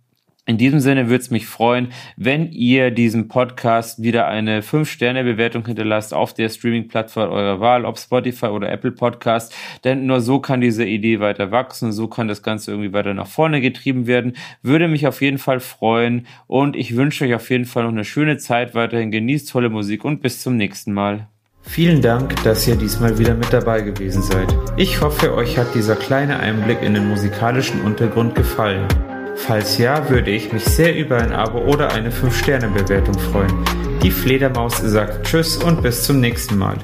In 0.48 0.60
diesem 0.60 0.80
Sinne 0.80 1.10
würde 1.10 1.24
es 1.24 1.32
mich 1.32 1.48
freuen, 1.48 1.88
wenn 2.18 2.52
ihr 2.52 2.92
diesem 2.92 3.28
Podcast 3.28 4.04
wieder 4.04 4.28
eine 4.28 4.62
5-Sterne-Bewertung 4.62 5.66
hinterlasst 5.66 6.14
auf 6.14 6.36
der 6.36 6.50
Streaming-Plattform 6.50 7.32
eurer 7.32 7.60
Wahl, 7.60 7.84
ob 7.84 7.98
Spotify 7.98 8.48
oder 8.48 8.72
Apple 8.72 8.92
Podcast. 8.92 9.56
Denn 9.84 10.06
nur 10.06 10.22
so 10.22 10.40
kann 10.40 10.62
diese 10.62 10.86
Idee 10.86 11.20
weiter 11.20 11.50
wachsen, 11.50 11.92
so 11.92 12.08
kann 12.08 12.28
das 12.28 12.44
Ganze 12.44 12.70
irgendwie 12.70 12.94
weiter 12.94 13.16
nach 13.16 13.26
vorne 13.26 13.60
getrieben 13.60 14.06
werden. 14.06 14.34
Würde 14.62 14.88
mich 14.88 15.08
auf 15.08 15.20
jeden 15.24 15.40
Fall 15.40 15.60
freuen 15.60 16.28
und 16.46 16.76
ich 16.76 16.96
wünsche 16.96 17.26
euch 17.26 17.34
auf 17.34 17.50
jeden 17.50 17.66
Fall 17.66 17.82
noch 17.82 17.92
eine 17.92 18.06
schöne 18.06 18.38
Zeit 18.38 18.76
weiterhin. 18.76 19.10
Genießt 19.10 19.50
tolle 19.50 19.70
Musik 19.70 20.06
und 20.06 20.22
bis 20.22 20.44
zum 20.44 20.58
nächsten 20.58 20.94
Mal. 20.94 21.28
Vielen 21.64 22.04
Dank, 22.04 22.44
dass 22.44 22.68
ihr 22.68 22.76
diesmal 22.76 23.18
wieder 23.18 23.34
mit 23.34 23.52
dabei 23.52 23.82
gewesen 23.82 24.22
seid. 24.22 24.56
Ich 24.78 25.02
hoffe, 25.02 25.34
euch 25.34 25.58
hat 25.58 25.74
dieser 25.74 25.96
kleine 25.96 26.40
Einblick 26.40 26.84
in 26.84 26.94
den 26.94 27.10
musikalischen 27.10 27.82
Untergrund 27.82 28.36
gefallen. 28.36 28.88
Falls 29.36 29.78
ja, 29.78 30.10
würde 30.10 30.32
ich 30.32 30.52
mich 30.52 30.66
sehr 30.66 30.96
über 30.96 31.18
ein 31.18 31.32
Abo 31.32 31.60
oder 31.60 31.92
eine 31.94 32.10
5-Sterne-Bewertung 32.10 33.18
freuen. 33.20 33.54
Die 34.02 34.12
Fledermaus 34.12 34.78
sagt 34.78 35.28
Tschüss 35.28 35.58
und 35.58 35.82
bis 35.82 36.04
zum 36.04 36.20
nächsten 36.20 36.58
Mal. 36.58 36.78